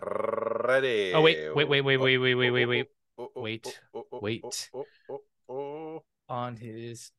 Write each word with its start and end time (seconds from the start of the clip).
Ready. 0.00 1.12
Oh 1.12 1.20
wait, 1.20 1.54
wait, 1.54 1.68
wait, 1.68 1.80
wait, 1.82 1.96
wait, 1.96 2.18
wait, 2.18 2.34
wait, 2.34 2.50
wait, 2.50 2.66
wait. 2.66 2.86
oh, 3.18 3.22
oh, 3.22 3.28
oh, 3.28 3.32
oh, 3.36 3.42
Wait, 3.42 3.66
oh, 3.94 4.06
oh, 4.12 4.18
wait. 4.20 4.42
oh, 4.44 4.50
oh, 4.74 4.86
oh, 5.10 5.52
oh. 5.52 6.02
On 6.28 6.56
his. 6.56 7.12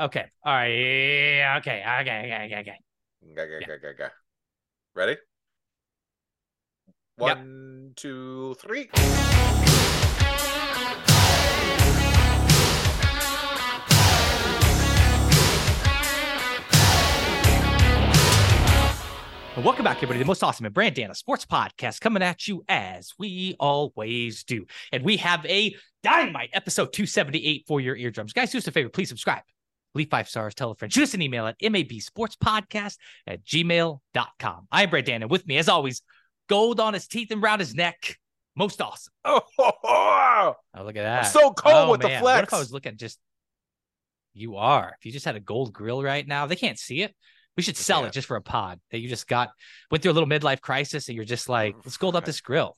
Okay. 0.00 0.26
All 0.44 0.54
right. 0.54 0.68
Yeah, 0.68 1.56
Okay. 1.58 1.82
Okay. 1.82 2.18
Okay. 2.26 2.44
Okay. 2.46 2.58
Okay. 2.58 2.78
Ga, 3.34 3.44
ga, 3.46 3.76
ga, 3.82 3.92
ga. 3.98 4.08
Ready? 4.94 5.16
One, 7.16 7.92
two, 7.96 8.54
three. 8.60 8.90
Well, 19.58 19.64
welcome 19.64 19.82
back, 19.84 19.96
everybody. 19.96 20.20
The 20.20 20.24
most 20.24 20.44
awesome 20.44 20.66
and 20.66 20.74
Brandana 20.74 21.16
Sports 21.16 21.44
Podcast 21.44 22.00
coming 22.00 22.22
at 22.22 22.46
you 22.46 22.62
as 22.68 23.12
we 23.18 23.56
always 23.58 24.44
do. 24.44 24.64
And 24.92 25.02
we 25.02 25.16
have 25.16 25.44
a 25.46 25.74
dynamite 26.04 26.50
episode 26.52 26.92
278 26.92 27.64
for 27.66 27.80
your 27.80 27.96
eardrums. 27.96 28.32
Guys, 28.32 28.52
do 28.52 28.58
us 28.58 28.68
a 28.68 28.70
favor. 28.70 28.88
Please 28.88 29.08
subscribe. 29.08 29.42
Leave 29.96 30.10
five 30.10 30.28
stars. 30.28 30.54
Tell 30.54 30.70
a 30.70 30.76
friend. 30.76 30.92
Shoot 30.92 31.02
us 31.02 31.14
an 31.14 31.22
email 31.22 31.44
at 31.48 31.58
mabsportspodcast 31.58 32.98
at 33.26 33.44
gmail.com. 33.44 34.68
I'm 34.70 34.90
Brandana. 34.90 35.28
With 35.28 35.44
me, 35.44 35.58
as 35.58 35.68
always, 35.68 36.02
gold 36.48 36.78
on 36.78 36.94
his 36.94 37.08
teeth 37.08 37.32
and 37.32 37.42
around 37.42 37.58
his 37.58 37.74
neck. 37.74 38.16
Most 38.54 38.80
awesome. 38.80 39.12
Oh. 39.24 39.40
Oh, 40.76 40.84
look 40.84 40.94
at 40.94 41.02
that. 41.02 41.24
I'm 41.24 41.32
so 41.32 41.52
cold 41.52 41.74
Oh, 41.74 41.90
with 41.90 42.02
the 42.02 42.10
flex. 42.10 42.22
What 42.22 42.44
if. 42.44 42.54
I 42.54 42.58
was 42.60 42.70
looking 42.70 42.92
at 42.92 42.98
just 42.98 43.18
you 44.34 44.54
are? 44.54 44.94
If 45.00 45.04
you 45.04 45.10
just 45.10 45.24
had 45.24 45.34
a 45.34 45.40
gold 45.40 45.72
grill 45.72 46.00
right 46.00 46.24
now, 46.24 46.46
they 46.46 46.54
can't 46.54 46.78
see 46.78 47.02
it. 47.02 47.12
We 47.58 47.62
should 47.64 47.76
sell 47.76 48.04
it 48.04 48.12
just 48.12 48.28
for 48.28 48.36
a 48.36 48.40
pod 48.40 48.78
that 48.92 49.00
you 49.00 49.08
just 49.08 49.26
got 49.26 49.50
went 49.90 50.00
through 50.02 50.12
a 50.12 50.14
little 50.14 50.28
midlife 50.28 50.60
crisis 50.60 51.08
and 51.08 51.16
you're 51.16 51.24
just 51.24 51.48
like, 51.48 51.74
let's 51.84 51.96
gold 51.96 52.14
up 52.14 52.24
this 52.24 52.40
grill. 52.40 52.76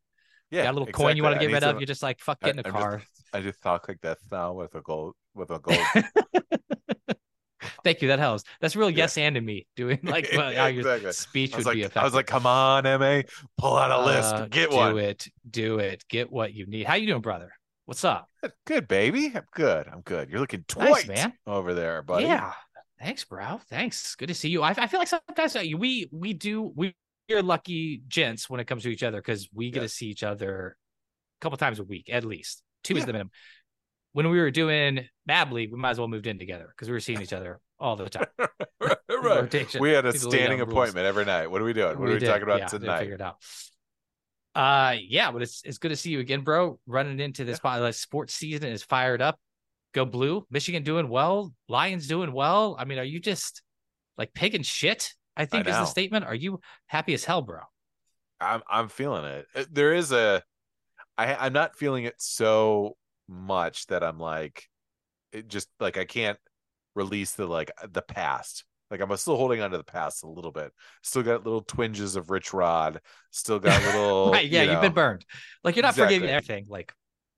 yeah, 0.50 0.62
got 0.62 0.70
a 0.70 0.76
little 0.78 0.86
coin 0.90 1.18
you 1.18 1.22
want 1.22 1.38
to 1.38 1.46
get 1.46 1.52
rid 1.52 1.62
of. 1.62 1.78
You're 1.78 1.86
just 1.86 2.02
like, 2.02 2.18
fuck, 2.18 2.38
I- 2.42 2.46
get 2.46 2.54
in 2.54 2.60
a 2.60 2.62
just- 2.62 2.74
car. 2.74 3.02
I 3.34 3.40
just 3.42 3.60
talk 3.62 3.86
like 3.88 4.00
that 4.00 4.16
now 4.32 4.54
with 4.54 4.74
a 4.74 4.80
gold 4.80 5.14
with 5.34 5.50
a 5.50 5.58
gold. 5.58 5.78
Thank 7.84 8.00
you. 8.02 8.08
That 8.08 8.18
helps. 8.18 8.44
That's 8.60 8.74
real 8.74 8.90
Yeah. 8.90 8.96
yes 9.04 9.18
and 9.18 9.34
to 9.34 9.40
me 9.42 9.66
doing 9.76 9.98
like 10.02 10.28
well, 10.34 10.52
how 10.54 10.66
your 10.66 10.80
Exactly. 10.80 11.12
speech 11.12 11.52
I 11.54 11.56
would 11.58 11.64
be 11.64 11.68
like, 11.70 11.78
effective. 11.78 12.00
I 12.00 12.04
was 12.04 12.14
like, 12.14 12.26
come 12.26 12.46
on, 12.46 12.84
Ma, 12.84 13.20
pull 13.58 13.76
out 13.76 13.90
a 13.90 14.04
list, 14.04 14.34
Uh, 14.34 14.46
get 14.46 14.70
do 14.70 14.76
one. 14.76 14.98
it, 14.98 15.28
do 15.48 15.78
it, 15.78 16.04
get 16.08 16.32
what 16.32 16.54
you 16.54 16.64
need. 16.66 16.86
How 16.86 16.94
you 16.94 17.06
doing, 17.06 17.20
brother? 17.20 17.52
What's 17.84 18.04
up? 18.04 18.28
Good, 18.66 18.88
baby. 18.88 19.32
I'm 19.34 19.44
good. 19.52 19.88
I'm 19.88 20.00
good. 20.02 20.30
You're 20.30 20.40
looking 20.40 20.64
Nice, 20.76 20.88
twice 20.88 21.08
man. 21.08 21.32
over 21.46 21.74
there, 21.74 22.02
buddy. 22.02 22.24
Yeah. 22.24 22.52
Thanks, 23.00 23.24
bro. 23.24 23.60
Thanks. 23.70 24.14
Good 24.16 24.28
to 24.28 24.34
see 24.34 24.50
you. 24.50 24.62
I, 24.62 24.70
I 24.76 24.86
feel 24.86 25.00
like 25.00 25.08
sometimes 25.08 25.56
uh, 25.56 25.62
we 25.76 26.08
we 26.12 26.32
do 26.34 26.72
we 26.76 26.94
are 27.32 27.42
lucky 27.42 28.02
gents 28.08 28.50
when 28.50 28.60
it 28.60 28.66
comes 28.66 28.82
to 28.82 28.90
each 28.90 29.02
other 29.02 29.18
because 29.18 29.48
we 29.54 29.70
get 29.70 29.82
Yes. 29.82 29.92
to 29.92 29.96
see 29.96 30.06
each 30.08 30.22
other 30.22 30.76
a 31.40 31.42
couple 31.42 31.56
times 31.56 31.78
a 31.78 31.84
week 31.84 32.10
at 32.12 32.24
least. 32.24 32.62
Two 32.84 32.96
is 32.96 33.06
the 33.06 33.12
minimum. 33.12 33.30
When 34.12 34.28
we 34.28 34.38
were 34.40 34.50
doing 34.50 35.06
Mab 35.26 35.52
League, 35.52 35.70
we 35.72 35.78
might 35.78 35.90
as 35.90 35.98
well 35.98 36.08
moved 36.08 36.26
in 36.26 36.38
together 36.38 36.66
because 36.68 36.88
we 36.88 36.92
were 36.92 37.00
seeing 37.00 37.22
each 37.22 37.32
other 37.32 37.60
all 37.78 37.96
the 37.96 38.08
time. 38.10 38.26
right. 38.80 38.96
Rotation. 39.08 39.80
We 39.80 39.92
had 39.92 40.04
a 40.04 40.12
Need 40.12 40.20
to 40.20 40.28
lay 40.28 40.36
standing 40.38 40.58
rules. 40.58 40.70
appointment 40.70 41.06
every 41.06 41.24
night. 41.24 41.46
What 41.50 41.62
are 41.62 41.64
we 41.64 41.72
doing? 41.72 41.98
What 41.98 42.08
are 42.08 42.12
we 42.14 42.18
did. 42.18 42.26
talking 42.26 42.42
about 42.42 42.58
Yeah, 42.60 42.66
tonight? 42.66 42.98
Figure 43.00 43.14
it 43.14 43.20
out. 43.20 43.36
Uh, 44.54 44.96
yeah, 45.00 45.30
but 45.30 45.42
it's 45.42 45.62
it's 45.64 45.78
good 45.78 45.90
to 45.90 45.96
see 45.96 46.10
you 46.10 46.18
again, 46.20 46.40
bro. 46.40 46.80
Running 46.86 47.20
into 47.20 47.44
this 47.44 47.60
like 47.62 47.94
sports 47.94 48.34
season 48.34 48.68
is 48.70 48.82
fired 48.82 49.22
up. 49.22 49.38
Go 49.92 50.04
blue. 50.04 50.46
Michigan 50.50 50.82
doing 50.82 51.08
well. 51.08 51.52
Lions 51.68 52.06
doing 52.06 52.32
well. 52.32 52.76
I 52.78 52.84
mean, 52.84 52.98
are 52.98 53.04
you 53.04 53.20
just 53.20 53.62
like 54.16 54.32
picking 54.34 54.62
shit? 54.62 55.12
I 55.36 55.46
think 55.46 55.66
is 55.66 55.74
the 55.76 55.86
statement. 55.86 56.24
Are 56.26 56.34
you 56.34 56.60
happy 56.86 57.14
as 57.14 57.24
hell, 57.24 57.42
bro? 57.42 57.60
I'm 58.40 58.62
I'm 58.68 58.88
feeling 58.88 59.24
it. 59.24 59.46
Uh, 59.54 59.64
There 59.70 59.94
is 59.94 60.12
a 60.12 60.42
I 61.16 61.34
I'm 61.34 61.52
not 61.52 61.76
feeling 61.76 62.04
it 62.04 62.14
so 62.18 62.96
much 63.28 63.86
that 63.86 64.02
I'm 64.02 64.18
like 64.18 64.66
it 65.32 65.48
just 65.48 65.68
like 65.78 65.96
I 65.96 66.04
can't 66.04 66.38
release 66.94 67.32
the 67.32 67.46
like 67.46 67.70
the 67.90 68.02
past. 68.02 68.64
Like 68.90 69.00
I'm 69.00 69.16
still 69.16 69.36
holding 69.36 69.60
on 69.60 69.70
to 69.70 69.76
the 69.78 69.84
past 69.84 70.24
a 70.24 70.28
little 70.28 70.50
bit. 70.50 70.72
Still 71.02 71.22
got 71.22 71.44
little 71.44 71.62
twinges 71.62 72.16
of 72.16 72.30
Rich 72.30 72.52
Rod. 72.52 73.00
Still 73.30 73.60
got 73.60 73.80
a 73.82 73.86
little 73.98 74.32
right? 74.32 74.48
Yeah, 74.48 74.64
you 74.64 74.70
have 74.70 74.82
been 74.82 74.92
burned. 74.92 75.24
Like 75.62 75.76
you're 75.76 75.84
not 75.84 75.94
forgiving 75.94 76.28
everything. 76.28 76.66
Like 76.68 76.92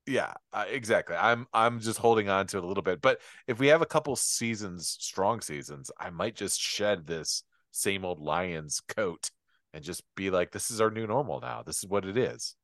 yeah 0.05 0.33
uh, 0.51 0.65
exactly 0.69 1.15
i'm 1.15 1.47
i'm 1.53 1.79
just 1.79 1.99
holding 1.99 2.29
on 2.29 2.45
to 2.45 2.57
it 2.57 2.63
a 2.63 2.67
little 2.67 2.83
bit 2.83 3.01
but 3.01 3.19
if 3.47 3.59
we 3.59 3.67
have 3.67 3.81
a 3.81 3.85
couple 3.85 4.15
seasons 4.15 4.97
strong 4.99 5.39
seasons 5.41 5.91
i 5.99 6.09
might 6.09 6.35
just 6.35 6.59
shed 6.59 7.07
this 7.07 7.43
same 7.71 8.03
old 8.03 8.19
lions 8.19 8.81
coat 8.87 9.31
and 9.73 9.83
just 9.83 10.03
be 10.15 10.29
like 10.29 10.51
this 10.51 10.69
is 10.69 10.81
our 10.81 10.91
new 10.91 11.07
normal 11.07 11.39
now 11.39 11.63
this 11.63 11.77
is 11.77 11.89
what 11.89 12.05
it 12.05 12.17
is 12.17 12.55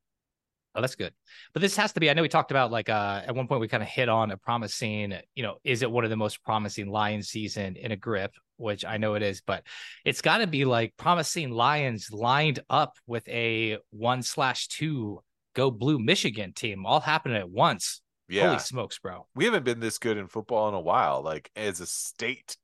Oh, 0.75 0.81
that's 0.81 0.95
good. 0.95 1.13
But 1.53 1.61
this 1.61 1.75
has 1.77 1.93
to 1.93 1.99
be. 1.99 2.09
I 2.09 2.13
know 2.13 2.21
we 2.21 2.29
talked 2.29 2.51
about 2.51 2.71
like 2.71 2.89
uh 2.89 3.23
at 3.25 3.33
one 3.33 3.47
point 3.47 3.59
we 3.59 3.67
kind 3.67 3.81
of 3.81 3.89
hit 3.89 4.07
on 4.07 4.29
a 4.29 4.37
promising, 4.37 5.15
you 5.33 5.41
know, 5.41 5.57
is 5.63 5.81
it 5.81 5.89
one 5.89 6.03
of 6.03 6.11
the 6.11 6.15
most 6.15 6.43
promising 6.43 6.89
Lions 6.89 7.29
season 7.29 7.75
in 7.75 7.91
a 7.91 7.95
grip, 7.95 8.31
which 8.57 8.85
I 8.85 8.97
know 8.97 9.15
it 9.15 9.23
is, 9.23 9.41
but 9.41 9.63
it's 10.05 10.21
got 10.21 10.37
to 10.39 10.47
be 10.47 10.65
like 10.65 10.93
promising 10.95 11.49
Lions 11.49 12.11
lined 12.11 12.59
up 12.69 12.97
with 13.07 13.27
a 13.29 13.79
one 13.89 14.21
slash 14.21 14.67
two 14.67 15.21
go 15.55 15.71
blue 15.71 15.99
Michigan 15.99 16.53
team 16.53 16.85
all 16.85 16.99
happening 16.99 17.37
at 17.37 17.49
once. 17.49 18.01
yeah 18.27 18.47
Holy 18.47 18.59
smokes, 18.59 18.99
bro. 18.99 19.27
we 19.35 19.45
haven't 19.45 19.65
been 19.65 19.79
this 19.79 19.97
good 19.97 20.17
in 20.17 20.27
football 20.27 20.67
in 20.69 20.75
a 20.75 20.79
while 20.81 21.21
like 21.21 21.49
as 21.55 21.79
a 21.79 21.85
state 21.85 22.55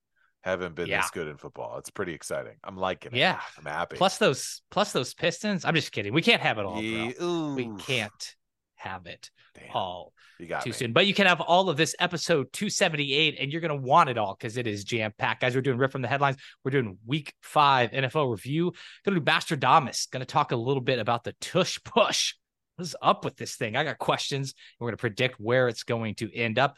haven't 0.43 0.75
been 0.75 0.87
Yeah. 0.87 1.01
this 1.01 1.09
good 1.11 1.27
in 1.27 1.37
football 1.37 1.77
it's 1.79 1.89
pretty 1.89 2.13
exciting 2.13 2.53
i'm 2.63 2.77
liking 2.77 3.13
it 3.13 3.17
Yeah. 3.17 3.39
i'm 3.57 3.65
happy 3.65 3.95
Plus 3.97 4.17
those 4.19 4.61
plus 4.69 4.91
those 4.91 5.13
Pistons. 5.15 5.65
I'm 5.65 5.73
just 5.75 5.91
kidding. 5.91 6.13
We 6.13 6.21
can't 6.21 6.41
have 6.41 6.57
it 6.59 6.65
all, 6.65 6.81
bro. 6.81 7.53
We 7.55 7.69
can't 7.79 8.35
have 8.75 9.07
it 9.07 9.31
Damn, 9.55 9.71
all. 9.73 10.13
you 10.37 10.45
got 10.45 10.61
too 10.63 10.69
me. 10.69 10.73
soon. 10.75 10.93
But 10.93 11.07
you 11.07 11.13
can 11.15 11.25
have 11.25 11.39
all 11.41 11.69
of 11.69 11.77
this 11.77 11.95
episode 11.99 12.51
278, 12.53 13.37
and 13.39 13.51
you're 13.51 13.61
going 13.61 13.75
to 13.81 13.87
want 13.87 14.09
it 14.09 14.17
all 14.17 14.35
because 14.37 14.57
it 14.57 14.67
is 14.67 14.83
jam 14.83 15.13
packed. 15.17 15.41
Guys, 15.41 15.55
we're 15.55 15.61
doing 15.61 15.77
Rip 15.79 15.91
from 15.93 16.01
the 16.03 16.07
Headlines. 16.09 16.35
We're 16.63 16.71
doing 16.71 16.97
week 17.05 17.33
five 17.41 17.91
NFL 17.91 18.29
review. 18.29 18.73
Going 19.05 19.15
to 19.17 19.21
do 19.21 19.25
Bastardamus. 19.25 20.11
Going 20.11 20.19
to 20.19 20.25
talk 20.25 20.51
a 20.51 20.55
little 20.57 20.81
bit 20.83 20.99
about 20.99 21.23
the 21.23 21.33
tush 21.41 21.79
push. 21.85 22.35
What's 22.77 22.95
up 23.01 23.23
with 23.23 23.37
this 23.37 23.55
thing? 23.55 23.75
I 23.75 23.83
got 23.83 23.97
questions. 23.97 24.53
We're 24.79 24.87
going 24.87 24.97
to 24.97 25.01
predict 25.01 25.39
where 25.39 25.67
it's 25.67 25.83
going 25.83 26.15
to 26.15 26.33
end 26.35 26.59
up. 26.59 26.75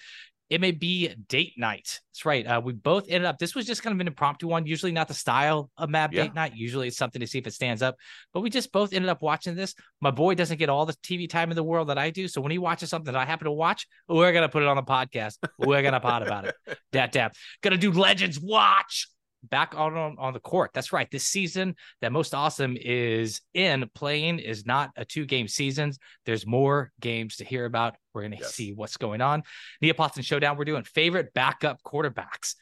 It 0.49 0.61
may 0.61 0.71
be 0.71 1.13
date 1.27 1.53
night. 1.57 1.99
That's 2.13 2.23
right. 2.25 2.47
Uh, 2.47 2.61
we 2.63 2.71
both 2.71 3.05
ended 3.09 3.25
up. 3.25 3.37
This 3.37 3.53
was 3.53 3.65
just 3.65 3.83
kind 3.83 3.93
of 3.93 3.99
an 3.99 4.07
impromptu 4.07 4.47
one. 4.47 4.65
Usually 4.65 4.93
not 4.93 5.09
the 5.09 5.13
style 5.13 5.69
of 5.77 5.89
Map 5.89 6.13
Yeah. 6.13 6.23
date 6.23 6.35
night. 6.35 6.53
Usually 6.55 6.87
it's 6.87 6.95
something 6.95 7.19
to 7.19 7.27
see 7.27 7.39
if 7.39 7.47
it 7.47 7.53
stands 7.53 7.81
up. 7.81 7.97
But 8.33 8.41
we 8.41 8.49
just 8.49 8.71
both 8.71 8.93
ended 8.93 9.09
up 9.09 9.21
watching 9.21 9.55
this. 9.55 9.75
My 9.99 10.11
boy 10.11 10.35
doesn't 10.35 10.57
get 10.57 10.69
all 10.69 10.85
the 10.85 10.93
TV 11.03 11.27
time 11.29 11.49
in 11.51 11.55
the 11.57 11.63
world 11.63 11.89
that 11.89 11.97
I 11.97 12.11
do. 12.11 12.29
So 12.29 12.39
when 12.39 12.51
he 12.51 12.59
watches 12.59 12.89
something 12.89 13.11
that 13.11 13.19
I 13.19 13.25
happen 13.25 13.43
to 13.45 13.51
watch, 13.51 13.87
we're 14.07 14.31
gonna 14.31 14.47
put 14.47 14.63
it 14.63 14.69
on 14.69 14.77
the 14.77 14.83
podcast. 14.83 15.37
We're 15.57 15.81
gonna 15.81 15.99
pod 15.99 16.21
about 16.21 16.45
it. 16.45 16.55
Dat 16.93 17.11
dap. 17.11 17.35
Gonna 17.61 17.75
do 17.77 17.91
Legends 17.91 18.39
Watch 18.39 19.09
back 19.43 19.73
on, 19.75 19.95
on 19.95 20.15
on 20.17 20.33
the 20.33 20.39
court. 20.39 20.71
That's 20.73 20.91
right. 20.91 21.09
This 21.09 21.25
season, 21.25 21.75
that 22.01 22.11
most 22.11 22.33
awesome 22.33 22.77
is 22.79 23.41
in 23.53 23.89
playing 23.93 24.39
is 24.39 24.65
not 24.65 24.91
a 24.95 25.05
two 25.05 25.25
game 25.25 25.47
seasons. 25.47 25.99
There's 26.25 26.45
more 26.45 26.91
games 26.99 27.37
to 27.37 27.45
hear 27.45 27.65
about. 27.65 27.95
We're 28.13 28.23
gonna 28.23 28.37
Yes. 28.39 28.53
see 28.55 28.73
what's 28.73 28.97
going 28.97 29.21
on. 29.21 29.43
Neapolitan 29.81 30.23
Showdown. 30.23 30.57
We're 30.57 30.65
doing 30.65 30.83
favorite 30.83 31.33
backup 31.33 31.81
quarterbacks. 31.83 32.55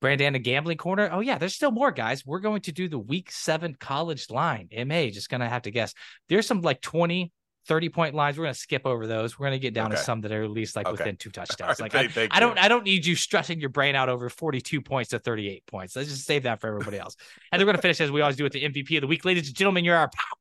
Brandon 0.00 0.34
Brandana 0.34 0.42
Gambling 0.42 0.76
Corner. 0.76 1.08
Oh, 1.10 1.20
yeah, 1.20 1.38
there's 1.38 1.54
still 1.54 1.70
more, 1.70 1.90
guys. 1.90 2.24
We're 2.26 2.40
going 2.40 2.60
to 2.62 2.72
do 2.72 2.88
the 2.88 2.98
week 2.98 3.30
seven 3.30 3.74
college 3.78 4.28
line. 4.30 4.68
MA, 4.86 5.06
just 5.08 5.30
going 5.30 5.40
to 5.40 5.48
have 5.48 5.62
to 5.62 5.70
guess. 5.70 5.94
There's 6.28 6.46
some 6.46 6.60
like 6.60 6.82
20, 6.82 7.32
30 7.66 7.88
point 7.90 8.14
lines. 8.14 8.38
We're 8.38 8.44
going 8.44 8.54
to 8.54 8.60
skip 8.60 8.86
over 8.86 9.06
those. 9.06 9.38
We're 9.38 9.46
going 9.46 9.58
to 9.58 9.62
get 9.62 9.74
down 9.74 9.90
to 9.90 9.96
some 9.96 10.20
that 10.22 10.32
are 10.32 10.42
at 10.44 10.50
least 10.50 10.76
like 10.76 10.86
Okay. 10.86 10.92
within 11.02 11.16
two 11.16 11.30
touchdowns. 11.32 11.80
right, 11.80 11.92
Like, 11.92 11.94
I, 11.94 11.98
thank- 12.02 12.12
thank 12.12 12.34
I 12.36 12.40
don't, 12.40 12.56
you. 12.56 12.62
I 12.62 12.68
don't 12.68 12.84
need 12.84 13.04
you 13.06 13.14
stressing 13.16 13.60
your 13.60 13.70
brain 13.70 13.94
out 13.94 14.08
over 14.08 14.28
42 14.28 14.80
points 14.80 15.10
to 15.10 15.18
38 15.18 15.66
points. 15.66 15.94
Let's 15.96 16.08
just 16.08 16.24
save 16.24 16.44
that 16.44 16.60
for 16.60 16.68
everybody 16.68 16.98
else. 16.98 17.16
And 17.52 17.60
we're 17.60 17.66
going 17.66 17.76
to 17.76 17.82
finish 17.82 18.00
as 18.00 18.10
we 18.10 18.20
always 18.20 18.36
do 18.36 18.44
with 18.44 18.52
the 18.52 18.62
MVP 18.64 18.96
of 18.96 19.00
the 19.02 19.06
week. 19.06 19.24
Ladies 19.24 19.48
and 19.48 19.56
gentlemen, 19.56 19.84
you're 19.84 19.96
our 19.96 20.08
pow. 20.08 20.36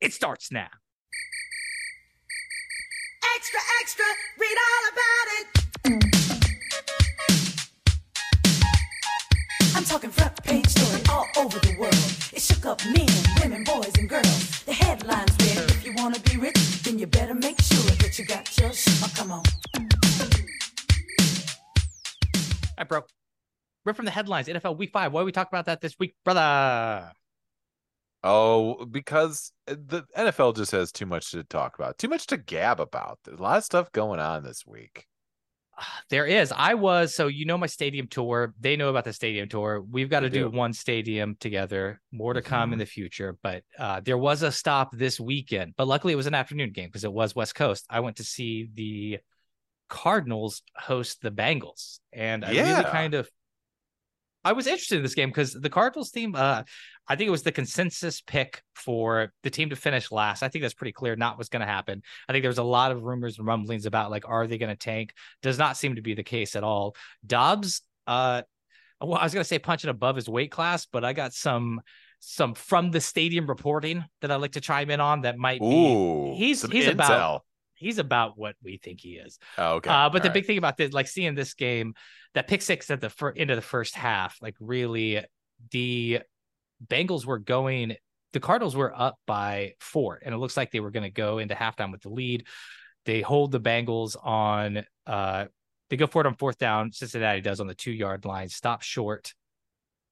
It 0.00 0.12
starts 0.12 0.52
now. 0.52 0.68
Extra, 3.36 3.60
extra, 3.80 4.04
read 4.38 4.56
all 4.58 4.88
about 4.92 5.26
it. 5.38 5.44
I'm 9.74 9.84
talking 9.84 10.10
front 10.10 10.42
page 10.44 10.66
story 10.66 11.02
all 11.10 11.26
over 11.36 11.58
the 11.60 11.76
world. 11.78 11.94
It 12.32 12.42
shook 12.42 12.66
up 12.66 12.80
men, 12.86 13.06
from 23.98 24.04
the 24.04 24.12
headlines, 24.12 24.46
NFL 24.46 24.78
week 24.78 24.92
five. 24.92 25.12
Why 25.12 25.22
are 25.22 25.24
we 25.24 25.32
talking 25.32 25.50
about 25.52 25.66
that 25.66 25.80
this 25.80 25.98
week, 25.98 26.14
brother? 26.24 27.10
Oh, 28.22 28.84
because 28.84 29.52
the 29.66 30.04
NFL 30.16 30.54
just 30.56 30.70
has 30.70 30.92
too 30.92 31.04
much 31.06 31.32
to 31.32 31.42
talk 31.42 31.76
about, 31.78 31.98
too 31.98 32.08
much 32.08 32.28
to 32.28 32.36
gab 32.36 32.78
about. 32.80 33.18
There's 33.24 33.40
a 33.40 33.42
lot 33.42 33.58
of 33.58 33.64
stuff 33.64 33.90
going 33.90 34.20
on 34.20 34.44
this 34.44 34.64
week. 34.64 35.06
There 36.10 36.26
is. 36.26 36.52
I 36.56 36.74
was 36.74 37.14
so 37.14 37.26
you 37.26 37.44
know 37.44 37.58
my 37.58 37.66
stadium 37.66 38.06
tour. 38.06 38.54
They 38.60 38.76
know 38.76 38.88
about 38.88 39.04
the 39.04 39.12
stadium 39.12 39.48
tour. 39.48 39.80
We've 39.80 40.08
got 40.10 40.20
to 40.20 40.30
do 40.30 40.44
do. 40.44 40.50
one 40.50 40.72
stadium 40.72 41.36
together. 41.40 42.00
More 42.12 42.34
to 42.34 42.42
come 42.42 42.72
in 42.72 42.78
Mhm. 42.78 42.82
the 42.82 42.86
future. 42.86 43.36
But 43.42 43.62
uh, 43.78 44.00
there 44.00 44.16
was 44.18 44.42
a 44.42 44.50
stop 44.52 44.90
this 44.92 45.18
weekend. 45.20 45.74
But 45.76 45.86
luckily, 45.88 46.12
it 46.12 46.16
was 46.16 46.26
an 46.28 46.34
afternoon 46.34 46.70
game 46.72 46.86
because 46.86 47.04
it 47.04 47.12
was 47.12 47.34
West 47.36 47.54
Coast. 47.56 47.84
I 47.90 48.00
went 48.00 48.16
to 48.18 48.24
see 48.24 48.68
the 48.72 49.18
Cardinals 49.88 50.62
host 50.76 51.22
the 51.22 51.30
Bengals, 51.30 52.00
and 52.12 52.44
I 52.44 52.50
really 52.50 52.84
kind 52.84 53.14
of. 53.14 53.28
I 54.44 54.52
was 54.52 54.66
interested 54.66 54.96
in 54.96 55.02
this 55.02 55.14
game 55.14 55.28
because 55.30 55.52
the 55.52 55.68
Cardinals 55.70 56.10
team, 56.10 56.34
uh, 56.34 56.62
I 57.08 57.16
think 57.16 57.28
it 57.28 57.30
was 57.32 57.42
the 57.42 57.52
consensus 57.52 58.20
pick 58.20 58.62
for 58.74 59.32
the 59.42 59.50
team 59.50 59.70
to 59.70 59.76
finish 59.76 60.12
last. 60.12 60.42
I 60.42 60.48
think 60.48 60.62
that's 60.62 60.74
pretty 60.74 60.92
clear. 60.92 61.16
Not 61.16 61.36
what's 61.38 61.48
going 61.48 61.60
to 61.60 61.66
happen. 61.66 62.02
I 62.28 62.32
think 62.32 62.42
there 62.42 62.50
was 62.50 62.58
a 62.58 62.62
lot 62.62 62.92
of 62.92 63.02
rumors 63.02 63.38
and 63.38 63.46
rumblings 63.46 63.86
about 63.86 64.10
like, 64.10 64.28
are 64.28 64.46
they 64.46 64.58
going 64.58 64.70
to 64.70 64.76
tank? 64.76 65.12
Does 65.42 65.58
not 65.58 65.76
seem 65.76 65.96
to 65.96 66.02
be 66.02 66.14
the 66.14 66.22
case 66.22 66.54
at 66.56 66.62
all. 66.64 66.94
Dobbs, 67.26 67.82
uh, 68.06 68.42
well, 69.00 69.18
I 69.18 69.24
was 69.24 69.32
going 69.34 69.42
to 69.42 69.48
say 69.48 69.58
punching 69.58 69.90
above 69.90 70.16
his 70.16 70.28
weight 70.28 70.50
class, 70.50 70.86
but 70.86 71.04
I 71.04 71.12
got 71.12 71.32
some 71.32 71.80
some 72.20 72.52
from 72.54 72.90
the 72.90 73.00
stadium 73.00 73.46
reporting 73.46 74.04
that 74.22 74.32
I 74.32 74.36
like 74.36 74.52
to 74.52 74.60
chime 74.60 74.90
in 74.90 74.98
on 75.00 75.20
that 75.22 75.38
might 75.38 75.60
be 75.60 75.66
Ooh, 75.66 76.34
he's- 76.36 76.62
he's 76.62 76.86
intel. 76.86 76.90
about- 76.94 77.44
he's 77.78 77.98
about 77.98 78.36
what 78.36 78.56
we 78.62 78.76
think 78.78 79.00
he 79.00 79.16
is. 79.16 79.38
Oh, 79.56 79.74
okay. 79.74 79.90
Uh, 79.90 80.08
but 80.10 80.22
the 80.22 80.28
all 80.28 80.34
big 80.34 80.46
thing 80.46 80.58
about 80.58 80.76
this, 80.76 80.92
like 80.92 81.08
seeing 81.08 81.34
this 81.34 81.54
game, 81.54 81.94
that 82.34 82.48
pick 82.48 82.62
six 82.62 82.90
at 82.90 83.00
the 83.00 83.10
fir- 83.10 83.34
end 83.36 83.50
of 83.50 83.56
the 83.56 83.62
first 83.62 83.94
half, 83.94 84.36
like 84.42 84.54
really, 84.60 85.24
the 85.70 86.20
Bengals 86.86 87.24
were 87.24 87.38
going. 87.38 87.96
The 88.32 88.40
Cardinals 88.40 88.76
were 88.76 88.92
up 88.94 89.16
by 89.26 89.72
four, 89.80 90.20
and 90.22 90.34
it 90.34 90.38
looks 90.38 90.56
like 90.56 90.70
they 90.70 90.80
were 90.80 90.90
going 90.90 91.04
to 91.04 91.10
go 91.10 91.38
into 91.38 91.54
halftime 91.54 91.92
with 91.92 92.02
the 92.02 92.10
lead. 92.10 92.46
They 93.06 93.22
hold 93.22 93.52
the 93.52 93.60
Bengals 93.60 94.16
on. 94.22 94.84
uh 95.06 95.46
They 95.88 95.96
go 95.96 96.06
for 96.06 96.20
it 96.20 96.26
on 96.26 96.34
fourth 96.34 96.58
down. 96.58 96.92
Cincinnati 96.92 97.40
does 97.40 97.60
on 97.60 97.66
the 97.66 97.74
two 97.74 97.92
yard 97.92 98.24
line, 98.24 98.48
stop 98.48 98.82
short. 98.82 99.32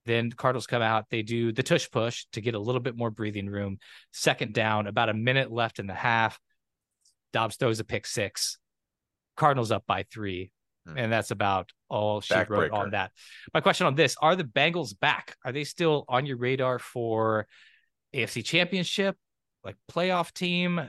Then 0.07 0.31
Cardinals 0.31 0.67
come 0.67 0.83
out. 0.83 1.07
They 1.11 1.23
do 1.23 1.53
the 1.53 1.65
tush 1.65 1.91
push 1.91 2.27
to 2.33 2.41
get 2.41 2.55
a 2.55 2.59
little 2.59 2.81
bit 2.81 2.97
more 2.97 3.11
breathing 3.11 3.49
room. 3.51 3.79
Second 4.13 4.55
down, 4.55 4.87
about 4.87 5.09
a 5.09 5.15
minute 5.15 5.51
left 5.51 5.79
in 5.79 5.87
the 5.87 5.95
half. 5.95 6.39
Dobbs 7.37 7.57
throws 7.57 7.81
a 7.81 7.85
pick 7.85 8.07
six. 8.07 8.57
Cardinals 9.37 9.71
up 9.71 9.85
by 9.87 10.05
three. 10.11 10.51
Hmm. 10.89 10.97
And 10.97 11.13
that's 11.13 11.31
about 11.31 11.71
all 11.91 12.23
she 12.23 12.35
wrote 12.49 12.71
on 12.71 12.93
that. 12.93 13.13
My 13.53 13.61
question 13.61 13.87
on 13.87 13.95
this 13.95 14.17
are 14.23 14.35
the 14.35 14.45
Bengals 14.45 14.99
back? 14.99 15.37
Are 15.45 15.53
they 15.53 15.65
still 15.65 16.07
on 16.09 16.25
your 16.25 16.39
radar 16.39 16.79
for 16.79 17.47
AFC 18.15 18.43
championship, 18.43 19.17
like 19.63 19.77
playoff 19.93 20.33
team? 20.33 20.81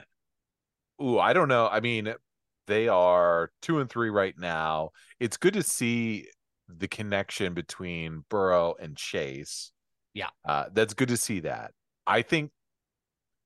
Ooh, 1.03 1.19
I 1.19 1.33
don't 1.33 1.49
know. 1.49 1.67
I 1.67 1.81
mean, 1.81 2.13
they 2.67 2.87
are 2.87 3.51
two 3.61 3.81
and 3.81 3.89
three 3.89 4.09
right 4.09 4.35
now. 4.37 4.91
It's 5.19 5.35
good 5.35 5.55
to 5.55 5.63
see 5.63 6.29
the 6.69 6.87
connection 6.87 7.55
between 7.55 8.23
Burrow 8.29 8.75
and 8.79 8.95
Chase. 8.95 9.73
Yeah. 10.13 10.29
Uh, 10.47 10.67
that's 10.71 10.93
good 10.93 11.09
to 11.09 11.17
see 11.17 11.41
that. 11.41 11.71
I 12.05 12.21
think 12.21 12.51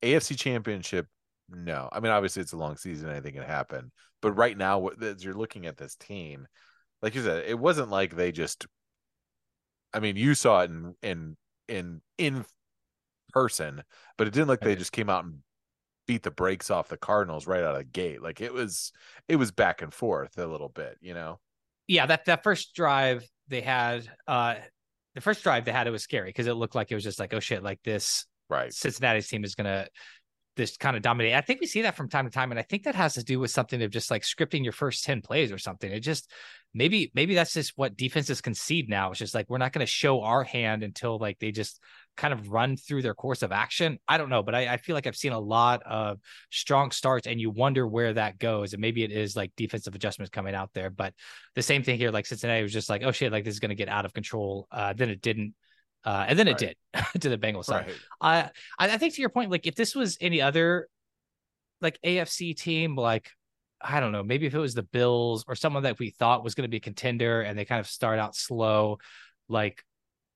AFC 0.04 0.38
championship, 0.38 1.08
no. 1.48 1.88
I 1.92 2.00
mean, 2.00 2.12
obviously 2.12 2.42
it's 2.42 2.52
a 2.52 2.56
long 2.58 2.76
season, 2.76 3.10
anything 3.10 3.34
can 3.34 3.42
happen. 3.42 3.92
But 4.20 4.32
right 4.32 4.56
now, 4.56 4.88
as 4.88 5.24
you're 5.24 5.34
looking 5.34 5.66
at 5.66 5.76
this 5.76 5.96
team, 5.96 6.46
like 7.00 7.14
you 7.14 7.22
said, 7.22 7.44
it 7.46 7.58
wasn't 7.58 7.90
like 7.90 8.14
they 8.14 8.32
just 8.32 8.66
I 9.92 10.00
mean, 10.00 10.16
you 10.16 10.34
saw 10.34 10.62
it 10.62 10.70
in 10.70 10.94
in 11.02 11.36
in 11.68 12.00
in 12.18 12.44
person, 13.32 13.82
but 14.16 14.26
it 14.26 14.32
didn't 14.32 14.48
look 14.48 14.60
they 14.60 14.76
just 14.76 14.92
came 14.92 15.10
out 15.10 15.24
and 15.24 15.38
beat 16.06 16.22
the 16.22 16.30
brakes 16.30 16.70
off 16.70 16.88
the 16.88 16.96
Cardinals 16.96 17.46
right 17.46 17.62
out 17.62 17.74
of 17.74 17.78
the 17.78 17.84
gate. 17.84 18.22
Like 18.22 18.40
it 18.40 18.52
was 18.52 18.92
it 19.28 19.36
was 19.36 19.50
back 19.50 19.82
and 19.82 19.92
forth 19.92 20.38
a 20.38 20.46
little 20.46 20.68
bit, 20.68 20.98
you 21.00 21.14
know. 21.14 21.40
Yeah, 21.86 22.06
that 22.06 22.24
that 22.26 22.42
first 22.42 22.74
drive 22.74 23.26
they 23.48 23.60
had, 23.60 24.08
uh 24.26 24.56
the 25.14 25.20
first 25.20 25.42
drive 25.42 25.64
they 25.64 25.72
had 25.72 25.86
it 25.86 25.90
was 25.90 26.02
scary 26.02 26.30
because 26.30 26.46
it 26.46 26.54
looked 26.54 26.74
like 26.74 26.90
it 26.90 26.94
was 26.94 27.04
just 27.04 27.18
like, 27.18 27.34
oh 27.34 27.40
shit, 27.40 27.62
like 27.62 27.80
this 27.84 28.26
Right. 28.48 28.72
Cincinnati's 28.72 29.28
team 29.28 29.44
is 29.44 29.54
gonna 29.54 29.86
this 30.56 30.76
kind 30.76 30.96
of 30.96 31.02
dominate. 31.02 31.34
I 31.34 31.40
think 31.40 31.60
we 31.60 31.66
see 31.66 31.82
that 31.82 31.96
from 31.96 32.08
time 32.08 32.26
to 32.26 32.30
time, 32.30 32.50
and 32.50 32.58
I 32.58 32.62
think 32.62 32.84
that 32.84 32.94
has 32.94 33.14
to 33.14 33.24
do 33.24 33.40
with 33.40 33.50
something 33.50 33.82
of 33.82 33.90
just 33.90 34.10
like 34.10 34.22
scripting 34.22 34.62
your 34.62 34.72
first 34.72 35.04
10 35.04 35.22
plays 35.22 35.50
or 35.50 35.58
something. 35.58 35.90
It 35.90 36.00
just 36.00 36.30
maybe 36.74 37.10
maybe 37.14 37.34
that's 37.34 37.54
just 37.54 37.72
what 37.76 37.96
defenses 37.96 38.40
concede 38.40 38.88
now. 38.88 39.10
It's 39.10 39.18
just 39.18 39.34
like 39.34 39.48
we're 39.48 39.58
not 39.58 39.72
gonna 39.72 39.86
show 39.86 40.22
our 40.22 40.44
hand 40.44 40.82
until 40.82 41.18
like 41.18 41.38
they 41.38 41.52
just 41.52 41.80
kind 42.16 42.34
of 42.34 42.50
run 42.50 42.76
through 42.76 43.02
their 43.02 43.14
course 43.14 43.42
of 43.42 43.52
action. 43.52 43.98
I 44.06 44.18
don't 44.18 44.28
know, 44.28 44.42
but 44.42 44.54
I, 44.54 44.74
I 44.74 44.76
feel 44.76 44.94
like 44.94 45.06
I've 45.06 45.16
seen 45.16 45.32
a 45.32 45.40
lot 45.40 45.82
of 45.84 46.18
strong 46.50 46.90
starts, 46.90 47.26
and 47.26 47.40
you 47.40 47.50
wonder 47.50 47.86
where 47.86 48.12
that 48.14 48.38
goes. 48.38 48.74
And 48.74 48.80
maybe 48.80 49.02
it 49.02 49.12
is 49.12 49.34
like 49.34 49.52
defensive 49.56 49.94
adjustments 49.94 50.30
coming 50.30 50.54
out 50.54 50.70
there. 50.74 50.90
But 50.90 51.14
the 51.54 51.62
same 51.62 51.82
thing 51.82 51.98
here, 51.98 52.10
like 52.10 52.26
Cincinnati 52.26 52.62
was 52.62 52.72
just 52.72 52.90
like, 52.90 53.02
oh 53.02 53.12
shit, 53.12 53.32
like 53.32 53.44
this 53.44 53.54
is 53.54 53.60
gonna 53.60 53.74
get 53.74 53.88
out 53.88 54.04
of 54.04 54.12
control. 54.12 54.66
Uh, 54.70 54.92
then 54.92 55.08
it 55.08 55.22
didn't. 55.22 55.54
Uh, 56.04 56.24
and 56.28 56.38
then 56.38 56.48
it 56.48 56.58
did 56.58 56.76
to 57.20 57.28
the 57.28 57.38
Bengals 57.38 57.66
side. 57.66 57.86
Right. 57.86 58.50
I 58.78 58.90
I 58.94 58.98
think 58.98 59.14
to 59.14 59.20
your 59.20 59.30
point, 59.30 59.50
like 59.50 59.66
if 59.66 59.74
this 59.74 59.94
was 59.94 60.18
any 60.20 60.40
other 60.40 60.88
like 61.80 61.98
AFC 62.04 62.56
team, 62.56 62.96
like 62.96 63.28
I 63.80 64.00
don't 64.00 64.12
know, 64.12 64.22
maybe 64.22 64.46
if 64.46 64.54
it 64.54 64.58
was 64.58 64.74
the 64.74 64.82
Bills 64.84 65.44
or 65.48 65.54
someone 65.54 65.82
that 65.84 65.98
we 65.98 66.10
thought 66.10 66.44
was 66.44 66.54
going 66.54 66.62
to 66.64 66.68
be 66.70 66.76
a 66.76 66.80
contender 66.80 67.42
and 67.42 67.58
they 67.58 67.64
kind 67.64 67.80
of 67.80 67.86
start 67.86 68.18
out 68.18 68.34
slow, 68.36 68.98
like 69.48 69.84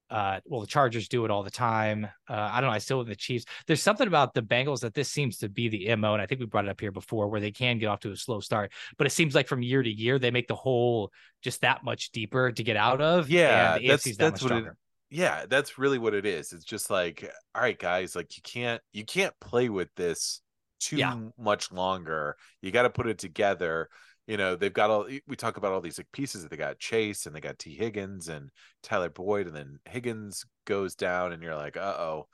uh 0.09 0.39
well 0.45 0.61
the 0.61 0.69
Chargers 0.69 1.09
do 1.09 1.25
it 1.25 1.33
all 1.33 1.43
the 1.43 1.51
time. 1.51 2.07
Uh 2.29 2.33
I 2.53 2.61
don't 2.61 2.71
know, 2.71 2.75
I 2.75 2.79
still 2.79 2.99
with 2.99 3.09
the 3.09 3.17
Chiefs. 3.17 3.45
There's 3.67 3.83
something 3.83 4.07
about 4.07 4.35
the 4.35 4.43
Bengals 4.43 4.81
that 4.83 4.95
this 4.95 5.11
seems 5.11 5.39
to 5.39 5.49
be 5.49 5.69
the 5.69 5.97
MO, 5.97 6.13
and 6.13 6.23
I 6.23 6.27
think 6.27 6.39
we 6.41 6.47
brought 6.47 6.65
it 6.67 6.71
up 6.71 6.81
here 6.81 6.93
before 6.93 7.27
where 7.27 7.41
they 7.41 7.51
can 7.51 7.79
get 7.79 7.87
off 7.87 7.99
to 8.01 8.13
a 8.13 8.17
slow 8.17 8.39
start, 8.39 8.71
but 8.99 9.09
it 9.09 9.11
seems 9.11 9.35
like 9.35 9.49
from 9.49 9.63
year 9.63 9.83
to 9.83 9.91
year 9.91 10.21
they 10.21 10.31
make 10.31 10.47
the 10.47 10.55
hole 10.55 11.11
just 11.43 11.63
that 11.63 11.83
much 11.83 12.11
deeper 12.13 12.53
to 12.53 12.63
get 12.63 12.77
out 12.77 13.01
of. 13.01 13.29
Yeah, 13.29 13.79
that's- 13.89 14.05
that 14.17 14.31
that's 14.31 14.43
what 14.45 14.53
it-. 14.69 14.73
Yeah, 15.11 15.47
that's 15.49 15.79
really 15.79 15.99
what 15.99 16.15
it 16.15 16.27
is. 16.27 16.53
It's 16.53 16.65
just 16.65 16.91
like, 16.91 17.31
all 17.55 17.63
right, 17.63 17.79
guys, 17.79 18.17
like 18.17 18.37
you 18.37 18.43
can't 18.43 18.83
you 18.93 19.05
can't 19.05 19.35
play 19.41 19.69
with 19.69 19.89
this 19.97 20.41
too 20.81 20.97
Yeah. 20.97 21.15
much 21.39 21.71
longer. 21.73 22.37
You 22.61 22.73
got 22.73 22.83
to 22.83 22.91
put 22.91 23.07
it 23.07 23.19
together. 23.19 23.89
You 24.27 24.37
know, 24.37 24.57
they've 24.57 24.73
got 24.73 24.91
all 24.91 25.07
we 25.29 25.37
talk 25.37 25.57
about 25.57 25.73
all 25.73 25.81
these 25.81 25.99
like 25.99 26.11
pieces 26.13 26.43
that 26.43 26.51
they 26.51 26.57
got 26.57 26.81
Chase 26.81 27.27
and 27.27 27.35
they 27.37 27.41
got 27.41 27.59
Tee 27.59 27.77
Higgins 27.77 28.29
and 28.29 28.51
Tyler 28.83 29.09
Boyd, 29.09 29.47
and 29.47 29.55
then 29.55 29.79
Higgins 29.85 30.45
goes 30.65 30.97
down, 30.97 31.33
and 31.33 31.43
you're 31.43 31.55
like, 31.55 31.77
uh 31.77 31.95
oh, 31.99 32.27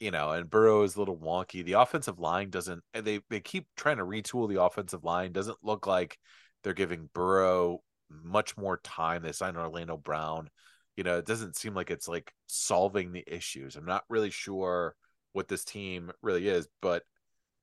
you 0.00 0.10
know, 0.10 0.30
and 0.32 0.48
Burrow 0.48 0.82
is 0.82 0.96
a 0.96 0.98
little 0.98 1.18
wonky. 1.18 1.64
The 1.64 1.74
offensive 1.74 2.18
line 2.18 2.48
doesn't. 2.50 2.82
They 2.94 3.20
they 3.28 3.40
keep 3.40 3.66
trying 3.76 3.98
to 3.98 4.04
retool 4.04 4.48
the 4.48 4.62
offensive 4.62 5.04
line. 5.04 5.32
Doesn't 5.32 5.58
look 5.62 5.86
like 5.86 6.18
they're 6.64 6.72
giving 6.72 7.10
Burrow 7.12 7.82
much 8.10 8.56
more 8.56 8.78
time. 8.82 9.22
They 9.22 9.32
signed 9.32 9.58
Orlando 9.58 9.98
Brown 9.98 10.48
you 10.96 11.04
know, 11.04 11.18
it 11.18 11.26
doesn't 11.26 11.56
seem 11.56 11.74
like 11.74 11.90
it's 11.90 12.08
like 12.08 12.32
solving 12.46 13.12
the 13.12 13.24
issues. 13.26 13.76
I'm 13.76 13.84
not 13.84 14.04
really 14.08 14.30
sure 14.30 14.94
what 15.32 15.48
this 15.48 15.64
team 15.64 16.10
really 16.22 16.48
is, 16.48 16.66
but 16.80 17.02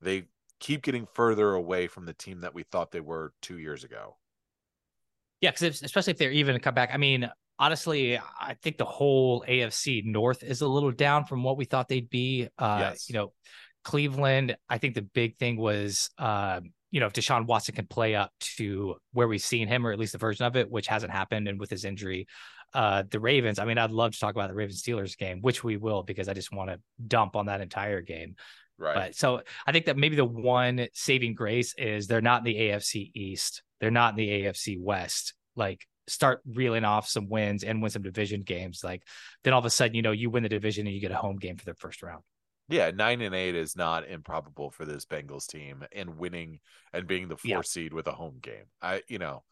they 0.01 0.25
keep 0.60 0.84
getting 0.84 1.08
further 1.13 1.53
away 1.53 1.88
from 1.88 2.05
the 2.05 2.13
team 2.13 2.41
that 2.41 2.53
we 2.53 2.63
thought 2.63 2.91
they 2.91 3.00
were 3.00 3.34
two 3.41 3.58
years 3.58 3.84
ago. 3.84 4.17
Yeah, 5.41 5.51
because 5.51 5.81
especially 5.81 6.12
if 6.12 6.17
they're 6.17 6.31
even 6.31 6.53
to 6.53 6.60
come 6.60 6.75
back. 6.75 6.91
I 6.93 6.98
mean, 6.98 7.29
honestly, 7.60 8.17
I 8.17 8.55
think 8.62 8.77
the 8.77 8.86
whole 8.86 9.43
AFC 9.48 10.05
North 10.05 10.43
is 10.43 10.62
a 10.62 10.67
little 10.67 10.91
down 10.91 11.25
from 11.25 11.43
what 11.43 11.58
we 11.58 11.65
thought 11.65 11.89
they'd 11.89 12.10
be. 12.10 12.48
Uh, 12.58 12.77
Yes. 12.79 13.10
You 13.10 13.15
know, 13.15 13.34
Cleveland. 13.84 14.55
I 14.69 14.77
think 14.77 14.96
the 14.96 15.01
big 15.01 15.38
thing 15.38 15.58
was, 15.58 16.10
um, 16.17 16.72
you 16.91 17.00
know, 17.00 17.08
if 17.08 17.13
Deshaun 17.13 17.48
Watson 17.48 17.75
can 17.75 17.88
play 17.88 18.15
up 18.15 18.31
to 18.58 18.96
where 19.12 19.27
we've 19.27 19.41
seen 19.41 19.67
him, 19.67 19.86
or 19.86 19.91
at 19.91 20.00
least 20.00 20.15
a 20.15 20.19
version 20.19 20.46
of 20.46 20.55
it, 20.55 20.69
which 20.69 20.88
hasn't 20.88 21.12
happened, 21.12 21.48
and 21.48 21.60
with 21.60 21.69
his 21.69 21.84
injury, 21.84 22.27
uh, 22.74 23.03
the 23.10 23.20
Ravens. 23.20 23.60
I 23.60 23.65
mean, 23.65 23.77
I'd 23.77 23.92
love 23.92 24.13
to 24.13 24.20
talk 24.20 24.36
about 24.36 24.50
the 24.50 24.56
Ravens 24.56 24.82
Steelers 24.82 25.18
game, 25.18 25.42
which 25.42 25.63
we 25.63 25.77
will 25.77 26.03
because 26.03 26.27
I 26.27 26.34
just 26.34 26.51
want 26.53 26.70
to 26.70 26.80
dump 27.08 27.36
on 27.36 27.46
that 27.48 27.62
entire 27.62 28.01
game. 28.01 28.36
Right. 28.77 28.96
But 28.96 29.15
so 29.15 29.42
I 29.68 29.72
think 29.72 29.86
that 29.86 29.98
maybe 29.98 30.15
the 30.15 30.25
one 30.25 30.88
saving 30.94 31.36
grace 31.36 31.75
is 31.77 32.08
they're 32.08 32.22
not 32.22 32.39
in 32.39 32.46
the 32.46 32.56
AFC 32.56 33.12
East. 33.13 33.62
They're 33.80 33.92
not 33.92 34.12
in 34.13 34.18
the 34.18 34.30
AFC 34.30 34.80
West. 34.80 35.34
Like 35.56 35.86
start 36.08 36.42
reeling 36.46 36.84
off 36.84 37.08
some 37.08 37.30
wins 37.30 37.63
and 37.63 37.82
win 37.82 37.92
some 37.92 38.01
division 38.01 38.42
games. 38.42 38.82
Like 38.84 39.03
then 39.44 39.53
all 39.53 39.60
of 39.60 39.65
a 39.65 39.70
sudden, 39.70 39.96
you 39.96 40.01
know, 40.01 40.12
you 40.12 40.30
win 40.30 40.44
the 40.44 40.50
division 40.50 40.86
and 40.88 40.94
you 40.96 41.00
get 41.01 41.12
a 41.12 41.15
home 41.15 41.38
game 41.38 41.56
for 41.58 41.65
the 41.65 41.75
first 41.75 42.01
round. 42.03 42.24
yeah, 42.68 42.89
nine 42.92 43.22
and 43.22 43.36
eight 43.36 43.56
is 43.56 43.75
not 43.75 44.08
improbable 44.08 44.72
for 44.72 44.86
this 44.86 45.06
Bengals 45.06 45.48
team 45.48 45.86
and 45.96 46.18
winning 46.18 46.60
and 46.92 47.06
being 47.08 47.27
the 47.27 47.38
four 47.38 47.50
Yeah. 47.50 47.62
seed 47.62 47.94
with 47.94 48.08
a 48.08 48.12
home 48.12 48.39
game. 48.42 48.65
I, 48.82 49.03
you 49.08 49.20
know, 49.20 49.44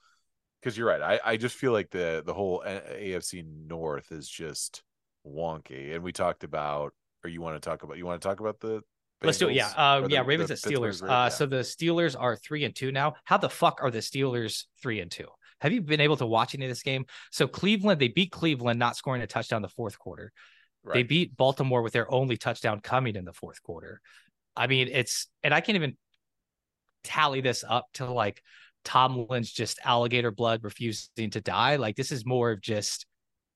because 0.61 0.77
you're 0.77 0.87
right. 0.87 1.01
I, 1.01 1.19
I 1.23 1.37
just 1.37 1.55
feel 1.55 1.71
like 1.71 1.89
the 1.89 2.23
the 2.25 2.33
whole 2.33 2.63
AFC 2.65 3.43
North 3.67 4.11
is 4.11 4.29
just 4.29 4.83
wonky. 5.25 5.93
And 5.95 6.03
we 6.03 6.11
talked 6.11 6.43
about, 6.43 6.93
or 7.23 7.29
you 7.29 7.41
want 7.41 7.61
to 7.61 7.69
talk 7.69 7.83
about, 7.83 7.97
you 7.97 8.05
want 8.05 8.21
to 8.21 8.27
talk 8.27 8.39
about 8.39 8.59
the 8.59 8.81
Let's 9.23 9.37
do 9.37 9.49
it. 9.49 9.53
Yeah. 9.53 9.67
Uh, 9.67 10.07
yeah. 10.09 10.21
the- 10.21 10.27
Ravens 10.27 10.47
the 10.47 10.53
at 10.53 10.59
Steelers. 10.59 11.03
Uh, 11.03 11.05
Yeah. 11.05 11.29
so 11.29 11.45
the 11.45 11.57
Steelers 11.57 12.15
are 12.19 12.35
three 12.35 12.63
and 12.63 12.75
two 12.75 12.91
now. 12.91 13.13
How 13.25 13.37
the 13.37 13.49
fuck 13.49 13.79
are 13.81 13.91
the 13.91 13.99
Steelers 13.99 14.65
three 14.81 14.99
and 14.99 15.11
two? 15.11 15.27
Have 15.59 15.71
you 15.71 15.81
been 15.81 16.01
able 16.01 16.17
to 16.17 16.25
watch 16.25 16.55
any 16.55 16.65
of 16.65 16.71
this 16.71 16.81
game? 16.81 17.05
So 17.31 17.47
Cleveland, 17.47 18.01
they 18.01 18.07
beat 18.07 18.31
Cleveland, 18.31 18.79
not 18.79 18.97
scoring 18.97 19.21
a 19.21 19.27
touchdown 19.27 19.61
the 19.61 19.69
fourth 19.69 19.99
quarter. 19.99 20.31
They 20.91 21.03
beat 21.03 21.37
Baltimore 21.37 21.83
with 21.83 21.93
their 21.93 22.11
only 22.11 22.37
touchdown 22.37 22.79
coming 22.79 23.15
in 23.15 23.23
the 23.23 23.33
fourth 23.33 23.61
quarter. 23.61 24.01
I 24.55 24.65
mean, 24.65 24.87
it's 24.91 25.27
and 25.43 25.53
I 25.53 25.61
can't 25.61 25.75
even 25.75 25.95
tally 27.03 27.41
this 27.41 27.63
up 27.67 27.85
to 27.93 28.11
like 28.11 28.41
Tomlin's 28.83 29.51
just 29.51 29.79
alligator 29.83 30.31
blood 30.31 30.63
refusing 30.63 31.29
to 31.31 31.41
die. 31.41 31.75
Like 31.77 31.95
this 31.95 32.11
is 32.11 32.25
more 32.25 32.51
of 32.51 32.61
just 32.61 33.05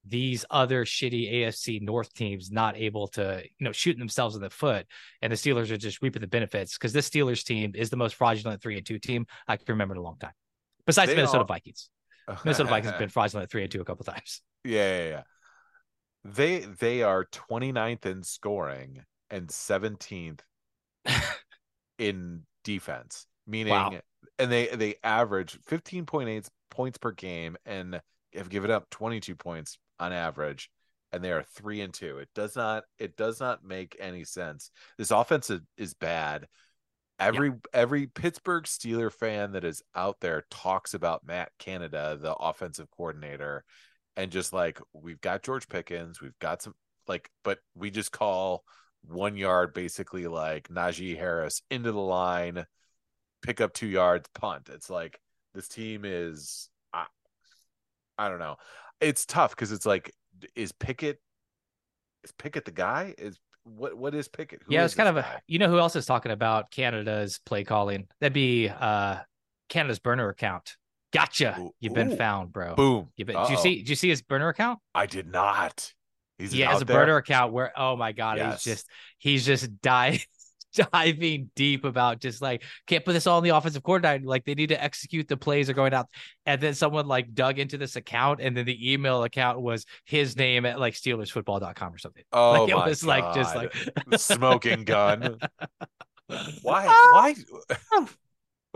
these 0.07 0.45
other 0.51 0.85
shitty 0.85 1.33
AFC 1.33 1.81
North 1.81 2.13
teams 2.13 2.51
not 2.51 2.77
able 2.77 3.07
to, 3.09 3.41
you 3.43 3.63
know, 3.65 3.71
shooting 3.71 3.99
themselves 3.99 4.35
in 4.35 4.41
the 4.41 4.51
foot, 4.51 4.85
and 5.21 5.31
the 5.31 5.35
Steelers 5.35 5.71
are 5.71 5.77
just 5.77 6.01
reaping 6.03 6.21
the 6.21 6.27
benefits 6.27 6.77
because 6.77 6.93
this 6.93 7.09
Steelers 7.09 7.43
team 7.43 7.71
is 7.73 7.89
the 7.89 7.97
most 7.97 8.13
fraudulent 8.15 8.61
three 8.61 8.77
and 8.77 8.85
two 8.85 8.99
team 8.99 9.25
I 9.47 9.57
can 9.57 9.65
remember 9.69 9.95
in 9.95 9.99
a 9.99 10.03
long 10.03 10.17
time, 10.19 10.33
besides 10.85 11.09
They 11.09 11.15
Minnesota 11.15 11.39
are- 11.39 11.47
Vikings. 11.47 11.89
Minnesota 12.43 12.69
Vikings 12.69 12.91
have 12.91 12.99
been 12.99 13.09
fraudulent 13.09 13.43
at 13.45 13.51
three 13.51 13.63
and 13.63 13.71
two 13.71 13.81
a 13.81 13.85
couple 13.85 14.03
times. 14.05 14.41
Yeah, 14.63 14.97
yeah, 14.97 15.09
yeah. 15.09 15.21
They 16.23 16.59
they 16.59 17.03
are 17.03 17.25
29th 17.25 18.05
in 18.05 18.23
scoring 18.23 19.03
and 19.29 19.47
17th 19.47 20.39
in 21.99 22.43
defense, 22.63 23.27
meaning 23.47 23.73
Wow. 23.73 23.99
And 24.39 24.51
they 24.51 24.67
they 24.67 24.95
average 25.03 25.59
15.8 25.69 26.47
points 26.69 26.97
per 26.97 27.11
game 27.11 27.57
and 27.65 28.01
have 28.33 28.49
given 28.49 28.71
up 28.71 28.89
22 28.89 29.35
points 29.35 29.77
on 29.99 30.11
average 30.11 30.69
and 31.11 31.23
they 31.23 31.31
are 31.31 31.43
3 31.43 31.81
and 31.81 31.93
2. 31.93 32.17
It 32.17 32.29
does 32.35 32.55
not 32.55 32.83
it 32.99 33.15
does 33.15 33.39
not 33.39 33.63
make 33.63 33.95
any 33.99 34.23
sense. 34.25 34.71
This 34.97 35.11
offense 35.11 35.49
is, 35.49 35.61
is 35.77 35.93
bad. 35.93 36.47
Every 37.17 37.53
every 37.73 38.07
Pittsburgh 38.07 38.65
Steeler 38.65 39.11
fan 39.11 39.53
that 39.53 39.63
is 39.63 39.81
out 39.95 40.17
there 40.19 40.43
talks 40.51 40.93
about 40.93 41.25
Matt 41.25 41.51
Canada, 41.57 42.17
the 42.19 42.35
offensive 42.35 42.91
coordinator, 42.91 43.63
and 44.17 44.31
just 44.31 44.51
like 44.51 44.81
we've 44.91 45.21
got 45.21 45.41
George 45.41 45.69
Pickens, 45.69 46.19
we've 46.19 46.37
got 46.39 46.61
some 46.61 46.73
like, 47.07 47.29
but 47.45 47.59
we 47.75 47.89
just 47.91 48.11
call 48.11 48.65
one 49.07 49.37
yard 49.37 49.73
basically 49.73 50.27
like 50.27 50.67
Najee 50.67 51.17
Harris 51.17 51.61
into 51.69 51.93
the 51.93 51.99
line, 51.99 52.65
pick 53.45 53.61
up 53.61 53.73
two 53.73 53.87
yards, 53.87 54.27
punt. 54.33 54.69
It's 54.73 54.89
like 54.89 55.19
this 55.53 55.67
team 55.67 56.01
is, 56.05 56.69
I, 56.93 57.05
I 58.17 58.29
don't 58.29 58.39
know. 58.39 58.57
It's 58.99 59.25
tough 59.25 59.51
because 59.51 59.71
it's 59.71 59.85
like, 59.85 60.11
is 60.55 60.71
Pickett, 60.71 61.19
is 62.23 62.31
Pickett 62.37 62.65
the 62.65 62.71
guy? 62.71 63.13
Is 63.17 63.39
what 63.63 63.97
what 63.97 64.13
is 64.15 64.27
Pickett? 64.27 64.61
Who 64.65 64.73
yeah, 64.73 64.85
it's 64.85 64.95
kind 64.95 65.09
of 65.09 65.17
a 65.17 65.41
you 65.47 65.59
know 65.59 65.69
who 65.69 65.79
else 65.79 65.95
is 65.95 66.05
talking 66.05 66.31
about 66.31 66.71
Canada's 66.71 67.39
play 67.45 67.63
calling? 67.63 68.07
That'd 68.19 68.33
be 68.33 68.69
uh 68.69 69.17
Canada's 69.69 69.99
burner 69.99 70.29
account. 70.29 70.75
Gotcha. 71.13 71.55
Ooh, 71.59 71.71
You've 71.79 71.93
been 71.93 72.11
ooh. 72.13 72.15
fown, 72.15 72.47
bro. 72.47 72.75
boom. 72.75 73.09
You've 73.15 73.27
been, 73.27 73.37
did 73.37 73.49
you 73.49 73.57
see 73.57 73.77
did 73.79 73.89
you 73.89 73.95
see 73.95 74.09
his 74.09 74.21
burner 74.21 74.49
account? 74.49 74.79
I 74.93 75.05
did 75.05 75.27
not. 75.27 75.93
He's 76.37 76.51
he 76.51 76.61
has 76.61 76.81
a 76.81 76.85
burner 76.85 77.15
account 77.17 77.53
where 77.53 77.71
oh 77.79 77.95
my 77.95 78.11
god, 78.11 78.37
Yes. 78.37 78.63
he's 78.63 78.73
just 78.75 78.89
he's 79.17 79.45
just 79.45 79.81
di- 79.81 80.21
diving 80.75 81.49
deep 81.55 81.85
about 81.85 82.19
just 82.19 82.41
like 82.41 82.63
can't 82.87 83.03
put 83.03 83.13
this 83.13 83.27
all 83.27 83.37
in 83.37 83.43
the 83.43 83.55
offensive 83.55 83.83
coordinator. 83.83 84.25
Like 84.25 84.45
they 84.45 84.55
need 84.55 84.69
to 84.69 84.83
execute 84.83 85.27
the 85.27 85.37
plays 85.37 85.69
are 85.69 85.73
going 85.73 85.93
out. 85.93 86.07
And 86.45 86.61
then 86.61 86.73
someone 86.73 87.07
like 87.07 87.33
dug 87.33 87.59
into 87.59 87.77
this 87.77 87.95
account, 87.95 88.39
and 88.41 88.55
then 88.55 88.65
the 88.65 88.93
email 88.93 89.23
account 89.23 89.61
was 89.61 89.85
his 90.05 90.35
name 90.35 90.65
at 90.65 90.79
like 90.79 90.93
SteelersFootball.com 90.93 91.93
or 91.93 91.97
something. 91.97 92.23
Oh 92.31 92.51
like 92.63 92.69
it 92.69 92.75
was 92.75 93.05
like 93.05 93.33
just 93.33 93.55
like 93.55 93.73
smoking 94.17 94.83
gun. 94.83 95.37
Why? 96.61 96.87
Ah! 96.87 97.09
Why? 97.13 98.05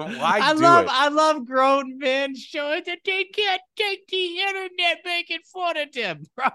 Why 0.05 0.39
I 0.41 0.51
love 0.53 0.85
it? 0.85 0.91
I 0.91 1.07
love 1.09 1.45
grown 1.45 1.97
men 1.97 2.35
showing 2.35 2.83
that 2.85 2.99
they 3.05 3.23
can't 3.25 3.61
take 3.75 4.07
the 4.07 4.39
internet 4.39 4.99
making 5.05 5.39
fun 5.53 5.77
of 5.77 5.91
them, 5.93 6.23
bro. 6.35 6.47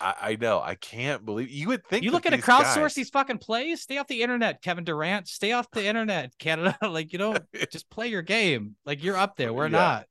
I, 0.00 0.14
I, 0.20 0.36
know. 0.40 0.60
I 0.60 0.74
can't 0.74 1.24
believe 1.24 1.50
you 1.50 1.68
would 1.68 1.84
think 1.86 2.04
you 2.04 2.10
that 2.10 2.14
looking 2.16 2.32
to 2.32 2.38
crowdsource 2.38 2.74
guys- 2.76 2.94
these 2.94 3.10
fucking 3.10 3.38
plays? 3.38 3.82
Stay 3.82 3.98
off 3.98 4.06
the 4.06 4.22
internet, 4.22 4.62
Kevin 4.62 4.84
Durant. 4.84 5.28
Stay 5.28 5.52
off 5.52 5.70
the 5.70 5.84
internet, 5.86 6.32
Canada. 6.38 6.76
like 6.88 7.12
you 7.12 7.18
don't 7.18 7.38
just 7.70 7.88
play 7.90 8.08
your 8.08 8.22
game. 8.22 8.76
Like 8.84 9.02
you're 9.02 9.16
up 9.16 9.36
there. 9.36 9.52
We're 9.52 9.64
Yeah. 9.64 9.70
not. 9.70 10.06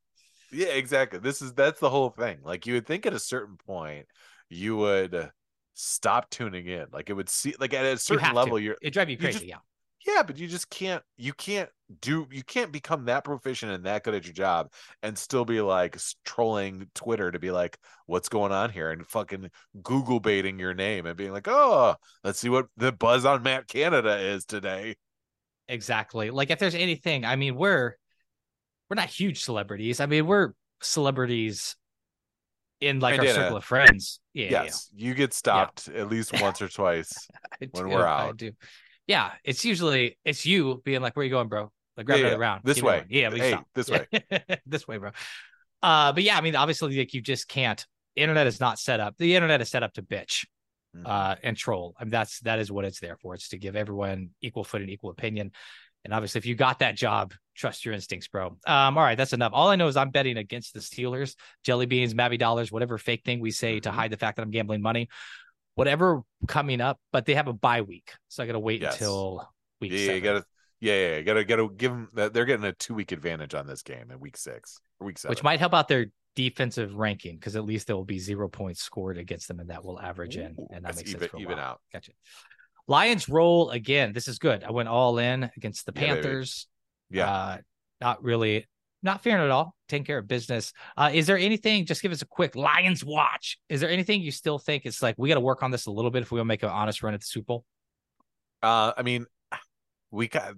Yeah, 0.51 0.67
exactly. 0.67 1.19
This 1.19 1.41
is 1.41 1.53
that's 1.53 1.79
the 1.79 1.89
whole 1.89 2.09
thing. 2.11 2.37
Like 2.43 2.65
you 2.65 2.75
would 2.75 2.85
think 2.87 3.05
at 3.05 3.13
a 3.13 3.19
certain 3.19 3.57
point 3.57 4.05
you 4.49 4.77
would 4.77 5.31
stop 5.73 6.29
tuning 6.29 6.67
in. 6.67 6.85
Like 6.93 7.09
it 7.09 7.13
would 7.13 7.29
see 7.29 7.55
like 7.59 7.73
at 7.73 7.85
a 7.85 7.97
certain 7.97 8.23
have 8.23 8.35
level 8.35 8.57
to. 8.57 8.63
you're 8.63 8.77
It 8.81 8.91
drive 8.91 9.09
you 9.09 9.13
you 9.13 9.17
crazy. 9.19 9.39
just- 9.39 9.45
yeah. 9.47 9.57
yeah, 10.07 10.23
but 10.23 10.37
you 10.37 10.47
just 10.47 10.69
can't 10.69 11.03
you 11.17 11.33
can't 11.33 11.69
do 12.01 12.27
you 12.31 12.43
can't 12.43 12.71
become 12.71 13.05
that 13.05 13.23
proficient 13.23 13.71
and 13.71 13.85
that 13.85 14.03
good 14.03 14.15
at 14.15 14.25
your 14.25 14.33
job 14.33 14.71
and 15.03 15.17
still 15.17 15.45
be 15.45 15.61
like 15.61 15.97
trolling 16.23 16.87
Twitter 16.95 17.31
to 17.31 17.39
be 17.39 17.51
like 17.51 17.77
what's 18.07 18.29
going 18.29 18.51
on 18.51 18.71
here 18.71 18.89
and 18.91 19.05
fucking 19.07 19.49
Google 19.83 20.19
baiting 20.19 20.57
your 20.57 20.73
name 20.73 21.05
and 21.05 21.15
being 21.15 21.31
like, 21.31 21.47
"Oh, 21.47 21.95
let's 22.23 22.39
see 22.39 22.49
what 22.49 22.67
the 22.77 22.91
buzz 22.91 23.25
on 23.25 23.43
Matt 23.43 23.67
Canada 23.67 24.17
is 24.17 24.45
today." 24.45 24.95
Exactly. 25.67 26.31
Like 26.31 26.49
if 26.49 26.59
there's 26.59 26.75
anything, 26.75 27.25
I 27.25 27.35
mean, 27.35 27.55
we're 27.55 27.95
we're 28.89 28.95
not 28.95 29.09
huge 29.09 29.43
celebrities. 29.43 29.99
I 29.99 30.05
mean, 30.07 30.25
we're 30.25 30.53
celebrities 30.81 31.75
in 32.81 32.99
like 32.99 33.19
our 33.19 33.25
uh, 33.25 33.33
circle 33.33 33.57
of 33.57 33.63
friends. 33.63 34.19
Yeah. 34.33 34.45
yeah. 34.49 34.63
yes, 34.63 34.89
you 34.95 35.13
get 35.13 35.33
stopped 35.33 35.87
at 35.87 36.09
least 36.09 36.33
once 36.41 36.61
or 36.61 36.67
twice. 36.67 37.27
When 37.59 37.89
do, 37.89 37.95
we're 37.95 38.05
out. 38.05 38.29
I 38.29 38.31
do. 38.33 38.51
Yeah, 39.07 39.31
it's 39.43 39.63
usually 39.63 40.17
it's 40.25 40.45
you 40.45 40.81
being 40.83 41.01
like, 41.01 41.15
"Where 41.15 41.23
you 41.23 41.29
going, 41.29 41.47
bro? 41.47 41.71
Like 41.97 42.05
grab 42.05 42.19
Yeah, 42.19 42.25
another 42.27 42.41
yeah. 42.41 42.47
round 42.47 42.61
This 42.63 42.75
Give 42.75 42.83
way. 42.85 43.05
Yeah, 43.09 43.31
Hey, 43.31 43.51
stop. 43.51 43.67
this 43.73 43.89
way. 43.89 44.07
this 44.65 44.87
way, 44.87 44.97
bro." 44.97 45.11
Uh, 45.81 46.11
but 46.13 46.23
yeah, 46.23 46.37
I 46.37 46.41
mean, 46.41 46.55
obviously, 46.55 46.97
like 46.97 47.13
you 47.13 47.21
just 47.21 47.47
can't. 47.47 47.85
Internet 48.15 48.47
is 48.47 48.59
not 48.59 48.79
set 48.79 48.99
up. 48.99 49.15
The 49.17 49.35
internet 49.35 49.61
is 49.61 49.69
set 49.69 49.83
up 49.83 49.93
to 49.93 50.01
bitch 50.01 50.45
Mhm. 50.95 51.05
uh, 51.05 51.35
and 51.43 51.55
troll. 51.57 51.95
I 51.99 52.03
mean, 52.05 52.11
that's 52.11 52.39
that 52.41 52.59
is 52.59 52.71
what 52.71 52.85
it's 52.85 52.99
there 52.99 53.17
for. 53.17 53.33
It's 53.35 53.49
to 53.49 53.57
give 53.57 53.75
everyone 53.75 54.29
equal 54.41 54.63
footing, 54.63 54.89
equal 54.89 55.09
opinion. 55.11 55.51
And 56.05 56.13
obviously, 56.13 56.39
if 56.39 56.45
you 56.45 56.53
got 56.55 56.79
that 56.79 56.95
job, 56.95 57.33
trust 57.55 57.83
your 57.83 57.93
instincts, 57.93 58.27
bro. 58.27 58.57
Um, 58.67 58.97
all 58.97 59.03
right, 59.03 59.17
that's 59.17 59.33
enough. 59.33 59.51
All 59.55 59.69
I 59.69 59.75
know 59.75 59.87
is 59.87 59.97
I'm 59.97 60.11
betting 60.11 60.37
against 60.37 60.73
the 60.75 60.79
Steelers, 60.79 61.35
jelly 61.63 61.87
beans, 61.87 62.13
Mavy 62.13 62.37
dollars, 62.37 62.71
whatever 62.71 62.97
fake 62.99 63.23
thing 63.25 63.39
we 63.39 63.49
say 63.51 63.79
to 63.79 63.89
Mhm. 63.89 63.93
hide 63.93 64.11
the 64.11 64.17
fact 64.17 64.35
that 64.37 64.43
I'm 64.43 64.51
gambling 64.51 64.81
money, 64.83 65.09
whatever 65.73 66.21
coming 66.47 66.79
up. 66.79 66.99
But 67.11 67.25
they 67.25 67.33
have 67.35 67.47
a 67.47 67.53
bye 67.53 67.81
week, 67.81 68.11
so 68.27 68.43
I 68.43 68.45
got 68.47 68.53
to 68.53 68.59
wait 68.59 68.81
Yes. 68.81 68.93
until 68.93 69.51
week 69.81 69.91
yeah, 69.93 69.97
seven. 69.99 70.15
you 70.15 70.21
gotta 70.21 70.45
yeah, 70.85 71.15
yeah, 71.15 71.21
gotta 71.21 71.43
gotta 71.43 71.67
give 71.75 71.91
them 71.91 72.09
they're 72.13 72.45
getting 72.45 72.65
a 72.65 72.73
two 72.73 72.93
week 72.93 73.11
advantage 73.11 73.55
on 73.55 73.65
this 73.65 73.81
game 73.81 74.11
in 74.11 74.19
week 74.19 74.37
six 74.37 74.79
or 74.99 75.07
week 75.07 75.17
seven. 75.17 75.31
which 75.31 75.41
might 75.43 75.59
help 75.59 75.73
out 75.73 75.87
their 75.87 76.07
defensive 76.35 76.95
ranking 76.95 77.35
because 77.35 77.55
at 77.55 77.65
least 77.65 77.87
there 77.87 77.95
will 77.95 78.05
be 78.05 78.19
zero 78.19 78.47
points 78.47 78.83
scored 78.83 79.17
against 79.17 79.47
them, 79.47 79.59
and 79.59 79.71
that 79.71 79.83
will 79.83 79.99
average 79.99 80.37
in, 80.37 80.55
Ooh, 80.59 80.67
and 80.71 80.85
that 80.85 80.95
makes 80.95 81.09
even, 81.09 81.21
sense 81.21 81.31
for 81.31 81.39
even 81.39 81.57
out. 81.57 81.81
Gotcha. 81.91 82.11
Lions 82.87 83.27
roll 83.27 83.71
again. 83.71 84.13
This 84.13 84.27
is 84.27 84.37
good. 84.37 84.63
I 84.63 84.69
went 84.69 84.87
all 84.87 85.17
in 85.17 85.49
against 85.57 85.87
the 85.87 85.93
Yeah, 85.95 86.01
baby. 86.01 86.13
Panthers. 86.13 86.67
Yeah. 87.09 87.31
Uh, 87.31 87.57
not 87.99 88.23
really, 88.23 88.67
not 89.01 89.23
fearing 89.23 89.43
at 89.43 89.49
all. 89.49 89.75
Taking 89.89 90.05
care 90.05 90.19
of 90.19 90.27
business. 90.27 90.71
Uh, 90.95 91.09
is 91.11 91.25
there 91.25 91.37
anything? 91.37 91.87
Just 91.87 92.03
give 92.03 92.11
us 92.11 92.21
a 92.21 92.27
quick 92.27 92.55
Lions 92.55 93.03
watch. 93.03 93.57
Is 93.69 93.81
there 93.81 93.89
anything 93.89 94.21
you 94.21 94.31
still 94.31 94.59
think 94.59 94.85
it's 94.85 95.01
like 95.01 95.15
we 95.17 95.29
got 95.29 95.35
to 95.35 95.41
work 95.41 95.63
on 95.63 95.71
this 95.71 95.87
a 95.87 95.91
little 95.91 96.11
bit 96.11 96.21
if 96.21 96.31
we 96.31 96.37
want 96.37 96.45
to 96.45 96.49
make 96.49 96.63
an 96.63 96.69
honest 96.69 97.01
run 97.01 97.15
at 97.15 97.21
the 97.21 97.25
Super 97.25 97.45
Bowl? 97.45 97.65
Uh, 98.61 98.93
I 98.95 99.01
mean, 99.01 99.25
we 100.11 100.27
got 100.27 100.53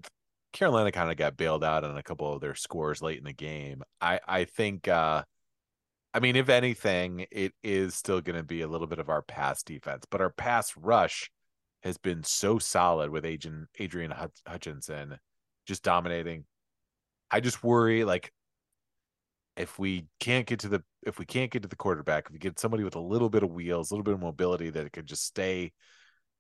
Carolina 0.58 0.92
kind 0.92 1.12
of 1.12 1.18
got 1.18 1.38
bailed 1.38 1.64
out 1.64 1.84
on 1.84 1.98
a 1.98 2.04
couple 2.04 2.34
of 2.34 2.42
their 2.42 2.56
scores 2.56 3.02
late 3.02 3.20
in 3.20 3.24
the 3.26 3.34
game. 3.34 3.84
I 4.02 4.20
I 4.28 4.46
think. 4.46 4.88
uh 4.88 5.24
I 6.14 6.20
mean, 6.20 6.36
if 6.36 6.50
anything, 6.50 7.28
it 7.32 7.54
is 7.64 7.94
still 7.94 8.22
going 8.22 8.38
to 8.38 8.44
be 8.44 8.62
a 8.62 8.68
little 8.68 8.88
bit 8.88 8.98
of 8.98 9.10
our 9.10 9.22
pass 9.22 9.62
defense, 9.62 10.04
but 10.10 10.20
our 10.20 10.32
pass 10.32 10.76
rush 10.76 11.30
has 11.84 11.98
been 12.00 12.24
so 12.24 12.58
solid 12.58 13.12
with 13.12 13.24
Adrian 13.24 13.68
Adrian 13.78 14.12
Hutchinson 14.48 15.20
just 15.68 15.84
dominating. 15.84 16.46
I 17.30 17.40
just 17.40 17.64
worry 17.64 18.04
like 18.04 18.32
if 19.58 19.78
we 19.78 20.08
can't 20.20 20.48
get 20.48 20.60
to 20.62 20.70
the 20.70 20.84
if 21.04 21.20
we 21.20 21.26
can't 21.26 21.52
get 21.52 21.62
to 21.64 21.68
the 21.70 21.76
quarterback, 21.76 22.26
if 22.28 22.32
we 22.32 22.40
get 22.40 22.58
somebody 22.58 22.84
with 22.84 22.96
a 22.96 23.00
little 23.00 23.30
bit 23.30 23.44
of 23.44 23.52
wheels, 23.52 23.92
a 23.92 23.94
little 23.94 24.04
bit 24.04 24.16
of 24.16 24.22
mobility 24.22 24.72
that 24.72 24.86
it 24.88 24.94
could 24.94 25.06
just 25.06 25.26
stay, 25.26 25.72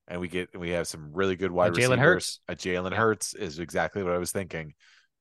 and 0.08 0.22
we 0.22 0.28
get 0.28 0.58
we 0.58 0.70
have 0.70 0.88
some 0.88 1.12
really 1.14 1.36
good 1.36 1.52
wide 1.52 1.74
Jalen 1.74 1.76
receivers. 1.76 2.00
Hurts? 2.00 2.40
A 2.48 2.56
Jalen 2.56 2.92
Yeah. 2.92 2.98
Hurts 2.98 3.34
is 3.34 3.60
exactly 3.60 4.04
what 4.04 4.14
I 4.14 4.18
was 4.18 4.32
thinking. 4.32 4.74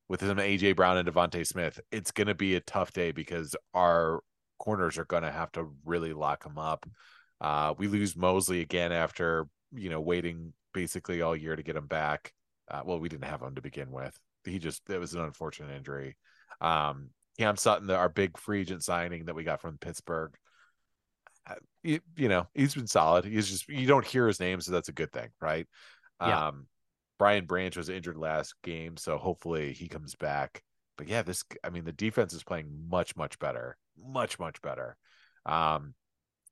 With 0.09 0.21
him, 0.21 0.39
AJ 0.39 0.77
Brown 0.77 0.99
and 0.99 1.09
DeVonta 1.09 1.45
Smith, 1.45 1.81
it's 1.91 2.13
going 2.13 2.29
to 2.29 2.35
be 2.35 2.55
a 2.55 2.61
tough 2.61 2.93
day 2.93 3.11
because 3.11 3.57
our 3.75 4.21
corners 4.59 4.99
are 4.99 5.05
going 5.05 5.25
to 5.25 5.33
have 5.33 5.51
to 5.53 5.69
really 5.85 6.13
lock 6.13 6.45
them 6.45 6.59
up. 6.59 6.87
Uh, 7.41 7.75
we 7.77 7.89
lose 7.89 8.17
Moseley 8.17 8.61
again 8.61 8.93
after 8.93 9.49
you 9.73 9.91
know 9.91 10.01
waiting 10.01 10.53
basically 10.73 11.23
all 11.23 11.35
year 11.35 11.57
to 11.57 11.63
get 11.63 11.77
him 11.77 11.87
back. 11.87 12.33
Uh, 12.71 12.83
well, 12.85 13.01
we 13.01 13.09
didn't 13.09 13.25
have 13.25 13.43
him 13.43 13.55
to 13.55 13.63
begin 13.63 13.91
with. 13.91 14.17
He 14.45 14.59
just 14.59 14.89
it 14.89 14.99
was 14.99 15.15
an 15.15 15.23
unfortunate 15.23 15.75
injury. 15.75 16.17
Um, 16.61 17.11
Cam 17.39 17.57
Sutton, 17.57 17.87
the, 17.87 17.97
our 17.97 18.09
big 18.09 18.39
free 18.39 18.61
agent 18.61 18.83
signing 18.83 19.27
that 19.27 19.35
we 19.35 19.45
got 19.45 19.61
from 19.61 19.79
Pittsburgh. 19.79 20.33
Uh, 21.49 21.55
you, 21.83 22.01
you 22.17 22.29
know, 22.29 22.47
he's 22.55 22.75
been 22.75 22.87
solid. 22.87 23.25
He's 23.25 23.49
just 23.49 23.69
you 23.69 23.87
don't 23.87 24.07
hear 24.07 24.27
his 24.27 24.41
name, 24.41 24.61
so 24.61 24.73
that's 24.73 24.89
a 24.89 24.93
good 24.93 25.13
thing, 25.13 25.29
right? 25.41 25.67
Yeah. 26.21 26.49
Um, 26.49 26.67
Brian 27.19 27.47
Branch 27.47 27.77
was 27.77 27.89
injured 27.89 28.17
last 28.17 28.55
game, 28.63 28.97
so 28.97 29.17
hopefully 29.17 29.73
he 29.73 29.89
comes 29.89 30.15
back. 30.15 30.63
But 30.99 31.09
yeah, 31.09 31.23
this 31.23 31.45
I 31.63 31.71
mean 31.71 31.85
the 31.85 31.93
defense 31.93 32.33
is 32.33 32.43
playing 32.43 32.87
much 32.89 33.17
much 33.17 33.39
better, 33.39 33.77
much 33.99 34.39
much 34.39 34.61
better. 34.63 34.97
Um, 35.45 35.95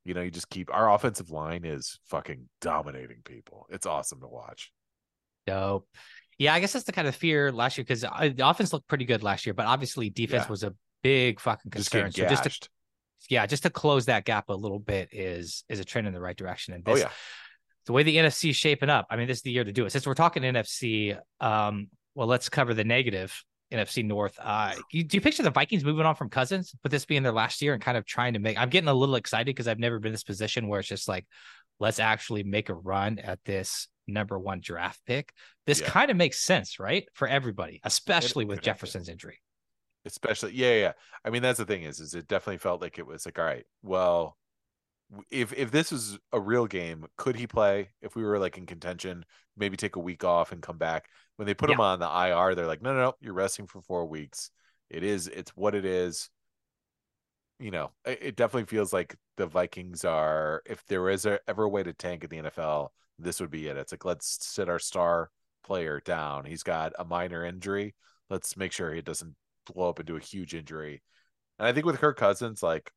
you 0.04 0.14
know, 0.14 0.20
you 0.22 0.30
just 0.30 0.50
keep 0.50 0.72
our 0.72 0.92
offensive 0.92 1.30
line 1.30 1.64
is 1.64 1.98
fucking 2.06 2.48
dominating 2.60 3.22
people. 3.24 3.66
It's 3.70 3.86
awesome 3.86 4.20
to 4.20 4.28
watch. 4.28 4.70
Dope. 5.46 5.88
Yeah, 6.38 6.54
I 6.54 6.60
guess 6.60 6.72
that's 6.72 6.84
the 6.84 6.92
kind 6.92 7.08
of 7.08 7.14
fear 7.14 7.52
last 7.52 7.78
year 7.78 7.84
because 7.84 8.02
the 8.02 8.48
offense 8.48 8.72
looked 8.72 8.88
pretty 8.88 9.04
good 9.04 9.22
last 9.22 9.46
year, 9.46 9.54
but 9.54 9.66
obviously 9.66 10.10
defense 10.10 10.44
Yeah. 10.44 10.50
was 10.50 10.62
a 10.62 10.74
big 11.02 11.40
fucking 11.40 11.70
concern. 11.70 12.10
getting 12.10 12.28
So 12.28 12.28
just 12.28 12.60
to. 12.62 12.68
Yeah, 13.28 13.46
just 13.46 13.62
to 13.64 13.70
close 13.70 14.06
that 14.06 14.24
gap 14.24 14.48
a 14.48 14.54
little 14.54 14.78
bit 14.78 15.08
is 15.12 15.64
is 15.68 15.80
a 15.80 15.84
trend 15.84 16.06
in 16.06 16.12
the 16.12 16.20
right 16.20 16.36
direction. 16.36 16.74
And 16.74 16.82
Oh 16.86 16.94
this, 16.94 17.02
yeah. 17.04 17.10
the 17.86 17.92
way 17.92 18.02
the 18.02 18.16
NFC 18.16 18.50
is 18.50 18.56
shaping 18.56 18.90
up, 18.90 19.06
I 19.10 19.16
mean, 19.16 19.26
this 19.26 19.38
is 19.38 19.42
the 19.42 19.50
year 19.52 19.64
to 19.64 19.72
do 19.72 19.86
it. 19.86 19.90
Since 19.90 20.06
we're 20.06 20.14
talking 20.14 20.42
NFC, 20.42 21.18
um, 21.40 21.88
well, 22.14 22.26
let's 22.28 22.48
cover 22.48 22.74
the 22.74 22.84
negative 22.84 23.42
NFC 23.72 24.04
North. 24.04 24.38
Uh, 24.40 24.74
you, 24.92 25.02
do 25.04 25.16
you 25.16 25.20
picture 25.20 25.42
the 25.42 25.50
Vikings 25.50 25.84
moving 25.84 26.06
on 26.06 26.14
from 26.14 26.28
Cousins, 26.28 26.74
but 26.82 26.90
this 26.92 27.04
being 27.06 27.22
their 27.22 27.32
last 27.32 27.60
year 27.62 27.72
and 27.72 27.82
kind 27.82 27.96
of 27.96 28.04
trying 28.06 28.34
to 28.34 28.38
make? 28.38 28.58
I'm 28.58 28.68
getting 28.68 28.88
a 28.88 28.94
little 28.94 29.16
excited 29.16 29.46
because 29.46 29.66
I've 29.68 29.78
never 29.80 29.98
been 29.98 30.10
in 30.10 30.12
this 30.14 30.22
position 30.22 30.68
where 30.68 30.80
it's 30.80 30.88
just 30.88 31.08
like, 31.08 31.26
let's 31.80 31.98
actually 31.98 32.42
make 32.44 32.68
a 32.68 32.74
run 32.74 33.18
at 33.18 33.40
this 33.44 33.88
number 34.06 34.38
one 34.38 34.60
draft 34.60 35.00
pick. 35.06 35.32
This 35.66 35.80
Yeah. 35.80 35.88
kind 35.88 36.10
of 36.10 36.16
makes 36.16 36.38
sense, 36.38 36.78
right, 36.78 37.08
for 37.14 37.26
everybody, 37.26 37.80
especially 37.82 38.44
with 38.44 38.58
could 38.58 38.66
have 38.66 38.76
to. 38.76 38.80
Jefferson's 38.84 39.08
injury. 39.08 39.40
Especially 40.04 40.52
yeah 40.52 40.74
yeah 40.74 40.92
i 41.24 41.30
mean 41.30 41.42
that's 41.42 41.58
the 41.58 41.64
thing 41.64 41.82
is 41.82 42.00
is 42.00 42.14
it 42.14 42.28
definitely 42.28 42.58
felt 42.58 42.80
like 42.80 42.98
it 42.98 43.06
was 43.06 43.24
like 43.26 43.38
all 43.38 43.44
right 43.44 43.64
well 43.82 44.36
if 45.30 45.52
if 45.52 45.70
this 45.70 45.92
was 45.92 46.18
a 46.32 46.40
real 46.40 46.66
game 46.66 47.06
could 47.16 47.36
he 47.36 47.46
play? 47.46 47.90
If 48.00 48.16
we 48.16 48.24
were 48.24 48.38
like 48.38 48.58
in 48.58 48.66
contention 48.66 49.24
maybe 49.56 49.76
take 49.76 49.96
a 49.96 50.00
week 50.00 50.24
off 50.24 50.52
and 50.52 50.62
come 50.62 50.78
back. 50.78 51.06
When 51.36 51.46
they 51.46 51.54
put 51.54 51.70
him 51.70 51.80
on 51.80 51.98
the 51.98 52.06
ir 52.08 52.54
they're 52.54 52.66
like 52.66 52.82
no 52.82 52.92
no 52.94 53.00
no 53.00 53.14
you're 53.20 53.34
resting 53.34 53.66
for 53.66 53.82
four 53.82 54.06
weeks. 54.06 54.50
It 54.90 55.02
is 55.02 55.28
it's 55.28 55.56
what 55.56 55.74
it 55.74 55.84
is. 55.84 56.30
You 57.58 57.70
know 57.70 57.92
it, 58.04 58.18
it 58.22 58.36
definitely 58.36 58.66
feels 58.66 58.92
like 58.92 59.16
the 59.36 59.46
vikings 59.46 60.04
are 60.04 60.62
if 60.66 60.84
there 60.86 61.08
is 61.08 61.26
a, 61.26 61.38
ever 61.48 61.64
a 61.64 61.68
way 61.68 61.82
to 61.82 61.92
tank 61.92 62.24
in 62.24 62.30
the 62.30 62.50
nfl 62.50 62.88
this 63.18 63.40
would 63.40 63.50
be 63.50 63.68
it. 63.68 63.76
It's 63.76 63.92
like 63.92 64.04
let's 64.04 64.44
sit 64.44 64.68
our 64.68 64.80
star 64.80 65.30
player 65.64 66.00
down. 66.04 66.44
He's 66.44 66.64
got 66.64 66.92
a 66.98 67.04
minor 67.04 67.44
injury. 67.44 67.94
Let's 68.28 68.56
make 68.56 68.72
sure 68.72 68.92
he 68.92 69.02
doesn't 69.02 69.36
blow 69.64 69.88
up 69.88 70.00
into 70.00 70.16
a 70.16 70.20
huge 70.20 70.54
injury. 70.54 71.02
And 71.58 71.68
I 71.68 71.72
think 71.72 71.86
with 71.86 71.98
Kirk 71.98 72.16
Cousins, 72.16 72.62
like, 72.62 72.90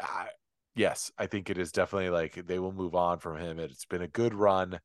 I, 0.00 0.28
yes, 0.74 1.10
I 1.18 1.26
think 1.26 1.50
it 1.50 1.58
is 1.58 1.72
definitely 1.72 2.10
like 2.10 2.46
they 2.46 2.58
will 2.58 2.72
move 2.72 2.94
on 2.94 3.18
from 3.18 3.38
him. 3.38 3.58
It's 3.58 3.84
been 3.84 4.02
a 4.02 4.08
good 4.08 4.34
run, 4.34 4.80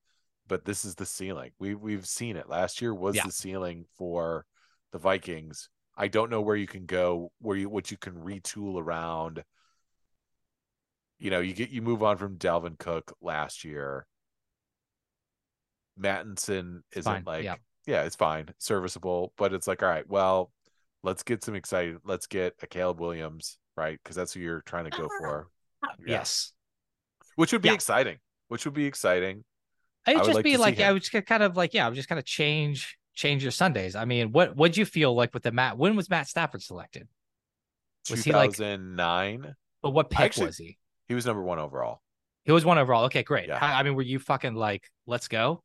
but 0.47 0.65
this 0.65 0.85
is 0.85 0.95
the 0.95 1.05
ceiling. 1.05 1.51
We 1.59 1.75
we've 1.75 2.05
seen 2.07 2.35
it. 2.35 2.49
Last 2.49 2.81
year 2.81 2.93
was 2.93 3.15
Yeah. 3.15 3.25
the 3.25 3.31
ceiling 3.31 3.85
for 3.97 4.45
the 4.91 4.99
Vikings. 4.99 5.69
I 5.95 6.07
don't 6.07 6.29
know 6.29 6.41
where 6.41 6.55
you 6.55 6.67
can 6.67 6.85
go, 6.85 7.31
where 7.39 7.57
you 7.57 7.69
what 7.69 7.91
you 7.91 7.97
can 7.97 8.13
retool 8.13 8.79
around. 8.81 9.43
You 11.17 11.29
know, 11.29 11.41
you 11.41 11.53
get 11.53 11.69
you 11.69 11.81
move 11.81 12.01
on 12.01 12.17
from 12.17 12.37
Dalvin 12.37 12.77
Cook 12.79 13.15
last 13.21 13.63
year. 13.65 14.07
Mattison 15.97 16.83
isn't 16.95 17.11
Fine, 17.11 17.23
like 17.25 17.43
yeah. 17.43 17.55
Yeah, 17.89 18.03
it's 18.03 18.15
fine, 18.15 18.49
serviceable, 18.59 19.33
but 19.35 19.51
it's 19.51 19.67
like, 19.67 19.81
all 19.81 19.89
right, 19.89 20.07
well, 20.07 20.51
let's 21.01 21.23
get 21.23 21.43
some 21.43 21.55
excited. 21.55 21.97
Let's 22.05 22.27
get 22.27 22.53
a 22.61 22.67
Caleb 22.67 22.99
Williams, 22.99 23.57
right? 23.75 23.99
Because 24.01 24.15
that's 24.15 24.33
who 24.33 24.41
you're 24.41 24.61
trying 24.61 24.85
to 24.85 24.91
go 24.91 25.05
uh-huh. 25.05 25.19
for. 25.19 25.47
Uh, 25.83 25.87
yeah. 25.99 26.17
Yes. 26.17 26.53
Which 27.35 27.51
would 27.51 27.63
be 27.63 27.69
Yeah. 27.69 27.73
exciting. 27.73 28.17
Which 28.47 28.65
would 28.65 28.75
be 28.75 28.85
exciting. 28.85 29.43
It'd 30.07 30.17
I 30.17 30.21
would 30.21 30.25
just 30.25 30.35
like 30.35 30.43
be 30.43 30.57
like, 30.57 30.79
I 30.79 30.91
would 30.91 31.03
just 31.03 31.25
kind 31.25 31.43
of 31.43 31.57
like, 31.57 31.73
yeah, 31.73 31.85
I 31.85 31.89
would 31.89 31.95
just 31.95 32.09
kind 32.09 32.19
of 32.19 32.25
change 32.25 32.97
change 33.15 33.43
your 33.43 33.51
Sundays. 33.51 33.95
I 33.95 34.05
mean, 34.05 34.31
what 34.31 34.55
what'd 34.55 34.77
you 34.77 34.85
feel 34.85 35.13
like 35.13 35.33
with 35.33 35.43
the 35.43 35.51
Matt? 35.51 35.77
When 35.77 35.95
was 35.95 36.09
Matt 36.09 36.27
Stafford 36.27 36.61
selected? 36.61 37.07
Was 38.09 38.23
he 38.23 38.31
like- 38.31 38.51
2009. 38.51 39.55
But 39.81 39.91
what 39.91 40.09
pick 40.09 40.19
Actually- 40.19 40.47
was 40.47 40.57
he? 40.57 40.77
He 41.07 41.15
was 41.15 41.25
number 41.25 41.41
one 41.41 41.57
overall. 41.57 42.01
He 42.45 42.51
was 42.51 42.65
one 42.65 42.77
overall. 42.77 43.05
Okay, 43.05 43.23
great. 43.23 43.47
Yeah. 43.47 43.59
I, 43.59 43.79
I 43.79 43.83
mean, 43.83 43.95
were 43.95 44.01
you 44.01 44.19
fucking 44.19 44.55
like, 44.55 44.83
let's 45.05 45.27
go? 45.27 45.63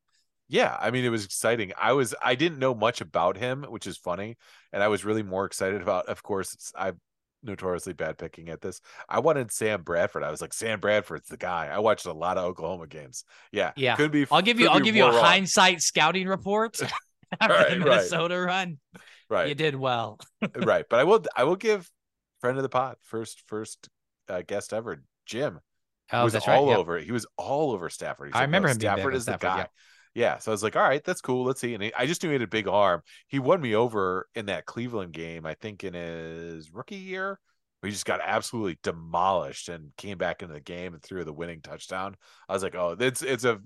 Yeah, 0.49 0.77
I 0.79 0.91
mean, 0.91 1.05
it 1.05 1.09
was 1.11 1.25
exciting. 1.25 1.73
I 1.81 1.93
was 1.93 2.15
I 2.23 2.35
didn't 2.35 2.59
know 2.59 2.75
much 2.75 3.01
about 3.01 3.37
him, 3.37 3.65
which 3.65 3.87
is 3.87 3.97
funny, 3.97 4.37
and 4.73 4.83
I 4.83 4.89
was 4.89 5.05
really 5.05 5.23
more 5.23 5.47
excited 5.47 5.81
about. 5.83 6.07
Of 6.07 6.23
course, 6.23 6.73
I'm 6.77 7.01
notoriously 7.43 7.93
bad 7.95 8.19
picking 8.19 8.49
at 8.51 8.61
this. 8.61 8.81
I 9.09 9.21
wanted 9.21 9.53
Sam 9.53 9.83
Bradford. 9.83 10.23
I 10.23 10.31
was 10.31 10.41
like, 10.41 10.53
Sam 10.53 10.81
Bradford's 10.81 11.29
the 11.29 11.37
guy. 11.37 11.69
I 11.73 11.79
watched 11.79 12.07
a 12.07 12.13
lot 12.13 12.37
of 12.39 12.45
Oklahoma 12.45 12.87
games. 12.87 13.25
Yeah, 13.53 13.73
Yeah. 13.77 13.97
Could 13.97 14.11
be. 14.13 14.27
I'll 14.31 14.43
give 14.43 14.61
you 14.61 14.69
I'll 14.69 14.81
give 14.81 14.97
you 14.97 15.05
a 15.05 15.13
wrong. 15.13 15.25
hindsight 15.25 15.81
scouting 15.81 16.27
report 16.29 16.79
after 17.41 17.55
Right, 17.55 17.71
the 17.71 17.79
right. 17.81 17.85
Minnesota 17.89 18.39
run. 18.41 18.79
Right. 19.31 19.49
You 19.49 19.55
did 19.55 19.75
well. 19.77 20.19
right. 20.57 20.85
But 20.89 21.01
I 21.01 21.05
will 21.05 21.25
I 21.37 21.45
will 21.45 21.57
give 21.57 21.91
friend 22.41 22.57
of 22.59 22.63
the 22.63 22.69
pod 22.69 22.97
first 23.01 23.43
first 23.47 23.89
uh, 24.29 24.43
guest 24.47 24.73
ever 24.75 25.03
Jim 25.27 25.61
Oh, 26.13 26.25
was 26.25 26.35
that's 26.35 26.47
right. 26.47 26.57
all 26.57 26.69
Yep. 26.69 26.79
over. 26.79 26.99
He 26.99 27.13
was 27.13 27.27
all 27.39 27.73
over 27.73 27.89
Stafford. 27.89 28.29
He's 28.29 28.35
I 28.35 28.41
like, 28.41 28.47
remember 28.49 28.69
"No, 28.69 28.73
him 28.75 28.81
Stafford 28.81 29.15
is 29.15 29.25
the 29.25 29.37
guy. 29.39 29.57
yeah. 29.59 29.67
Yeah. 30.15 30.39
So 30.39 30.53
I 30.53 30.55
was 30.55 30.63
like, 30.63 30.77
all 30.77 30.83
right, 30.83 31.03
that's 31.03 31.21
cool. 31.21 31.45
Let's 31.45 31.61
see. 31.61 31.75
And 31.75 31.83
he, 31.83 31.93
I 31.95 32.07
just 32.07 32.23
knew 32.23 32.29
he 32.31 32.35
had 32.35 32.43
a 32.43 32.47
big 32.47 32.69
arm. 32.69 33.03
He 33.29 33.39
won 33.39 33.61
me 33.61 33.75
over 33.75 34.29
in 34.35 34.47
that 34.47 34.65
Cleveland 34.65 35.13
game, 35.13 35.45
I 35.45 35.55
think 35.55 35.85
in 35.85 35.95
his 35.95 36.71
rookie 36.73 36.97
year. 36.97 37.41
He 37.83 37.91
just 37.91 38.07
got 38.07 38.21
absolutely 38.25 38.79
demolished 38.83 39.69
and 39.69 39.95
came 39.99 40.17
back 40.17 40.41
into 40.41 40.55
the 40.55 40.61
game 40.61 40.95
and 40.95 41.03
threw 41.03 41.23
the 41.25 41.35
winning 41.35 41.61
touchdown. 41.61 42.17
I 42.49 42.55
was 42.55 42.63
like, 42.63 42.75
oh, 42.75 42.97
it's 42.99 43.21
it's 43.23 43.45
a 43.45 43.61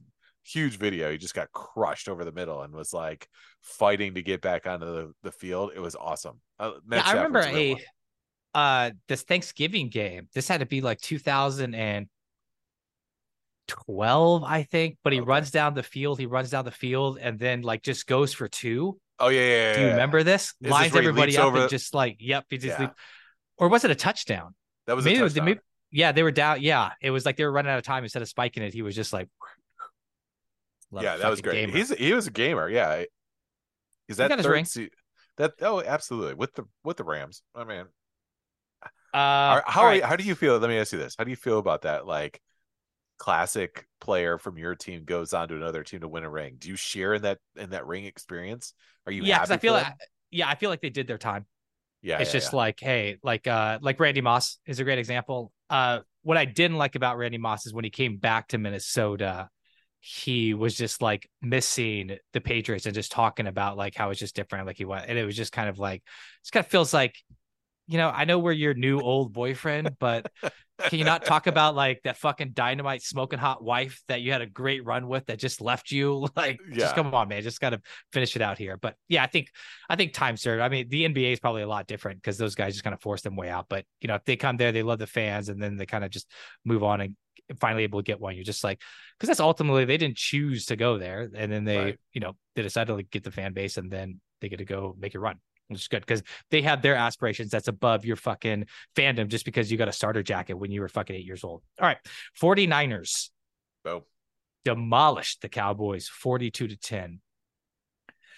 huge 0.44 0.78
video. 0.78 1.12
He 1.12 1.18
just 1.18 1.34
got 1.34 1.52
crushed 1.52 2.08
over 2.08 2.24
the 2.24 2.32
middle 2.32 2.62
and 2.62 2.74
was 2.74 2.92
like 2.92 3.28
fighting 3.62 4.14
to 4.14 4.22
get 4.22 4.40
back 4.40 4.66
onto 4.66 4.86
the, 4.86 5.12
the 5.22 5.32
field. 5.32 5.72
It 5.74 5.80
was 5.80 5.94
awesome. 5.94 6.40
Uh, 6.58 6.72
Yeah, 6.90 7.02
I 7.04 7.12
remember 7.12 7.40
real 7.40 7.76
a 7.76 7.84
uh 8.54 8.90
this 9.06 9.22
Thanksgiving 9.22 9.88
game. 9.88 10.28
This 10.34 10.48
had 10.48 10.60
to 10.60 10.66
be 10.66 10.80
like 10.80 11.00
2012, 13.68 14.42
I 14.44 14.62
think. 14.64 14.98
But 15.04 15.12
he 15.12 15.20
Okay. 15.20 15.26
runs 15.28 15.50
down 15.50 15.74
the 15.74 15.82
field. 15.82 16.18
He 16.18 16.26
runs 16.26 16.50
down 16.50 16.64
the 16.64 16.70
field 16.70 17.18
and 17.20 17.38
then 17.38 17.62
like 17.62 17.82
just 17.82 18.06
goes 18.06 18.32
for 18.32 18.48
two. 18.48 18.98
Oh 19.20 19.28
yeah, 19.28 19.40
yeah. 19.40 19.46
yeah, 19.48 19.72
Do 19.74 19.80
you 19.80 19.86
yeah. 19.86 19.92
remember 19.92 20.22
this? 20.22 20.54
this 20.60 20.70
Lines 20.70 20.92
he 20.92 20.98
everybody 20.98 21.36
up 21.38 21.46
over- 21.46 21.60
and 21.62 21.70
just 21.70 21.94
like, 21.94 22.16
yep, 22.20 22.44
he 22.50 22.58
just 22.58 22.78
leap. 22.78 22.90
Or 23.56 23.68
was 23.68 23.84
it 23.84 23.90
a 23.90 23.94
touchdown? 23.94 24.54
That 24.86 24.96
was 24.96 25.04
Maybe 25.04 25.20
was- 25.22 25.34
maybe- 25.34 25.60
yeah, 25.90 26.12
they 26.12 26.22
were 26.22 26.30
down. 26.30 26.60
Yeah, 26.62 26.90
it 27.00 27.10
was 27.10 27.24
like 27.26 27.36
they 27.36 27.44
were 27.44 27.50
running 27.52 27.70
out 27.72 27.78
of 27.78 27.84
time. 27.84 28.02
Instead 28.04 28.22
of 28.22 28.28
spiking 28.28 28.62
it, 28.62 28.72
he 28.74 28.82
was 28.82 28.94
just 28.94 29.12
like, 29.12 29.28
yeah, 30.92 31.16
that 31.16 31.28
was 31.30 31.40
great. 31.40 31.54
gamer. 31.66 31.76
He's 31.76 31.90
he 31.90 32.12
was 32.12 32.26
a 32.26 32.30
gamer. 32.30 32.68
Yeah, 32.68 33.04
is 34.08 34.16
that 34.18 34.28
got 34.28 34.40
third 34.40 34.50
ring. 34.52 34.64
se- 34.64 34.90
that 35.38 35.54
oh 35.62 35.82
absolutely 35.82 36.34
with 36.34 36.54
the 36.54 36.64
with 36.84 36.96
the 36.98 37.04
Rams. 37.04 37.42
I 37.54 37.64
mean, 37.64 37.84
uh, 39.14 39.60
how 39.66 39.84
right. 39.84 40.02
how 40.04 40.16
do 40.16 40.24
you 40.24 40.34
feel? 40.34 40.58
Let 40.58 40.68
me 40.68 40.78
ask 40.78 40.92
you 40.92 40.98
this: 40.98 41.14
How 41.18 41.24
do 41.24 41.30
you 41.30 41.36
feel 41.36 41.58
about 41.58 41.82
that? 41.82 42.06
Like, 42.06 42.40
classic 43.18 43.86
player 44.00 44.38
from 44.38 44.58
your 44.58 44.74
team 44.74 45.04
goes 45.04 45.32
on 45.32 45.48
to 45.48 45.56
another 45.56 45.82
team 45.82 46.00
to 46.00 46.08
win 46.08 46.24
a 46.24 46.30
ring. 46.30 46.56
Do 46.58 46.68
you 46.68 46.76
share 46.76 47.14
in 47.14 47.22
that 47.22 47.38
in 47.56 47.70
that 47.70 47.86
ring 47.86 48.04
experience? 48.04 48.72
Are 49.06 49.12
you? 49.12 49.22
yeah, 49.24 49.38
because 49.38 49.50
I 49.50 49.58
feel 49.58 49.72
like 49.72 49.92
yeah, 50.30 50.48
I 50.48 50.54
feel 50.54 50.70
like 50.70 50.80
they 50.80 50.90
did 50.90 51.06
their 51.06 51.18
time. 51.18 51.46
yeah, 52.02 52.18
it's 52.18 52.30
yeah, 52.30 52.40
just 52.40 52.52
yeah. 52.52 52.56
like 52.56 52.80
hey 52.80 53.18
like 53.22 53.46
uh 53.46 53.78
like 53.82 53.98
randy 54.00 54.20
moss 54.20 54.58
is 54.66 54.78
a 54.80 54.84
great 54.84 54.98
example 54.98 55.52
uh 55.68 56.00
what 56.22 56.36
i 56.36 56.44
didn't 56.44 56.76
like 56.76 56.94
about 56.94 57.18
randy 57.18 57.38
moss 57.38 57.66
is 57.66 57.74
when 57.74 57.84
he 57.84 57.90
came 57.90 58.18
back 58.18 58.48
to 58.48 58.58
minnesota 58.58 59.48
he 60.00 60.54
was 60.54 60.76
just 60.76 61.02
like 61.02 61.28
missing 61.42 62.16
the 62.32 62.40
patriots 62.40 62.86
and 62.86 62.94
just 62.94 63.10
talking 63.10 63.46
about 63.46 63.76
like 63.76 63.94
how 63.96 64.10
it's 64.10 64.20
just 64.20 64.36
different 64.36 64.66
like 64.66 64.76
he 64.76 64.84
went 64.84 65.06
and 65.08 65.18
it 65.18 65.24
was 65.24 65.36
just 65.36 65.52
kind 65.52 65.68
of 65.68 65.78
like 65.78 66.02
it 66.44 66.52
kind 66.52 66.64
of 66.64 66.70
feels 66.70 66.94
like 66.94 67.16
you 67.88 67.98
know 67.98 68.10
i 68.10 68.24
know 68.24 68.38
we're 68.38 68.52
your 68.52 68.74
new 68.74 69.00
old 69.00 69.32
boyfriend 69.32 69.96
but 69.98 70.30
can 70.88 70.98
you 70.98 71.04
not 71.04 71.24
talk 71.24 71.46
about 71.48 71.74
like 71.74 72.00
that 72.04 72.16
fucking 72.16 72.50
dynamite 72.52 73.02
smoking 73.02 73.38
hot 73.38 73.64
wife 73.64 74.00
that 74.06 74.20
you 74.20 74.30
had 74.30 74.42
a 74.42 74.46
great 74.46 74.84
run 74.84 75.08
with 75.08 75.26
that 75.26 75.38
just 75.38 75.60
left 75.60 75.90
you 75.90 76.28
like 76.36 76.60
Yeah. 76.70 76.76
just 76.84 76.94
come 76.94 77.12
on 77.14 77.28
man 77.28 77.42
just 77.42 77.60
gotta 77.60 77.80
finish 78.12 78.36
it 78.36 78.42
out 78.42 78.58
here 78.58 78.76
but 78.76 78.94
yeah 79.08 79.24
i 79.24 79.26
think 79.26 79.48
I 79.90 79.96
think 79.96 80.12
time 80.12 80.36
served. 80.36 80.60
I 80.60 80.68
mean, 80.68 80.86
the 80.90 81.04
NBA 81.08 81.32
is 81.32 81.40
probably 81.40 81.62
a 81.62 81.66
lot 81.66 81.86
different 81.86 82.20
because 82.20 82.36
those 82.36 82.54
guys 82.54 82.74
just 82.74 82.84
kind 82.84 82.92
of 82.92 83.00
force 83.00 83.22
them 83.22 83.36
way 83.36 83.48
out. 83.48 83.66
But 83.70 83.86
you 84.02 84.08
know, 84.08 84.16
if 84.16 84.24
they 84.26 84.36
come 84.36 84.58
there, 84.58 84.70
they 84.70 84.82
love 84.82 84.98
the 84.98 85.06
fans, 85.06 85.48
and 85.48 85.62
then 85.62 85.76
they 85.78 85.86
kind 85.86 86.04
of 86.04 86.10
just 86.10 86.30
move 86.62 86.82
on 86.84 87.00
and 87.00 87.16
finally 87.58 87.84
able 87.84 88.00
to 88.00 88.04
get 88.04 88.20
one. 88.20 88.34
You're 88.34 88.44
just 88.44 88.62
like, 88.62 88.82
because 89.18 89.28
that's 89.28 89.40
ultimately 89.40 89.86
they 89.86 89.96
didn't 89.96 90.18
choose 90.18 90.66
to 90.66 90.76
go 90.76 90.98
there, 90.98 91.30
and 91.34 91.50
then 91.50 91.64
they, 91.64 91.78
Right. 91.78 91.98
you 92.12 92.20
know, 92.20 92.34
they 92.54 92.60
decided 92.60 92.88
to 92.88 92.96
like, 92.96 93.08
get 93.10 93.24
the 93.24 93.30
fan 93.30 93.54
base, 93.54 93.78
and 93.78 93.90
then 93.90 94.20
they 94.42 94.50
get 94.50 94.58
to 94.58 94.66
go 94.66 94.94
make 94.98 95.14
a 95.14 95.18
run. 95.18 95.36
Which 95.68 95.80
is 95.80 95.88
good 95.88 96.00
because 96.00 96.22
they 96.50 96.62
have 96.62 96.80
their 96.82 96.94
aspirations 96.94 97.50
that's 97.50 97.68
above 97.68 98.04
your 98.04 98.16
fucking 98.16 98.66
fandom 98.96 99.28
just 99.28 99.44
because 99.44 99.70
you 99.70 99.76
got 99.76 99.88
a 99.88 99.92
starter 99.92 100.22
jacket 100.22 100.54
when 100.54 100.70
you 100.70 100.80
were 100.80 100.88
fucking 100.88 101.14
eight 101.14 101.26
years 101.26 101.44
old. 101.44 101.62
All 101.80 101.86
right. 101.86 101.98
49ers 102.40 103.28
Boom. 103.84 104.02
demolished 104.64 105.42
the 105.42 105.48
Cowboys 105.48 106.08
42 106.08 106.68
to 106.68 106.76
10. 106.76 107.20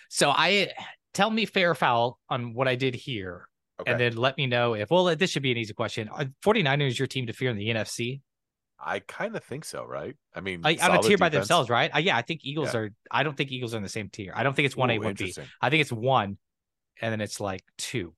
So 0.09 0.31
I 0.31 0.73
tell 1.15 1.31
me 1.31 1.47
fair 1.47 1.71
or 1.71 1.75
foul 1.77 2.19
on 2.29 2.53
what 2.53 2.67
I 2.67 2.75
did 2.75 2.97
here. 2.97 3.49
Okay. 3.81 3.93
And 3.93 4.01
then 4.01 4.17
let 4.17 4.37
me 4.37 4.47
know 4.47 4.75
if, 4.75 4.91
well, 4.91 5.15
this 5.17 5.31
should 5.31 5.43
be 5.43 5.53
an 5.53 5.57
easy 5.57 5.73
question. 5.73 6.09
Are 6.09 6.27
49ers 6.45 6.99
your 6.99 7.07
team 7.07 7.29
to 7.29 7.33
fear 7.33 7.51
in 7.51 7.57
the 7.57 7.69
NFC? 7.69 8.21
I 8.83 9.01
kind 9.01 9.37
of 9.37 9.45
think 9.45 9.65
so, 9.65 9.85
right? 9.85 10.17
I 10.35 10.41
mean, 10.41 10.63
I, 10.65 10.77
on 10.83 10.97
a 10.97 11.03
tier 11.03 11.19
by 11.19 11.29
themselves, 11.29 11.71
right? 11.71 11.95
Uh, 11.95 11.99
yeah, 11.99 12.17
I 12.17 12.23
think 12.23 12.41
Eagles 12.45 12.75
Yeah. 12.75 12.81
are, 12.81 12.91
I 13.11 13.23
don't 13.23 13.37
think 13.37 13.53
Eagles 13.53 13.75
are 13.75 13.77
in 13.77 13.83
the 13.83 13.89
same 13.89 14.09
tier. 14.09 14.33
I 14.35 14.43
don't 14.43 14.55
think 14.57 14.67
it's 14.67 14.75
1A, 14.75 14.97
Ooh, 14.97 15.01
1B. 15.01 15.11
Interesting. 15.11 15.47
I 15.61 15.71
think 15.71 15.83
it's 15.83 15.93
one 15.93 16.39
and 17.01 17.13
then 17.13 17.21
it's 17.21 17.41
like 17.41 17.63
two. 17.79 18.15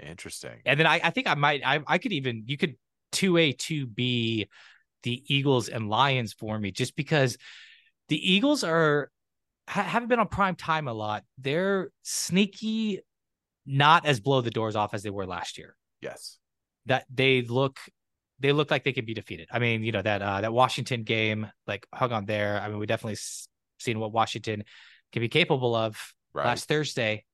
Interesting. 0.00 0.60
And 0.64 0.78
then 0.78 0.86
I, 0.86 1.00
I 1.04 1.10
think 1.10 1.26
I 1.28 1.34
might, 1.34 1.62
I, 1.64 1.80
I 1.86 1.98
could 1.98 2.12
even, 2.12 2.44
you 2.46 2.56
could 2.56 2.76
2A, 3.12 3.56
2B 3.56 4.48
the 5.02 5.22
Eagles 5.26 5.68
and 5.68 5.88
Lions 5.88 6.32
for 6.32 6.58
me 6.58 6.70
just 6.70 6.94
because 6.96 7.36
the 8.08 8.32
Eagles 8.32 8.62
are 8.64 9.10
ha- 9.68 9.82
haven't 9.82 10.08
been 10.08 10.20
on 10.20 10.28
prime 10.28 10.54
time 10.54 10.86
a 10.88 10.92
lot. 10.92 11.24
They're 11.38 11.90
sneaky, 12.02 13.00
not 13.66 14.06
as 14.06 14.20
blow 14.20 14.40
the 14.40 14.50
doors 14.50 14.76
off 14.76 14.94
as 14.94 15.02
they 15.02 15.10
were 15.10 15.26
last 15.26 15.58
year. 15.58 15.76
Yes. 16.00 16.38
That 16.86 17.04
they 17.12 17.42
look, 17.42 17.78
they 18.40 18.52
look 18.52 18.70
like 18.70 18.84
they 18.84 18.92
can 18.92 19.04
be 19.04 19.14
defeated. 19.14 19.48
I 19.52 19.58
mean, 19.58 19.82
you 19.84 19.92
know 19.92 20.02
that 20.02 20.22
uh, 20.22 20.40
that 20.40 20.52
Washington 20.52 21.02
game, 21.04 21.48
like 21.66 21.86
hung 21.94 22.12
on 22.12 22.24
there. 22.26 22.60
I 22.60 22.68
mean, 22.68 22.78
we 22.78 22.86
definitely 22.86 23.12
s- 23.14 23.46
seen 23.78 24.00
what 24.00 24.12
Washington 24.12 24.64
can 25.12 25.20
be 25.20 25.28
capable 25.28 25.74
of 25.74 25.96
Right. 26.34 26.46
last 26.46 26.66
Thursday. 26.66 27.24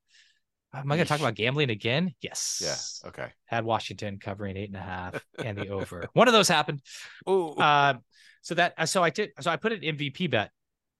Am 0.75 0.93
I 0.93 0.97
going 0.97 1.07
to 1.07 1.09
talk 1.09 1.21
about 1.21 1.35
gambling 1.35 1.71
again? 1.71 2.15
Yes. 2.21 2.61
Yeah. 2.63 3.09
Okay. 3.09 3.29
Had 3.47 3.65
Washington 3.65 4.19
covering 4.19 4.57
eight 4.57 4.69
and 4.69 4.77
a 4.77 4.81
half 4.81 5.25
and 5.45 5.57
the 5.57 5.69
over. 5.69 6.07
One 6.13 6.29
of 6.29 6.35
those 6.35 6.49
happened. 6.49 6.83
Oh. 7.27 7.59
Um, 7.61 8.01
so 8.43 8.55
that 8.55 8.75
uh, 8.79 8.87
so 8.87 9.03
I 9.03 9.11
did 9.11 9.31
so 9.41 9.51
I 9.51 9.57
put 9.57 9.73
an 9.73 9.81
MVP 9.81 10.31
bet 10.31 10.51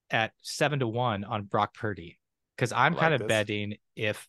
at 0.09 0.33
seven 0.41 0.79
to 0.79 0.87
one 0.87 1.23
on 1.23 1.43
Brock 1.43 1.73
Purdy 1.73 2.19
because 2.55 2.71
I'm 2.71 2.95
I 2.95 2.99
kind 2.99 3.13
of 3.13 3.21
this. 3.21 3.27
betting 3.27 3.75
if 3.95 4.27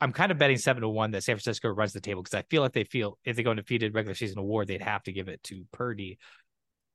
I'm 0.00 0.12
kind 0.12 0.32
of 0.32 0.38
betting 0.38 0.56
seven 0.56 0.82
to 0.82 0.88
one 0.88 1.10
that 1.12 1.22
San 1.22 1.36
Francisco 1.36 1.68
runs 1.68 1.92
the 1.92 2.00
table 2.00 2.22
because 2.22 2.36
I 2.36 2.42
feel 2.50 2.62
like 2.62 2.72
they 2.72 2.84
feel 2.84 3.18
if 3.24 3.36
they 3.36 3.42
go 3.42 3.50
undefeated 3.50 3.94
regular 3.94 4.14
season 4.14 4.38
award 4.38 4.66
they'd 4.66 4.82
have 4.82 5.02
to 5.04 5.12
give 5.12 5.28
it 5.28 5.42
to 5.44 5.64
Purdy. 5.72 6.18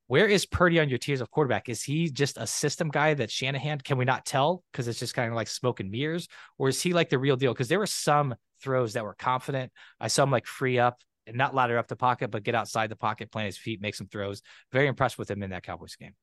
Where 0.08 0.28
is 0.28 0.46
Purdy 0.46 0.80
on 0.80 0.88
your 0.90 1.00
tiers 1.00 1.20
of 1.22 1.32
quarterback? 1.32 1.68
Is 1.68 1.82
he 1.82 2.10
just 2.12 2.38
a 2.38 2.46
system 2.46 2.90
guy 2.90 3.16
that 3.16 3.32
Shanahan? 3.32 3.80
Can 3.80 3.98
we 3.98 4.06
not 4.06 4.26
tell 4.26 4.64
because 4.72 4.88
it's 4.88 5.00
just 5.00 5.16
kind 5.16 5.30
of 5.30 5.36
like 5.36 5.48
smoke 5.48 5.80
and 5.80 5.90
mirrors, 5.90 6.28
or 6.58 6.70
is 6.70 6.82
he 6.82 6.94
like 6.94 7.10
the 7.10 7.18
real 7.18 7.36
deal? 7.36 7.54
Because 7.54 7.68
there 7.70 7.80
were 7.80 7.88
some 7.88 8.36
throws 8.62 8.94
that 8.94 9.04
were 9.04 9.16
confident. 9.16 9.72
I 10.00 10.08
saw 10.08 10.24
him 10.24 10.32
like 10.32 10.46
free 10.46 10.78
up 10.78 11.02
and 11.26 11.36
not 11.36 11.56
ladder 11.56 11.78
up 11.80 11.88
the 11.88 11.96
pocket, 11.96 12.30
but 12.30 12.44
get 12.44 12.54
outside 12.54 12.90
the 12.90 12.96
pocket, 12.96 13.32
plant 13.32 13.48
his 13.48 13.58
feet, 13.58 13.82
make 13.82 13.96
some 13.96 14.08
throws. 14.08 14.44
Very 14.72 14.88
impressed 14.88 15.18
with 15.18 15.30
him 15.30 15.42
in 15.42 15.50
that 15.50 15.64
Cowboys 15.64 15.96
game. 15.96 16.14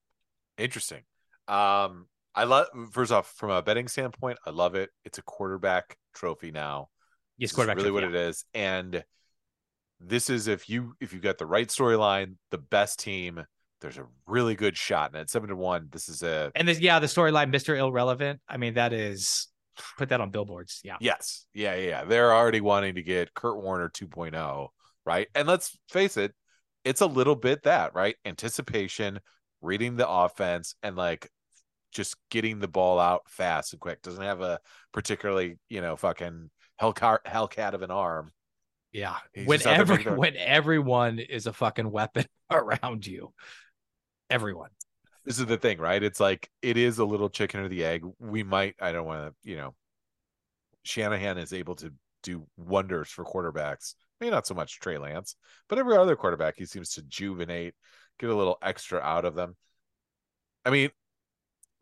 Interesting. 0.58 1.02
Um, 1.48 2.06
I 2.34 2.44
love 2.44 2.68
first 2.92 3.10
off 3.10 3.32
from 3.36 3.50
a 3.50 3.62
betting 3.62 3.88
standpoint, 3.88 4.38
I 4.46 4.50
love 4.50 4.74
it. 4.76 4.90
It's 5.04 5.18
a 5.18 5.22
quarterback 5.22 5.96
trophy 6.14 6.52
now. 6.52 6.88
Yes, 7.36 7.50
This 7.50 7.56
quarterback. 7.56 7.76
really 7.76 7.90
trophy, 7.90 8.06
what 8.06 8.14
yeah. 8.14 8.20
it 8.20 8.28
is. 8.28 8.44
And 8.54 9.04
this 10.00 10.30
is 10.30 10.46
if 10.46 10.68
you 10.68 10.94
if 11.00 11.12
you 11.12 11.18
got 11.20 11.38
the 11.38 11.46
right 11.46 11.68
storyline, 11.68 12.36
the 12.50 12.58
best 12.58 13.00
team, 13.00 13.44
there's 13.82 13.98
a 13.98 14.06
really 14.26 14.54
good 14.54 14.76
shot. 14.76 15.10
And 15.10 15.20
at 15.20 15.30
seven 15.30 15.50
to 15.50 15.56
one, 15.56 15.88
this 15.90 16.08
is 16.08 16.22
a 16.22 16.50
And 16.54 16.66
this, 16.66 16.80
yeah, 16.80 16.98
the 16.98 17.06
storyline, 17.06 17.54
Mr. 17.54 17.76
Irrelevant. 17.76 18.40
I 18.48 18.56
mean, 18.56 18.74
that 18.74 18.92
is 18.92 19.48
put 19.98 20.08
that 20.10 20.20
on 20.20 20.30
billboards. 20.30 20.80
Yeah. 20.84 20.96
yes, 21.00 21.46
yeah, 21.54 21.74
yeah, 21.74 21.88
yeah. 21.88 22.04
They're 22.04 22.32
already 22.32 22.60
wanting 22.60 22.94
to 22.94 23.02
get 23.02 23.34
Kurt 23.34 23.62
Warner 23.62 23.88
2.0, 23.90 24.68
right? 25.04 25.28
And 25.34 25.46
let's 25.48 25.76
face 25.90 26.16
it, 26.16 26.32
it's 26.84 27.00
a 27.00 27.06
little 27.06 27.36
bit 27.36 27.64
that, 27.64 27.94
right? 27.94 28.16
Anticipation, 28.24 29.20
reading 29.60 29.96
the 29.96 30.08
offense, 30.08 30.74
and 30.82 30.96
like 30.96 31.28
just 31.92 32.16
getting 32.30 32.58
the 32.58 32.68
ball 32.68 32.98
out 32.98 33.22
fast 33.28 33.72
and 33.72 33.80
quick. 33.80 34.02
Doesn't 34.02 34.22
have 34.22 34.40
a 34.40 34.58
particularly, 34.92 35.58
you 35.68 35.80
know, 35.80 35.96
fucking 35.96 36.50
hellcat 36.80 37.18
hellcat 37.26 37.74
of 37.74 37.82
an 37.82 37.90
arm. 37.90 38.32
Yeah. 38.92 39.16
He's 39.32 39.46
When 39.46 39.58
just 39.58 39.66
out 39.68 39.86
there 39.86 39.98
every, 39.98 40.12
when 40.16 40.36
everyone 40.36 41.18
is 41.18 41.46
a 41.46 41.52
fucking 41.52 41.90
weapon 41.90 42.26
around 42.50 43.06
you. 43.06 43.32
Everyone. 44.32 44.70
this 45.26 45.38
is 45.38 45.46
the 45.46 45.58
thing, 45.58 45.78
right? 45.78 46.02
It's 46.02 46.18
like 46.18 46.50
it 46.62 46.76
is 46.76 46.98
a 46.98 47.04
little 47.04 47.28
chicken 47.28 47.60
or 47.60 47.68
the 47.68 47.84
egg. 47.84 48.02
We 48.18 48.42
might, 48.42 48.74
I 48.80 48.92
don't 48.92 49.04
want 49.04 49.28
to, 49.28 49.48
you 49.48 49.56
know, 49.56 49.74
Shanahan 50.84 51.38
is 51.38 51.52
able 51.52 51.76
to 51.76 51.92
do 52.22 52.46
wonders 52.56 53.08
for 53.08 53.24
quarterbacks. 53.24 53.94
Maybe 54.20 54.30
not 54.30 54.46
so 54.46 54.54
much 54.54 54.80
Trey 54.80 54.98
Lance, 54.98 55.36
but 55.68 55.78
every 55.78 55.96
other 55.96 56.16
quarterback 56.16 56.54
he 56.56 56.64
seems 56.64 56.94
to 56.94 57.02
juvenate, 57.02 57.74
get 58.18 58.30
a 58.30 58.34
little 58.34 58.58
extra 58.62 59.00
out 59.00 59.24
of 59.24 59.34
them. 59.34 59.56
I 60.64 60.70
mean, 60.70 60.90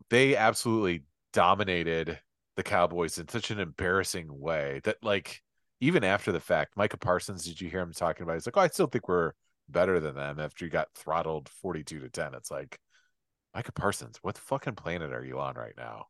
they 0.09 0.35
absolutely 0.35 1.03
dominated 1.33 2.19
the 2.57 2.63
Cowboys 2.63 3.17
in 3.17 3.27
such 3.29 3.51
an 3.51 3.59
embarrassing 3.59 4.27
way 4.29 4.81
that, 4.83 4.97
like, 5.01 5.41
even 5.79 6.03
after 6.03 6.31
the 6.31 6.39
fact, 6.39 6.75
Micah 6.75 6.97
Parsons, 6.97 7.45
did 7.45 7.61
you 7.61 7.69
hear 7.69 7.79
him 7.79 7.93
talking 7.93 8.23
about? 8.23 8.33
it? 8.33 8.35
He's 8.37 8.47
like, 8.47 8.57
"Oh, 8.57 8.61
I 8.61 8.67
still 8.67 8.87
think 8.87 9.07
we're 9.07 9.31
better 9.71 9.99
than 9.99 10.15
them." 10.15 10.39
After 10.39 10.65
you 10.65 10.71
got 10.71 10.87
throttled 10.95 11.49
forty-two 11.49 11.99
to 12.01 12.09
ten, 12.09 12.33
it's 12.33 12.51
like, 12.51 12.77
Micah 13.55 13.71
Parsons, 13.71 14.17
what 14.21 14.37
fucking 14.37 14.75
planet 14.75 15.11
are 15.13 15.23
you 15.25 15.39
on 15.39 15.55
right 15.55 15.73
now? 15.77 16.07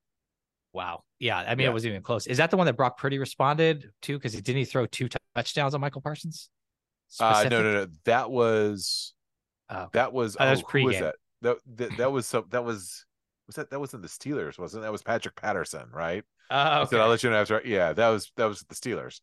Wow. 0.73 1.03
Yeah. 1.19 1.37
I 1.37 1.55
mean, 1.55 1.65
Yeah. 1.65 1.71
it 1.71 1.73
wasn't 1.73 1.91
even 1.91 2.01
close. 2.03 2.27
Is 2.27 2.37
that 2.37 2.49
the 2.49 2.57
one 2.57 2.65
that 2.65 2.77
Brock 2.77 2.97
Purdy 2.97 3.19
responded 3.19 3.91
to? 4.03 4.17
Because 4.17 4.33
he 4.33 4.41
didn't 4.41 4.59
he 4.59 4.65
throw 4.65 4.85
two 4.85 5.09
touchdowns 5.35 5.73
on 5.73 5.81
Michael 5.81 6.01
Parsons? 6.01 6.49
Uh, 7.19 7.45
no, 7.49 7.61
no, 7.61 7.73
no. 7.73 7.87
That 8.05 8.31
was 8.31 9.13
Oh, 9.69 9.87
that 9.93 10.13
was 10.13 10.37
Oh, 10.39 10.45
that 10.45 10.51
was 10.51 10.63
oh, 10.63 10.65
who 10.71 10.85
was 10.85 10.95
pregame. 10.95 10.99
that? 11.01 11.15
That, 11.41 11.57
that 11.75 11.97
that 11.97 12.11
was 12.11 12.27
some 12.27 12.45
that 12.51 12.63
was 12.63 13.05
was 13.47 13.55
that 13.57 13.69
that 13.71 13.79
wasn't 13.79 14.03
the 14.03 14.07
Steelers, 14.09 14.57
wasn't 14.57 14.81
it? 14.81 14.83
that 14.83 14.91
was 14.91 15.01
Patrick 15.03 15.35
Patterson, 15.35 15.89
right? 15.91 16.23
Oh, 16.49 16.55
I 16.55 16.85
said, 16.85 16.99
I'll 17.01 17.09
let 17.09 17.23
you 17.23 17.29
know 17.31 17.41
after. 17.41 17.61
Yeah, 17.65 17.91
that 17.93 18.09
was 18.09 18.31
that 18.37 18.45
was 18.45 18.61
the 18.69 18.75
Steelers. 18.75 19.19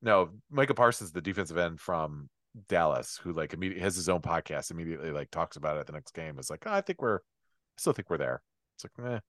No, 0.00 0.30
Michael 0.50 0.74
Parsons, 0.74 1.12
the 1.12 1.20
defensive 1.20 1.58
end 1.58 1.80
from 1.80 2.30
Dallas, 2.68 3.18
who 3.22 3.32
like 3.32 3.54
immediately 3.54 3.82
has 3.82 3.96
his 3.96 4.08
own 4.08 4.20
podcast. 4.20 4.70
Immediately 4.70 5.10
like 5.10 5.30
talks 5.30 5.56
about 5.56 5.76
it 5.78 5.86
the 5.86 5.92
next 5.92 6.14
game. 6.14 6.38
Is 6.38 6.50
like, 6.50 6.64
oh, 6.66 6.72
I 6.72 6.80
think 6.80 7.00
we're, 7.00 7.16
I 7.16 7.78
still 7.78 7.92
think 7.92 8.10
we're 8.10 8.18
there. 8.18 8.42
It's 8.76 8.84
like, 8.84 9.12
eh, 9.14 9.20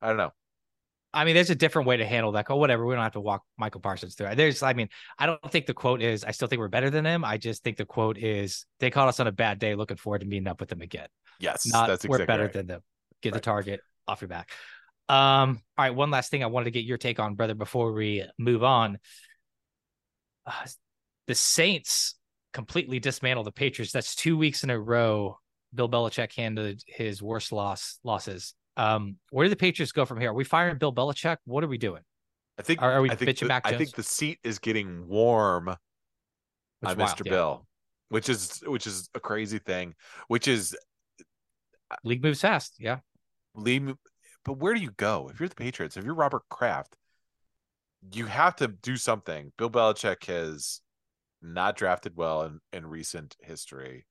I 0.00 0.08
don't 0.08 0.16
know. 0.16 0.32
I 1.14 1.24
mean, 1.26 1.34
there's 1.34 1.50
a 1.50 1.54
different 1.54 1.86
way 1.86 1.98
to 1.98 2.06
handle 2.06 2.32
that. 2.32 2.46
Oh, 2.48 2.56
whatever. 2.56 2.86
We 2.86 2.94
don't 2.94 3.02
have 3.02 3.12
to 3.12 3.20
walk 3.20 3.42
Michael 3.58 3.82
Parsons 3.82 4.14
through. 4.14 4.34
There's, 4.34 4.62
I 4.62 4.72
mean, 4.72 4.88
I 5.18 5.26
don't 5.26 5.52
think 5.52 5.66
the 5.66 5.74
quote 5.74 6.00
is, 6.00 6.24
I 6.24 6.30
still 6.30 6.48
think 6.48 6.58
we're 6.58 6.68
better 6.68 6.88
than 6.88 7.04
him. 7.04 7.22
I 7.22 7.36
just 7.36 7.62
think 7.62 7.76
the 7.76 7.84
quote 7.84 8.16
is, 8.16 8.64
they 8.80 8.90
caught 8.90 9.08
us 9.08 9.20
on 9.20 9.26
a 9.26 9.32
bad 9.32 9.58
day. 9.58 9.74
Looking 9.74 9.98
forward 9.98 10.22
to 10.22 10.26
meeting 10.26 10.48
up 10.48 10.58
with 10.58 10.70
them 10.70 10.80
again. 10.80 11.08
Yes, 11.38 11.66
Not, 11.66 11.88
that's 11.88 12.06
we're 12.06 12.24
better 12.24 12.44
right. 12.44 12.52
than 12.52 12.66
them. 12.66 12.80
Get 13.20 13.34
the 13.34 13.40
target 13.40 13.80
off 14.08 14.22
your 14.22 14.28
back. 14.28 14.52
Um, 15.08 15.60
all 15.76 15.84
right. 15.84 15.94
One 15.94 16.10
last 16.10 16.30
thing 16.30 16.42
I 16.42 16.46
wanted 16.46 16.64
to 16.64 16.70
get 16.70 16.84
your 16.84 16.96
take 16.96 17.20
on, 17.20 17.34
brother, 17.34 17.54
before 17.54 17.92
we 17.92 18.24
move 18.38 18.64
on. 18.64 18.98
Uh, 20.46 20.52
the 21.26 21.34
Saints 21.34 22.14
completely 22.52 22.98
dismantle 22.98 23.44
the 23.44 23.52
Patriots. 23.52 23.92
That's 23.92 24.14
two 24.14 24.36
weeks 24.36 24.64
in 24.64 24.70
a 24.70 24.78
row. 24.78 25.38
Bill 25.74 25.88
Belichick 25.88 26.34
handed 26.36 26.82
his 26.86 27.22
worst 27.22 27.50
loss 27.52 27.98
losses. 28.04 28.54
Um, 28.76 29.16
where 29.30 29.44
do 29.44 29.50
the 29.50 29.56
Patriots 29.56 29.92
go 29.92 30.04
from 30.04 30.20
here? 30.20 30.30
Are 30.30 30.34
we 30.34 30.44
firing 30.44 30.78
Bill 30.78 30.92
Belichick? 30.92 31.38
What 31.44 31.64
are 31.64 31.68
we 31.68 31.78
doing? 31.78 32.02
I 32.58 32.62
think 32.62 32.82
Are- 32.82 32.92
are 32.92 33.02
we 33.02 33.10
I 33.10 33.14
think 33.14 33.30
bitching 33.30 33.40
the, 33.40 33.46
Mac 33.46 33.66
I 33.66 33.76
think 33.78 33.94
the 33.94 34.02
seat 34.02 34.38
is 34.44 34.58
getting 34.58 35.08
warm 35.08 35.66
Which 35.66 35.76
on 36.90 36.98
wild, 36.98 37.10
Mr. 37.10 37.24
yeah. 37.24 37.30
Bill, 37.30 37.66
which 38.10 38.28
is 38.28 38.62
which 38.66 38.86
is 38.86 39.08
a 39.14 39.20
crazy 39.20 39.58
thing. 39.58 39.94
Which 40.28 40.46
is 40.48 40.76
League 42.04 42.22
moves 42.22 42.40
fast. 42.40 42.76
Yeah. 42.78 42.98
leave. 43.54 43.94
But 44.44 44.54
where 44.54 44.74
do 44.74 44.80
you 44.80 44.90
go 44.96 45.30
if 45.32 45.40
you're 45.40 45.48
the 45.48 45.54
Patriots? 45.54 45.96
If 45.96 46.04
you're 46.04 46.14
Robert 46.14 46.42
Kraft, 46.50 46.96
you 48.12 48.26
have 48.26 48.56
to 48.56 48.68
do 48.68 48.96
something. 48.96 49.52
Bill 49.56 49.70
Belichick 49.70 50.24
has 50.26 50.80
not 51.42 51.76
drafted 51.76 52.16
well 52.16 52.42
in, 52.42 52.60
in 52.72 52.86
recent 52.86 53.36
history. 53.40 54.06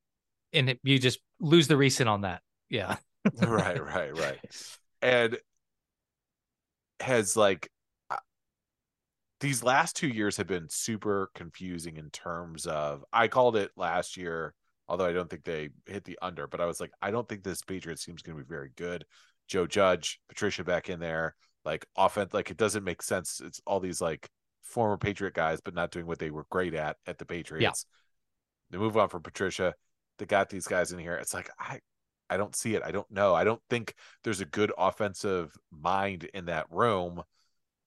And 0.54 0.70
it- 0.70 0.80
you 0.84 1.00
just 1.00 1.20
lose 1.40 1.68
the 1.68 1.78
recent 1.78 2.10
on 2.10 2.22
that. 2.22 2.42
Yeah. 2.70 2.98
right, 3.42 3.82
right, 3.84 4.18
right. 4.18 4.40
And 5.02 5.38
has 7.00 7.36
like 7.36 7.70
uh, 8.10 8.18
these 9.40 9.64
last 9.64 9.96
two 9.96 10.08
years 10.08 10.38
have 10.38 10.48
been 10.48 10.70
super 10.70 11.32
confusing 11.36 11.98
in 11.98 12.10
terms 12.10 12.66
of 12.66 13.04
I 13.12 13.28
called 13.28 13.56
it 13.56 13.72
last 13.76 14.18
year, 14.18 14.54
although 14.88 15.06
I 15.06 15.14
don't 15.14 15.30
think 15.30 15.44
they 15.44 15.70
hit 15.86 16.04
the 16.04 16.20
under, 16.22 16.48
but 16.48 16.62
I 16.62 16.66
was 16.66 16.80
like, 16.80 16.92
I 17.02 17.12
don't 17.12 17.28
think 17.28 17.44
this 17.44 17.62
Patriots 17.62 18.06
going 18.06 18.18
to 18.38 18.44
be 18.44 18.48
very 18.48 18.72
good. 18.76 19.06
Joe 19.48 19.68
Judge, 19.68 20.20
Patricia 20.30 20.64
back 20.64 20.90
in 20.90 21.00
there, 21.00 21.36
like 21.66 21.86
offense, 21.98 22.34
like 22.34 22.52
it 22.52 22.58
doesn't 22.58 22.84
make 22.84 23.02
sense. 23.02 23.42
It's 23.44 23.62
all 23.66 23.80
these 23.80 24.02
like 24.02 24.30
former 24.62 24.98
Patriot 24.98 25.34
guys, 25.34 25.62
but 25.62 25.74
not 25.74 25.92
doing 25.92 26.06
what 26.06 26.20
they 26.20 26.32
were 26.32 26.46
great 26.50 26.74
at 26.74 26.98
at 27.06 27.18
the 27.18 27.26
Patriots. 27.26 27.86
They 28.70 28.78
move 28.78 28.98
on 28.98 29.10
from 29.10 29.22
Patricia. 29.22 29.74
They 30.18 30.26
got 30.26 30.50
these 30.50 30.68
guys 30.68 30.92
in 30.92 31.00
here. 31.00 31.16
It's 31.16 31.34
like 31.34 31.50
I 31.60 31.80
I 32.32 32.38
don't 32.38 32.56
see 32.56 32.76
it. 32.76 32.82
I 32.84 32.92
don't 32.92 33.12
know. 33.12 33.36
I 33.36 33.44
don't 33.44 33.62
think 33.70 33.94
there's 34.24 34.40
a 34.40 34.46
good 34.46 34.72
offensive 34.78 35.52
mind 35.70 36.30
in 36.34 36.46
that 36.46 36.66
room. 36.72 37.22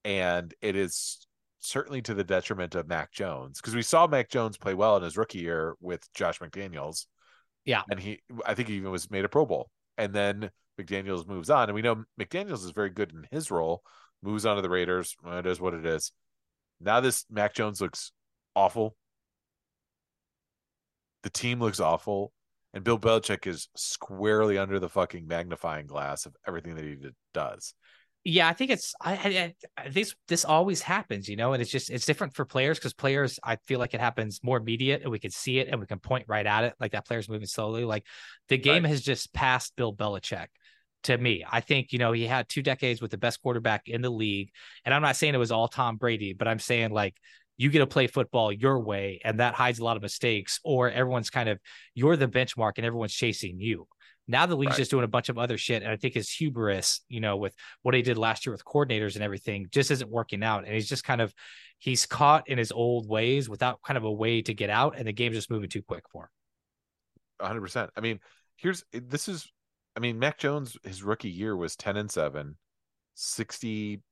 And 0.05 0.53
it 0.61 0.77
is 0.77 1.27
certainly 1.61 2.03
to 2.03 2.13
the 2.13 2.25
detriment 2.25 2.75
of 2.75 2.87
Mac 2.87 3.11
Jones 3.11 3.59
because 3.59 3.75
we 3.75 3.81
saw 3.81 4.07
Mac 4.07 4.29
Jones 4.29 4.59
play 4.59 4.75
well 4.75 4.99
in 4.99 5.03
his 5.03 5.17
rookie 5.17 5.39
year 5.39 5.77
with 5.81 6.07
Josh 6.13 6.41
McDaniels. 6.41 7.07
Yeah. 7.65 7.83
And 7.91 7.99
he, 7.99 8.21
I 8.45 8.53
think 8.53 8.69
he 8.69 8.75
even 8.75 8.91
was 8.91 9.11
made 9.11 9.25
a 9.25 9.31
Pro 9.31 9.47
Bowl. 9.47 9.71
And 9.97 10.13
then 10.13 10.51
McDaniels 10.79 11.27
moves 11.27 11.49
on. 11.49 11.71
And 11.71 11.75
we 11.75 11.81
know 11.81 12.05
McDaniels 12.21 12.65
is 12.65 12.71
very 12.71 12.91
good 12.91 13.13
in 13.13 13.27
his 13.31 13.51
role, 13.51 13.83
moves 14.23 14.45
on 14.45 14.57
to 14.57 14.63
the 14.63 14.69
Raiders. 14.69 15.17
Well, 15.25 15.39
it 15.39 15.47
is 15.47 15.59
what 15.59 15.73
it 15.73 15.87
is. 15.87 16.13
Now 16.85 17.01
this 17.01 17.25
Mac 17.31 17.55
Jones 17.55 17.81
looks 17.81 18.13
awful. 18.55 18.97
The 21.23 21.31
team 21.31 21.61
looks 21.61 21.81
awful. 21.81 22.33
And 22.73 22.83
Bill 22.83 22.99
Belichick 22.99 23.47
is 23.47 23.69
squarely 23.77 24.59
under 24.59 24.81
the 24.81 24.89
fucking 24.89 25.29
magnifying 25.29 25.87
glass 25.87 26.27
of 26.27 26.35
everything 26.47 26.75
that 26.75 26.85
he 26.85 26.97
does. 27.33 27.73
Yeah, 28.27 28.49
I 28.49 28.55
think 28.55 28.71
it's 28.71 28.95
I, 29.01 29.13
I, 29.13 29.55
I 29.83 29.89
this 29.91 30.15
this 30.29 30.45
always 30.47 30.81
happens, 30.81 31.29
you 31.29 31.37
know, 31.37 31.53
and 31.53 31.61
it's 31.61 31.71
just 31.71 31.91
it's 31.91 32.07
different 32.07 32.35
for 32.35 32.45
players 32.47 32.79
because 32.79 32.95
players 32.95 33.39
I 33.45 33.57
feel 33.67 33.79
like 33.79 33.93
it 33.93 34.01
happens 34.01 34.41
more 34.43 34.57
immediate 34.57 35.03
and 35.03 35.11
we 35.13 35.19
can 35.19 35.31
see 35.31 35.59
it 35.59 35.69
and 35.69 35.79
we 35.79 35.87
can 35.87 35.99
point 35.99 36.25
right 36.27 36.47
at 36.47 36.65
it 36.65 36.75
like 36.81 36.93
that 36.93 37.07
player's 37.07 37.29
moving 37.29 37.47
slowly. 37.47 37.85
Like 37.85 38.07
the 38.49 38.57
game 38.57 38.85
Right. 38.85 38.89
has 38.91 39.03
just 39.03 39.33
passed 39.35 39.77
Bill 39.77 39.95
Belichick. 39.95 40.47
To 41.05 41.17
me. 41.19 41.45
I 41.51 41.61
think, 41.61 41.93
you 41.93 41.99
know, 41.99 42.13
he 42.13 42.27
had 42.27 42.49
two 42.49 42.63
decades 42.63 43.01
with 43.01 43.11
the 43.11 43.19
best 43.19 43.41
quarterback 43.43 43.89
in 43.89 44.03
the 44.03 44.11
league. 44.11 44.51
And 44.85 44.93
I'm 44.95 45.03
not 45.03 45.17
saying 45.17 45.35
it 45.35 45.39
was 45.39 45.53
all 45.53 45.69
Tom 45.69 45.97
Brady, 45.97 46.33
but 46.33 46.49
I'm 46.49 46.59
saying 46.59 46.91
like 46.91 47.17
you 47.57 47.71
get 47.71 47.79
to 47.79 47.87
play 47.87 48.07
football 48.07 48.53
your 48.53 48.81
way 48.81 49.21
and 49.25 49.41
that 49.41 49.55
hides 49.55 49.79
a 49.79 49.85
lot 49.85 49.97
of 49.97 50.03
mistakes, 50.03 50.61
or 50.65 50.91
everyone's 50.91 51.31
kind 51.31 51.49
of 51.49 51.59
you're 51.95 52.17
the 52.17 52.29
benchmark 52.29 52.73
and 52.77 52.85
everyone's 52.87 53.15
chasing 53.15 53.61
you. 53.61 53.87
Now 54.27 54.47
the 54.47 54.57
league's 54.57 54.73
Right. 54.73 54.79
just 54.79 54.91
doing 54.91 55.05
a 55.05 55.09
bunch 55.09 55.29
of 55.29 55.39
other 55.39 55.59
shit. 55.59 55.83
And 55.83 55.93
I 55.93 55.97
think 55.97 56.15
his 56.15 56.31
hubris, 56.31 57.03
you 57.09 57.21
know, 57.21 57.37
with 57.37 57.55
what 57.83 57.95
he 57.95 58.03
did 58.03 58.17
last 58.19 58.47
year 58.47 58.53
with 58.53 58.65
coordinators 58.65 59.15
and 59.15 59.23
everything, 59.23 59.69
just 59.71 59.91
isn't 59.91 60.11
working 60.11 60.43
out. 60.43 60.65
And 60.65 60.75
he's 60.75 60.89
just 60.89 61.05
kind 61.05 61.21
of 61.21 61.35
he's 61.79 62.07
caught 62.07 62.49
in 62.49 62.57
his 62.57 62.73
old 62.73 63.09
ways 63.09 63.49
without 63.49 63.83
kind 63.83 63.99
of 63.99 64.05
a 64.05 64.13
way 64.13 64.41
to 64.41 64.55
get 64.55 64.71
out, 64.71 64.97
and 64.97 65.07
the 65.07 65.13
game's 65.13 65.37
just 65.37 65.51
moving 65.51 65.69
too 65.69 65.83
quick 65.83 66.05
for 66.11 66.31
him. 67.43 67.57
100%. 67.63 67.91
I 67.97 68.01
mean, 68.01 68.21
here's 68.57 68.85
this 68.93 69.29
is 69.29 69.47
I 69.97 70.01
mean, 70.01 70.19
Mac 70.19 70.39
Jones 70.39 70.77
his 70.85 71.03
rookie 71.03 71.31
year 71.31 71.57
was 71.57 71.77
10 71.77 71.97
and 71.97 72.11
7, 72.11 72.57
68% 73.17 74.03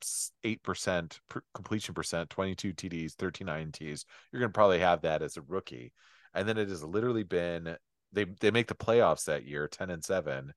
per- 1.29 1.43
completion 1.55 1.95
percent, 1.95 2.31
22 2.31 2.73
TDs, 2.75 3.15
13 3.15 3.49
INTs. 3.49 4.05
You're 4.31 4.41
going 4.41 4.51
to 4.51 4.55
probably 4.55 4.79
have 4.79 5.03
that 5.03 5.23
as 5.23 5.37
a 5.37 5.43
rookie. 5.43 5.93
And 6.35 6.49
then 6.49 6.59
it 6.59 6.69
has 6.69 6.85
literally 6.85 7.25
been 7.25 7.77
they 8.13 8.25
they 8.41 8.51
make 8.51 8.69
the 8.69 8.75
playoffs 8.75 9.25
that 9.25 9.47
year, 9.47 9.69
10 9.69 9.91
and 9.91 10.05
7, 10.05 10.53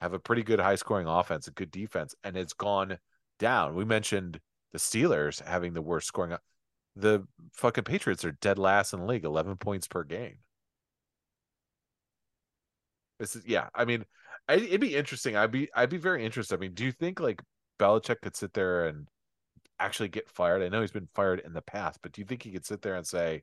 have 0.00 0.12
a 0.14 0.18
pretty 0.18 0.42
good 0.42 0.60
high 0.60 0.76
scoring 0.76 1.06
offense, 1.06 1.48
a 1.48 1.52
good 1.52 1.70
defense, 1.70 2.14
and 2.24 2.36
it's 2.36 2.54
gone 2.54 2.98
down. 3.38 3.74
We 3.74 3.84
mentioned 3.84 4.40
the 4.72 4.78
Steelers 4.78 5.44
having 5.44 5.74
the 5.74 5.82
worst 5.82 6.08
scoring. 6.08 6.36
The 6.96 7.26
fucking 7.54 7.84
Patriots 7.84 8.24
are 8.24 8.32
dead 8.32 8.58
last 8.58 8.92
in 8.92 9.00
the 9.00 9.06
league, 9.06 9.24
11 9.24 9.56
points 9.56 9.86
per 9.86 10.04
game. 10.04 10.38
This 13.18 13.36
is 13.36 13.46
yeah. 13.46 13.68
I 13.74 13.84
mean, 13.84 14.04
I, 14.48 14.54
it'd 14.54 14.80
be 14.80 14.96
interesting. 14.96 15.36
I'd 15.36 15.50
be 15.50 15.68
I'd 15.74 15.90
be 15.90 15.98
very 15.98 16.24
interested. 16.24 16.54
I 16.56 16.58
mean, 16.58 16.74
do 16.74 16.84
you 16.84 16.92
think 16.92 17.20
like 17.20 17.42
Belichick 17.78 18.20
could 18.22 18.36
sit 18.36 18.52
there 18.52 18.86
and 18.86 19.08
actually 19.78 20.08
get 20.08 20.28
fired? 20.28 20.62
I 20.62 20.68
know 20.68 20.80
he's 20.80 20.90
been 20.90 21.08
fired 21.14 21.40
in 21.40 21.52
the 21.52 21.62
past, 21.62 22.00
but 22.02 22.12
do 22.12 22.20
you 22.20 22.26
think 22.26 22.42
he 22.42 22.52
could 22.52 22.66
sit 22.66 22.82
there 22.82 22.94
and 22.96 23.06
say, 23.06 23.42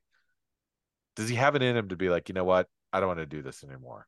does 1.16 1.28
he 1.28 1.36
have 1.36 1.56
it 1.56 1.62
in 1.62 1.76
him 1.76 1.88
to 1.88 1.96
be 1.96 2.08
like, 2.08 2.28
you 2.28 2.34
know 2.34 2.44
what, 2.44 2.68
I 2.92 3.00
don't 3.00 3.08
want 3.08 3.20
to 3.20 3.26
do 3.26 3.42
this 3.42 3.64
anymore? 3.64 4.06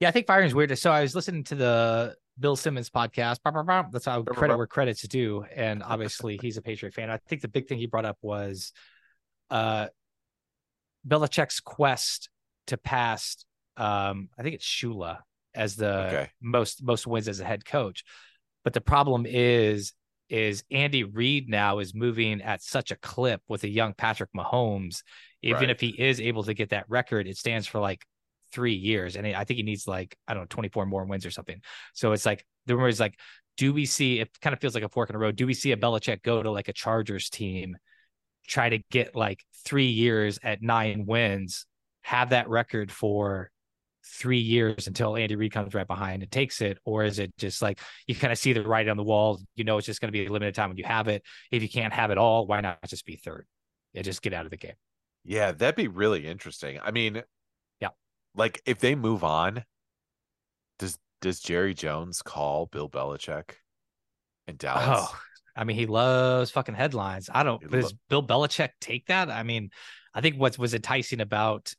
Yeah, 0.00 0.08
I 0.08 0.10
think 0.10 0.26
firing 0.26 0.46
is 0.46 0.54
weird. 0.54 0.76
So 0.78 0.90
I 0.90 1.02
was 1.02 1.14
listening 1.14 1.44
to 1.44 1.54
the 1.54 2.16
Bill 2.38 2.56
Simmons 2.56 2.90
podcast. 2.90 3.38
Bah, 3.44 3.52
bah, 3.52 3.62
bah. 3.62 3.84
That's 3.90 4.04
how 4.04 4.22
credit 4.22 4.56
where 4.56 4.66
credit's 4.66 5.02
due. 5.02 5.44
And 5.54 5.82
obviously 5.86 6.38
he's 6.40 6.56
a 6.56 6.62
Patriot 6.62 6.94
fan. 6.94 7.10
I 7.10 7.18
think 7.28 7.42
the 7.42 7.48
big 7.48 7.68
thing 7.68 7.78
he 7.78 7.86
brought 7.86 8.04
up 8.04 8.18
was 8.20 8.72
uh 9.50 9.88
Belichick's 11.06 11.60
quest 11.60 12.28
to 12.68 12.76
pass 12.76 13.44
um 13.76 14.30
I 14.38 14.42
think 14.42 14.54
it's 14.54 14.66
Shula 14.66 15.18
as 15.54 15.76
the 15.76 16.06
Okay. 16.06 16.30
most 16.40 16.82
most 16.82 17.06
wins 17.06 17.28
as 17.28 17.40
a 17.40 17.44
head 17.44 17.64
coach. 17.64 18.04
But 18.64 18.72
the 18.72 18.80
problem 18.80 19.26
is 19.26 19.92
is 20.30 20.64
Andy 20.70 21.04
Reid 21.04 21.48
now 21.48 21.78
is 21.80 21.94
moving 21.94 22.40
at 22.40 22.62
such 22.62 22.90
a 22.90 22.96
clip 22.96 23.42
with 23.46 23.62
a 23.64 23.68
young 23.68 23.92
Patrick 23.92 24.30
Mahomes. 24.34 25.02
Even 25.42 25.64
Right. 25.64 25.70
if 25.70 25.80
he 25.80 25.88
is 25.88 26.20
able 26.20 26.42
to 26.44 26.54
get 26.54 26.70
that 26.70 26.86
record, 26.88 27.26
it 27.26 27.36
stands 27.36 27.66
for 27.66 27.78
like 27.78 28.04
three 28.52 28.74
years. 28.74 29.16
And 29.16 29.26
I 29.26 29.44
think 29.44 29.58
he 29.58 29.62
needs 29.62 29.86
like, 29.86 30.16
I 30.26 30.32
don't 30.34 30.44
know, 30.44 30.46
24 30.48 30.86
more 30.86 31.04
wins 31.04 31.26
or 31.26 31.30
something. 31.30 31.60
So 31.92 32.12
it's 32.12 32.24
like 32.24 32.44
the 32.66 32.74
rumor 32.74 32.88
is 32.88 33.00
like, 33.00 33.18
do 33.56 33.72
we 33.72 33.84
see 33.84 34.20
it 34.20 34.30
kind 34.40 34.54
of 34.54 34.60
feels 34.60 34.74
like 34.74 34.82
a 34.82 34.88
fork 34.88 35.10
in 35.10 35.14
the 35.14 35.18
road? 35.18 35.36
Do 35.36 35.46
we 35.46 35.54
see 35.54 35.72
a 35.72 35.76
Belichick 35.76 36.22
go 36.22 36.42
to 36.42 36.50
like 36.50 36.68
a 36.68 36.72
Chargers 36.72 37.28
team, 37.28 37.76
try 38.46 38.70
to 38.70 38.78
get 38.90 39.14
like 39.14 39.44
three 39.64 39.88
years 39.88 40.38
at 40.42 40.62
nine 40.62 41.04
wins, 41.06 41.66
have 42.02 42.30
that 42.30 42.48
record 42.48 42.90
for 42.90 43.50
three 44.04 44.38
years 44.38 44.86
until 44.86 45.16
Andy 45.16 45.36
Reid 45.36 45.52
comes 45.52 45.74
right 45.74 45.86
behind 45.86 46.22
and 46.22 46.30
takes 46.30 46.60
it? 46.60 46.78
Or 46.84 47.04
is 47.04 47.18
it 47.18 47.32
just 47.38 47.62
like 47.62 47.80
you 48.06 48.14
kind 48.14 48.32
of 48.32 48.38
see 48.38 48.52
the 48.52 48.62
writing 48.62 48.90
on 48.90 48.96
the 48.96 49.02
wall? 49.04 49.40
You 49.56 49.64
know, 49.64 49.78
it's 49.78 49.86
just 49.86 50.00
going 50.00 50.08
to 50.08 50.12
be 50.12 50.26
a 50.26 50.30
limited 50.32 50.54
time 50.54 50.70
when 50.70 50.76
you 50.78 50.84
have 50.84 51.08
it. 51.08 51.22
If 51.50 51.62
you 51.62 51.68
can't 51.68 51.92
have 51.92 52.10
it 52.10 52.18
all, 52.18 52.46
why 52.46 52.60
not 52.60 52.78
just 52.86 53.06
be 53.06 53.16
third? 53.16 53.46
and 53.94 54.04
just 54.04 54.22
get 54.22 54.32
out 54.34 54.44
of 54.44 54.50
the 54.50 54.56
game. 54.56 54.74
Yeah, 55.24 55.52
that'd 55.52 55.76
be 55.76 55.86
really 55.88 56.26
interesting. 56.26 56.80
I 56.82 56.90
mean, 56.90 57.22
Yeah. 57.80 57.90
like 58.34 58.60
if 58.66 58.80
they 58.80 58.96
move 58.96 59.22
on, 59.22 59.64
does 60.78 60.98
does 61.20 61.40
Jerry 61.40 61.74
Jones 61.74 62.20
call 62.20 62.66
Bill 62.66 62.90
Belichick 62.90 63.52
in 64.48 64.56
Dallas? 64.56 65.08
Oh, 65.08 65.18
I 65.56 65.62
mean, 65.64 65.76
he 65.76 65.86
loves 65.86 66.50
fucking 66.50 66.74
headlines. 66.74 67.30
I 67.32 67.44
don't. 67.44 67.62
He 67.62 67.68
does 67.68 67.94
Bill 68.10 68.26
Belichick 68.26 68.70
take 68.80 69.06
that? 69.06 69.30
I 69.30 69.44
mean, 69.44 69.70
I 70.12 70.20
think 70.20 70.36
what 70.36 70.58
was 70.58 70.74
enticing 70.74 71.20
about 71.20 71.72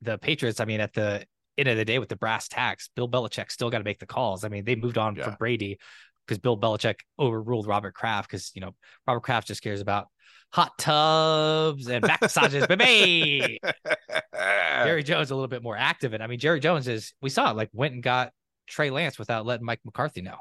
the 0.00 0.16
Patriots. 0.18 0.58
I 0.58 0.64
mean, 0.64 0.80
at 0.80 0.94
the 0.94 1.26
end 1.58 1.68
of 1.68 1.76
the 1.76 1.84
day, 1.84 1.98
with 1.98 2.08
the 2.08 2.16
brass 2.16 2.48
tacks, 2.48 2.88
Bill 2.96 3.08
Belichick 3.08 3.50
still 3.50 3.70
got 3.70 3.78
to 3.78 3.84
make 3.84 3.98
the 3.98 4.06
calls. 4.06 4.44
I 4.44 4.48
mean, 4.48 4.64
they 4.64 4.74
moved 4.76 4.98
on 4.98 5.16
Yeah. 5.16 5.24
from 5.24 5.36
Brady 5.38 5.78
because 6.26 6.38
Bill 6.38 6.56
Belichick 6.58 7.00
overruled 7.18 7.66
Robert 7.66 7.94
Kraft 7.94 8.30
because 8.30 8.52
you 8.54 8.60
know 8.60 8.74
Robert 9.06 9.22
Kraft 9.22 9.48
just 9.48 9.62
cares 9.62 9.80
about 9.80 10.06
hot 10.52 10.76
tubs 10.78 11.88
and 11.88 12.02
back 12.06 12.20
massages, 12.20 12.66
baby. 12.66 13.58
Jerry 14.34 15.02
Jones 15.02 15.30
a 15.30 15.34
little 15.34 15.48
bit 15.48 15.62
more 15.62 15.76
active, 15.76 16.12
and 16.12 16.22
I 16.22 16.26
mean, 16.26 16.38
Jerry 16.38 16.60
Jones 16.60 16.88
is 16.88 17.12
we 17.22 17.30
saw 17.30 17.50
it 17.50 17.56
like 17.56 17.70
went 17.72 17.94
and 17.94 18.02
got 18.02 18.32
Trey 18.66 18.90
Lance 18.90 19.18
without 19.18 19.44
letting 19.46 19.66
Mike 19.66 19.80
McCarthy 19.84 20.22
know. 20.22 20.36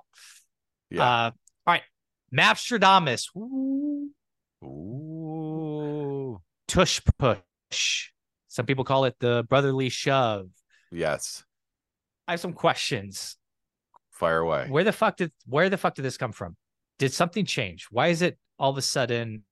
yeah. 0.89 1.04
Uh, 1.04 1.32
all 1.67 1.74
right, 1.74 1.84
Mapstradamus. 2.34 3.28
Ooh. 3.36 4.10
Ooh. 4.63 6.41
tush 6.67 7.02
push. 7.17 8.12
Some 8.47 8.65
people 8.65 8.84
call 8.84 9.06
it 9.06 9.15
the 9.19 9.45
brotherly 9.50 9.89
shove. 9.89 10.47
Yes. 10.91 11.43
I 12.27 12.34
have 12.34 12.39
some 12.39 12.54
questions. 12.54 13.38
Fire 14.12 14.39
away. 14.39 14.67
Where 14.69 14.84
the 14.84 14.91
fuck 14.91 15.17
did 15.17 15.32
where 15.45 15.69
the 15.69 15.77
fuck 15.77 15.95
did 15.95 16.04
this 16.04 16.17
come 16.17 16.32
from? 16.32 16.56
Did 16.99 17.12
something 17.13 17.45
change? 17.45 17.88
Why 17.89 18.08
is 18.08 18.21
it 18.21 18.38
all 18.60 18.69
of 18.69 18.77
a 18.77 18.82
sudden? 18.82 19.43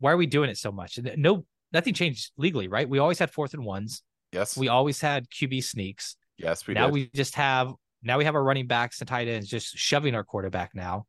Why 0.00 0.12
are 0.12 0.16
we 0.16 0.26
doing 0.26 0.50
it 0.50 0.58
so 0.58 0.70
much? 0.70 0.98
No, 1.16 1.46
nothing 1.72 1.94
changed 1.94 2.32
legally, 2.36 2.68
right? 2.68 2.86
We 2.88 2.98
always 2.98 3.18
had 3.18 3.30
fourth 3.30 3.54
and 3.54 3.64
ones. 3.64 4.02
Yes. 4.32 4.56
We 4.56 4.68
always 4.68 5.00
had 5.00 5.30
QB 5.30 5.64
sneaks. 5.64 6.16
yes, 6.36 6.66
we 6.66 6.74
now 6.74 6.86
did. 6.86 6.92
we 6.92 7.10
just 7.14 7.36
have 7.36 7.72
now 8.02 8.18
we 8.18 8.24
have 8.24 8.34
our 8.34 8.42
running 8.44 8.66
backs 8.66 9.00
and 9.00 9.08
tight 9.08 9.28
ends 9.28 9.48
just 9.48 9.76
shoving 9.78 10.14
our 10.14 10.24
quarterback 10.24 10.74
now, 10.74 11.06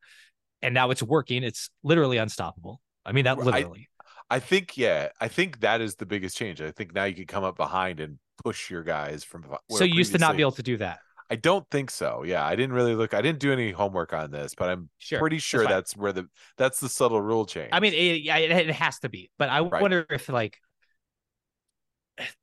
and 0.62 0.74
now 0.74 0.90
it's 0.92 1.04
working. 1.04 1.44
It's 1.44 1.70
literally 1.84 2.18
unstoppable. 2.18 2.80
I 3.06 3.12
mean 3.12 3.26
that 3.26 3.38
I- 3.38 3.42
literally. 3.42 3.90
I 4.30 4.40
think 4.40 4.78
yeah, 4.78 5.10
I 5.20 5.28
think 5.30 5.62
that 5.62 5.82
is 5.82 5.96
the 5.96 6.06
biggest 6.06 6.38
change. 6.38 6.62
I 6.62 6.72
think 6.72 6.94
now 6.94 7.06
you 7.06 7.16
can 7.16 7.26
come 7.28 7.44
up 7.44 7.56
behind 7.58 8.00
and 8.00 8.20
push 8.44 8.70
your 8.70 8.84
guys 8.84 9.24
from. 9.24 9.44
where 9.44 9.60
so 9.70 9.84
you 9.84 9.96
used 9.96 10.12
to 10.14 10.18
not 10.18 10.36
be 10.36 10.42
able 10.42 10.52
to 10.54 10.64
do 10.64 10.78
that. 10.78 11.00
I 11.30 11.36
don't 11.36 11.70
think 11.70 11.92
so. 11.92 12.24
Yeah, 12.24 12.46
I 12.46 12.56
didn't 12.56 12.74
really 12.74 12.96
look. 12.96 13.14
I 13.14 13.22
didn't 13.22 13.40
do 13.40 13.52
any 13.52 13.72
homework 13.72 14.14
on 14.14 14.32
this, 14.32 14.56
but 14.56 14.70
I'm 14.70 14.90
Sure, 14.98 15.20
pretty 15.20 15.40
sure 15.40 15.64
fine. 15.64 15.72
that's 15.72 15.96
where 15.96 16.14
the 16.14 16.28
that's 16.58 16.80
the 16.80 16.88
subtle 16.88 17.22
rule 17.22 17.46
change. 17.46 17.70
I 17.74 17.82
mean, 17.82 17.94
it, 17.94 18.22
yeah, 18.22 18.38
it, 18.38 18.70
has 18.72 19.00
to 19.00 19.10
be, 19.10 19.30
but 19.38 19.50
I 19.50 19.60
Right. 19.60 19.82
wonder 19.82 20.06
if 20.10 20.30
like 20.30 20.58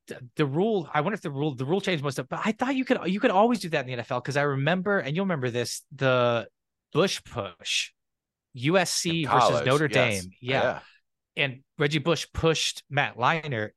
the, 0.06 0.18
the 0.36 0.46
rule. 0.46 0.88
I 0.92 1.00
wonder 1.00 1.14
if 1.14 1.22
the 1.22 1.30
rule 1.30 1.54
the 1.54 1.64
rule 1.64 1.80
change 1.80 2.02
must 2.02 2.18
have. 2.18 2.28
But 2.28 2.40
I 2.44 2.52
thought 2.52 2.74
you 2.76 2.84
could 2.84 2.98
you 3.06 3.20
could 3.20 3.30
always 3.30 3.60
do 3.60 3.70
that 3.70 3.88
in 3.88 3.96
the 3.96 4.02
NFL 4.02 4.22
because 4.22 4.36
I 4.36 4.42
remember, 4.42 4.98
and 4.98 5.16
you'll 5.16 5.24
remember 5.24 5.50
this 5.50 5.82
the 5.94 6.46
Bush 6.92 7.22
push, 7.24 7.90
USC 8.56 9.24
In 9.24 9.30
versus 9.30 9.64
Notre 9.66 9.88
yes. 9.90 10.22
Dame, 10.22 10.30
yeah. 10.40 10.80
and 11.36 11.60
Reggie 11.78 11.98
Bush 11.98 12.26
pushed 12.34 12.84
Matt 12.90 13.16
Leinart, 13.16 13.70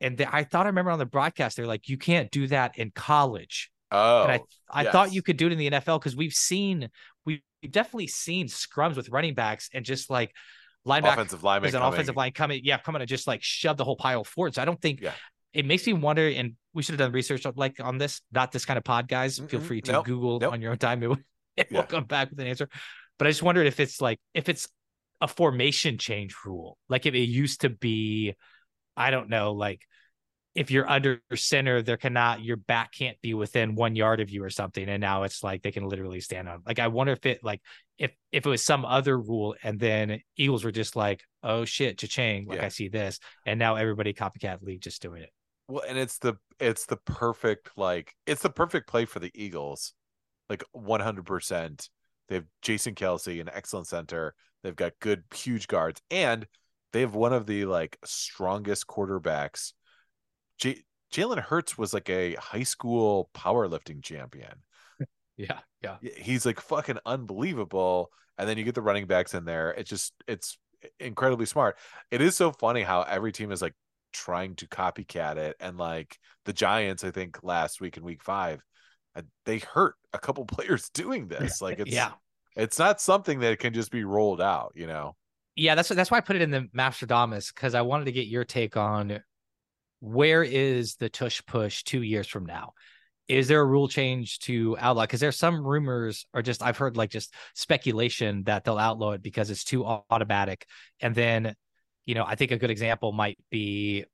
and 0.00 0.16
they, 0.18 0.26
I 0.26 0.44
thought 0.44 0.66
I 0.66 0.68
remember 0.68 0.90
on 0.90 0.98
the 0.98 1.06
broadcast 1.06 1.56
they're 1.56 1.66
like, 1.66 1.88
you 1.88 1.96
can't 1.98 2.30
do 2.30 2.46
that 2.48 2.78
in 2.78 2.90
college. 2.94 3.70
Oh, 3.92 4.24
And 4.24 4.32
I, 4.32 4.38
oh, 4.38 4.46
I 4.70 4.84
thought 4.90 5.12
you 5.12 5.22
could 5.22 5.36
do 5.36 5.46
it 5.46 5.52
in 5.52 5.58
the 5.58 5.70
NFL 5.70 6.00
because 6.00 6.16
we've 6.16 6.32
seen 6.32 6.88
we've 7.24 7.40
definitely 7.70 8.08
seen 8.08 8.46
scrums 8.48 8.96
with 8.96 9.08
running 9.10 9.34
backs 9.34 9.68
and 9.72 9.84
just 9.84 10.10
like 10.10 10.32
linebackers 10.86 11.12
offensive 11.14 11.44
lineman 11.44 11.68
an 11.68 11.80
coming. 11.80 11.92
offensive 11.94 12.16
line 12.16 12.32
coming, 12.32 12.60
yeah, 12.64 12.78
coming 12.78 13.00
to 13.00 13.06
just 13.06 13.26
like 13.26 13.42
shove 13.42 13.76
the 13.76 13.84
whole 13.84 13.96
pile 13.96 14.24
forward. 14.24 14.54
So 14.54 14.62
I 14.62 14.64
don't 14.64 14.80
think 14.80 15.00
Yeah. 15.00 15.12
it 15.52 15.64
makes 15.66 15.86
me 15.86 15.92
wonder, 15.92 16.28
and 16.28 16.54
we 16.74 16.82
should 16.82 16.92
have 16.94 16.98
done 16.98 17.12
research 17.12 17.44
like 17.56 17.80
on 17.80 17.96
this, 17.98 18.20
not 18.32 18.52
this 18.52 18.64
kind 18.64 18.76
of 18.78 18.84
pod, 18.84 19.08
guys. 19.08 19.38
Feel 19.38 19.60
Mm-mm. 19.60 19.62
free 19.62 19.80
to 19.82 19.92
Nope. 19.92 20.04
Google 20.06 20.40
Nope. 20.40 20.52
on 20.52 20.60
your 20.60 20.72
own 20.72 20.78
time. 20.78 21.02
It 21.02 21.08
will, 21.08 21.18
it 21.56 21.70
will 21.72 21.82
come 21.84 22.04
back 22.04 22.30
with 22.30 22.40
an 22.40 22.46
answer. 22.48 22.68
But 23.18 23.26
I 23.28 23.30
just 23.30 23.42
wondered 23.42 23.66
if 23.66 23.80
it's 23.80 24.00
like 24.00 24.18
if 24.34 24.48
it's 24.48 24.68
a 25.20 25.28
formation 25.28 25.96
change 25.96 26.34
rule, 26.44 26.76
like 26.88 27.06
if 27.06 27.14
it 27.14 27.20
used 27.20 27.62
to 27.62 27.70
be, 27.70 28.34
I 28.96 29.10
don't 29.10 29.28
know, 29.28 29.52
like 29.52 29.82
if 30.54 30.70
you're 30.70 30.88
under 30.90 31.20
center, 31.34 31.82
there 31.82 31.98
cannot 31.98 32.42
your 32.42 32.56
back 32.56 32.92
can't 32.92 33.20
be 33.20 33.34
within 33.34 33.74
one 33.74 33.94
yard 33.94 34.20
of 34.20 34.30
you 34.30 34.42
or 34.42 34.50
something, 34.50 34.88
and 34.88 35.00
now 35.00 35.24
it's 35.24 35.44
like 35.44 35.62
they 35.62 35.70
can 35.70 35.86
literally 35.86 36.20
stand 36.20 36.48
on. 36.48 36.62
Like 36.66 36.78
I 36.78 36.88
wonder 36.88 37.12
if 37.12 37.26
it 37.26 37.44
like 37.44 37.60
if 37.98 38.12
if 38.32 38.46
it 38.46 38.48
was 38.48 38.64
some 38.64 38.86
other 38.86 39.18
rule, 39.18 39.54
and 39.62 39.78
then 39.78 40.20
Eagles 40.36 40.64
were 40.64 40.72
just 40.72 40.96
like, 40.96 41.22
oh 41.42 41.66
shit, 41.66 41.98
cha-ching, 41.98 42.46
like 42.46 42.58
Yeah. 42.58 42.64
I 42.64 42.68
see 42.68 42.88
this, 42.88 43.20
and 43.44 43.58
now 43.58 43.76
everybody 43.76 44.14
copycat 44.14 44.62
league 44.62 44.80
just 44.80 45.02
doing 45.02 45.22
it. 45.22 45.30
Well, 45.68 45.84
and 45.86 45.98
it's 45.98 46.18
the 46.18 46.36
it's 46.58 46.86
the 46.86 46.96
perfect 46.96 47.70
like 47.76 48.14
it's 48.26 48.42
the 48.42 48.50
perfect 48.50 48.88
play 48.88 49.04
for 49.04 49.18
the 49.18 49.30
Eagles, 49.34 49.92
like 50.48 50.64
one 50.72 51.00
hundred 51.00 51.26
percent. 51.26 51.90
They 52.28 52.36
have 52.36 52.46
Jason 52.62 52.94
Kelce, 52.94 53.40
an 53.40 53.50
excellent 53.52 53.88
center. 53.88 54.34
They've 54.62 54.74
got 54.74 54.92
good, 55.00 55.24
huge 55.34 55.68
guards, 55.68 56.00
and 56.10 56.46
they 56.96 57.02
have 57.02 57.14
one 57.14 57.34
of 57.34 57.44
the 57.44 57.66
like 57.66 57.98
strongest 58.06 58.86
quarterbacks. 58.86 59.74
J- 60.56 60.82
Jalen 61.12 61.38
Hurts 61.38 61.76
was 61.76 61.92
like 61.92 62.08
a 62.08 62.36
high 62.36 62.62
school 62.62 63.28
powerlifting 63.34 64.02
champion. 64.02 64.62
Yeah, 65.38 65.58
yeah. 65.82 65.98
He's 66.16 66.46
like 66.46 66.58
fucking 66.62 66.96
unbelievable. 67.04 68.10
And 68.38 68.48
then 68.48 68.56
you 68.56 68.64
get 68.64 68.74
the 68.74 68.80
running 68.80 69.06
backs 69.06 69.34
in 69.34 69.44
there. 69.44 69.72
It's 69.72 69.90
just 69.90 70.14
it's 70.26 70.56
incredibly 70.98 71.44
smart. 71.44 71.76
It 72.10 72.22
is 72.22 72.34
so 72.34 72.52
funny 72.52 72.80
how 72.80 73.02
every 73.02 73.32
team 73.32 73.52
is 73.52 73.60
like 73.60 73.74
trying 74.14 74.54
to 74.54 74.66
copycat 74.66 75.36
it. 75.36 75.56
And 75.60 75.76
like 75.76 76.18
the 76.46 76.54
Giants, 76.54 77.04
I 77.04 77.10
think 77.10 77.40
last 77.42 77.82
week 77.82 77.98
in 77.98 78.02
week 78.02 78.22
five, 78.22 78.62
uh, 79.14 79.20
they 79.44 79.58
hurt 79.58 79.96
a 80.14 80.18
couple 80.18 80.44
players 80.46 80.88
doing 80.88 81.28
this. 81.28 81.60
Like 81.60 81.80
it's 81.80 81.92
yeah. 81.92 82.12
it's 82.56 82.78
not 82.78 83.02
something 83.02 83.40
that 83.40 83.58
can 83.58 83.74
just 83.74 83.90
be 83.90 84.04
rolled 84.04 84.40
out, 84.40 84.72
you 84.74 84.86
know. 84.86 85.16
Yeah, 85.56 85.74
that's 85.74 85.88
that's 85.88 86.10
why 86.10 86.18
I 86.18 86.20
put 86.20 86.36
it 86.36 86.42
in 86.42 86.50
the 86.50 86.68
Mastradamus 86.72 87.50
because 87.50 87.74
I 87.74 87.82
wanted 87.82 88.04
to 88.06 88.12
get 88.12 88.26
your 88.26 88.44
take 88.44 88.76
on 88.76 89.20
where 90.00 90.44
is 90.44 90.96
the 90.96 91.08
tush 91.08 91.40
push 91.46 91.82
two 91.82 92.02
years 92.02 92.26
from 92.28 92.44
now? 92.46 92.74
Is 93.28 93.48
there 93.48 93.60
a 93.60 93.66
rule 93.66 93.88
change 93.88 94.40
to 94.40 94.76
outlaw? 94.78 95.02
Because 95.04 95.20
there's 95.20 95.38
some 95.38 95.66
rumors 95.66 96.26
or 96.34 96.42
just 96.42 96.62
I've 96.62 96.76
heard 96.76 96.96
like 96.96 97.10
just 97.10 97.34
speculation 97.54 98.44
that 98.44 98.64
they'll 98.64 98.78
outlaw 98.78 99.12
it 99.12 99.22
because 99.22 99.50
it's 99.50 99.64
too 99.64 99.84
automatic. 99.86 100.66
And 101.00 101.14
then, 101.14 101.54
you 102.04 102.14
know, 102.14 102.24
I 102.26 102.34
think 102.36 102.50
a 102.52 102.58
good 102.58 102.70
example 102.70 103.12
might 103.12 103.38
be 103.50 104.04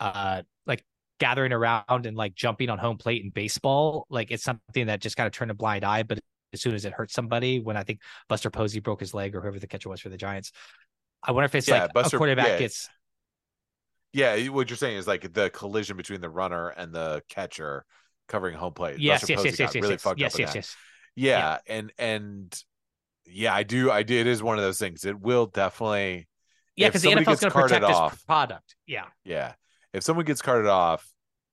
uh 0.00 0.42
like 0.66 0.84
gathering 1.20 1.52
around 1.52 2.06
and 2.06 2.16
like 2.16 2.34
jumping 2.34 2.70
on 2.70 2.78
home 2.78 2.98
plate 2.98 3.22
in 3.24 3.30
baseball. 3.30 4.06
Like 4.10 4.30
it's 4.30 4.44
something 4.44 4.86
that 4.88 5.00
just 5.00 5.16
kind 5.16 5.26
of 5.26 5.32
turned 5.32 5.50
a 5.50 5.54
blind 5.54 5.84
eye, 5.84 6.02
but 6.02 6.18
as 6.52 6.60
soon 6.60 6.74
as 6.74 6.84
it 6.84 6.92
hurts 6.92 7.14
somebody, 7.14 7.60
when 7.60 7.76
I 7.76 7.82
think 7.82 8.00
Buster 8.28 8.50
Posey 8.50 8.80
broke 8.80 9.00
his 9.00 9.14
leg 9.14 9.34
or 9.34 9.40
whoever 9.40 9.58
the 9.58 9.66
catcher 9.66 9.88
was 9.88 10.00
for 10.00 10.08
the 10.08 10.16
Giants, 10.16 10.52
I 11.22 11.32
wonder 11.32 11.46
if 11.46 11.54
it's 11.54 11.68
Yeah, 11.68 11.82
like 11.82 11.92
Buster- 11.92 12.16
a 12.16 12.18
quarterback 12.18 12.46
yeah. 12.46 12.58
gets 12.58 12.88
Yeah, 14.12 14.48
what 14.48 14.70
you're 14.70 14.76
saying 14.76 14.96
is 14.96 15.06
like 15.06 15.32
the 15.32 15.50
collision 15.50 15.96
between 15.96 16.20
the 16.20 16.30
runner 16.30 16.68
and 16.68 16.92
the 16.92 17.22
catcher 17.28 17.84
covering 18.28 18.56
home 18.56 18.72
plate. 18.72 18.98
yes, 18.98 19.20
Buster 19.22 19.32
yes, 19.32 19.38
Posey 19.38 19.48
yes, 19.48 19.58
yes, 19.58 19.66
got 19.68 19.74
yes, 19.74 19.82
really 19.82 19.94
yes, 19.94 20.02
fucked 20.02 20.20
yes, 20.20 20.34
up 20.34 20.40
yes, 20.40 20.54
yes. 20.54 20.76
Yeah, 21.16 21.58
and 21.66 21.92
and 21.98 22.62
yeah, 23.26 23.54
I 23.54 23.62
do. 23.64 23.90
I 23.90 24.04
do. 24.04 24.16
It 24.16 24.26
is 24.26 24.42
one 24.42 24.56
of 24.56 24.64
those 24.64 24.78
things. 24.78 25.04
It 25.04 25.20
will 25.20 25.46
definitely. 25.46 26.28
Yeah, 26.76 26.88
because 26.88 27.02
the 27.02 27.08
somebody 27.10 27.26
NFL's 27.26 27.40
going 27.40 27.50
to 27.52 27.58
protect 27.60 27.84
off- 27.84 28.12
this 28.12 28.22
product. 28.22 28.76
Yeah, 28.86 29.06
Yeah, 29.24 29.52
if 29.92 30.04
someone 30.04 30.24
gets 30.24 30.40
carted 30.40 30.68
off, 30.68 31.04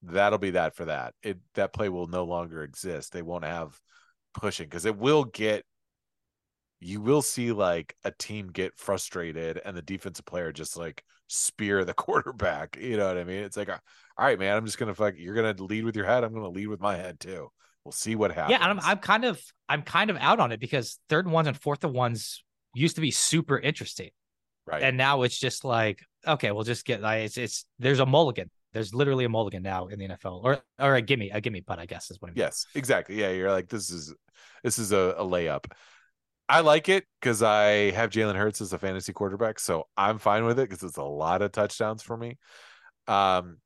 that'll 0.03 0.37
be 0.37 0.51
that 0.51 0.75
for 0.75 0.85
that. 0.85 1.15
It 1.23 1.39
that 1.55 1.73
play 1.73 1.89
will 1.89 2.05
no 2.07 2.23
longer 2.25 2.61
exist. 2.63 3.11
They 3.11 3.23
won't 3.23 3.43
have 3.43 3.77
pushing 4.35 4.67
because 4.67 4.85
it 4.85 4.97
will 4.97 5.25
get. 5.25 5.65
You 6.81 7.01
will 7.01 7.21
see 7.21 7.51
like 7.51 7.95
a 8.03 8.11
team 8.11 8.47
get 8.47 8.77
frustrated 8.77 9.59
and 9.63 9.75
the 9.75 9.81
defensive 9.81 10.25
player 10.25 10.51
just 10.51 10.77
like 10.77 11.03
spear 11.27 11.83
the 11.85 11.93
quarterback. 11.95 12.77
You 12.79 12.97
know 12.97 13.07
what 13.07 13.17
I 13.17 13.23
mean? 13.23 13.43
It's 13.43 13.57
like, 13.57 13.69
all 13.69 13.79
right, 14.19 14.37
man, 14.37 14.55
I'm 14.55 14.65
just 14.65 14.77
gonna 14.77 14.93
fuck. 14.93 15.15
You're 15.17 15.35
gonna 15.35 15.55
lead 15.63 15.85
with 15.85 15.95
your 15.95 16.05
head. 16.05 16.23
I'm 16.23 16.33
gonna 16.33 16.49
lead 16.49 16.67
with 16.67 16.81
my 16.81 16.95
head 16.95 17.19
too. 17.19 17.49
We'll 17.83 17.91
see 17.91 18.15
what 18.15 18.31
happens. 18.31 18.51
yeah, 18.51 18.67
and 18.67 18.79
I'm 18.79 18.85
I'm 18.85 18.97
kind 18.97 19.25
of 19.25 19.41
I'm 19.69 19.81
kind 19.83 20.09
of 20.09 20.17
out 20.17 20.39
on 20.39 20.51
it 20.51 20.59
because 20.59 20.99
third 21.09 21.25
and 21.25 21.33
ones 21.33 21.47
and 21.47 21.59
fourth 21.59 21.83
and 21.83 21.93
ones 21.93 22.43
used 22.73 22.95
to 22.95 23.01
be 23.01 23.11
super 23.11 23.57
interesting, 23.59 24.09
right. 24.65 24.81
and 24.83 24.97
now 24.97 25.21
it's 25.21 25.39
just 25.39 25.63
like 25.63 26.01
okay, 26.27 26.51
we'll 26.51 26.63
just 26.63 26.85
get 26.85 27.01
like 27.01 27.25
it's 27.25 27.37
it's 27.37 27.65
there's 27.79 27.99
a 27.99 28.05
mulligan. 28.05 28.49
There's 28.75 28.93
literally 28.93 29.23
a 29.23 29.29
mulligan 29.29 29.63
now 29.63 29.87
in 29.87 29.99
the 29.99 30.09
NFL, 30.09 30.41
or 30.43 30.59
or 30.79 30.95
a 30.95 31.01
gimme 31.01 31.29
a 31.29 31.39
gimme 31.39 31.61
putt, 31.61 31.79
I 31.79 31.85
guess 31.85 32.11
is 32.11 32.21
what 32.21 32.27
I 32.27 32.31
mean. 32.31 32.39
Yes, 32.39 32.65
exactly. 32.75 33.15
Yeah, 33.15 33.31
you're 33.31 33.49
like 33.49 33.69
this 33.69 33.89
is 33.89 34.13
this 34.65 34.77
is 34.77 34.91
a, 34.91 35.15
a 35.17 35.23
layup. 35.23 35.71
I 36.49 36.59
like 36.59 36.89
it 36.89 37.05
because 37.21 37.41
I 37.41 37.91
have 37.91 38.09
Jalen 38.09 38.35
Hurts 38.35 38.59
as 38.59 38.73
a 38.73 38.77
fantasy 38.77 39.13
quarterback, 39.13 39.59
so 39.59 39.87
I'm 39.95 40.19
fine 40.19 40.43
with 40.43 40.59
it 40.59 40.69
because 40.69 40.83
it's 40.83 40.97
a 40.97 41.03
lot 41.03 41.41
of 41.41 41.53
touchdowns 41.53 42.03
for 42.03 42.17
me. 42.17 42.37
Um, 43.07 43.59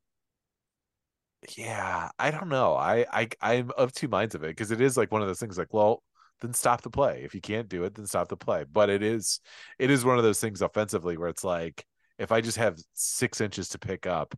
yeah, 1.58 2.12
I 2.20 2.30
don't 2.30 2.50
know. 2.50 2.76
I 2.76 3.08
I 3.12 3.30
I'm 3.42 3.72
of 3.76 3.92
two 3.92 4.10
minds 4.10 4.36
of 4.36 4.44
it 4.44 4.50
because 4.50 4.70
it 4.70 4.80
is 4.80 4.96
like 4.96 5.12
one 5.12 5.24
of 5.24 5.28
those 5.28 5.40
things. 5.40 5.58
Like, 5.58 5.74
well, 5.74 6.04
then 6.42 6.54
stop 6.54 6.84
the 6.84 6.92
play. 6.92 7.24
If 7.24 7.34
you 7.34 7.42
can't 7.42 7.68
do 7.68 7.84
it, 7.84 7.96
then 7.96 8.06
stop 8.06 8.28
the 8.28 8.38
play. 8.38 8.64
But 8.72 8.92
it 8.92 9.02
is 9.02 9.40
it 9.80 9.90
is 9.90 10.06
one 10.06 10.20
of 10.20 10.24
those 10.24 10.40
things 10.40 10.62
offensively 10.62 11.18
where 11.18 11.30
it's 11.30 11.44
like 11.44 11.84
if 12.20 12.32
I 12.32 12.42
just 12.42 12.58
have 12.58 12.78
six 12.94 13.42
inches 13.42 13.70
to 13.70 13.80
pick 13.80 14.06
up, 14.06 14.36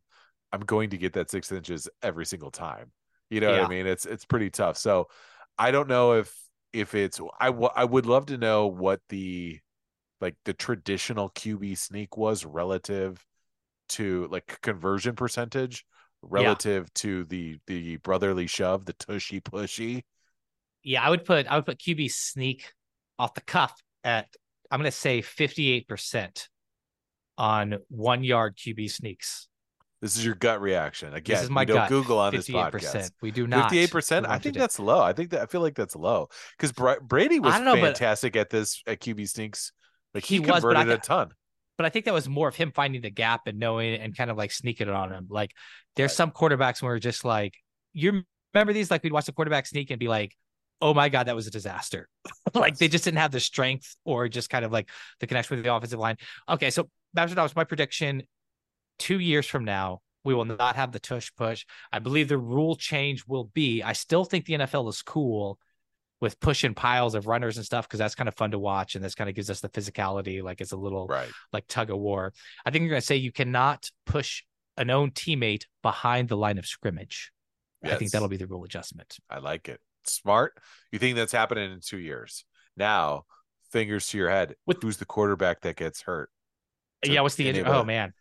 I'm 0.53 0.61
going 0.61 0.89
to 0.91 0.97
get 0.97 1.13
that 1.13 1.29
six 1.29 1.51
inches 1.51 1.89
every 2.01 2.25
single 2.25 2.51
time. 2.51 2.91
You 3.29 3.39
know 3.39 3.51
what 3.51 3.61
I 3.61 3.65
mean? 3.65 3.87
It's 3.87 4.05
it's 4.05 4.25
pretty 4.25 4.49
tough. 4.49 4.77
So 4.77 5.07
I 5.57 5.71
don't 5.71 5.87
know 5.87 6.13
if 6.13 6.35
if 6.73 6.95
it's 6.95 7.19
I 7.39 7.47
w- 7.47 7.69
I 7.75 7.85
would 7.85 8.05
love 8.05 8.27
to 8.27 8.37
know 8.37 8.67
what 8.67 9.01
the 9.09 9.59
like 10.19 10.35
the 10.45 10.53
traditional 10.53 11.29
QB 11.31 11.75
sneak 11.75 12.17
was 12.17 12.45
relative 12.45 13.23
to 13.89 14.27
like 14.31 14.59
conversion 14.61 15.15
percentage 15.15 15.85
relative 16.21 16.93
to 16.95 17.23
the 17.25 17.59
the 17.67 17.97
brotherly 17.97 18.47
shove, 18.47 18.85
the 18.85 18.93
tushy 18.93 19.41
pushy. 19.41 20.03
Yeah, 20.83 21.03
I 21.03 21.09
would 21.09 21.25
put 21.25 21.47
I 21.47 21.55
would 21.55 21.65
put 21.65 21.79
QB 21.79 22.09
sneak 22.09 22.73
off 23.19 23.33
the 23.33 23.41
cuff 23.41 23.75
at 24.03 24.27
I'm 24.69 24.79
going 24.79 24.89
to 24.89 24.97
say 24.97 25.21
58 25.21 25.87
percent 25.87 26.49
on 27.37 27.77
one 27.89 28.23
yard 28.23 28.57
QB 28.57 28.89
sneaks. 28.89 29.47
This 30.01 30.17
is 30.17 30.25
your 30.25 30.33
gut 30.33 30.61
reaction. 30.61 31.13
Again, 31.13 31.35
this 31.35 31.43
is 31.43 31.49
my 31.51 31.63
don't. 31.63 31.87
Google 31.87 32.17
on 32.17 32.33
this 32.33 32.47
58%. 32.47 32.71
podcast. 32.71 33.11
We 33.21 33.29
do 33.29 33.45
not. 33.45 33.69
Fifty-eight 33.69 33.91
percent. 33.91 34.25
I 34.27 34.39
think 34.39 34.55
that's 34.57 34.79
low. 34.79 34.99
I 35.01 35.13
think 35.13 35.29
that 35.29 35.41
I 35.41 35.45
feel 35.45 35.61
like 35.61 35.75
that's 35.75 35.95
low 35.95 36.29
because 36.57 36.71
Brady 37.01 37.39
was 37.39 37.53
I 37.53 37.59
know, 37.63 37.75
fantastic 37.75 38.35
at 38.35 38.49
this 38.49 38.81
at 38.87 38.99
QB 38.99 39.29
sneaks. 39.29 39.71
Like 40.13 40.25
he, 40.25 40.35
He 40.35 40.39
was, 40.39 40.61
converted 40.61 40.89
a 40.89 40.97
ton. 40.97 41.29
but 41.77 41.85
I 41.85 41.89
think 41.89 42.05
that 42.05 42.13
was 42.13 42.27
more 42.27 42.47
of 42.47 42.55
him 42.55 42.71
finding 42.71 43.01
the 43.01 43.11
gap 43.11 43.41
and 43.45 43.59
knowing 43.59 43.93
and 43.93 44.17
kind 44.17 44.31
of 44.31 44.37
like 44.37 44.51
sneaking 44.51 44.87
it 44.87 44.93
on 44.93 45.11
him. 45.11 45.27
Like 45.29 45.51
there's 45.95 46.13
some 46.13 46.31
quarterbacks 46.31 46.81
where 46.81 46.93
we're 46.93 46.99
just 46.99 47.23
like 47.23 47.53
you 47.93 48.23
remember 48.53 48.73
these, 48.73 48.89
like 48.89 49.03
we'd 49.03 49.13
watch 49.13 49.25
the 49.25 49.31
quarterback 49.31 49.67
sneak 49.67 49.91
and 49.91 49.99
be 49.99 50.07
like, 50.07 50.35
oh 50.81 50.93
my 50.93 51.09
God, 51.09 51.27
that 51.27 51.35
was 51.35 51.47
a 51.47 51.51
disaster. 51.51 52.09
like 52.53 52.77
they 52.77 52.87
just 52.87 53.03
didn't 53.03 53.19
have 53.19 53.31
the 53.31 53.39
strength 53.39 53.95
or 54.03 54.27
just 54.27 54.49
kind 54.49 54.65
of 54.65 54.71
like 54.71 54.89
the 55.19 55.27
connection 55.27 55.55
with 55.57 55.63
the 55.63 55.73
offensive 55.73 55.99
line. 55.99 56.17
Okay, 56.49 56.71
so 56.71 56.89
that 57.13 57.35
was 57.37 57.55
my 57.55 57.63
prediction. 57.65 58.23
Two 59.01 59.19
years 59.19 59.45
from 59.47 59.65
now, 59.65 60.01
we 60.23 60.33
will 60.35 60.45
not 60.45 60.75
have 60.75 60.91
the 60.91 60.99
tush 60.99 61.31
push. 61.35 61.65
I 61.91 61.99
believe 61.99 62.27
the 62.27 62.37
rule 62.37 62.75
change 62.75 63.25
will 63.27 63.45
be. 63.45 63.81
I 63.81 63.93
still 63.93 64.23
think 64.23 64.45
the 64.45 64.53
NFL 64.53 64.87
is 64.89 65.01
cool 65.01 65.57
with 66.19 66.39
pushing 66.39 66.75
piles 66.75 67.15
of 67.15 67.25
runners 67.25 67.57
and 67.57 67.65
stuff 67.65 67.87
because 67.87 67.97
that's 67.97 68.13
kind 68.13 68.27
of 68.27 68.35
fun 68.35 68.51
to 68.51 68.59
watch 68.59 68.93
and 68.93 69.03
this 69.03 69.15
kind 69.15 69.27
of 69.27 69.35
gives 69.35 69.49
us 69.49 69.59
the 69.61 69.69
physicality. 69.69 70.43
Like 70.43 70.61
it's 70.61 70.71
a 70.71 70.77
little 70.77 71.07
Right. 71.07 71.31
like 71.51 71.65
tug 71.67 71.89
of 71.89 71.97
war. 71.97 72.31
I 72.63 72.69
think 72.69 72.83
you're 72.83 72.91
going 72.91 73.01
to 73.01 73.05
say 73.05 73.15
you 73.15 73.31
cannot 73.31 73.89
push 74.05 74.43
an 74.77 74.91
own 74.91 75.09
teammate 75.11 75.65
behind 75.81 76.29
the 76.29 76.37
line 76.37 76.59
of 76.59 76.67
scrimmage. 76.67 77.31
I 77.83 77.95
think 77.95 78.11
that'll 78.11 78.27
be 78.27 78.37
the 78.37 78.45
rule 78.45 78.63
adjustment. 78.63 79.17
I 79.27 79.39
like 79.39 79.67
it. 79.67 79.79
Smart. 80.05 80.53
You 80.91 80.99
think 80.99 81.15
that's 81.15 81.31
happening 81.31 81.71
in 81.73 81.79
two 81.83 81.97
years? 81.97 82.45
Now, 82.77 83.23
fingers 83.71 84.07
to 84.09 84.17
your 84.19 84.29
head. 84.29 84.53
With- 84.67 84.83
Who's 84.83 84.97
the 84.97 85.05
quarterback 85.05 85.61
that 85.61 85.75
gets 85.77 86.01
hurt? 86.03 86.29
yeah, 87.03 87.21
what's 87.21 87.33
the 87.33 87.49
enable 87.49 87.71
oh 87.71 87.83
man. 87.83 88.13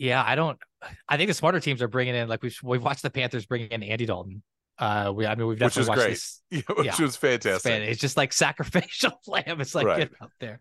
Yeah, 0.00 0.24
I 0.26 0.34
don't. 0.34 0.58
I 1.06 1.18
think 1.18 1.28
the 1.28 1.34
smarter 1.34 1.60
teams 1.60 1.82
are 1.82 1.88
bringing 1.88 2.14
in 2.14 2.26
like 2.26 2.42
we've 2.42 2.58
we've 2.62 2.82
watched 2.82 3.02
the 3.02 3.10
Panthers 3.10 3.44
bringing 3.44 3.68
in 3.68 3.82
Andy 3.82 4.06
Dalton. 4.06 4.42
Uh, 4.78 5.12
we 5.14 5.26
I 5.26 5.34
mean 5.34 5.46
we've 5.46 5.60
Which 5.60 5.74
definitely 5.74 5.88
watched 5.90 6.00
great. 6.00 6.10
this. 6.12 6.42
Yeah, 6.50 6.74
which 6.74 6.86
Yeah. 6.86 7.02
was 7.04 7.16
fantastic. 7.16 7.70
Fan- 7.70 7.82
It's 7.82 8.00
just 8.00 8.16
like 8.16 8.32
sacrificial 8.46 9.20
lamb. 9.26 9.60
It's 9.60 9.74
like 9.74 9.86
Right. 9.86 9.98
get 10.10 10.12
out 10.22 10.30
there. 10.40 10.58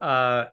Uh, 0.00 0.44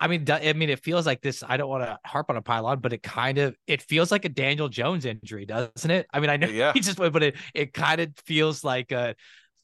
I 0.00 0.08
mean, 0.08 0.24
I 0.30 0.52
mean, 0.54 0.68
it 0.70 0.82
feels 0.82 1.06
like 1.06 1.20
this. 1.22 1.42
I 1.46 1.56
don't 1.58 1.68
want 1.70 1.84
to 1.84 1.98
harp 2.06 2.28
on 2.30 2.36
a 2.36 2.42
pylon, 2.42 2.80
but 2.80 2.92
it 2.92 3.02
kind 3.02 3.38
of 3.38 3.56
it 3.66 3.82
feels 3.82 4.10
like 4.10 4.24
a 4.24 4.28
Daniel 4.30 4.68
Jones 4.68 5.04
injury, 5.04 5.44
doesn't 5.46 5.90
it? 5.90 6.06
I 6.12 6.20
mean, 6.20 6.28
I 6.30 6.36
know 6.38 6.48
Yeah. 6.48 6.72
he 6.72 6.80
just 6.80 6.98
went, 6.98 7.12
but 7.12 7.22
it 7.22 7.36
it 7.54 7.72
kind 7.74 8.00
of 8.00 8.10
feels 8.24 8.62
like 8.64 8.90
a 8.92 9.14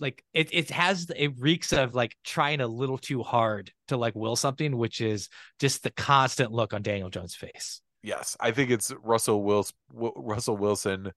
like 0.01 0.25
it 0.35 0.49
it 0.53 0.71
has 0.71 1.11
it 1.15 1.33
reeks 1.39 1.73
of 1.73 1.95
like 1.95 2.17
trying 2.25 2.61
a 2.61 2.67
little 2.67 2.99
too 2.99 3.23
hard 3.23 3.73
to 3.89 3.97
like 3.97 4.15
will 4.15 4.37
something, 4.37 4.77
which 4.77 5.01
is 5.03 5.29
just 5.61 5.83
the 5.83 5.91
constant 5.91 6.51
look 6.51 6.73
on 6.75 6.83
Daniel 6.83 7.09
Jones' 7.11 7.35
face. 7.35 7.82
Yes, 8.03 8.37
I 8.41 8.51
think 8.51 8.71
it's 8.71 8.93
Russell 9.03 9.43
Wilson. 9.43 9.77
Russell 9.93 10.57
Wilson 10.57 11.13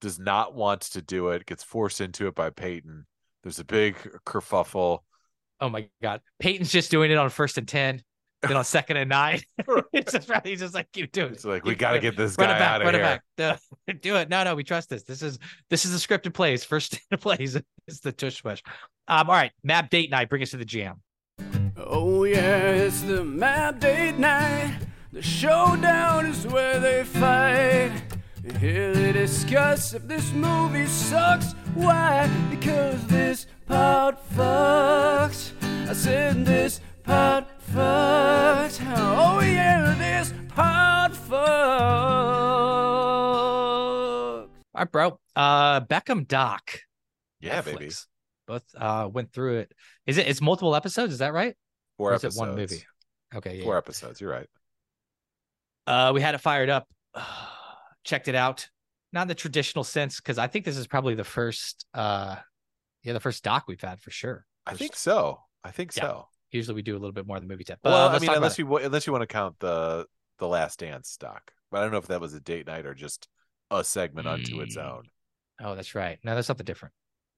does 0.00 0.18
not 0.18 0.54
want 0.54 0.82
to 0.82 1.02
do 1.02 1.28
it. 1.30 1.44
Gets 1.46 1.64
forced 1.64 2.00
into 2.00 2.26
it 2.28 2.34
by 2.34 2.50
Peyton. 2.50 3.06
There's 3.42 3.58
a 3.58 3.64
big 3.64 3.96
kerfuffle. 4.26 5.00
Oh 5.60 5.68
my 5.68 5.88
god, 6.02 6.20
Peyton's 6.38 6.70
just 6.70 6.90
doing 6.90 7.10
it 7.10 7.18
on 7.18 7.28
first 7.30 7.58
and 7.58 7.66
ten, 7.66 8.02
then 8.42 8.56
on 8.56 8.64
second 8.64 8.96
and 8.96 9.10
nine. 9.10 9.40
it's 9.92 10.12
just 10.12 10.28
right. 10.28 10.46
He's 10.46 10.60
just 10.60 10.74
like 10.74 10.90
keep 10.92 11.10
doing 11.12 11.32
It's 11.32 11.44
it. 11.44 11.48
like 11.48 11.64
we 11.64 11.74
got 11.74 11.92
to 11.92 11.98
get 12.00 12.16
this 12.16 12.36
run 12.38 12.48
guy 12.48 12.56
it 12.56 12.58
back, 12.58 12.70
out 12.70 12.80
of 12.80 12.84
run 12.86 12.94
here. 12.94 13.02
it 13.02 13.20
back. 13.36 13.60
No, 13.88 13.94
do 14.00 14.16
it. 14.16 14.28
No, 14.28 14.44
no, 14.44 14.54
we 14.54 14.62
trust 14.64 14.88
this. 14.88 15.02
This 15.02 15.22
is 15.22 15.38
this 15.68 15.84
is 15.84 15.92
the 15.92 15.98
scripted 15.98 16.32
plays. 16.34 16.64
First 16.64 16.98
plays 17.20 17.56
is 17.88 18.00
the 18.00 18.12
tush 18.12 18.42
push. 18.42 18.62
Um, 19.08 19.28
all 19.28 19.34
right, 19.34 19.52
Map 19.64 19.90
Date 19.90 20.10
Night, 20.10 20.28
bring 20.28 20.42
us 20.42 20.50
to 20.52 20.56
the 20.56 20.64
jam. 20.64 21.02
Oh 21.76 22.24
yeah, 22.24 22.70
it's 22.70 23.02
the 23.02 23.24
map 23.24 23.80
date 23.80 24.16
night. 24.18 24.78
The 25.12 25.22
showdown 25.22 26.26
is 26.26 26.46
where 26.46 26.78
they 26.78 27.02
fight. 27.04 27.90
Here 28.60 28.94
they 28.94 29.12
discuss 29.12 29.92
if 29.92 30.06
this 30.06 30.32
movie 30.32 30.86
sucks. 30.86 31.52
Why? 31.74 32.28
Because 32.48 33.04
this 33.08 33.46
part 33.66 34.18
fucks. 34.34 35.52
I 35.88 35.92
said 35.94 36.44
this 36.46 36.80
part 37.02 37.46
fucks. 37.74 38.78
Oh 38.96 39.40
yeah, 39.40 39.94
this 39.98 40.32
part 40.48 41.12
fucks. 41.12 41.30
All 44.72 44.84
right, 44.84 44.92
bro. 44.92 45.18
Uh, 45.34 45.80
Beckham 45.80 46.26
Doc. 46.28 46.80
Yeah, 47.40 47.62
baby. 47.62 47.90
Both 48.46 48.64
uh 48.76 49.08
went 49.12 49.32
through 49.32 49.58
it. 49.58 49.72
Is 50.06 50.18
it? 50.18 50.28
It's 50.28 50.40
multiple 50.40 50.74
episodes. 50.76 51.12
Is 51.12 51.18
that 51.18 51.32
right? 51.32 51.56
Four 51.98 52.12
Or 52.12 52.14
is 52.14 52.24
episodes. 52.24 52.36
it 52.36 52.40
one 52.40 52.54
movie? 52.56 52.84
Okay, 53.34 53.58
yeah. 53.58 53.64
Four 53.64 53.76
episodes. 53.76 54.20
You're 54.20 54.30
right. 54.30 54.46
Uh, 55.90 56.12
we 56.12 56.20
had 56.20 56.34
it 56.34 56.38
fired 56.38 56.68
up. 56.70 56.86
Checked 58.04 58.28
it 58.28 58.34
out. 58.34 58.68
Not 59.12 59.22
in 59.22 59.28
the 59.28 59.34
traditional 59.34 59.82
sense, 59.84 60.16
because 60.20 60.38
I 60.38 60.46
think 60.46 60.64
this 60.64 60.76
is 60.76 60.86
probably 60.86 61.14
the 61.14 61.24
first. 61.24 61.84
uh 61.94 62.36
Yeah, 63.02 63.12
the 63.14 63.20
first 63.20 63.42
doc 63.42 63.64
we've 63.66 63.80
had 63.80 64.00
for 64.00 64.10
sure. 64.10 64.46
I 64.66 64.74
think 64.74 64.94
so. 64.94 65.40
I 65.64 65.70
think 65.72 65.94
Yeah. 65.96 66.02
so. 66.02 66.28
usually 66.52 66.74
we 66.76 66.82
do 66.82 66.94
a 66.94 67.00
little 67.00 67.12
bit 67.12 67.26
more 67.26 67.38
than 67.40 67.48
movie 67.48 67.64
tip. 67.64 67.78
But 67.82 67.90
well, 67.90 68.08
uh, 68.08 68.16
I 68.16 68.18
mean, 68.20 68.30
unless 68.30 68.58
you 68.58 68.66
wa- 68.66 68.78
unless 68.78 69.06
you 69.06 69.12
want 69.12 69.22
to 69.22 69.26
count 69.26 69.56
the 69.58 70.06
the 70.38 70.46
Last 70.48 70.78
Dance 70.80 71.16
doc, 71.18 71.52
but 71.70 71.78
I 71.78 71.82
don't 71.82 71.92
know 71.92 71.98
if 71.98 72.06
that 72.06 72.20
was 72.20 72.34
a 72.34 72.40
date 72.40 72.66
night 72.66 72.86
or 72.86 72.94
just 72.94 73.28
a 73.70 73.82
segment 73.84 74.26
unto 74.28 74.60
its 74.60 74.76
Mm. 74.76 74.84
own. 74.84 75.02
Oh, 75.62 75.74
that's 75.74 75.94
right. 75.94 76.18
No, 76.24 76.34
that's 76.34 76.46
something 76.46 76.64
different. 76.64 76.94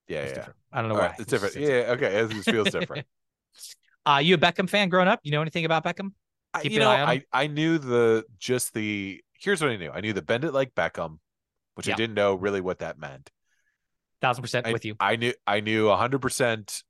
Yeah, 0.09 0.21
It's 0.21 0.31
yeah. 0.31 0.35
different. 0.37 0.59
I 0.73 0.81
don't 0.81 0.89
know 0.91 0.95
All 0.97 1.01
why. 1.01 1.07
right, 1.09 1.21
it's 1.21 1.31
different. 1.31 1.57
Yeah, 1.57 1.69
yeah, 1.69 1.93
okay. 1.95 2.15
It 2.21 2.31
just 2.31 2.51
feels 2.51 2.71
different. 2.79 3.07
Uh, 4.07 4.21
you 4.23 4.35
a 4.35 4.39
Beckham 4.39 4.69
fan 4.69 4.89
growing 4.89 5.09
up? 5.09 5.21
You 5.25 5.33
know 5.33 5.41
anything 5.43 5.65
about 5.65 5.85
Beckham? 5.85 6.13
Keep 6.61 6.73
you 6.73 6.81
know, 6.81 6.91
I? 6.91 7.25
I 7.33 7.47
knew 7.47 7.79
the 7.79 8.25
just 8.39 8.75
the 8.75 9.23
here's 9.41 9.61
what 9.61 9.71
I 9.71 9.77
knew. 9.77 9.91
I 9.91 10.01
knew 10.01 10.13
the 10.13 10.23
bend 10.23 10.45
it 10.45 10.53
like 10.53 10.75
Beckham, 10.75 11.19
which 11.75 11.87
Yeah. 11.87 11.95
I 11.95 11.97
didn't 11.97 12.15
know 12.15 12.35
really 12.35 12.61
what 12.61 12.81
that 12.81 12.99
meant. 12.99 13.31
Thousand 14.21 14.43
percent 14.43 14.67
I, 14.67 14.73
with 14.73 14.85
you. 14.85 14.95
I 15.01 15.17
knew 15.17 15.33
I 15.47 15.61
knew 15.61 15.91
hundred 15.91 16.21
percent 16.21 16.83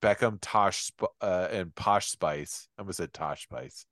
Beckham, 0.00 0.38
Tosh, 0.40 0.92
uh, 1.20 1.48
and 1.50 1.74
Posh 1.74 2.10
Spice. 2.10 2.68
I 2.78 2.82
almost 2.82 2.98
said 2.98 3.12
Tosh 3.12 3.42
Spice. 3.42 3.84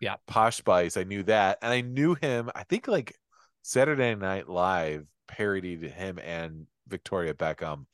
Yeah. 0.00 0.16
Posh 0.26 0.56
Spice. 0.56 0.96
I 0.96 1.04
knew 1.04 1.22
that, 1.24 1.58
and 1.62 1.72
I 1.72 1.80
knew 1.80 2.14
him. 2.14 2.50
I 2.54 2.62
think 2.64 2.86
like 2.86 3.16
Saturday 3.62 4.14
Night 4.14 4.48
Live 4.48 5.06
parodied 5.26 5.82
him 5.82 6.18
and 6.18 6.66
Victoria 6.86 7.34
Beckham, 7.34 7.86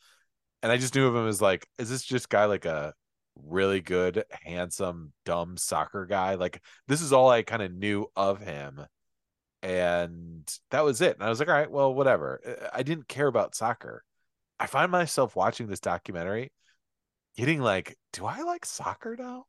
and 0.63 0.71
I 0.71 0.77
just 0.77 0.95
knew 0.95 1.07
of 1.07 1.15
him 1.17 1.29
as 1.29 1.41
like, 1.41 1.67
is 1.79 1.89
this 1.89 2.03
just 2.03 2.29
guy 2.29 2.45
like 2.45 2.67
a 2.67 2.93
really 3.37 3.81
good, 3.81 4.25
handsome, 4.31 5.13
dumb 5.25 5.57
soccer 5.57 6.07
guy? 6.07 6.35
Like 6.35 6.63
this 6.89 7.01
is 7.03 7.13
all 7.13 7.31
I 7.31 7.43
kind 7.43 7.63
of 7.63 7.73
knew 7.73 8.11
of 8.17 8.41
him. 8.41 8.85
And 9.63 10.53
that 10.71 10.85
was 10.85 11.01
it. 11.01 11.15
And 11.15 11.23
I 11.25 11.29
was 11.29 11.39
like, 11.39 11.49
all 11.49 11.55
right, 11.55 11.71
well, 11.71 11.95
whatever. 11.95 12.41
Uh, 12.47 12.69
I 12.73 12.83
didn't 12.83 13.09
care 13.09 13.29
about 13.29 13.55
soccer. 13.55 14.03
I 14.59 14.67
find 14.67 14.91
myself 14.91 15.37
watching 15.37 15.67
this 15.69 15.81
documentary 15.81 16.53
getting 17.37 17.61
like, 17.61 17.97
do 18.13 18.27
I 18.27 18.41
like 18.43 18.65
soccer 18.65 19.17
now? 19.19 19.45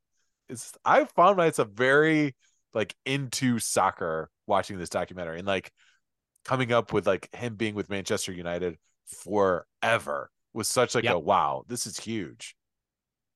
It's 0.50 0.74
I 0.86 1.06
found 1.06 1.38
myself 1.38 1.70
very 1.70 2.36
like 2.74 2.96
into 3.06 3.60
soccer 3.60 4.30
watching 4.48 4.78
this 4.78 4.90
documentary 4.90 5.40
and 5.40 5.48
like 5.48 5.72
coming 6.46 6.72
up 6.72 6.94
with 6.94 7.08
like 7.08 7.34
him 7.34 7.56
being 7.56 7.76
with 7.76 7.90
Manchester 7.90 8.34
United 8.34 8.78
forever 9.06 10.30
was 10.54 10.68
such 10.68 10.96
like 10.96 11.06
Yep. 11.06 11.16
a 11.16 11.20
wow, 11.20 11.64
this 11.68 11.86
is 11.88 11.98
huge. 11.98 12.56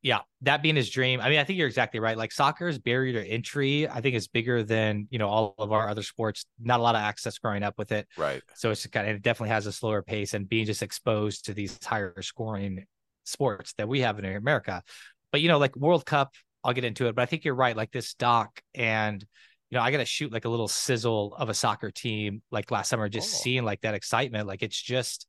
Yeah, 0.07 0.19
that 0.43 0.61
being 0.61 0.77
his 0.77 0.89
dream. 0.89 1.19
I 1.19 1.27
mean, 1.29 1.37
I 1.37 1.43
think 1.43 1.59
you're 1.59 1.67
exactly 1.67 1.99
right. 1.99 2.17
Like 2.17 2.31
soccer's 2.31 2.79
barrier 2.79 3.21
to 3.21 3.27
entry, 3.29 3.89
I 3.89 3.99
think 3.99 4.15
is 4.15 4.29
bigger 4.29 4.63
than 4.63 5.09
you 5.11 5.19
know 5.19 5.27
all 5.27 5.53
of 5.57 5.73
our 5.73 5.89
other 5.89 6.01
sports. 6.01 6.45
Not 6.61 6.79
a 6.79 6.83
lot 6.83 6.95
of 6.95 7.01
access 7.01 7.37
growing 7.39 7.61
up 7.61 7.73
with 7.77 7.91
it, 7.91 8.07
Right. 8.15 8.41
so 8.55 8.71
it's 8.71 8.87
kind 8.87 9.09
of 9.09 9.17
it 9.17 9.21
definitely 9.21 9.49
has 9.49 9.65
a 9.65 9.71
slower 9.73 10.01
pace 10.01 10.33
and 10.33 10.47
being 10.47 10.65
just 10.65 10.81
exposed 10.81 11.45
to 11.45 11.53
these 11.53 11.77
higher 11.83 12.21
scoring 12.21 12.85
sports 13.25 13.73
that 13.77 13.89
we 13.89 13.99
have 13.99 14.17
in 14.17 14.23
America. 14.23 14.81
But 15.33 15.41
you 15.41 15.49
know, 15.49 15.57
like 15.57 15.75
World 15.75 16.05
Cup, 16.05 16.33
I'll 16.63 16.71
get 16.71 16.85
into 16.85 17.07
it. 17.07 17.15
But 17.15 17.23
I 17.23 17.25
think 17.25 17.43
you're 17.43 17.53
right. 17.55 17.75
Like 17.75 17.91
this 17.91 18.13
doc, 18.13 18.61
and 18.73 19.21
you 19.69 19.77
know, 19.77 19.81
I 19.83 19.91
got 19.91 19.97
to 19.97 20.05
shoot 20.05 20.31
like 20.31 20.45
a 20.45 20.49
little 20.49 20.69
sizzle 20.69 21.35
of 21.37 21.49
a 21.49 21.53
soccer 21.53 21.91
team 21.91 22.41
like 22.49 22.71
last 22.71 22.87
summer. 22.87 23.09
Just 23.09 23.35
Oh. 23.35 23.39
seeing 23.43 23.65
like 23.65 23.81
that 23.81 23.93
excitement, 23.93 24.47
like 24.47 24.63
it's 24.63 24.81
just. 24.81 25.27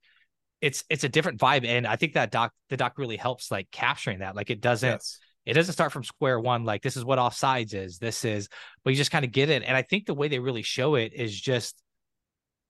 It's 0.61 0.85
it's 0.89 1.05
a 1.05 1.09
different 1.09 1.39
vibe, 1.41 1.67
and 1.67 1.87
I 1.87 1.97
think 1.97 2.15
that 2.15 2.31
doc 2.31 2.53
the 2.69 2.77
doc 2.77 2.99
really 2.99 3.17
helps 3.17 3.51
like 3.51 3.69
capturing 3.71 4.21
that. 4.21 4.35
Like 4.37 4.51
it 4.51 4.61
doesn't 4.61 4.91
Yes. 4.91 5.19
it 5.47 5.55
doesn't 5.55 5.73
start 5.73 5.93
from 5.93 6.05
square 6.05 6.39
one 6.41 6.65
like 6.65 6.83
this 6.83 6.97
is 6.97 7.05
what 7.05 7.19
offsides 7.19 7.75
is 7.75 7.99
this 7.99 8.25
is 8.25 8.49
but 8.85 8.91
you 8.91 8.97
just 8.97 9.11
kind 9.11 9.25
of 9.25 9.33
get 9.33 9.49
it 9.49 9.63
and 9.63 9.77
i 9.77 9.83
think 9.83 10.05
the 10.05 10.13
way 10.15 10.29
they 10.29 10.39
really 10.41 10.63
show 10.63 10.95
it 10.97 11.13
is 11.15 11.39
just 11.41 11.81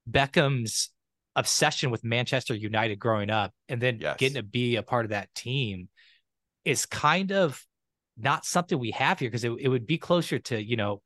beckham's 0.09 0.91
obsession 1.35 1.91
with 1.91 2.05
manchester 2.05 2.55
united 2.55 2.99
growing 2.99 3.31
up 3.31 3.53
and 3.69 3.81
then 3.81 3.99
Yes. 4.01 4.17
getting 4.19 4.37
to 4.37 4.43
be 4.43 4.77
a 4.77 4.83
part 4.83 5.05
of 5.05 5.11
that 5.11 5.33
team 5.35 5.89
is 6.65 6.87
kind 6.87 7.33
of 7.33 7.65
not 8.17 8.45
something 8.45 8.79
we 8.79 8.91
have 8.93 9.19
here 9.19 9.29
because 9.29 9.45
it, 9.45 9.53
it 9.61 9.69
would 9.69 9.87
be 9.87 9.99
closer 9.99 10.39
to 10.39 10.63
you 10.63 10.77
know 10.77 11.01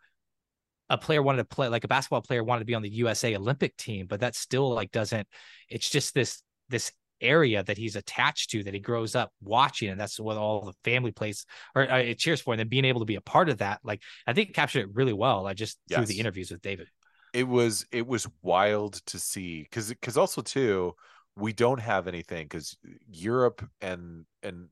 a 0.91 0.99
player 0.99 1.22
wanted 1.22 1.39
to 1.39 1.45
play 1.45 1.68
like 1.68 1.85
a 1.85 1.89
basketball 1.89 2.22
player 2.22 2.43
wanted 2.45 2.61
to 2.61 2.66
be 2.66 2.74
on 2.74 2.83
the 2.83 2.89
usa 2.91 3.37
olympic 3.37 3.76
team 3.76 4.07
but 4.07 4.20
that 4.20 4.35
still 4.35 4.72
like 4.74 4.91
doesn't 4.91 5.26
it's 5.68 5.89
just 5.89 6.14
this 6.14 6.43
this 6.73 6.93
area 7.20 7.62
that 7.62 7.79
he's 7.79 7.95
attached 7.95 8.51
to 8.51 8.64
that 8.64 8.75
he 8.75 8.81
grows 8.81 9.14
up 9.14 9.31
watching 9.41 9.91
and 9.91 10.01
that's 10.01 10.18
what 10.18 10.37
all 10.37 10.64
the 10.64 10.73
family 10.83 11.12
plays 11.12 11.47
or 11.77 11.89
uh, 11.89 11.99
it 11.99 12.18
cheers 12.18 12.41
for 12.41 12.53
and 12.53 12.59
then 12.59 12.66
being 12.66 12.85
able 12.85 12.99
to 12.99 13.07
be 13.07 13.14
a 13.14 13.20
part 13.20 13.49
of 13.49 13.59
that 13.59 13.79
like 13.85 14.03
i 14.27 14.33
think 14.33 14.53
captured 14.53 14.81
it 14.81 14.89
really 14.93 15.12
well 15.12 15.47
i 15.47 15.55
just 15.55 15.79
through 15.89 16.05
the 16.05 16.18
interviews 16.18 16.51
with 16.51 16.61
david 16.62 16.89
it 17.33 17.47
was 17.47 17.87
it 17.93 18.05
was 18.09 18.27
wild 18.43 18.95
to 19.07 19.20
see 19.20 19.62
because 19.62 19.89
because 19.89 20.16
also 20.16 20.43
too 20.43 20.93
we 21.37 21.53
don't 21.53 21.81
have 21.81 22.07
anything 22.07 22.45
because 22.45 22.77
Europe 23.11 23.66
and 23.81 24.25
and 24.43 24.68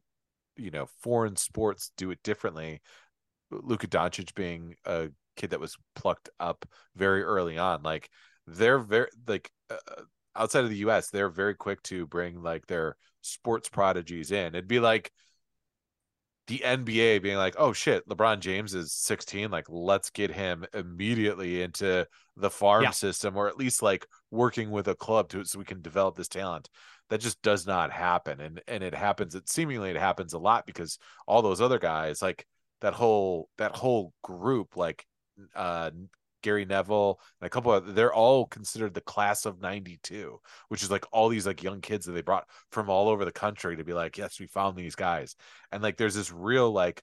you 0.57 0.71
know 0.71 0.87
foreign 1.01 1.37
sports 1.37 1.93
do 1.97 2.11
it 2.11 2.23
differently. 2.23 2.81
Luka 3.51 3.87
Doncic 3.87 4.35
being 4.35 4.75
a 4.85 5.09
kid 5.37 5.51
that 5.51 5.61
was 5.61 5.77
plucked 5.95 6.29
up 6.39 6.67
very 6.95 7.23
early 7.23 7.59
on, 7.59 7.83
like 7.83 8.11
they're 8.47 8.79
very 8.79 9.09
like 9.27 9.51
uh, 9.71 10.03
outside 10.41 10.65
of 10.65 10.71
the 10.71 10.77
U.S. 10.79 11.11
they're 11.11 11.29
very 11.29 11.55
quick 11.55 11.83
to 11.85 12.07
bring 12.07 12.43
like 12.43 12.67
their 12.67 12.97
sports 13.23 13.69
prodigies 13.69 14.33
in. 14.33 14.55
It'd 14.55 14.69
be 14.69 14.81
like 14.81 15.13
the 16.47 16.63
NBA 16.65 17.23
being 17.23 17.37
like, 17.37 17.55
"Oh 17.59 17.73
shit, 17.73 18.09
LeBron 18.09 18.41
James 18.41 18.75
is 18.75 18.93
16. 18.93 19.51
Like, 19.51 19.67
let's 19.69 20.11
get 20.11 20.31
him 20.33 20.65
immediately 20.75 21.63
into 21.63 22.07
the 22.37 22.51
farm 22.51 22.83
Yeah. 22.85 22.91
system, 22.91 23.37
or 23.37 23.49
at 23.49 23.57
least 23.57 23.83
like 23.83 24.07
working 24.31 24.71
with 24.71 24.89
a 24.89 24.95
club 24.97 25.29
to 25.31 25.45
so 25.45 25.59
we 25.59 25.65
can 25.65 25.83
develop 25.83 26.17
this 26.17 26.29
talent." 26.29 26.69
That 27.09 27.21
just 27.21 27.43
does 27.43 27.67
not 27.67 27.93
happen, 27.93 28.41
and 28.41 28.61
and 28.69 28.83
it 28.83 28.95
happens. 28.95 29.35
It 29.35 29.49
seemingly 29.49 29.91
it 29.91 29.97
happens 29.97 30.33
a 30.33 30.39
lot 30.39 30.67
because 30.67 30.99
all 31.27 31.43
those 31.43 31.61
other 31.61 31.79
guys, 31.79 32.23
like 32.23 32.47
that 32.81 32.95
whole 32.95 33.49
that 33.59 33.77
whole 33.77 34.13
group, 34.23 34.77
like 34.77 35.07
uh 35.55 35.91
Gary 36.43 36.65
Neville 36.65 37.21
and 37.41 37.47
a 37.47 37.51
couple 37.51 37.73
of 37.73 37.95
they're 37.95 38.13
all 38.13 38.47
considered 38.47 38.95
the 38.95 39.01
class 39.01 39.47
of 39.47 39.61
92 39.61 40.41
which 40.69 40.83
is 40.83 40.91
like 40.91 41.05
all 41.13 41.29
these 41.29 41.47
like 41.47 41.63
young 41.63 41.81
kids 41.81 42.07
that 42.07 42.13
they 42.13 42.23
brought 42.23 42.47
from 42.71 42.89
all 42.89 43.09
over 43.09 43.25
the 43.25 43.33
country 43.33 43.77
to 43.77 43.85
be 43.85 43.93
like 43.93 44.19
yes 44.19 44.41
we 44.41 44.47
found 44.47 44.77
these 44.77 44.95
guys. 44.95 45.37
And 45.73 45.83
like 45.83 45.97
there's 45.97 46.15
this 46.15 46.33
real 46.33 46.71
like 46.71 47.03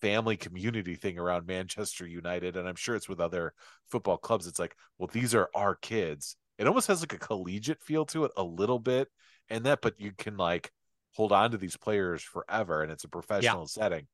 family 0.00 0.36
community 0.36 0.96
thing 0.96 1.18
around 1.18 1.46
Manchester 1.46 2.06
United 2.06 2.56
and 2.56 2.68
I'm 2.68 2.76
sure 2.76 2.96
it's 2.96 3.08
with 3.08 3.20
other 3.20 3.54
football 3.88 4.16
clubs. 4.18 4.46
It's 4.46 4.58
like 4.58 4.76
well 4.98 5.10
these 5.12 5.34
are 5.34 5.50
our 5.54 5.74
kids. 5.76 6.36
It 6.58 6.66
almost 6.66 6.88
has 6.88 7.00
like 7.00 7.14
a 7.14 7.18
collegiate 7.18 7.82
feel 7.82 8.04
to 8.06 8.24
it 8.24 8.32
a 8.36 8.42
little 8.42 8.78
bit 8.78 9.08
and 9.48 9.64
that 9.66 9.80
but 9.82 9.94
you 9.98 10.12
can 10.16 10.36
like 10.36 10.70
hold 11.14 11.32
on 11.32 11.50
to 11.50 11.58
these 11.58 11.76
players 11.76 12.22
forever 12.22 12.82
and 12.82 12.90
it's 12.90 13.04
a 13.04 13.08
professional 13.08 13.66
setting. 13.66 14.06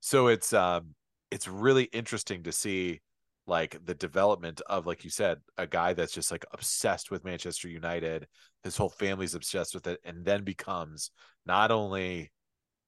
So 0.00 0.28
it's 0.28 0.52
um 0.52 0.94
it's 1.30 1.48
really 1.48 1.84
interesting 1.84 2.42
to 2.44 2.52
see 2.52 3.00
like 3.46 3.78
the 3.84 3.94
development 3.94 4.60
of 4.66 4.86
like 4.86 5.04
you 5.04 5.10
said 5.10 5.38
a 5.56 5.66
guy 5.66 5.92
that's 5.94 6.12
just 6.12 6.30
like 6.30 6.44
obsessed 6.52 7.10
with 7.10 7.24
Manchester 7.24 7.68
United 7.68 8.26
his 8.62 8.76
whole 8.76 8.90
family's 8.90 9.34
obsessed 9.34 9.74
with 9.74 9.86
it 9.86 10.00
and 10.04 10.24
then 10.24 10.44
becomes 10.44 11.10
not 11.46 11.70
only 11.70 12.30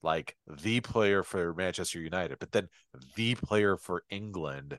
like 0.02 0.36
the 0.62 0.80
player 0.80 1.22
for 1.22 1.54
Manchester 1.54 2.00
United 2.00 2.38
but 2.38 2.52
then 2.52 2.68
the 3.16 3.34
player 3.36 3.76
for 3.76 4.02
England 4.10 4.78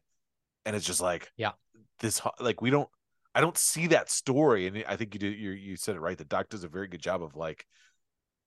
and 0.66 0.76
it's 0.76 0.86
just 0.86 1.02
like 1.02 1.32
Yeah. 1.38 1.54
this 2.00 2.22
like 2.40 2.62
we 2.62 2.70
don't 2.70 2.90
I 3.34 3.42
don't 3.42 3.58
see 3.58 3.88
that 3.88 4.10
story 4.12 4.68
and 4.68 4.84
I 4.88 4.98
think 4.98 5.14
you 5.16 5.20
did 5.20 5.40
you 5.40 5.52
you 5.52 5.76
said 5.78 5.96
it 5.96 6.02
right 6.02 6.18
the 6.18 6.26
doc 6.26 6.50
does 6.50 6.64
a 6.64 6.68
very 6.70 6.88
good 6.88 7.02
job 7.02 7.24
of 7.24 7.36
like 7.36 7.66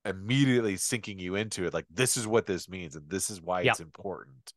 immediately 0.05 0.77
sinking 0.77 1.19
you 1.19 1.35
into 1.35 1.65
it 1.65 1.73
like 1.73 1.87
this 1.91 2.17
is 2.17 2.27
what 2.27 2.47
this 2.47 2.69
means 2.69 2.95
and 2.95 3.09
this 3.09 3.31
is 3.31 3.41
why 3.41 3.63
Yeah. 3.63 3.71
it's 3.71 3.81
important 3.81 4.53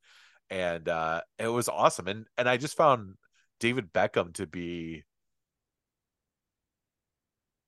and 0.50 0.88
uh 0.90 1.22
it 1.40 1.48
was 1.48 1.70
awesome 1.70 2.08
and 2.08 2.26
and 2.38 2.48
i 2.48 2.58
just 2.58 2.78
found 2.78 3.16
david 3.60 3.92
beckham 3.94 4.34
to 4.34 4.48
be 4.48 5.04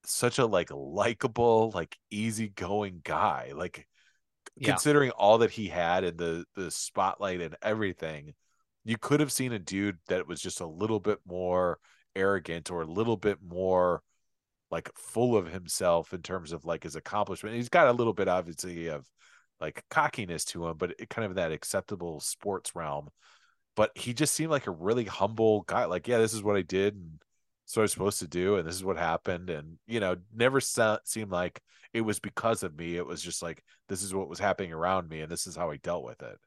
such 0.06 0.40
a 0.40 0.46
like 0.46 0.70
likable 0.72 1.72
like 1.74 1.98
easygoing 2.10 3.02
guy 3.04 3.52
like 3.56 3.86
Yeah. 4.56 4.72
considering 4.72 5.12
all 5.12 5.40
that 5.40 5.52
he 5.52 5.68
had 5.68 6.04
and 6.04 6.18
the 6.18 6.46
the 6.56 6.72
spotlight 6.72 7.42
and 7.42 7.56
everything 7.62 8.34
you 8.86 8.98
could 8.98 9.20
have 9.20 9.32
seen 9.32 9.52
a 9.54 9.60
dude 9.60 9.98
that 10.08 10.28
was 10.28 10.42
just 10.42 10.62
a 10.62 10.66
little 10.66 11.00
bit 11.00 11.20
more 11.28 11.80
arrogant 12.16 12.72
or 12.72 12.82
a 12.82 12.86
little 12.92 13.18
bit 13.18 13.38
more 13.46 14.02
like 14.72 14.90
full 14.96 15.36
of 15.36 15.48
himself 15.48 16.14
in 16.14 16.22
terms 16.22 16.52
of 16.54 16.66
like 16.66 16.84
his 16.84 16.96
accomplishment 16.96 17.56
he's 17.56 17.70
got 17.70 17.88
a 17.88 17.94
little 17.94 18.14
bit 18.14 18.28
obviously 18.28 18.88
of 18.88 19.06
like 19.62 19.84
cockiness 19.90 20.46
to 20.46 20.68
him 20.68 20.78
but 20.78 20.94
it 21.00 21.10
kind 21.10 21.26
of 21.26 21.36
that 21.36 21.52
acceptable 21.52 22.20
sports 22.20 22.76
realm 22.76 23.10
but 23.76 23.92
he 23.96 24.14
just 24.14 24.34
seemed 24.34 24.52
like 24.52 24.68
a 24.68 24.72
really 24.72 25.06
humble 25.06 25.62
guy 25.64 25.86
like 25.86 26.08
yeah 26.08 26.18
this 26.18 26.34
is 26.34 26.44
what 26.44 26.56
i 26.56 26.62
did 26.62 26.96
and 26.96 27.20
so 27.70 27.82
I 27.82 27.84
was 27.84 27.92
supposed 27.92 28.18
to 28.18 28.28
do, 28.28 28.56
and 28.56 28.68
this 28.68 28.74
is 28.74 28.84
what 28.84 28.98
happened, 28.98 29.52
and 29.52 29.78
you 29.86 30.00
know, 30.00 30.16
never 30.34 30.60
se- 30.60 30.98
seemed 31.06 31.30
like 31.30 31.62
it 31.94 32.02
was 32.02 32.20
because 32.20 32.64
of 32.64 32.76
me. 32.76 32.98
It 32.98 33.06
was 33.06 33.22
just 33.22 33.44
like 33.44 33.64
this 33.88 34.02
is 34.02 34.12
what 34.12 34.28
was 34.28 34.40
happening 34.40 34.74
around 34.74 35.08
me, 35.08 35.22
and 35.22 35.32
this 35.32 35.46
is 35.46 35.56
how 35.56 35.70
I 35.70 35.78
dealt 35.78 36.04
with 36.04 36.20
it. 36.24 36.40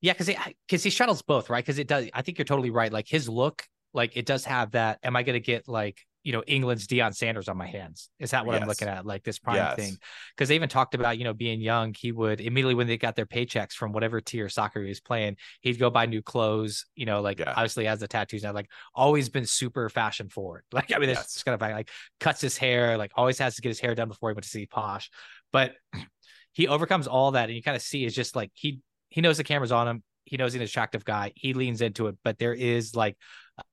Yeah, 0.00 0.14
because 0.14 0.34
because 0.66 0.82
he 0.82 0.88
shuttles 0.88 1.20
both, 1.20 1.50
right? 1.50 1.62
Because 1.62 1.78
it 1.78 1.86
does. 1.86 2.08
I 2.14 2.22
think 2.22 2.38
you're 2.38 2.46
totally 2.46 2.70
right. 2.70 2.90
Like 2.90 3.06
his 3.06 3.28
look, 3.28 3.62
like 3.92 4.16
it 4.16 4.24
does 4.24 4.46
have 4.46 4.70
that. 4.70 5.00
Am 5.02 5.16
I 5.16 5.22
going 5.22 5.34
to 5.34 5.44
get 5.44 5.68
like 5.68 6.00
you 6.24 6.32
know 6.32 6.42
England's 6.46 6.86
Deion 6.86 7.14
Sanders 7.14 7.48
on 7.48 7.56
my 7.56 7.66
hands? 7.66 8.10
Is 8.18 8.32
that 8.32 8.44
what 8.44 8.54
Yes. 8.54 8.62
I'm 8.62 8.68
looking 8.68 8.88
at? 8.88 9.06
Like 9.06 9.24
this 9.24 9.38
prime 9.38 9.56
Yes. 9.56 9.76
thing? 9.76 9.98
Because 10.36 10.48
they 10.48 10.54
even 10.54 10.68
talked 10.68 10.94
about 10.94 11.18
you 11.18 11.24
know 11.24 11.32
being 11.32 11.60
young, 11.60 11.94
he 11.94 12.12
would 12.12 12.40
immediately 12.40 12.74
when 12.74 12.86
they 12.86 12.96
got 12.98 13.16
their 13.16 13.26
paychecks 13.26 13.72
from 13.72 13.92
whatever 13.92 14.20
tier 14.20 14.48
soccer 14.48 14.82
he 14.82 14.88
was 14.88 15.00
playing, 15.00 15.36
he'd 15.60 15.78
go 15.78 15.90
buy 15.90 16.06
new 16.06 16.22
clothes. 16.22 16.86
You 16.94 17.06
know, 17.06 17.20
like 17.20 17.40
Yeah. 17.40 17.50
obviously 17.50 17.84
has 17.86 18.00
the 18.00 18.08
tattoos 18.08 18.42
now, 18.42 18.52
like 18.52 18.70
always 18.94 19.28
been 19.28 19.46
super 19.46 19.88
fashion 19.88 20.28
forward. 20.28 20.64
Like 20.72 20.92
I 20.94 20.98
mean, 20.98 21.10
it's 21.10 21.20
Yes. 21.20 21.42
kind 21.42 21.54
of 21.54 21.60
like 21.60 21.90
cuts 22.20 22.40
his 22.40 22.56
hair, 22.56 22.96
like 22.96 23.12
always 23.16 23.38
has 23.38 23.56
to 23.56 23.62
get 23.62 23.70
his 23.70 23.80
hair 23.80 23.94
done 23.94 24.08
before 24.08 24.30
he 24.30 24.34
went 24.34 24.44
to 24.44 24.50
see 24.50 24.66
Posh, 24.66 25.10
but 25.52 25.74
he 26.52 26.68
overcomes 26.68 27.06
all 27.06 27.32
that, 27.32 27.48
and 27.48 27.56
you 27.56 27.62
kind 27.62 27.76
of 27.76 27.82
see 27.82 28.04
is 28.04 28.14
just 28.14 28.36
like 28.36 28.50
he 28.54 28.80
he 29.08 29.20
knows 29.20 29.36
the 29.38 29.44
camera's 29.44 29.72
on 29.72 29.88
him. 29.88 30.02
He 30.28 30.36
knows 30.36 30.52
he's 30.52 30.60
an 30.60 30.66
attractive 30.66 31.04
guy. 31.04 31.32
He 31.34 31.54
leans 31.54 31.80
into 31.80 32.06
it, 32.08 32.16
but 32.22 32.38
there 32.38 32.54
is 32.54 32.94
like 32.94 33.16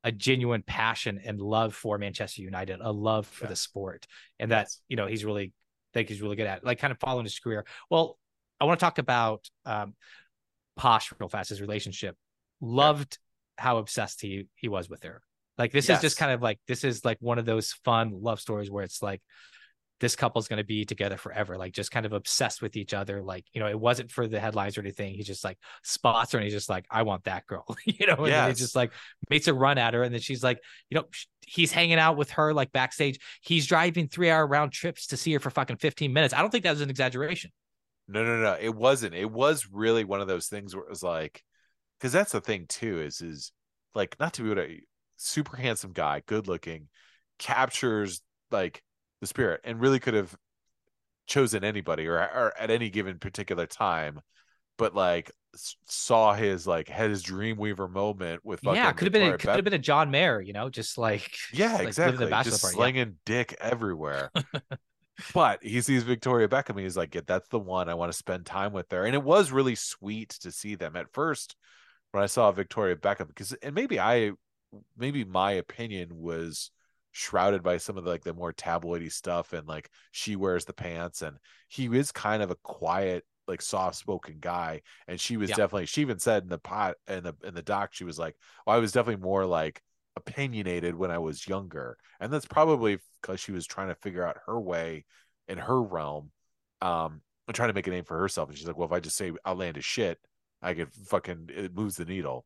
a 0.03 0.11
genuine 0.11 0.63
passion 0.63 1.19
and 1.23 1.39
love 1.39 1.75
for 1.75 1.97
Manchester 1.97 2.41
United, 2.41 2.79
a 2.81 2.91
love 2.91 3.27
for 3.27 3.45
the 3.45 3.55
sport, 3.55 4.07
and 4.39 4.49
that's 4.49 4.75
Yes. 4.75 4.81
you 4.89 4.95
know 4.97 5.07
he's 5.07 5.25
really 5.25 5.53
think 5.93 6.09
he's 6.09 6.21
really 6.21 6.35
good 6.35 6.47
at, 6.47 6.63
like 6.63 6.79
kind 6.79 6.91
of 6.91 6.99
following 6.99 7.25
his 7.25 7.37
career. 7.39 7.65
Well, 7.89 8.17
I 8.59 8.65
want 8.65 8.79
to 8.79 8.83
talk 8.83 8.97
about 8.97 9.47
um, 9.65 9.93
Posh 10.75 11.13
real 11.19 11.29
fast. 11.29 11.49
His 11.49 11.61
relationship, 11.61 12.15
loved 12.61 13.17
how 13.57 13.77
obsessed 13.77 14.21
he 14.21 14.47
he 14.55 14.67
was 14.67 14.89
with 14.89 15.03
her. 15.03 15.21
Like 15.57 15.71
this 15.71 15.89
is 15.89 16.01
just 16.01 16.17
kind 16.17 16.31
of 16.31 16.41
like 16.41 16.59
this 16.67 16.83
is 16.83 17.05
like 17.05 17.17
one 17.21 17.39
of 17.39 17.45
those 17.45 17.71
fun 17.85 18.11
love 18.21 18.39
stories 18.41 18.69
where 18.71 18.83
it's 18.83 19.01
like 19.01 19.21
this 19.99 20.15
couple's 20.15 20.47
going 20.47 20.57
to 20.57 20.63
be 20.65 20.83
together 20.85 21.17
forever 21.17 21.57
like 21.57 21.73
just 21.73 21.91
kind 21.91 22.05
of 22.05 22.13
obsessed 22.13 22.61
with 22.61 22.75
each 22.75 22.93
other 22.93 23.21
like 23.21 23.45
you 23.53 23.59
know 23.59 23.67
it 23.67 23.79
wasn't 23.79 24.11
for 24.11 24.27
the 24.27 24.39
headlines 24.39 24.77
or 24.77 24.81
anything 24.81 25.13
he 25.13 25.23
just 25.23 25.43
like 25.43 25.57
spots 25.83 26.31
her 26.31 26.37
and 26.37 26.43
he's 26.43 26.53
just 26.53 26.69
like 26.69 26.85
i 26.91 27.03
want 27.03 27.23
that 27.23 27.45
girl 27.47 27.65
you 27.85 28.05
know 28.07 28.15
and 28.15 28.33
then 28.33 28.47
he 28.49 28.53
just 28.55 28.75
like 28.75 28.91
makes 29.29 29.47
a 29.47 29.53
run 29.53 29.77
at 29.77 29.93
her 29.93 30.03
and 30.03 30.13
then 30.13 30.21
she's 30.21 30.43
like 30.43 30.59
you 30.89 30.95
know 30.95 31.05
he's 31.45 31.71
hanging 31.71 31.99
out 31.99 32.17
with 32.17 32.31
her 32.31 32.53
like 32.53 32.71
backstage 32.71 33.19
he's 33.41 33.67
driving 33.67 34.07
three 34.07 34.29
hour 34.29 34.45
round 34.45 34.71
trips 34.71 35.07
to 35.07 35.17
see 35.17 35.31
her 35.33 35.39
for 35.39 35.49
fucking 35.49 35.77
15 35.77 36.11
minutes 36.11 36.33
i 36.33 36.41
don't 36.41 36.49
think 36.49 36.63
that 36.63 36.71
was 36.71 36.81
an 36.81 36.89
exaggeration 36.89 37.51
No, 38.07 38.23
no, 38.23 38.37
no. 38.39 38.57
It 38.59 38.75
wasn't. 38.75 39.15
It 39.15 39.31
was 39.31 39.67
really 39.71 40.03
one 40.03 40.21
of 40.21 40.27
those 40.27 40.47
things 40.47 40.75
where 40.75 40.83
it 40.83 40.89
was 40.89 41.01
like, 41.01 41.43
because 41.97 42.11
that's 42.13 42.33
the 42.33 42.41
thing 42.41 42.65
too. 42.67 43.01
Is 43.01 43.21
is 43.21 43.51
like 43.95 44.15
not 44.19 44.33
to 44.33 44.43
be 44.43 44.49
what 44.49 44.59
a 44.59 44.81
super 45.17 45.57
handsome 45.57 45.91
guy, 45.91 46.21
good 46.25 46.47
looking, 46.47 46.87
captures 47.39 48.21
like 48.51 48.83
the 49.21 49.27
spirit, 49.27 49.61
and 49.63 49.79
really 49.79 49.99
could 49.99 50.13
have 50.13 50.35
chosen 51.27 51.63
anybody 51.63 52.07
or 52.07 52.17
or 52.17 52.53
at 52.59 52.69
any 52.69 52.89
given 52.89 53.19
particular 53.19 53.65
time, 53.65 54.21
but 54.77 54.95
like 54.95 55.31
saw 55.87 56.33
his 56.33 56.67
like 56.67 56.89
had 56.89 57.09
his 57.09 57.23
Dreamweaver 57.23 57.89
moment 57.89 58.43
with 58.43 58.59
yeah 58.63 58.91
could 58.91 59.05
have 59.05 59.13
been 59.13 59.33
a, 59.33 59.37
could 59.37 59.51
have 59.51 59.63
been 59.63 59.73
a 59.73 59.77
john 59.77 60.11
mayer 60.11 60.41
you 60.41 60.51
know 60.51 60.69
just 60.69 60.97
like 60.97 61.31
Yeah, 61.53 61.67
like, 61.67 61.73
living 61.73 61.87
exactly. 61.87 62.25
the 62.25 62.43
Just 62.43 62.61
part, 62.61 62.73
yeah. 62.73 62.77
slinging 62.77 63.15
dick 63.25 63.55
everywhere. 63.59 64.31
but 65.33 65.63
he 65.63 65.81
sees 65.81 66.03
Victoria 66.03 66.47
Beckham. 66.47 66.71
and 66.71 66.79
He's 66.81 66.97
like, 66.97 67.15
yeah, 67.15 67.21
that's 67.25 67.47
the 67.49 67.59
one. 67.59 67.89
I 67.89 67.93
want 67.93 68.11
to 68.11 68.17
spend 68.17 68.45
time 68.45 68.73
with 68.73 68.89
there 68.89 69.05
And 69.05 69.15
it 69.15 69.23
was 69.23 69.51
really 69.51 69.75
sweet 69.75 70.29
to 70.41 70.51
see 70.51 70.75
them 70.75 70.95
at 70.95 71.11
first 71.13 71.55
when 72.11 72.23
I 72.23 72.27
saw 72.27 72.51
Victoria 72.51 72.95
Beckham 72.95 73.27
because, 73.27 73.53
and 73.53 73.73
maybe 73.75 73.99
I, 73.99 74.31
maybe 74.97 75.23
my 75.23 75.53
opinion 75.53 76.09
was 76.11 76.71
shrouded 77.15 77.63
by 77.63 77.77
some 77.77 77.97
of 77.97 78.03
the, 78.03 78.09
like 78.09 78.23
the 78.23 78.33
more 78.33 78.51
tabloidy 78.51 79.09
stuff 79.09 79.53
and 79.53 79.67
like 79.67 79.89
she 80.11 80.35
wears 80.35 80.65
the 80.65 80.73
pants 80.73 81.21
and 81.21 81.37
he 81.69 81.85
is 81.85 82.11
kind 82.11 82.43
of 82.43 82.51
a 82.51 82.55
quiet 82.63 83.23
like 83.47 83.61
soft 83.61 83.95
spoken 83.95 84.35
guy 84.39 84.81
and 85.07 85.19
she 85.19 85.37
was 85.37 85.49
Yeah. 85.49 85.55
definitely 85.55 85.85
she 85.85 86.01
even 86.01 86.19
said 86.19 86.43
in 86.43 86.49
the 86.49 86.57
pot 86.57 86.95
in 87.07 87.23
the 87.23 87.33
in 87.43 87.53
the 87.53 87.61
doc 87.61 87.93
she 87.93 88.03
was 88.03 88.19
like 88.19 88.35
well, 88.65 88.75
I 88.75 88.79
was 88.79 88.91
definitely 88.91 89.23
more 89.23 89.45
like 89.45 89.81
opinionated 90.17 90.95
when 90.95 91.11
I 91.11 91.17
was 91.19 91.47
younger. 91.47 91.97
And 92.19 92.31
that's 92.31 92.45
probably 92.45 92.97
because 93.21 93.39
she 93.39 93.51
was 93.51 93.65
trying 93.65 93.89
to 93.89 93.95
figure 93.95 94.25
out 94.25 94.37
her 94.45 94.59
way 94.59 95.05
in 95.47 95.57
her 95.57 95.81
realm, 95.81 96.31
um, 96.81 97.21
and 97.47 97.55
trying 97.55 97.69
to 97.69 97.73
make 97.73 97.87
a 97.87 97.91
name 97.91 98.05
for 98.05 98.17
herself. 98.17 98.49
And 98.49 98.57
she's 98.57 98.67
like, 98.67 98.77
well, 98.77 98.87
if 98.87 98.91
I 98.93 98.99
just 98.99 99.17
say 99.17 99.31
outlandish 99.45 99.85
shit, 99.85 100.19
I 100.61 100.73
could 100.73 100.91
fucking 100.93 101.49
it 101.53 101.75
moves 101.75 101.97
the 101.97 102.05
needle. 102.05 102.45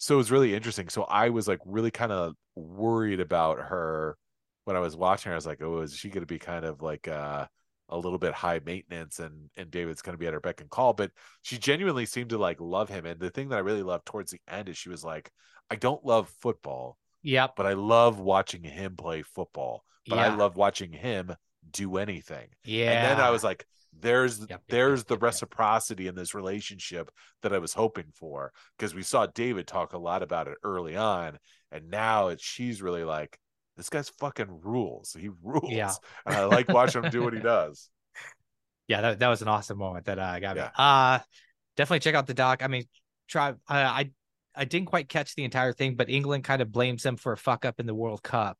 So 0.00 0.14
it 0.14 0.18
was 0.18 0.30
really 0.30 0.54
interesting. 0.54 0.88
So 0.88 1.04
I 1.04 1.28
was 1.28 1.46
like 1.46 1.60
really 1.66 1.90
kind 1.90 2.10
of 2.10 2.34
worried 2.56 3.20
about 3.20 3.58
her 3.58 4.16
when 4.64 4.74
I 4.74 4.80
was 4.80 4.96
watching 4.96 5.28
her. 5.28 5.34
I 5.34 5.36
was 5.36 5.46
like, 5.46 5.62
oh, 5.62 5.82
is 5.82 5.94
she 5.94 6.08
going 6.08 6.22
to 6.22 6.26
be 6.26 6.38
kind 6.38 6.64
of 6.64 6.80
like 6.80 7.06
uh, 7.06 7.46
a 7.90 7.98
little 7.98 8.18
bit 8.18 8.32
high 8.32 8.60
maintenance 8.64 9.18
and 9.20 9.50
and 9.58 9.70
David's 9.70 10.00
going 10.00 10.14
to 10.14 10.18
be 10.18 10.26
at 10.26 10.32
her 10.32 10.40
beck 10.40 10.62
and 10.62 10.70
call? 10.70 10.94
But 10.94 11.12
she 11.42 11.58
genuinely 11.58 12.06
seemed 12.06 12.30
to 12.30 12.38
like 12.38 12.60
love 12.60 12.88
him. 12.88 13.04
And 13.04 13.20
the 13.20 13.30
thing 13.30 13.50
that 13.50 13.56
I 13.56 13.60
really 13.60 13.82
loved 13.82 14.06
towards 14.06 14.32
the 14.32 14.40
end 14.48 14.70
is 14.70 14.78
she 14.78 14.88
was 14.88 15.04
like, 15.04 15.30
I 15.70 15.76
don't 15.76 16.04
love 16.04 16.30
football, 16.40 16.96
yep 17.22 17.54
but 17.56 17.66
I 17.66 17.74
love 17.74 18.18
watching 18.18 18.64
him 18.64 18.96
play 18.96 19.22
football. 19.22 19.84
But 20.08 20.18
I 20.18 20.28
love 20.28 20.56
watching 20.56 20.92
him 20.92 21.34
do 21.70 21.98
anything. 21.98 22.48
yeah 22.64 22.90
And 22.92 23.04
then 23.04 23.20
I 23.20 23.30
was 23.30 23.44
like, 23.44 23.66
there's 23.98 24.46
Yep, 24.48 24.62
there's 24.68 25.00
yep, 25.00 25.06
the 25.08 25.14
yep, 25.14 25.22
reciprocity 25.22 26.06
in 26.06 26.14
this 26.14 26.34
relationship 26.34 27.10
that 27.42 27.52
I 27.52 27.58
was 27.58 27.74
hoping 27.74 28.12
for 28.14 28.52
because 28.78 28.94
we 28.94 29.02
saw 29.02 29.26
David 29.26 29.66
talk 29.66 29.92
a 29.92 29.98
lot 29.98 30.22
about 30.22 30.48
it 30.48 30.56
early 30.62 30.96
on, 30.96 31.38
and 31.72 31.90
now 31.90 32.28
it's 32.28 32.42
she's 32.44 32.80
really 32.82 33.04
like, 33.04 33.38
this 33.76 33.88
guy's 33.88 34.08
fucking 34.10 34.60
rules. 34.62 35.16
He 35.18 35.30
rules, 35.42 35.70
Yeah. 35.72 35.92
and 36.26 36.36
I 36.36 36.44
like 36.44 36.68
watching 36.68 37.02
him 37.02 37.10
do 37.10 37.22
what 37.22 37.32
he 37.34 37.40
does. 37.40 37.90
yeah 38.88 39.00
that, 39.02 39.18
that 39.20 39.28
was 39.28 39.42
an 39.42 39.48
awesome 39.48 39.78
moment 39.78 40.06
that 40.06 40.18
uh, 40.18 40.38
got 40.40 40.56
me 40.56 40.62
Yeah. 40.62 40.70
uh 40.76 41.18
definitely 41.76 42.00
check 42.00 42.14
out 42.14 42.26
the 42.26 42.34
doc 42.34 42.62
i 42.62 42.66
mean 42.66 42.84
try 43.28 43.54
I, 43.68 43.82
I 43.82 44.10
i 44.54 44.64
didn't 44.64 44.86
quite 44.88 45.08
catch 45.08 45.34
the 45.34 45.44
entire 45.44 45.72
thing 45.72 45.94
but 45.94 46.10
england 46.10 46.44
kind 46.44 46.60
of 46.60 46.72
blames 46.72 47.02
them 47.02 47.16
for 47.16 47.32
a 47.32 47.36
fuck 47.38 47.64
up 47.64 47.78
in 47.80 47.86
the 47.86 47.94
world 47.94 48.22
cup 48.22 48.58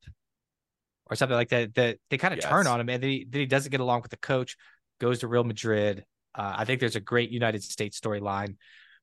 or 1.09 1.15
something 1.15 1.35
like 1.35 1.49
that 1.49 1.75
that 1.75 1.97
they 2.09 2.17
kind 2.17 2.33
of 2.33 2.39
turn 2.39 2.67
on 2.67 2.79
him 2.79 2.89
and 2.89 3.03
then 3.03 3.09
he, 3.09 3.27
then 3.29 3.41
he 3.41 3.45
doesn't 3.45 3.71
get 3.71 3.81
along 3.81 4.01
with 4.01 4.11
the 4.11 4.17
coach 4.17 4.55
goes 5.01 5.19
to 5.19 5.27
real 5.27 5.43
madrid. 5.43 6.05
Uh, 6.33 6.53
i 6.59 6.65
think 6.65 6.79
there's 6.79 6.95
a 6.95 7.01
great 7.13 7.29
united 7.31 7.61
states 7.63 7.99
storyline 7.99 8.55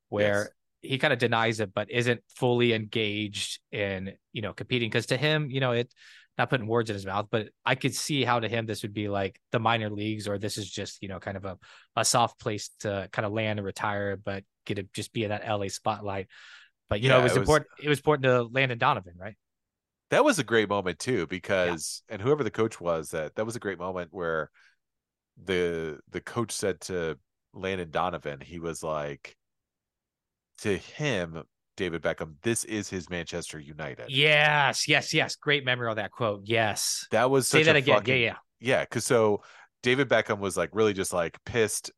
where 0.08 0.38
Yes. 0.82 0.92
he 0.92 0.96
kind 0.98 1.12
of 1.12 1.18
denies 1.18 1.60
it 1.60 1.74
but 1.74 1.90
isn't 1.90 2.20
fully 2.40 2.72
engaged 2.72 3.60
in 3.72 4.12
you 4.32 4.42
know 4.42 4.54
competing. 4.54 4.88
Because 4.88 5.06
to 5.12 5.16
him 5.18 5.50
you 5.50 5.60
know 5.60 5.72
it 5.72 5.92
not 6.38 6.48
putting 6.50 6.68
words 6.68 6.88
in 6.88 6.94
his 6.94 7.04
mouth 7.04 7.26
but 7.34 7.48
i 7.66 7.74
could 7.74 7.94
see 7.94 8.24
how 8.24 8.38
to 8.40 8.48
him 8.48 8.64
this 8.64 8.82
would 8.84 8.94
be 8.94 9.08
like 9.20 9.34
the 9.52 9.58
minor 9.58 9.90
leagues 9.90 10.28
or 10.28 10.38
this 10.38 10.56
is 10.56 10.70
just 10.70 11.02
you 11.02 11.08
know 11.10 11.18
kind 11.18 11.36
of 11.36 11.44
a, 11.44 11.58
a 11.96 12.04
soft 12.04 12.38
place 12.40 12.70
to 12.80 13.08
kind 13.12 13.26
of 13.26 13.32
land 13.32 13.58
and 13.58 13.66
retire 13.66 14.16
but 14.16 14.44
get 14.64 14.76
to 14.76 14.84
just 14.94 15.12
be 15.12 15.24
in 15.24 15.30
that 15.30 15.42
la 15.60 15.66
spotlight. 15.68 16.28
But 16.88 17.00
you 17.02 17.08
know 17.10 17.18
it 17.20 17.24
was 17.24 17.32
it 17.36 17.40
was- 17.40 17.48
important 17.48 17.68
it 17.82 17.88
was 17.88 17.98
important 17.98 18.24
to 18.30 18.42
landon 18.56 18.78
donovan 18.78 19.14
right? 19.18 19.36
That 20.10 20.24
was 20.24 20.38
a 20.38 20.44
great 20.44 20.68
moment 20.70 20.98
too, 20.98 21.26
because 21.26 22.02
and 22.08 22.22
whoever 22.22 22.42
the 22.42 22.50
coach 22.60 22.80
was, 22.80 23.10
that 23.10 23.34
that 23.36 23.44
was 23.44 23.56
a 23.56 23.60
great 23.66 23.78
moment 23.78 24.08
where 24.10 24.50
the 25.44 25.98
the 26.10 26.20
coach 26.20 26.52
said 26.52 26.80
to 26.82 27.18
Landon 27.54 27.90
Donovan, 27.90 28.40
he 28.40 28.58
was 28.58 28.82
like, 28.82 29.36
to 30.58 30.76
him, 30.76 31.42
David 31.76 32.02
Beckham, 32.02 32.34
this 32.42 32.64
is 32.64 32.88
his 32.88 33.08
Manchester 33.08 33.58
United. 33.58 34.06
yes 34.10 34.88
yes 34.88 35.14
yes. 35.14 35.36
Great 35.36 35.64
memory 35.64 35.88
of 35.90 35.96
that 35.96 36.10
quote. 36.10 36.42
Yes. 36.44 37.06
That 37.10 37.30
was 37.30 37.48
say 37.48 37.62
that 37.62 37.76
a 37.76 37.78
again. 37.78 37.96
Fucking- 37.96 38.14
yeah. 38.14 38.26
Yeah 38.26 38.36
yeah 38.60 38.80
because 38.82 39.04
so 39.04 39.40
david 39.84 40.08
beckham 40.08 40.40
was 40.40 40.56
like 40.56 40.70
really 40.72 40.92
just 40.92 41.12
like 41.12 41.38
pissed. 41.44 41.92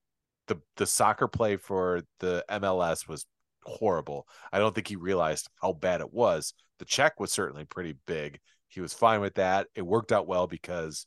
The 0.48 0.60
the 0.76 0.84
soccer 0.86 1.26
play 1.28 1.56
for 1.56 2.02
the 2.18 2.44
mls 2.50 3.08
was 3.08 3.24
horrible. 3.64 4.26
I 4.52 4.58
don't 4.58 4.74
think 4.74 4.88
he 4.88 4.96
realized 4.96 5.48
how 5.62 5.72
bad 5.72 6.00
it 6.02 6.12
was. 6.12 6.52
The 6.80 6.84
check 6.84 7.18
was 7.20 7.32
certainly 7.32 7.64
pretty 7.64 7.96
big. 8.06 8.40
He 8.68 8.80
was 8.80 8.92
fine 8.92 9.20
with 9.20 9.36
that. 9.36 9.68
It 9.74 9.82
worked 9.82 10.12
out 10.12 10.26
well 10.26 10.46
because 10.46 11.06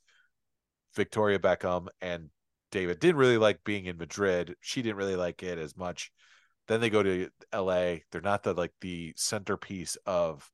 victoria 0.95 1.39
beckham 1.39 1.87
and 2.01 2.29
david 2.71 2.99
didn't 2.99 3.17
really 3.17 3.37
like 3.37 3.63
being 3.63 3.85
in 3.85 3.97
madrid 3.97 4.55
she 4.61 4.81
didn't 4.81 4.97
really 4.97 5.15
like 5.15 5.43
it 5.43 5.57
as 5.57 5.77
much 5.77 6.11
then 6.67 6.79
they 6.79 6.89
go 6.89 7.03
to 7.03 7.29
la 7.53 7.95
they're 8.11 8.21
not 8.21 8.43
the 8.43 8.53
like 8.53 8.73
the 8.81 9.13
centerpiece 9.15 9.97
of 10.05 10.49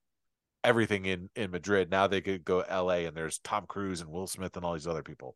everything 0.64 1.06
in 1.06 1.30
in 1.36 1.52
Madrid. 1.52 1.90
Now 1.90 2.08
they 2.08 2.22
could 2.22 2.44
go 2.44 2.64
LA 2.70 3.06
and 3.08 3.16
there's 3.16 3.40
Tom 3.40 3.66
Cruise 3.68 4.02
and 4.02 4.10
Will 4.10 4.28
Smith 4.28 4.56
and 4.56 4.66
all 4.66 4.74
these 4.74 4.88
other 4.88 5.04
people. 5.04 5.36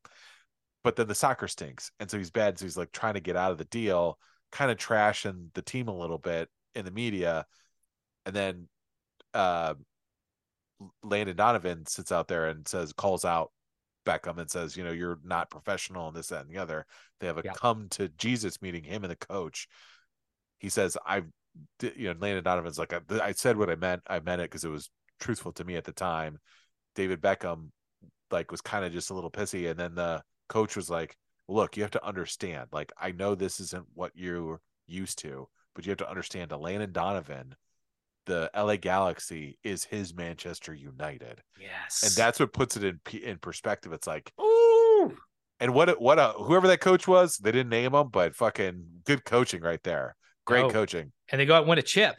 But 0.83 0.95
then 0.95 1.07
the 1.07 1.15
soccer 1.15 1.47
stinks. 1.47 1.91
And 1.99 2.09
so 2.09 2.17
he's 2.17 2.31
bad. 2.31 2.57
So 2.57 2.65
he's 2.65 2.77
like 2.77 2.91
trying 2.91 3.13
to 3.13 3.21
get 3.21 3.37
out 3.37 3.51
of 3.51 3.57
the 3.57 3.65
deal, 3.65 4.17
kind 4.51 4.71
of 4.71 4.77
trashing 4.77 5.49
the 5.53 5.61
team 5.61 5.87
a 5.87 5.97
little 5.97 6.17
bit 6.17 6.49
in 6.75 6.85
the 6.85 6.91
media. 6.91 7.45
And 8.25 8.35
then 8.35 8.67
uh 9.33 9.75
Landon 11.01 11.37
Donovan 11.37 11.85
sits 11.85 12.11
out 12.11 12.27
there 12.27 12.47
and 12.47 12.67
says, 12.67 12.91
calls 12.91 13.23
out 13.23 13.51
Beckham 14.05 14.37
and 14.37 14.49
says, 14.49 14.75
you 14.77 14.83
know, 14.83 14.91
you're 14.91 15.19
not 15.23 15.49
professional 15.49 16.07
and 16.07 16.15
this, 16.15 16.27
that, 16.27 16.45
and 16.45 16.49
the 16.49 16.57
other. 16.57 16.85
They 17.19 17.27
have 17.27 17.37
a 17.37 17.43
Yeah. 17.43 17.53
come 17.53 17.87
to 17.91 18.09
Jesus 18.09 18.61
meeting, 18.61 18.83
him 18.83 19.03
and 19.03 19.11
the 19.11 19.15
coach. 19.15 19.67
He 20.59 20.69
says, 20.69 20.97
I've, 21.05 21.27
you 21.81 22.13
know, 22.13 22.19
Landon 22.19 22.43
Donovan's 22.43 22.79
like, 22.79 22.93
I, 22.93 22.99
I 23.21 23.31
said 23.31 23.57
what 23.57 23.69
I 23.69 23.75
meant. 23.75 24.01
I 24.07 24.19
meant 24.19 24.41
it 24.41 24.49
because 24.49 24.63
it 24.63 24.69
was 24.69 24.89
truthful 25.19 25.51
to 25.53 25.63
me 25.63 25.75
at 25.75 25.83
the 25.83 25.91
time. 25.91 26.39
David 26.95 27.21
Beckham 27.21 27.69
like 28.31 28.51
was 28.51 28.61
kind 28.61 28.83
of 28.83 28.91
just 28.91 29.09
a 29.09 29.13
little 29.13 29.31
pissy, 29.31 29.69
and 29.69 29.79
then 29.79 29.95
the 29.95 30.21
coach 30.49 30.75
was 30.75 30.89
like, 30.89 31.15
"Look, 31.47 31.77
you 31.77 31.83
have 31.83 31.91
to 31.91 32.05
understand. 32.05 32.69
Like, 32.71 32.91
I 32.99 33.11
know 33.11 33.35
this 33.35 33.59
isn't 33.59 33.85
what 33.93 34.11
you're 34.15 34.59
used 34.87 35.19
to, 35.19 35.47
but 35.75 35.85
you 35.85 35.91
have 35.91 35.99
to 35.99 36.09
understand. 36.09 36.51
Landon 36.51 36.91
Donovan, 36.91 37.55
the 38.25 38.49
LA 38.55 38.77
Galaxy, 38.77 39.57
is 39.63 39.83
his 39.83 40.13
Manchester 40.15 40.73
United, 40.73 41.41
Yes. 41.59 42.03
and 42.03 42.11
that's 42.13 42.39
what 42.39 42.53
puts 42.53 42.77
it 42.77 42.83
in 42.83 42.99
in 43.21 43.37
perspective. 43.39 43.93
It's 43.93 44.07
like, 44.07 44.31
Ooh. 44.41 45.17
and 45.59 45.73
what 45.73 45.89
a- 45.89 45.93
what 45.93 46.19
a 46.19 46.29
whoever 46.33 46.67
that 46.67 46.79
coach 46.81 47.07
was, 47.07 47.37
they 47.37 47.51
didn't 47.51 47.69
name 47.69 47.93
him, 47.93 48.09
but 48.09 48.35
fucking 48.35 49.01
good 49.05 49.25
coaching 49.25 49.61
right 49.61 49.81
there. 49.83 50.15
Great 50.45 50.65
Oh. 50.65 50.69
coaching. 50.69 51.11
And 51.31 51.39
they 51.39 51.45
go 51.45 51.55
out 51.55 51.61
and 51.63 51.69
win 51.69 51.79
a 51.79 51.83
chip. 51.83 52.15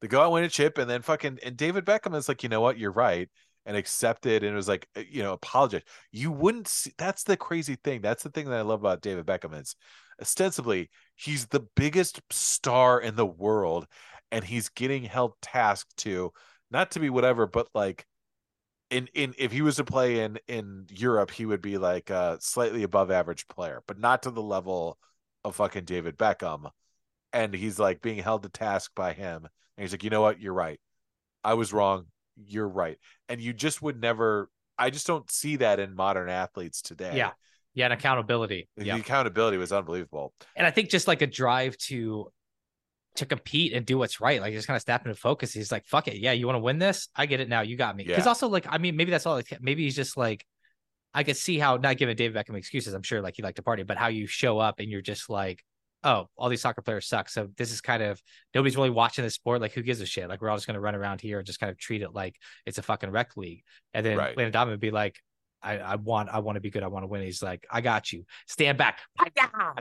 They 0.00 0.08
go 0.08 0.20
out 0.20 0.24
and 0.24 0.32
win 0.34 0.44
a 0.44 0.48
chip, 0.48 0.78
and 0.78 0.88
then 0.90 1.02
fucking 1.02 1.38
and 1.42 1.56
David 1.56 1.84
Beckham 1.84 2.14
is 2.16 2.28
like, 2.28 2.42
you 2.42 2.48
know 2.48 2.60
what, 2.60 2.78
you're 2.78 2.90
right, 2.92 3.30
and 3.64 3.76
accepted, 3.76 4.42
and 4.42 4.52
it 4.52 4.56
was 4.56 4.68
like, 4.68 4.88
you 5.10 5.22
know, 5.22 5.32
apologize. 5.34 5.82
You 6.10 6.32
wouldn't 6.32 6.66
see. 6.68 6.92
That's 6.98 7.22
the 7.22 7.36
crazy 7.36 7.76
thing. 7.76 8.00
That's 8.00 8.22
the 8.24 8.30
thing 8.30 8.46
that 8.50 8.58
I 8.58 8.62
love 8.62 8.80
about 8.80 9.00
David 9.02 9.24
Beckham 9.26 9.58
is, 9.60 9.76
ostensibly, 10.20 10.90
he's 11.14 11.46
the 11.46 11.60
biggest 11.76 12.20
star 12.30 13.00
in 13.00 13.14
the 13.16 13.26
world, 13.26 13.86
and 14.32 14.42
he's 14.42 14.68
getting 14.70 15.04
held 15.04 15.34
tasked 15.40 15.96
to 15.98 16.32
not 16.72 16.90
to 16.92 17.00
be 17.00 17.10
whatever, 17.10 17.46
but 17.46 17.68
like. 17.74 18.04
In, 18.90 19.08
in 19.14 19.32
if 19.38 19.52
he 19.52 19.62
was 19.62 19.76
to 19.76 19.84
play 19.84 20.20
in 20.20 20.38
in 20.48 20.84
Europe, 20.90 21.30
he 21.30 21.46
would 21.46 21.62
be 21.62 21.78
like 21.78 22.10
a 22.10 22.36
slightly 22.42 22.82
above 22.82 23.10
average 23.10 23.48
player, 23.48 23.82
but 23.86 23.98
not 23.98 24.24
to 24.24 24.30
the 24.30 24.42
level 24.42 24.98
of 25.44 25.56
fucking 25.56 25.86
David 25.86 26.18
Beckham. 26.18 26.70
And 27.32 27.54
he's 27.54 27.78
like 27.78 28.02
being 28.02 28.18
held 28.18 28.42
to 28.42 28.50
task 28.50 28.90
by 28.94 29.14
him. 29.14 29.46
And 29.46 29.82
he's 29.82 29.92
like, 29.92 30.04
you 30.04 30.10
know 30.10 30.20
what? 30.20 30.42
You're 30.42 30.52
right. 30.52 30.78
I 31.42 31.54
was 31.54 31.72
wrong. 31.72 32.04
You're 32.36 32.68
right. 32.68 32.98
And 33.30 33.40
you 33.40 33.54
just 33.54 33.80
would 33.80 33.98
never, 33.98 34.50
I 34.76 34.90
just 34.90 35.06
don't 35.06 35.30
see 35.30 35.56
that 35.56 35.80
in 35.80 35.94
modern 35.96 36.28
athletes 36.28 36.82
today. 36.82 37.16
Yeah. 37.16 37.30
Yeah, 37.72 37.86
and 37.86 37.94
accountability. 37.94 38.68
The 38.76 38.84
Yeah. 38.84 38.96
accountability 38.96 39.56
was 39.56 39.72
unbelievable. 39.72 40.34
And 40.54 40.66
I 40.66 40.70
think 40.70 40.90
just 40.90 41.08
like 41.08 41.22
a 41.22 41.26
drive 41.26 41.78
to 41.88 42.30
to 43.16 43.26
compete 43.26 43.72
and 43.74 43.84
do 43.84 43.98
what's 43.98 44.20
right, 44.20 44.40
like 44.40 44.54
just 44.54 44.66
kind 44.66 44.76
of 44.76 44.82
snap 44.82 45.04
into 45.04 45.14
focus. 45.18 45.52
He's 45.52 45.70
like, 45.70 45.84
fuck 45.86 46.08
it. 46.08 46.16
Yeah, 46.16 46.32
you 46.32 46.46
want 46.46 46.56
to 46.56 46.60
win 46.60 46.78
this? 46.78 47.08
I 47.14 47.26
get 47.26 47.40
it 47.40 47.48
now. 47.48 47.60
You 47.60 47.76
got 47.76 47.94
me. 47.96 48.04
Because 48.04 48.24
Yeah. 48.24 48.28
also, 48.28 48.48
like, 48.48 48.66
I 48.68 48.78
mean, 48.78 48.96
maybe 48.96 49.10
that's 49.10 49.26
all 49.26 49.40
maybe 49.60 49.84
he's 49.84 49.96
just 49.96 50.16
like 50.16 50.46
I 51.14 51.24
could 51.24 51.36
see 51.36 51.58
how 51.58 51.76
not 51.76 51.98
giving 51.98 52.16
David 52.16 52.34
Beckham 52.36 52.56
excuses, 52.56 52.94
I'm 52.94 53.02
sure 53.02 53.20
like 53.20 53.34
he 53.36 53.42
liked 53.42 53.56
to 53.56 53.62
party, 53.62 53.82
but 53.82 53.98
how 53.98 54.06
you 54.08 54.26
show 54.26 54.58
up 54.58 54.80
and 54.80 54.90
you're 54.90 55.02
just 55.02 55.28
like, 55.28 55.62
oh, 56.04 56.26
all 56.36 56.48
these 56.48 56.62
soccer 56.62 56.80
players 56.80 57.06
suck. 57.06 57.28
So 57.28 57.48
this 57.58 57.70
is 57.70 57.82
kind 57.82 58.02
of 58.02 58.20
nobody's 58.54 58.76
really 58.76 58.88
watching 58.90 59.22
this 59.22 59.34
sport. 59.34 59.60
Like, 59.60 59.72
who 59.72 59.82
gives 59.82 60.00
a 60.00 60.06
shit? 60.06 60.28
Like, 60.28 60.40
we're 60.40 60.48
all 60.48 60.56
just 60.56 60.66
gonna 60.66 60.80
run 60.80 60.94
around 60.94 61.20
here 61.20 61.36
and 61.38 61.46
just 61.46 61.60
kind 61.60 61.70
of 61.70 61.76
treat 61.78 62.00
it 62.00 62.14
like 62.14 62.36
it's 62.64 62.78
a 62.78 62.82
fucking 62.82 63.10
rec 63.10 63.36
league. 63.36 63.62
And 63.92 64.06
then 64.06 64.16
Right. 64.16 64.34
Landon 64.36 64.52
Donovan 64.52 64.72
would 64.72 64.80
be 64.80 64.90
like, 64.90 65.20
I, 65.62 65.78
I 65.78 65.96
want 65.96 66.28
I 66.28 66.40
want 66.40 66.56
to 66.56 66.60
be 66.60 66.70
good. 66.70 66.82
I 66.82 66.88
want 66.88 67.04
to 67.04 67.06
win. 67.06 67.22
He's 67.22 67.42
like, 67.42 67.66
I 67.70 67.80
got 67.80 68.12
you. 68.12 68.24
Stand 68.48 68.78
back. 68.78 68.98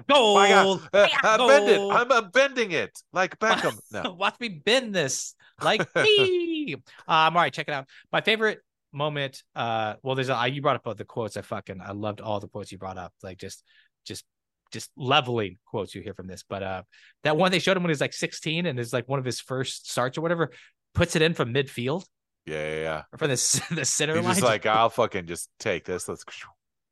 Goal. 0.08 0.36
My 0.36 0.50
God. 0.50 0.82
Uh, 0.94 1.08
Hiya, 1.08 1.18
uh, 1.24 1.48
bend 1.48 1.70
it. 1.70 1.80
I'm 1.80 2.12
uh, 2.12 2.22
bending 2.22 2.72
it 2.72 2.98
like 3.14 3.38
Beckham. 3.40 3.78
No. 3.92 4.14
Watch 4.14 4.36
me 4.40 4.48
bend 4.50 4.94
this 4.96 5.36
like 5.62 5.94
me. 5.96 6.76
Um, 6.76 6.84
all 7.08 7.32
right, 7.34 7.54
check 7.54 7.68
it 7.68 7.74
out. 7.74 7.88
My 8.12 8.22
favorite 8.22 8.60
moment. 8.94 9.44
Uh, 9.56 9.96
well, 10.04 10.16
there's 10.16 10.30
a 10.30 10.48
you 10.48 10.62
brought 10.62 10.86
up 10.86 10.98
the 10.98 11.06
quotes. 11.06 11.38
I 11.38 11.42
fucking 11.42 11.82
I 11.82 11.92
loved 11.92 12.22
all 12.22 12.40
the 12.40 12.48
quotes 12.48 12.72
you 12.72 12.78
brought 12.78 12.98
up. 12.98 13.14
Like 13.24 13.38
just, 13.38 13.64
just, 14.06 14.24
just 14.72 14.90
leveling 14.96 15.58
quotes 15.66 15.94
you 15.94 16.02
hear 16.02 16.14
from 16.14 16.28
this. 16.28 16.44
But 16.48 16.64
uh, 16.64 16.84
that 17.24 17.38
one 17.38 17.52
they 17.52 17.60
showed 17.60 17.76
him 17.76 17.84
when 17.84 17.90
he's 17.90 18.02
like 18.02 18.14
16 18.14 18.66
and 18.66 18.80
is 18.80 18.94
like 18.94 19.08
one 19.10 19.20
of 19.20 19.26
his 19.26 19.40
first 19.40 19.90
starts 19.90 20.18
or 20.18 20.22
whatever. 20.22 20.52
Puts 20.94 21.16
it 21.16 21.22
in 21.22 21.34
from 21.34 21.54
midfield 21.54 22.06
Yeah, 22.46 22.76
yeah, 22.76 22.82
yeah. 22.82 23.02
or 23.14 23.18
from 23.18 23.30
the 23.30 23.66
the 23.76 23.86
center 23.86 24.16
He's 24.16 24.26
line. 24.26 24.34
just 24.34 24.44
like, 24.44 24.66
I'll 24.66 24.90
fucking 24.90 25.28
just 25.28 25.50
take 25.60 25.86
this. 25.86 26.08
Let's 26.08 26.26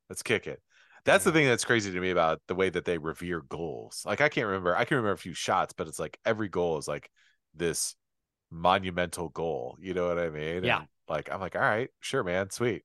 let's 0.09 0.23
kick 0.23 0.47
it. 0.47 0.61
That's 1.05 1.23
the 1.23 1.31
thing 1.31 1.47
that's 1.47 1.65
crazy 1.65 1.91
to 1.91 1.99
me 1.99 2.09
about 2.11 2.41
the 2.47 2.55
way 2.55 2.69
that 2.69 2.85
they 2.85 2.97
revere 2.97 3.41
goals. 3.41 4.03
Like 4.05 4.21
I 4.21 4.29
can't 4.29 4.47
remember. 4.47 4.75
I 4.75 4.85
can 4.85 4.97
remember 4.97 5.13
a 5.13 5.17
few 5.17 5.33
shots, 5.33 5.73
but 5.73 5.87
it's 5.87 5.99
like 5.99 6.19
every 6.25 6.49
goal 6.49 6.77
is 6.77 6.87
like 6.87 7.09
this 7.55 7.95
monumental 8.51 9.29
goal. 9.29 9.77
You 9.79 9.93
know 9.93 10.07
what 10.07 10.19
I 10.19 10.29
mean? 10.29 10.63
Yeah. 10.63 10.79
And, 10.79 10.87
like 11.07 11.31
I'm 11.31 11.39
like, 11.39 11.55
all 11.55 11.61
right, 11.61 11.89
sure, 11.99 12.23
man, 12.23 12.49
sweet. 12.51 12.83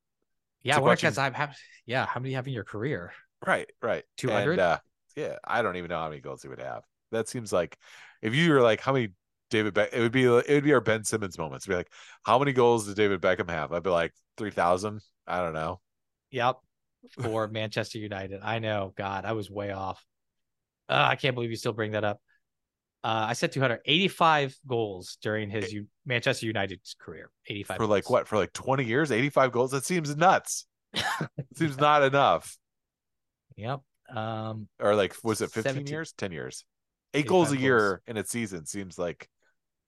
yeah, 0.63 0.77
what 0.77 0.85
watching- 0.85 1.19
I've 1.19 1.35
have. 1.35 1.57
Yeah, 1.87 2.07
how 2.07 2.21
many 2.21 2.31
you 2.31 2.37
have 2.37 2.47
in 2.47 2.55
your 2.55 2.65
career? 2.65 3.13
Right, 3.47 3.71
right. 3.83 4.05
200? 4.17 4.59
Uh, 4.59 4.79
yeah, 5.17 5.37
I 5.45 5.61
don't 5.61 5.77
even 5.77 5.91
know 5.91 5.99
how 5.99 6.09
many 6.09 6.21
goals 6.23 6.43
he 6.43 6.49
would 6.49 6.61
have. 6.61 6.83
That 7.13 7.29
seems 7.29 7.53
like 7.53 7.77
if 8.23 8.35
you 8.35 8.51
were 8.53 8.63
like, 8.63 8.81
how 8.81 8.93
many 8.93 9.11
David 9.55 9.73
Beck, 9.75 9.91
it 9.93 10.01
would 10.01 10.13
be 10.13 10.25
it 10.25 10.49
would 10.49 10.65
be 10.65 10.73
our 10.75 10.81
Ben 10.81 11.05
Simmons 11.05 11.39
moments. 11.39 11.65
It'd 11.67 11.73
be 11.73 11.77
like, 11.77 11.91
how 12.25 12.39
many 12.39 12.53
goals 12.53 12.87
did 12.87 12.97
David 12.97 13.21
Beckham 13.21 13.49
have? 13.49 13.73
I'd 13.73 13.83
be 13.83 13.91
like 13.91 14.13
three 14.37 14.51
thousand. 14.51 15.01
I 15.27 15.39
don't 15.41 15.55
know. 15.55 15.81
Yep. 16.31 16.57
For 17.21 17.47
Manchester 17.53 17.99
United. 17.99 18.41
I 18.43 18.59
know. 18.59 18.93
God, 18.97 19.25
I 19.25 19.33
was 19.33 19.51
way 19.51 19.71
off. 19.73 20.05
Uh, 20.89 21.07
I 21.11 21.17
can't 21.17 21.35
believe 21.35 21.51
you 21.51 21.57
still 21.57 21.73
bring 21.73 21.93
that 21.93 22.05
up. 22.05 22.21
Uh, 23.05 23.27
I 23.29 23.35
said 23.35 23.53
285 23.53 24.57
goals 24.67 25.19
during 25.23 25.51
his 25.51 25.73
U- 25.73 25.87
Manchester 26.07 26.47
United's 26.47 26.97
career. 26.99 27.31
85 27.47 27.77
For 27.77 27.87
like 27.87 28.09
what? 28.11 28.27
For 28.27 28.37
like 28.37 28.53
twenty 28.53 28.85
years, 28.85 29.13
eighty 29.13 29.29
five 29.31 29.53
goals. 29.53 29.71
That 29.71 29.85
seems 29.85 30.17
nuts. 30.17 30.67
it 30.95 31.05
seems 31.55 31.79
not 31.79 32.03
enough. 32.03 32.57
Yep. 33.57 33.81
Um, 34.15 34.69
Or 34.81 34.95
like, 34.95 35.15
was 35.23 35.41
it 35.41 35.51
fifteen 35.51 35.75
17. 35.75 35.93
years? 35.93 36.13
Ten 36.19 36.33
years? 36.33 36.65
Eight 37.15 37.27
goals 37.29 37.53
a 37.53 37.57
year 37.57 37.79
goals. 37.79 38.01
in 38.09 38.17
a 38.17 38.25
season 38.27 38.67
seems 38.67 38.99
like 38.99 39.29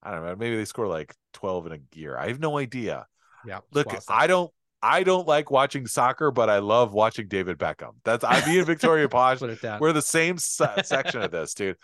I 0.07 0.11
don't 0.11 0.25
know. 0.25 0.35
Maybe 0.35 0.55
they 0.55 0.65
score 0.65 0.87
like 0.87 1.13
twelve 1.33 1.65
in 1.65 1.73
a 1.73 1.77
gear. 1.77 2.17
I 2.17 2.27
have 2.27 2.39
no 2.39 2.57
idea. 2.57 3.05
yeah. 3.45 3.59
Look, 3.73 3.89
stuff. 3.89 4.05
I 4.09 4.27
don't 4.27 4.51
I 4.81 5.03
don't 5.03 5.27
like 5.27 5.51
watching 5.51 5.85
soccer, 5.87 6.31
but 6.31 6.49
I 6.49 6.59
love 6.59 6.93
watching 6.93 7.27
David 7.27 7.57
Beckham. 7.57 7.93
That's 8.05 8.23
I 8.23 8.45
me 8.47 8.57
and 8.59 8.67
Victoria 8.73 9.09
Posh. 9.09 9.39
put 9.39 9.49
it 9.49 9.61
down. 9.61 9.79
We're 9.79 9.91
the 9.93 10.01
same 10.01 10.37
se- 10.37 10.81
section 10.85 11.21
of 11.21 11.31
this, 11.31 11.53
dude. 11.53 11.77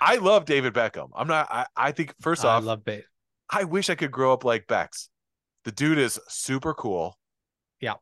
I 0.00 0.16
love 0.16 0.44
David 0.46 0.72
Beckham. 0.72 1.08
I'm 1.14 1.28
not. 1.28 1.48
I, 1.50 1.66
I 1.76 1.92
think 1.92 2.14
first 2.20 2.44
I 2.44 2.48
off, 2.48 2.62
I 2.62 2.66
love 2.66 2.88
it. 2.88 3.04
I 3.50 3.64
wish 3.64 3.90
I 3.90 3.94
could 3.94 4.10
grow 4.10 4.32
up 4.32 4.44
like 4.44 4.66
Becks. 4.66 5.08
The 5.64 5.72
dude 5.72 5.98
is 5.98 6.18
super 6.28 6.72
cool. 6.72 7.18
Yeah. 7.80 7.94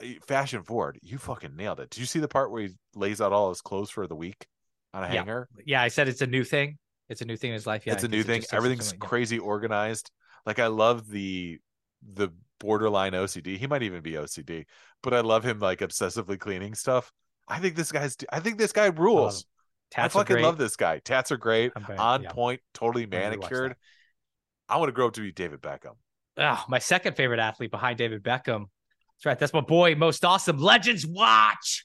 Eh, 0.00 0.14
Fashion 0.26 0.62
forward. 0.62 0.98
You 1.02 1.18
fucking 1.18 1.54
nailed 1.56 1.80
it. 1.80 1.90
Did 1.90 2.00
you 2.00 2.06
see 2.06 2.20
the 2.20 2.28
part 2.28 2.50
where 2.50 2.62
he 2.62 2.70
lays 2.94 3.20
out 3.20 3.32
all 3.32 3.50
his 3.50 3.60
clothes 3.60 3.90
for 3.90 4.06
the 4.06 4.16
week 4.16 4.46
on 4.94 5.02
a 5.04 5.08
Yeah. 5.08 5.12
hanger? 5.14 5.48
Yeah, 5.66 5.82
I 5.82 5.88
said 5.88 6.08
it's 6.08 6.22
a 6.22 6.26
new 6.26 6.44
thing. 6.44 6.78
It's 7.08 7.20
a 7.20 7.24
new 7.24 7.36
thing 7.36 7.50
in 7.50 7.54
his 7.54 7.66
life. 7.66 7.86
Yeah, 7.86 7.94
it's 7.94 8.04
a 8.04 8.08
new 8.08 8.22
thing. 8.22 8.42
Everything's 8.52 8.92
crazy 8.94 9.38
organized. 9.38 10.10
Like 10.46 10.58
I 10.58 10.68
love 10.68 11.08
the 11.08 11.58
the 12.14 12.30
borderline 12.58 13.12
OCD. 13.12 13.58
He 13.58 13.66
might 13.66 13.82
even 13.82 14.02
be 14.02 14.12
OCD, 14.12 14.64
but 15.02 15.12
I 15.12 15.20
love 15.20 15.44
him 15.44 15.58
like 15.58 15.80
obsessively 15.80 16.38
cleaning 16.38 16.74
stuff. 16.74 17.12
I 17.48 17.58
think 17.58 17.76
this 17.76 17.92
guy's. 17.92 18.16
I 18.30 18.40
think 18.40 18.58
this 18.58 18.72
guy 18.72 18.86
rules. 18.86 19.44
I 19.96 20.06
are 20.06 20.08
fucking 20.08 20.40
love 20.40 20.56
this 20.56 20.76
guy. 20.76 21.00
Tats 21.00 21.30
are 21.32 21.36
great, 21.36 21.72
very- 21.78 21.98
on 21.98 22.22
yeah. 22.22 22.30
point, 22.30 22.60
totally 22.72 23.04
I'm 23.04 23.10
gonna 23.10 23.24
rewatch 23.24 23.30
manicured. 23.30 23.76
I 24.68 24.78
want 24.78 24.88
to 24.88 24.92
grow 24.92 25.08
up 25.08 25.12
to 25.14 25.20
be 25.20 25.32
David 25.32 25.60
Beckham. 25.60 25.96
Oh, 26.38 26.64
my 26.68 26.78
second 26.78 27.14
favorite 27.14 27.40
athlete 27.40 27.70
behind 27.70 27.98
David 27.98 28.22
Beckham. 28.22 28.66
That's 29.16 29.26
right. 29.26 29.38
That's 29.38 29.52
my 29.52 29.60
boy, 29.60 29.94
most 29.94 30.24
awesome 30.24 30.56
Legends 30.56 31.06
Watch. 31.06 31.84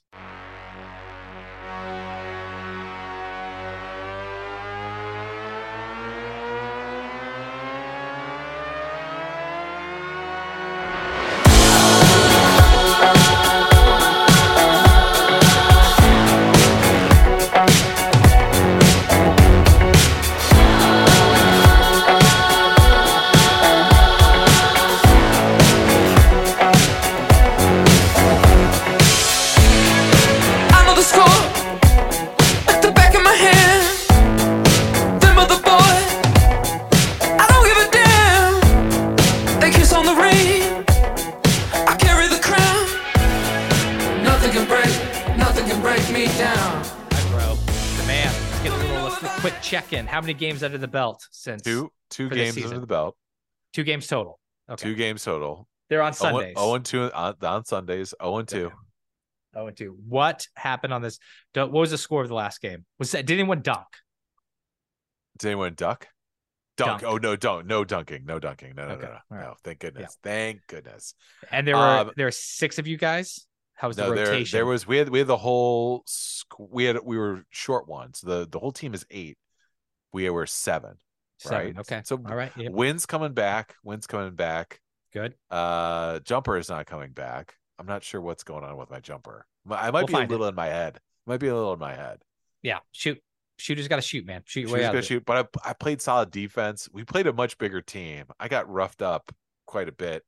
Check 49.68 49.92
in. 49.92 50.06
How 50.06 50.20
many 50.20 50.34
games 50.34 50.62
under 50.62 50.78
the 50.78 50.88
belt 50.88 51.26
since 51.30 51.62
Two 51.62 51.90
two 52.10 52.28
games 52.28 52.56
under 52.64 52.80
the 52.80 52.86
belt. 52.86 53.16
Two 53.72 53.84
games 53.84 54.06
total. 54.06 54.38
Okay. 54.70 54.82
Two 54.88 54.94
games 54.94 55.22
total. 55.24 55.68
They're 55.88 56.02
on 56.02 56.10
Oh, 56.10 56.12
Sundays. 56.12 56.54
oh 56.56 56.74
and 56.74 56.84
two 56.84 57.10
on, 57.12 57.34
on 57.42 57.64
Sundays. 57.64 58.14
Oh 58.20 58.36
and 58.38 58.48
two. 58.48 58.66
Okay. 58.66 58.74
Oh, 59.54 59.66
and 59.66 59.76
two. 59.76 59.96
What 60.06 60.46
happened 60.56 60.92
on 60.92 61.02
this? 61.02 61.18
What 61.54 61.72
was 61.72 61.90
the 61.90 61.98
score 61.98 62.22
of 62.22 62.28
the 62.28 62.34
last 62.34 62.60
game? 62.60 62.84
Was 62.98 63.12
that 63.12 63.26
did 63.26 63.34
anyone 63.38 63.62
dunk? 63.62 63.86
Did 65.38 65.48
anyone 65.48 65.74
duck? 65.74 66.06
Dunk. 66.76 67.00
Dunk. 67.00 67.12
Oh 67.12 67.16
no, 67.16 67.34
don't 67.36 67.66
no 67.66 67.84
dunking, 67.84 68.24
no 68.24 68.38
dunking. 68.38 68.74
No, 68.76 68.86
no, 68.88 68.94
Okay, 68.94 69.06
no, 69.06 69.12
no. 69.12 69.18
right. 69.36 69.44
no. 69.46 69.54
Thank 69.64 69.80
goodness. 69.80 70.16
Thank 70.22 70.60
goodness. 70.68 71.14
And 71.50 71.66
there 71.66 71.76
were 71.76 71.82
Um, 71.98 72.10
there 72.16 72.26
were 72.26 72.30
six 72.30 72.78
of 72.78 72.86
you 72.86 72.96
guys. 72.96 73.46
How 73.74 73.88
was 73.88 73.96
no, 73.96 74.10
the 74.10 74.16
there 74.16 74.26
rotation? 74.26 74.56
there 74.56 74.66
was 74.66 74.86
we 74.86 74.96
had 74.98 75.08
we 75.08 75.18
had 75.18 75.28
the 75.28 75.36
whole 75.36 76.04
we 76.58 76.84
had 76.84 76.98
we 77.04 77.16
were 77.16 77.44
short 77.50 77.88
ones. 77.88 78.20
The 78.20 78.46
the 78.48 78.58
whole 78.58 78.72
team 78.72 78.94
is 78.94 79.06
eight. 79.10 79.38
We 80.12 80.28
were 80.30 80.46
seven. 80.46 80.96
Seven. 81.38 81.58
right? 81.58 81.78
Okay. 81.78 82.02
So 82.04 82.16
all 82.26 82.34
right. 82.34 82.52
Yeah. 82.56 82.68
Wins 82.70 83.06
coming 83.06 83.32
back. 83.32 83.74
Wins 83.84 84.06
coming 84.06 84.34
back. 84.34 84.80
Good. 85.12 85.34
Uh, 85.50 86.18
jumper 86.20 86.56
is 86.56 86.68
not 86.68 86.86
coming 86.86 87.12
back. 87.12 87.54
I'm 87.78 87.86
not 87.86 88.02
sure 88.02 88.20
what's 88.20 88.42
going 88.42 88.64
on 88.64 88.76
with 88.76 88.90
my 88.90 89.00
jumper. 89.00 89.46
I 89.70 89.90
might 89.90 90.00
We'll 90.00 90.06
be 90.06 90.12
a 90.14 90.16
find 90.16 90.30
it. 90.30 90.32
little 90.32 90.48
in 90.48 90.54
my 90.54 90.66
head. 90.66 90.98
Might 91.26 91.40
be 91.40 91.48
a 91.48 91.54
little 91.54 91.72
in 91.74 91.78
my 91.78 91.94
head. 91.94 92.18
Yeah. 92.62 92.78
Shoot. 92.92 93.22
Shooter's 93.58 93.88
got 93.88 93.96
to 93.96 94.02
shoot, 94.02 94.24
man. 94.24 94.42
Shoot 94.46 94.62
your 94.62 94.70
way 94.72 94.84
out. 94.84 94.92
gonna 94.92 95.02
shoot, 95.02 95.24
but 95.24 95.50
I 95.64 95.70
I 95.70 95.72
played 95.72 96.00
solid 96.00 96.30
defense. 96.30 96.88
We 96.92 97.04
played 97.04 97.26
a 97.26 97.32
much 97.32 97.58
bigger 97.58 97.80
team. 97.82 98.24
I 98.38 98.46
got 98.48 98.68
roughed 98.70 99.02
up 99.02 99.32
quite 99.66 99.88
a 99.88 99.92
bit. 99.92 100.22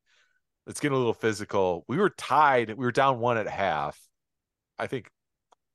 It's 0.66 0.80
getting 0.80 0.94
a 0.96 0.98
little 0.98 1.14
physical. 1.14 1.84
We 1.88 1.96
were 1.96 2.10
tied. 2.10 2.68
We 2.70 2.84
were 2.84 2.90
down 2.92 3.18
one 3.20 3.36
at 3.38 3.48
half. 3.48 3.98
I 4.78 4.86
think 4.88 5.10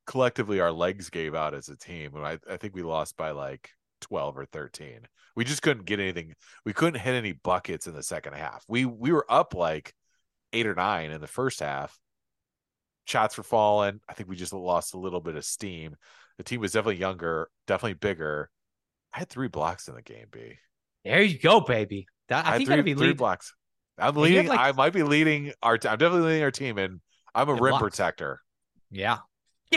collectively 0.05 0.59
our 0.59 0.71
legs 0.71 1.09
gave 1.09 1.33
out 1.33 1.53
as 1.53 1.69
a 1.69 1.75
team. 1.77 2.15
And 2.15 2.25
I, 2.25 2.39
I 2.49 2.57
think 2.57 2.75
we 2.75 2.83
lost 2.83 3.15
by 3.17 3.31
like 3.31 3.71
12 4.05 4.37
or 4.37 4.45
13. 4.45 4.99
We 5.35 5.43
just 5.43 5.61
couldn't 5.61 5.85
get 5.85 5.99
anything. 5.99 6.33
We 6.63 6.73
couldn't 6.73 6.99
hit 6.99 7.13
any 7.13 7.33
buckets 7.33 7.87
in 7.87 7.93
the 7.93 8.03
second 8.03 8.33
half. 8.33 8.63
We 8.67 8.85
we 8.85 9.11
were 9.11 9.25
up 9.29 9.53
like 9.53 9.93
eight 10.53 10.67
or 10.67 10.75
nine 10.75 11.11
in 11.11 11.19
the 11.21 11.27
first 11.27 11.59
half. 11.59 11.97
Shots 13.05 13.37
were 13.37 13.43
falling. 13.43 13.99
I 14.07 14.13
think 14.13 14.29
we 14.29 14.35
just 14.35 14.53
lost 14.53 14.93
a 14.93 14.97
little 14.97 15.21
bit 15.21 15.35
of 15.35 15.43
steam. 15.45 15.95
The 16.37 16.43
team 16.43 16.59
was 16.61 16.71
definitely 16.71 16.97
younger, 16.99 17.49
definitely 17.67 17.93
bigger. 17.95 18.49
I 19.13 19.19
had 19.19 19.29
three 19.29 19.47
blocks 19.47 19.87
in 19.87 19.95
the 19.95 20.01
game, 20.01 20.25
B. 20.31 20.53
There 21.03 21.21
you 21.21 21.37
go, 21.37 21.61
baby. 21.61 22.07
That, 22.29 22.45
I, 22.45 22.51
had 22.51 22.57
think 22.57 22.69
three, 22.69 22.81
be 22.81 22.93
three 22.95 23.07
lead. 23.07 23.17
blocks. 23.17 23.53
I'm 23.97 24.17
And 24.17 24.17
you 24.17 24.23
have, 24.37 24.45
leading. 24.45 24.47
like- 24.49 24.59
I 24.59 24.71
might 24.71 24.93
be 24.93 25.03
leading 25.03 25.51
our. 25.61 25.73
I'm 25.73 25.97
definitely 25.97 26.21
leading 26.29 26.43
our 26.43 26.51
team, 26.51 26.77
and 26.77 26.99
I'm 27.33 27.49
a 27.49 27.53
rim 27.53 27.71
blocks. 27.71 27.81
protector. 27.81 28.41
Yeah. 28.89 29.17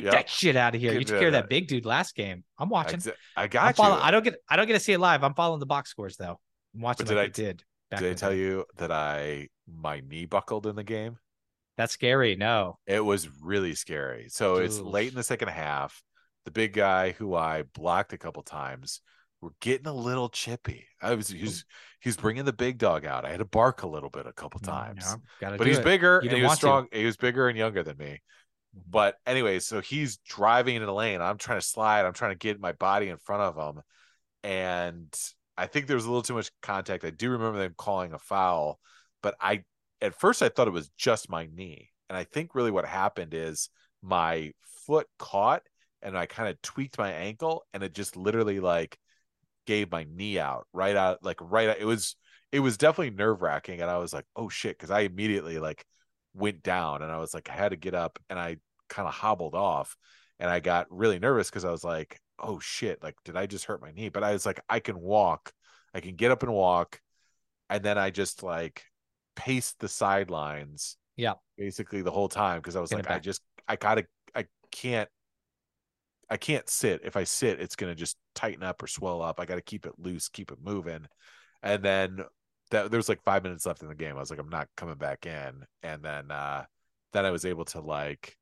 Get 0.03 0.05
Yep. 0.05 0.13
that 0.13 0.31
shit 0.31 0.57
out 0.57 0.75
of 0.75 0.81
here. 0.81 0.93
Get 0.93 0.99
you 1.01 1.05
took 1.05 1.19
care 1.19 1.29
of 1.29 1.33
that 1.33 1.49
big 1.49 1.69
dude 1.69 1.85
last 1.87 2.15
game. 2.15 2.45
I'm 2.59 2.69
watching. 2.69 3.01
I 3.37 3.43
I'm 3.45 3.49
got 3.49 3.79
you. 3.79 3.85
I 3.85 4.11
don't 4.11 4.23
get 4.25 4.37
I 4.49 4.57
don't 4.57 4.67
get 4.67 4.75
to 4.75 4.81
see 4.81 4.93
it 4.93 4.99
live. 5.01 5.25
I'm 5.25 5.35
following 5.35 5.61
the 5.61 5.67
box 5.67 5.91
scores 5.91 6.17
though. 6.17 6.39
I'm 6.75 6.81
watching 6.81 7.07
But 7.07 7.11
did 7.11 7.17
like 7.17 7.25
I- 7.25 7.25
I 7.25 7.29
did. 7.47 7.65
back 7.91 8.01
Did 8.01 8.11
I 8.13 8.15
tell 8.15 8.31
day. 8.31 8.39
you 8.39 8.65
that 8.77 8.93
I 8.93 9.49
my 9.67 10.01
knee 10.01 10.27
buckled 10.27 10.67
in 10.67 10.77
the 10.77 10.85
game? 10.85 11.17
That's 11.77 11.93
scary. 11.93 12.35
No. 12.37 12.79
It 12.87 13.01
was 13.05 13.29
really 13.43 13.75
scary. 13.75 14.29
So 14.31 14.57
it's 14.57 14.79
late 14.81 15.11
in 15.11 15.15
the 15.17 15.23
second 15.23 15.49
half. 15.49 16.03
The 16.45 16.51
big 16.51 16.73
guy 16.73 17.13
who 17.13 17.35
I 17.35 17.63
blocked 17.75 18.13
a 18.13 18.19
couple 18.19 18.43
times, 18.43 19.01
we're 19.41 19.51
getting 19.61 19.87
a 19.87 19.93
little 19.93 20.29
chippy. 20.29 20.87
I 21.03 21.15
was 21.15 21.29
he's 21.29 21.65
he's 22.01 22.17
bringing 22.17 22.45
the 22.45 22.53
big 22.53 22.79
dog 22.79 23.05
out. 23.05 23.25
I 23.25 23.31
had 23.31 23.39
to 23.39 23.45
bark 23.45 23.83
a 23.83 23.87
little 23.89 24.11
bit 24.11 24.27
a 24.27 24.33
couple 24.33 24.59
times. 24.61 25.05
Mm, 25.05 25.21
No, 25.43 25.57
but 25.59 25.67
he's 25.67 25.79
it. 25.79 25.85
bigger 25.85 26.21
he 26.21 26.29
was 26.29 26.43
want 26.43 26.51
to. 26.53 26.57
strong. 26.57 26.87
He 26.93 27.05
was 27.05 27.17
bigger 27.17 27.49
and 27.49 27.57
younger 27.59 27.83
than 27.83 27.97
me. 27.99 28.21
But 28.89 29.17
anyway, 29.27 29.59
so 29.61 29.81
he's 29.81 30.19
driving 30.19 30.77
in 30.77 30.85
the 30.85 30.93
lane. 30.93 31.21
I'm 31.21 31.39
trying 31.39 31.61
to 31.61 31.67
slide. 31.67 32.05
I'm 32.05 32.13
trying 32.13 32.33
to 32.33 32.39
get 32.39 32.61
my 32.61 32.73
body 32.73 33.09
in 33.09 33.17
front 33.19 33.43
of 33.43 33.57
him. 33.77 33.83
And 34.43 35.15
I 35.57 35.67
think 35.67 35.87
there 35.87 35.97
was 35.97 36.05
a 36.05 36.09
little 36.09 36.23
too 36.23 36.35
much 36.35 36.51
contact. 36.63 37.05
I 37.05 37.11
do 37.11 37.31
remember 37.31 37.59
them 37.59 37.75
calling 37.77 38.13
a 38.13 38.19
foul, 38.19 38.79
but 39.23 39.35
I 39.41 39.65
at 40.01 40.19
first 40.19 40.43
I 40.43 40.49
thought 40.49 40.69
it 40.69 40.73
was 40.73 40.91
just 40.97 41.31
my 41.31 41.49
knee. 41.53 41.91
And 42.09 42.17
I 42.17 42.25
think 42.25 42.55
really 42.55 42.71
what 42.71 42.85
happened 42.87 43.35
is 43.35 43.69
my 44.03 44.53
foot 44.87 45.07
caught 45.19 45.63
and 46.03 46.17
I 46.17 46.27
kind 46.27 46.49
of 46.49 46.61
tweaked 46.63 46.99
my 46.99 47.11
ankle 47.11 47.65
and 47.75 47.83
it 47.83 47.93
just 47.93 48.17
literally 48.17 48.61
like 48.61 48.97
gave 49.67 49.91
my 49.91 50.07
knee 50.11 50.39
out 50.39 50.67
right 50.73 50.97
out 50.97 51.19
like 51.23 51.39
right 51.41 51.69
out. 51.71 51.79
It 51.81 51.85
was 51.85 52.17
it 52.53 52.61
was 52.61 52.79
definitely 52.79 53.17
nerve 53.17 53.43
wracking 53.43 53.81
and 53.81 53.91
I 53.91 53.99
was 53.99 54.13
like, 54.13 54.25
oh 54.37 54.49
shit, 54.49 54.79
because 54.79 54.91
I 54.91 55.01
immediately 55.01 55.59
like 55.59 55.85
went 56.35 56.63
down 56.63 57.03
and 57.03 57.11
I 57.11 57.19
was 57.19 57.35
like, 57.35 57.51
I 57.51 57.55
had 57.55 57.71
to 57.71 57.77
get 57.77 57.95
up 57.95 58.19
and 58.31 58.39
I 58.39 58.59
kind 58.89 59.09
of 59.09 59.15
hobbled 59.15 59.55
off 59.55 59.97
and 60.39 60.51
I 60.51 60.61
got 60.61 60.87
really 60.91 61.19
nervous 61.19 61.51
because 61.51 61.65
I 61.65 61.71
was 61.71 61.85
like, 61.85 62.21
oh 62.39 62.59
shit, 62.61 63.03
like 63.03 63.17
did 63.25 63.37
I 63.37 63.47
just 63.47 63.65
hurt 63.65 63.83
my 63.83 63.91
knee? 63.91 64.09
But 64.09 64.23
I 64.23 64.33
was 64.33 64.47
like, 64.47 64.61
I 64.69 64.81
can 64.81 64.99
walk, 65.01 65.53
I 65.95 66.01
can 66.01 66.15
get 66.15 66.31
up 66.31 66.43
and 66.43 66.53
walk. 66.53 67.01
And 67.71 67.83
then 67.83 67.99
I 67.99 68.11
just 68.11 68.43
like 68.43 68.85
paced 69.37 69.79
the 69.81 69.89
sidelines. 69.89 70.97
Yeah. 71.17 71.35
Basically 71.57 72.03
the 72.03 72.11
whole 72.11 72.29
time 72.29 72.61
because 72.61 72.77
I 72.77 72.81
was 72.81 72.93
like, 72.93 73.11
I 73.11 73.19
just 73.19 73.43
I 73.67 73.77
gotta 73.77 74.07
I 74.35 74.47
can't 74.71 75.09
I 76.31 76.37
can't 76.37 76.69
sit. 76.69 77.01
If 77.05 77.17
I 77.17 77.25
sit, 77.25 77.61
it's 77.61 77.77
gonna 77.77 77.95
just 77.95 78.17
tighten 78.35 78.63
up 78.63 78.83
or 78.83 78.87
swell 78.87 79.21
up. 79.21 79.41
I 79.41 79.45
gotta 79.45 79.61
keep 79.61 79.87
it 79.87 79.93
loose, 79.99 80.29
keep 80.29 80.53
it 80.53 80.59
moving. 80.63 81.07
And 81.63 81.83
then 81.83 82.21
that 82.71 82.91
there 82.91 82.99
was 82.99 83.09
like 83.09 83.23
five 83.25 83.43
minutes 83.43 83.67
left 83.67 83.83
in 83.83 83.89
the 83.89 83.95
game. 83.95 84.17
I 84.17 84.21
was 84.21 84.31
like, 84.31 84.39
I'm 84.39 84.49
not 84.49 84.69
coming 84.77 84.97
back 84.97 85.27
in. 85.27 85.65
And 85.83 86.03
then 86.03 86.31
uh 86.31 86.65
then 87.13 87.27
I 87.27 87.33
was 87.33 87.45
able 87.45 87.65
to 87.67 87.81
like 87.81 88.37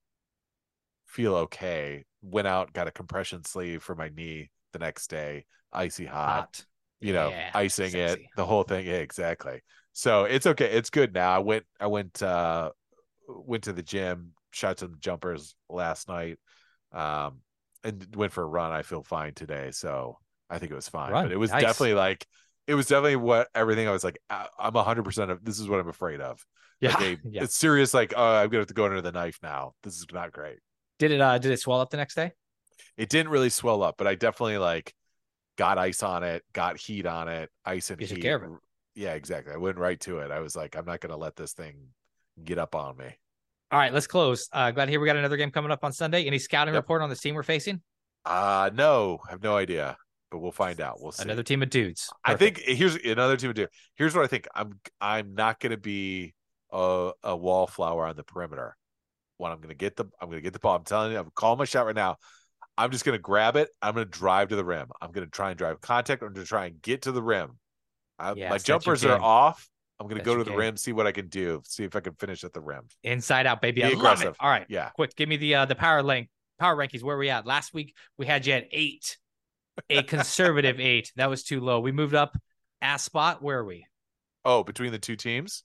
feel 1.07 1.35
okay. 1.37 2.05
Went 2.23 2.47
out, 2.47 2.73
got 2.73 2.89
a 2.89 2.91
compression 2.91 3.45
sleeve 3.45 3.83
for 3.83 3.95
my 3.95 4.09
knee 4.09 4.51
the 4.73 4.79
next 4.79 5.09
day, 5.09 5.45
icy 5.73 6.05
hot, 6.07 6.31
Hot. 6.31 6.65
you 7.01 7.13
know, 7.13 7.31
Yeah, 7.31 7.51
icing 7.55 7.95
it, 7.95 8.21
the 8.37 8.45
whole 8.45 8.63
thing. 8.63 8.87
Yeah, 8.87 8.95
exactly. 8.95 9.63
So 9.93 10.25
it's 10.25 10.47
okay. 10.47 10.67
It's 10.73 10.91
good 10.91 11.15
now. 11.15 11.33
I 11.33 11.39
went 11.39 11.65
I 11.81 11.87
went 11.87 12.23
uh 12.23 12.71
went 13.29 13.65
to 13.65 13.73
the 13.73 13.83
gym, 13.83 14.33
shot 14.51 14.79
some 14.79 14.97
jumpers 15.01 15.55
last 15.69 16.09
night, 16.09 16.39
um, 16.93 17.39
and 17.85 18.07
went 18.15 18.33
for 18.33 18.43
a 18.43 18.47
run. 18.47 18.73
I 18.73 18.83
feel 18.83 19.03
fine 19.03 19.35
today. 19.35 19.71
So 19.71 20.19
I 20.51 20.59
think 20.59 20.73
it 20.73 20.75
was 20.77 20.89
fine. 20.89 21.13
Run, 21.13 21.25
But 21.27 21.33
it 21.33 21.39
was 21.39 21.51
nice. 21.51 21.63
definitely 21.63 21.95
like 21.95 22.27
it 22.67 22.75
was 22.75 22.87
definitely 22.87 23.17
what 23.17 23.49
everything 23.55 23.89
I 23.89 23.93
was 23.93 24.05
like, 24.05 24.19
I- 24.29 24.49
I'm 24.59 24.75
hundred 24.75 25.05
percent 25.05 25.31
of 25.31 25.45
this 25.45 25.59
is 25.59 25.69
what 25.69 25.81
I'm 25.81 25.89
afraid 25.89 26.21
of. 26.21 26.45
Yeah. 26.81 26.91
Like 26.91 27.01
a, 27.25 27.29
yeah. 27.31 27.43
It's 27.45 27.57
serious, 27.57 27.95
like, 27.95 28.13
oh, 28.17 28.23
I'm 28.25 28.49
gonna 28.49 28.61
have 28.61 28.69
to 28.69 28.75
go 28.75 28.85
under 28.85 29.01
the 29.01 29.13
knife 29.13 29.39
now. 29.43 29.75
This 29.83 29.95
is 29.95 30.07
not 30.13 30.33
great. 30.33 30.59
Did 30.99 31.11
it 31.13 31.21
uh 31.21 31.39
did 31.39 31.53
it 31.53 31.61
swell 31.61 31.81
up 31.81 31.91
the 31.91 31.97
next 31.97 32.15
day? 32.15 32.33
It 32.97 33.09
didn't 33.09 33.31
really 33.31 33.51
swell 33.51 33.83
up, 33.83 33.97
but 33.99 34.07
I 34.07 34.15
definitely 34.15 34.59
like 34.59 34.95
got 35.59 35.79
ice 35.79 36.03
on 36.03 36.23
it, 36.23 36.43
got 36.53 36.77
heat 36.79 37.07
on 37.07 37.29
it, 37.29 37.51
ice 37.65 37.91
and 37.91 38.01
You 38.01 38.07
heat. 38.07 38.23
care 38.23 38.37
of 38.37 38.43
it. 38.45 38.51
Yeah, 38.95 39.15
exactly. 39.15 39.53
I 39.53 39.57
went 39.59 39.77
right 39.79 40.01
to 40.01 40.19
it. 40.19 40.31
I 40.31 40.41
was 40.41 40.57
like, 40.57 40.77
I'm 40.77 40.87
not 40.87 41.01
gonna 41.01 41.17
let 41.17 41.37
this 41.37 41.53
thing 41.53 41.77
get 42.43 42.59
up 42.59 42.75
on 42.75 42.97
me. 42.97 43.07
All 43.71 43.79
right, 43.79 43.93
let's 43.93 44.07
close. 44.07 44.49
Uh 44.53 44.71
glad 44.71 44.87
to 44.87 44.91
hear 44.91 45.01
we 45.01 45.07
got 45.07 45.17
another 45.17 45.37
game 45.37 45.51
coming 45.51 45.71
up 45.71 45.85
on 45.85 45.93
Sunday. 45.93 46.25
Any 46.25 46.39
scouting 46.39 46.75
Yep. 46.75 46.83
report 46.85 47.03
on 47.03 47.11
the 47.11 47.17
team 47.17 47.35
we're 47.35 47.43
facing? 47.43 47.83
Uh 48.25 48.71
no, 48.73 49.19
I 49.29 49.33
have 49.33 49.43
no 49.43 49.57
idea, 49.57 49.97
but 50.31 50.39
we'll 50.39 50.53
find 50.53 50.81
out. 50.81 51.01
We'll 51.01 51.13
see. 51.13 51.23
Another 51.25 51.43
team 51.43 51.63
of 51.63 51.71
dudes. 51.71 52.11
I 52.25 52.35
think 52.37 52.59
here's 52.59 52.97
another 52.97 53.37
team 53.37 53.51
of 53.51 53.57
dudes. 53.57 53.71
Here's 53.97 54.15
what 54.15 54.25
I 54.25 54.29
think. 54.29 54.49
I'm 54.55 54.81
I'm 55.01 55.35
not 55.35 55.61
going 55.61 55.71
to 55.73 55.77
be 55.77 56.35
a, 56.73 57.13
a 57.23 57.37
wallflower 57.37 58.07
on 58.07 58.17
the 58.17 58.25
perimeter. 58.25 58.77
When 59.39 59.53
I'm 59.53 59.59
going 59.59 59.69
to 59.71 59.75
get 59.75 59.97
the 59.97 60.07
I'm 60.21 60.31
to 60.31 60.41
get 60.41 60.53
the 60.53 60.59
ball. 60.59 60.77
I'm 60.77 60.85
telling 60.85 61.13
you, 61.13 61.19
I'm 61.19 61.31
calling 61.35 61.59
my 61.59 61.65
shot 61.65 61.87
right 61.87 61.95
now. 61.95 62.17
I'm 62.79 62.91
just 62.91 63.05
going 63.05 63.17
to 63.17 63.23
grab 63.23 63.57
it. 63.57 63.71
I'm 63.81 63.95
going 63.95 64.07
to 64.07 64.11
drive 64.11 64.49
to 64.49 64.57
the 64.57 64.65
rim. 64.65 64.89
I'm 65.01 65.11
going 65.13 65.27
to 65.27 65.31
try 65.31 65.51
and 65.51 65.59
drive 65.59 65.81
contact. 65.81 66.23
I'm 66.23 66.35
to 66.35 66.45
try 66.45 66.67
and 66.67 66.81
get 66.83 67.03
to 67.03 67.13
the 67.13 67.23
rim. 67.23 67.59
I, 68.19 68.35
Yes, 68.35 68.51
my 68.51 68.59
jumpers 68.59 69.05
are 69.05 69.21
off. 69.21 69.69
I'm 69.99 70.07
going 70.09 70.17
to 70.17 70.25
That's 70.25 70.27
go 70.27 70.37
to 70.37 70.45
the 70.45 70.51
game. 70.51 70.59
rim, 70.59 70.77
see 70.77 70.93
what 70.93 71.07
I 71.07 71.13
can 71.13 71.29
do, 71.29 71.63
see 71.65 71.85
if 71.85 71.97
I 71.97 72.01
can 72.01 72.15
finish 72.15 72.45
at 72.45 72.53
the 72.53 72.61
rim. 72.61 72.83
inside 73.03 73.47
out, 73.47 73.63
baby. 73.63 73.83
Be 73.83 73.85
I 73.85 73.89
love 73.93 73.99
aggressive. 73.99 74.35
it. 74.35 74.37
All 74.41 74.51
right. 74.51 74.67
Yeah. 74.69 74.91
Quick, 74.91 75.17
give 75.17 75.29
me 75.29 75.37
the 75.37 75.55
uh 75.55 75.65
the 75.65 75.75
power 75.75 76.03
link 76.03 76.29
power 76.59 76.77
rankings. 76.77 77.03
Where 77.03 77.17
we 77.17 77.31
at? 77.31 77.47
Last 77.47 77.73
week 77.75 77.95
we 78.19 78.27
had 78.27 78.47
you 78.47 78.55
at 78.55 78.67
eight. 78.73 79.17
A 79.91 80.03
conservative 80.03 80.81
eight. 80.81 81.13
That 81.17 81.31
was 81.31 81.45
too 81.45 81.61
low. 81.61 81.81
We 81.81 81.93
moved 81.93 82.15
up 82.15 82.37
a 82.83 82.99
spot. 82.99 83.43
Where 83.43 83.59
are 83.59 83.65
we? 83.65 83.87
Oh, 84.45 84.63
between 84.65 84.93
the 84.93 84.99
two 84.99 85.17
teams? 85.17 85.65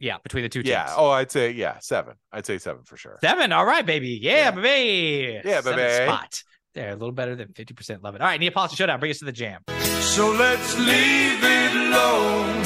Yeah, 0.00 0.16
between 0.22 0.42
the 0.42 0.48
two 0.48 0.62
teams. 0.62 0.70
Yeah. 0.70 0.92
Oh, 0.96 1.10
I'd 1.10 1.30
say 1.30 1.50
yeah, 1.52 1.78
seven. 1.80 2.14
I'd 2.32 2.46
say 2.46 2.58
seven 2.58 2.82
for 2.84 2.96
sure. 2.96 3.18
Seven. 3.20 3.52
All 3.52 3.66
right, 3.66 3.84
baby. 3.84 4.18
Yeah, 4.20 4.46
Yeah. 4.46 4.50
baby. 4.52 5.40
Yeah, 5.44 5.60
Seven 5.60 5.76
baby. 5.76 6.04
Spot. 6.06 6.42
There, 6.74 6.90
a 6.90 6.96
little 6.96 7.12
better 7.12 7.34
than 7.36 7.48
50%. 7.48 8.02
Love 8.02 8.14
it. 8.14 8.20
All 8.20 8.26
right, 8.28 8.38
Neapolitan 8.40 8.76
Showdown. 8.76 8.98
Bring 9.00 9.10
us 9.10 9.18
to 9.18 9.24
the 9.26 9.32
jam. 9.32 9.60
So 10.00 10.30
let's 10.32 10.78
leave 10.78 11.42
it 11.42 11.72
alone. 11.74 12.62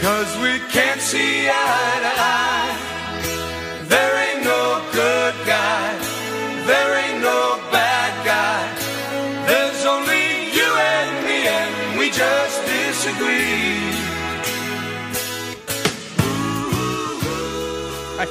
Cause 0.00 0.34
we 0.38 0.58
can't 0.70 1.00
see 1.00 1.46
eye 1.48 1.50
to 1.50 2.20
eye. 2.22 2.39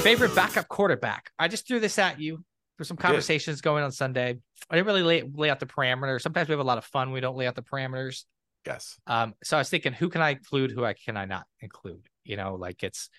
Favorite 0.01 0.33
backup 0.33 0.67
quarterback. 0.67 1.29
I 1.37 1.47
just 1.47 1.67
threw 1.67 1.79
this 1.79 1.99
at 1.99 2.19
you. 2.19 2.43
There's 2.77 2.87
some 2.87 2.97
conversations 2.97 3.61
going 3.61 3.83
on 3.83 3.91
Sunday. 3.91 4.37
I 4.69 4.75
didn't 4.75 4.87
really 4.87 5.03
lay, 5.03 5.21
lay 5.21 5.49
out 5.49 5.59
the 5.59 5.65
parameters. 5.65 6.21
Sometimes 6.21 6.47
we 6.47 6.53
have 6.53 6.59
a 6.59 6.63
lot 6.63 6.77
of 6.77 6.85
fun. 6.85 7.11
We 7.11 7.19
don't 7.19 7.35
lay 7.35 7.45
out 7.45 7.55
the 7.55 7.61
parameters. 7.61 8.23
Yes. 8.65 8.97
Um, 9.05 9.33
so 9.43 9.57
I 9.57 9.59
was 9.59 9.69
thinking, 9.69 9.91
who 9.93 10.09
can 10.09 10.21
I 10.21 10.31
include? 10.31 10.71
Who 10.71 10.85
I 10.85 10.93
can 10.93 11.17
I 11.17 11.25
not 11.25 11.45
include? 11.59 12.07
You 12.23 12.37
know, 12.37 12.55
like 12.55 12.81
it's, 12.83 13.09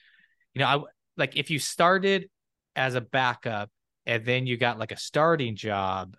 you 0.54 0.60
know, 0.60 0.66
I 0.66 0.82
like 1.16 1.36
if 1.36 1.50
you 1.50 1.58
started 1.58 2.30
as 2.74 2.94
a 2.94 3.00
backup 3.00 3.70
and 4.06 4.24
then 4.24 4.46
you 4.46 4.56
got 4.56 4.78
like 4.78 4.92
a 4.92 4.98
starting 4.98 5.56
job. 5.56 6.16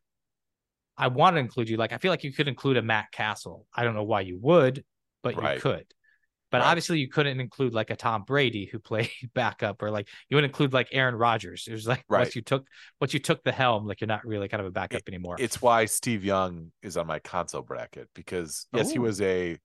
I 0.98 1.08
want 1.08 1.36
to 1.36 1.40
include 1.40 1.70
you. 1.70 1.78
Like 1.78 1.94
I 1.94 1.98
feel 1.98 2.12
like 2.12 2.24
you 2.24 2.32
could 2.34 2.48
include 2.48 2.78
a 2.78 2.82
Matt 2.84 3.12
Cassel. 3.12 3.66
I 3.74 3.84
don't 3.84 3.96
know 3.96 4.04
why 4.04 4.22
you 4.22 4.38
would, 4.40 4.84
but 5.24 5.36
Right. 5.36 5.56
you 5.56 5.62
could. 5.62 5.86
But 6.52 6.62
Right. 6.62 6.68
obviously 6.68 7.00
you 7.00 7.08
couldn't 7.08 7.40
include 7.40 7.74
like 7.74 7.90
a 7.90 7.96
Tom 7.96 8.24
Brady 8.24 8.66
who 8.66 8.80
played 8.92 9.10
backup 9.34 9.82
or 9.82 9.90
like 9.90 10.08
you 10.30 10.36
wouldn't 10.36 10.52
include 10.52 10.74
like 10.74 10.90
Aaron 10.92 11.16
Rodgers. 11.16 11.66
It 11.68 11.74
was 11.74 11.88
like 11.88 12.04
Right. 12.10 12.20
once 12.24 12.36
you 12.36 12.42
took 12.42 12.68
once 13.00 13.14
you 13.14 13.20
took 13.20 13.44
the 13.44 13.52
helm, 13.52 13.88
like 13.88 14.02
you're 14.02 14.08
not 14.08 14.26
really 14.26 14.48
kind 14.48 14.62
of 14.62 14.68
a 14.68 14.72
backup 14.72 15.04
anymore. 15.08 15.38
It's 15.40 15.62
why 15.62 15.86
Steve 15.86 16.24
Young 16.24 16.72
is 16.84 16.98
on 16.98 17.08
my 17.08 17.20
console 17.20 17.62
bracket 17.62 18.10
because 18.14 18.68
yes, 18.74 18.92
he 18.92 19.00
was 19.00 19.22
a 19.22 19.58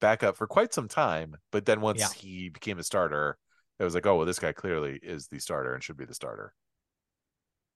backup 0.00 0.36
for 0.36 0.46
quite 0.46 0.74
some 0.74 0.88
time, 0.88 1.36
but 1.52 1.64
then 1.66 1.80
once 1.80 2.00
Yeah. 2.00 2.08
he 2.08 2.48
became 2.48 2.78
a 2.78 2.82
starter, 2.82 3.38
it 3.78 3.84
was 3.84 3.94
like, 3.94 4.06
oh 4.06 4.16
well, 4.16 4.26
this 4.26 4.38
guy 4.38 4.52
clearly 4.52 4.98
is 5.02 5.28
the 5.28 5.38
starter 5.38 5.74
and 5.74 5.82
should 5.82 5.96
be 5.96 6.04
the 6.04 6.14
starter. 6.14 6.54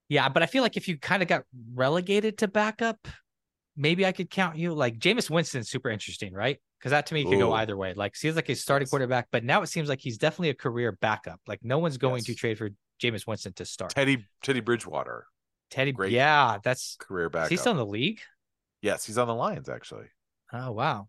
Yeah, 0.09 0.29
but 0.29 0.43
I 0.43 0.47
feel 0.47 0.63
like 0.63 0.77
if 0.77 0.87
you 0.89 0.99
kind 0.99 1.23
of 1.23 1.29
got 1.29 1.45
relegated 1.75 2.39
to 2.39 2.49
backup, 2.49 3.09
maybe 3.77 4.07
I 4.07 4.13
could 4.13 4.31
count 4.31 4.57
you. 4.57 4.75
Like 4.75 4.99
Jameis 4.99 5.31
Winston's 5.31 5.71
super 5.71 5.91
interesting, 5.91 6.33
right? 6.33 6.59
Because 6.79 6.91
that 6.91 7.07
to 7.07 7.14
me 7.14 7.24
could 7.24 7.39
go 7.39 7.53
either 7.55 7.77
way. 7.77 7.95
Like 7.95 8.14
seems 8.16 8.37
like 8.37 8.49
a 8.49 8.55
starting 8.55 8.85
Yes. 8.85 8.91
quarterback, 8.91 9.29
but 9.33 9.45
now 9.45 9.62
it 9.62 9.66
seems 9.68 9.89
like 9.89 10.01
he's 10.01 10.18
definitely 10.18 10.51
a 10.51 10.55
career 10.55 10.93
backup. 10.93 11.41
Like 11.47 11.61
no 11.62 11.79
one's 11.79 11.97
going 11.99 12.22
to 12.24 12.35
trade 12.35 12.59
for 12.59 12.70
Jameis 13.03 13.27
Winston 13.27 13.53
to 13.55 13.64
start. 13.64 13.95
Teddy 13.95 14.27
Teddy 14.43 14.61
Bridgewater, 14.61 15.27
Teddy, 15.70 15.93
great 15.93 16.12
yeah, 16.12 16.59
that's 16.62 16.97
career 17.01 17.29
backup. 17.31 17.51
He's 17.51 17.61
still 17.61 17.72
in 17.72 17.79
the 17.79 17.87
league? 17.87 18.20
yes, 18.83 19.05
he's 19.07 19.18
on 19.18 19.27
the 19.27 19.35
Lions 19.35 19.68
actually. 19.68 20.07
Oh 20.53 20.72
wow, 20.72 21.09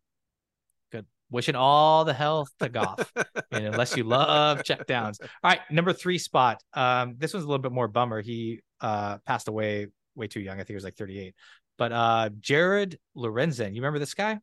good. 0.91 1.05
Wishing 1.29 1.55
all 1.55 2.05
the 2.05 2.13
health 2.13 2.49
to 2.59 2.69
Goff, 2.69 3.11
and 3.51 3.65
unless 3.65 3.95
you 3.95 4.03
love 4.03 4.59
checkdowns. 4.63 5.17
All 5.21 5.27
right, 5.43 5.59
number 5.69 5.93
three 5.93 6.17
spot. 6.17 6.61
Um, 6.73 7.15
this 7.17 7.33
one's 7.33 7.43
a 7.43 7.47
little 7.47 7.61
bit 7.61 7.71
more 7.73 7.87
bummer. 7.87 8.21
He 8.21 8.61
uh 8.81 9.17
passed 9.25 9.47
away 9.47 9.87
way 10.15 10.27
too 10.27 10.39
young. 10.39 10.55
I 10.55 10.59
think 10.59 10.69
he 10.69 10.75
was 10.75 10.83
like 10.83 10.95
38. 10.95 11.35
But 11.77 11.91
uh, 11.91 12.29
Jared 12.39 12.97
Lorenzen, 13.15 13.75
you 13.75 13.81
remember 13.81 13.99
this 13.99 14.15
guy? 14.15 14.39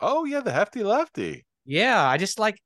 Oh 0.00 0.24
yeah, 0.24 0.40
the 0.40 0.52
hefty 0.52 0.82
lefty. 0.82 1.44
Yeah, 1.64 2.02
I 2.06 2.16
just 2.16 2.38
like 2.38 2.60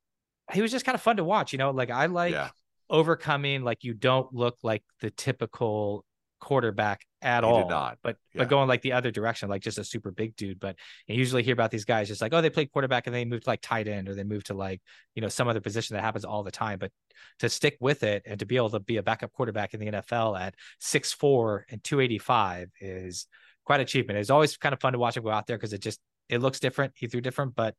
he 0.51 0.61
was 0.61 0.71
just 0.71 0.85
kind 0.85 0.95
of 0.95 1.01
fun 1.01 1.17
to 1.17 1.23
watch. 1.23 1.51
You 1.53 1.59
know, 1.59 1.71
like 1.71 1.89
I 1.89 2.05
like 2.07 2.33
yeah, 2.33 2.49
overcoming. 2.89 3.63
Like 3.63 3.83
you 3.83 3.93
don't 3.93 4.33
look 4.33 4.57
like 4.63 4.83
the 5.01 5.09
typical 5.11 6.05
quarterback 6.39 7.05
at 7.21 7.43
He 7.43 7.49
all. 7.49 7.59
did 7.61 7.69
not. 7.69 7.97
But 8.03 8.17
Yeah. 8.33 8.39
but 8.39 8.49
going 8.49 8.67
like 8.67 8.81
the 8.81 8.91
other 8.91 9.11
direction, 9.11 9.47
like 9.49 9.61
just 9.61 9.77
a 9.77 9.83
super 9.83 10.11
big 10.11 10.35
dude. 10.35 10.59
But 10.59 10.75
you 11.07 11.15
usually 11.15 11.41
hear 11.43 11.53
about 11.53 11.71
these 11.71 11.85
guys 11.85 12.09
just 12.09 12.21
like, 12.21 12.33
oh, 12.33 12.41
they 12.41 12.49
played 12.49 12.71
quarterback 12.71 13.07
and 13.07 13.15
they 13.15 13.23
moved 13.23 13.43
to 13.45 13.49
like 13.49 13.61
tight 13.61 13.87
end 13.87 14.09
or 14.09 14.15
they 14.15 14.25
moved 14.25 14.47
to 14.47 14.53
like, 14.53 14.81
you 15.15 15.21
know, 15.21 15.29
some 15.29 15.47
other 15.47 15.61
position 15.61 15.95
that 15.95 16.01
happens 16.03 16.25
all 16.25 16.43
the 16.43 16.51
time. 16.51 16.79
But 16.79 16.91
to 17.39 17.47
stick 17.49 17.77
with 17.79 18.03
it 18.03 18.23
and 18.25 18.39
to 18.39 18.45
be 18.45 18.57
able 18.57 18.69
to 18.71 18.79
be 18.81 18.97
a 18.97 19.03
backup 19.03 19.31
quarterback 19.31 19.73
in 19.73 19.79
the 19.79 19.87
NFL 19.87 20.37
at 20.39 20.55
six 20.79 21.13
four 21.13 21.65
and 21.69 21.81
285 21.83 22.69
is 22.81 23.27
quite 23.63 23.77
an 23.77 23.81
achievement. 23.83 24.19
It's 24.19 24.29
always 24.29 24.57
kind 24.57 24.73
of 24.73 24.81
fun 24.81 24.91
to 24.93 24.99
watch 24.99 25.15
him 25.15 25.23
go 25.23 25.29
out 25.29 25.47
there 25.47 25.57
because 25.57 25.71
it 25.71 25.81
just 25.81 26.01
it 26.29 26.39
looks 26.39 26.59
different. 26.59 26.93
He 26.95 27.07
threw 27.07 27.21
different, 27.21 27.55
but 27.55 27.75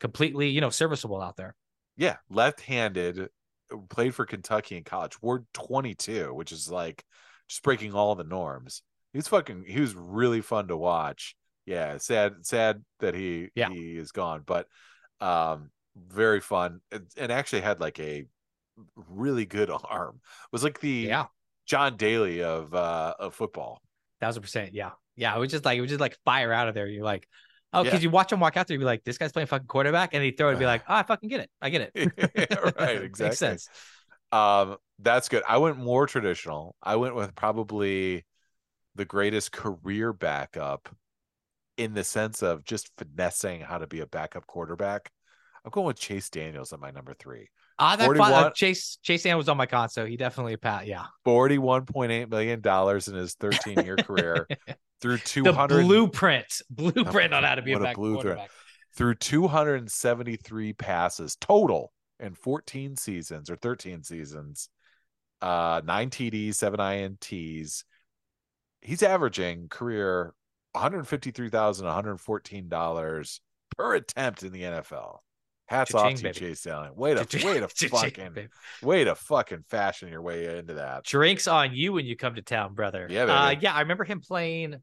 completely, 0.00 0.48
you 0.50 0.60
know, 0.60 0.70
serviceable 0.70 1.20
out 1.20 1.36
there. 1.36 1.54
yeah, 1.96 2.16
left-handed, 2.30 3.28
played 3.90 4.14
for 4.14 4.24
Kentucky 4.26 4.76
in 4.76 4.84
college. 4.84 5.20
Wore 5.20 5.44
22, 5.54 6.32
which 6.34 6.52
is 6.52 6.70
like 6.70 7.04
just 7.48 7.62
breaking 7.62 7.94
all 7.94 8.14
the 8.14 8.24
norms. 8.24 8.82
He's 9.12 9.28
fucking. 9.28 9.64
He 9.66 9.80
was 9.80 9.94
really 9.94 10.40
fun 10.40 10.68
to 10.68 10.76
watch. 10.76 11.34
Yeah, 11.66 11.98
sad, 11.98 12.46
sad 12.46 12.82
that 13.00 13.14
he 13.14 13.48
Yeah. 13.54 13.68
he 13.70 13.96
is 13.96 14.12
gone, 14.12 14.42
but 14.46 14.66
um, 15.20 15.70
very 15.96 16.40
fun 16.40 16.80
and, 16.92 17.06
and 17.16 17.32
actually 17.32 17.62
had 17.62 17.80
like 17.80 17.98
a 18.00 18.26
really 19.08 19.44
good 19.46 19.70
arm. 19.84 20.20
Was 20.52 20.62
like 20.64 20.80
the 20.80 20.88
Yeah. 20.88 21.26
John 21.66 21.96
Daly 21.96 22.42
of 22.42 22.72
uh 22.74 23.14
of 23.18 23.34
football. 23.34 23.82
Thousand 24.20 24.42
percent. 24.42 24.72
Yeah. 24.74 24.92
Yeah. 25.16 25.34
It 25.36 25.40
was 25.40 25.50
just 25.50 25.64
like, 25.64 25.76
it 25.76 25.80
was 25.82 25.90
just 25.90 26.00
like 26.00 26.16
fire 26.24 26.52
out 26.52 26.68
of 26.68 26.74
there. 26.74 26.86
You're 26.86 27.04
like, 27.04 27.28
oh, 27.72 27.84
because 27.84 28.00
Yeah. 28.00 28.04
you 28.04 28.10
watch 28.10 28.32
him 28.32 28.40
walk 28.40 28.56
out 28.56 28.66
there, 28.66 28.74
you'd 28.74 28.80
be 28.80 28.84
like, 28.84 29.04
this 29.04 29.18
guy's 29.18 29.32
playing 29.32 29.46
fucking 29.48 29.66
quarterback. 29.66 30.14
And 30.14 30.22
they 30.22 30.30
throw 30.30 30.48
it 30.48 30.52
and 30.52 30.58
be 30.60 30.66
like, 30.66 30.82
oh, 30.88 30.94
I 30.94 31.02
fucking 31.02 31.28
get 31.28 31.40
it. 31.40 31.50
I 31.60 31.70
get 31.70 31.92
it. 31.94 32.12
right, 32.78 33.02
Exactly. 33.02 33.24
Makes 33.24 33.38
sense. 33.38 33.68
Um, 34.32 34.76
that's 34.98 35.28
good. 35.28 35.42
I 35.48 35.58
went 35.58 35.78
more 35.78 36.06
traditional. 36.06 36.76
I 36.82 36.96
went 36.96 37.14
with 37.14 37.34
probably 37.34 38.24
the 38.94 39.04
greatest 39.04 39.52
career 39.52 40.12
backup 40.12 40.88
in 41.76 41.94
the 41.94 42.04
sense 42.04 42.42
of 42.42 42.64
just 42.64 42.90
finessing 42.98 43.60
how 43.60 43.78
to 43.78 43.86
be 43.86 44.00
a 44.00 44.06
backup 44.06 44.46
quarterback. 44.46 45.10
I'm 45.64 45.70
going 45.70 45.86
with 45.86 45.98
Chase 45.98 46.28
Daniels 46.30 46.72
at 46.72 46.80
my 46.80 46.90
number 46.90 47.14
three. 47.14 47.48
Ah, 47.78 47.96
that 47.96 48.06
fun, 48.06 48.20
uh, 48.20 48.24
41 48.24 48.52
Chase 48.54 48.98
Chase 49.02 49.24
Ann 49.26 49.36
was 49.36 49.48
on 49.48 49.56
my 49.56 49.66
console. 49.66 50.04
He 50.04 50.16
definitely 50.16 50.56
pat. 50.56 50.86
Yeah. 50.86 51.06
$41.8 51.26 52.28
million 52.28 52.60
in 53.06 53.14
his 53.14 53.34
13 53.34 53.84
year 53.84 53.96
career 53.96 54.46
through 55.00 55.18
200 55.18 55.84
blueprint, 55.84 56.60
blueprint 56.70 57.32
on 57.32 57.44
how 57.44 57.54
to 57.54 57.62
be 57.62 57.72
a 57.72 57.78
a 57.78 57.80
back 57.80 57.94
blueprint. 57.96 58.38
quarterback. 58.38 58.50
through 58.96 59.14
273 59.14 60.72
passes 60.72 61.36
total 61.36 61.92
in 62.18 62.34
14 62.34 62.96
seasons 62.96 63.48
or 63.48 63.54
13 63.56 64.02
seasons. 64.02 64.68
Uh, 65.40 65.80
nine 65.84 66.10
TDs, 66.10 66.56
seven 66.56 66.80
INTs. 66.80 67.84
He's 68.80 69.02
averaging 69.04 69.68
career 69.68 70.34
$153,114 70.76 73.40
per 73.76 73.94
attempt 73.94 74.42
in 74.42 74.52
the 74.52 74.62
NFL. 74.62 75.18
Hats 75.68 75.94
off 75.94 76.02
Cha-ching, 76.02 76.16
to 76.16 76.22
baby. 76.24 76.38
Chase 76.38 76.66
Allen. 76.66 76.92
Way 76.96 77.14
to 77.14 77.24
Cha-ching, 77.24 77.46
way 77.46 77.60
to 77.60 77.68
fucking 77.88 78.32
baby. 78.32 78.48
way 78.82 79.04
to 79.04 79.14
fucking 79.14 79.64
fashion 79.68 80.08
your 80.08 80.22
way 80.22 80.58
into 80.58 80.74
that. 80.74 81.04
Drinks 81.04 81.46
on 81.46 81.74
you 81.74 81.92
when 81.92 82.06
you 82.06 82.16
come 82.16 82.34
to 82.36 82.42
town, 82.42 82.74
brother. 82.74 83.06
Yeah, 83.10 83.24
Uh, 83.24 83.54
yeah, 83.60 83.74
I 83.74 83.80
remember 83.80 84.04
him 84.04 84.20
playing. 84.20 84.76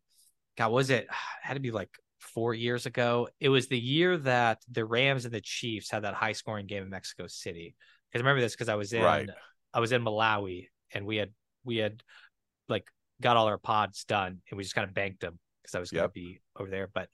God, 0.57 0.71
was 0.71 0.89
it? 0.91 1.07
Had 1.41 1.55
to 1.55 1.59
be 1.59 1.71
like 1.71 1.89
four 2.19 2.53
years 2.53 2.85
ago. 2.85 3.27
It 3.39 3.49
was 3.49 3.67
the 3.67 3.79
year 3.79 4.17
that 4.19 4.59
the 4.69 4.85
Rams 4.85 5.25
and 5.25 5.33
the 5.33 5.41
Chiefs 5.41 5.89
had 5.89 6.03
that 6.03 6.13
high 6.13 6.33
scoring 6.33 6.67
game 6.67 6.83
in 6.83 6.89
Mexico 6.89 7.27
City. 7.27 7.75
Because 8.11 8.21
I 8.21 8.23
remember 8.23 8.41
this 8.41 8.53
because 8.53 8.69
I 8.69 8.75
was 8.75 8.93
in 8.93 9.01
Right. 9.03 9.29
I 9.73 9.79
was 9.79 9.91
in 9.91 10.03
Malawi 10.03 10.67
and 10.93 11.05
we 11.05 11.17
had 11.17 11.31
we 11.63 11.77
had 11.77 12.01
like 12.69 12.87
got 13.21 13.37
all 13.37 13.47
our 13.47 13.57
pods 13.57 14.03
done 14.05 14.41
and 14.49 14.57
we 14.57 14.63
just 14.63 14.75
kind 14.75 14.87
of 14.87 14.93
banked 14.93 15.19
them 15.21 15.39
because 15.63 15.75
I 15.75 15.79
was 15.79 15.89
going 15.91 16.03
to 16.07 16.13
be 16.13 16.39
over 16.57 16.69
there. 16.69 16.89
But 16.93 17.09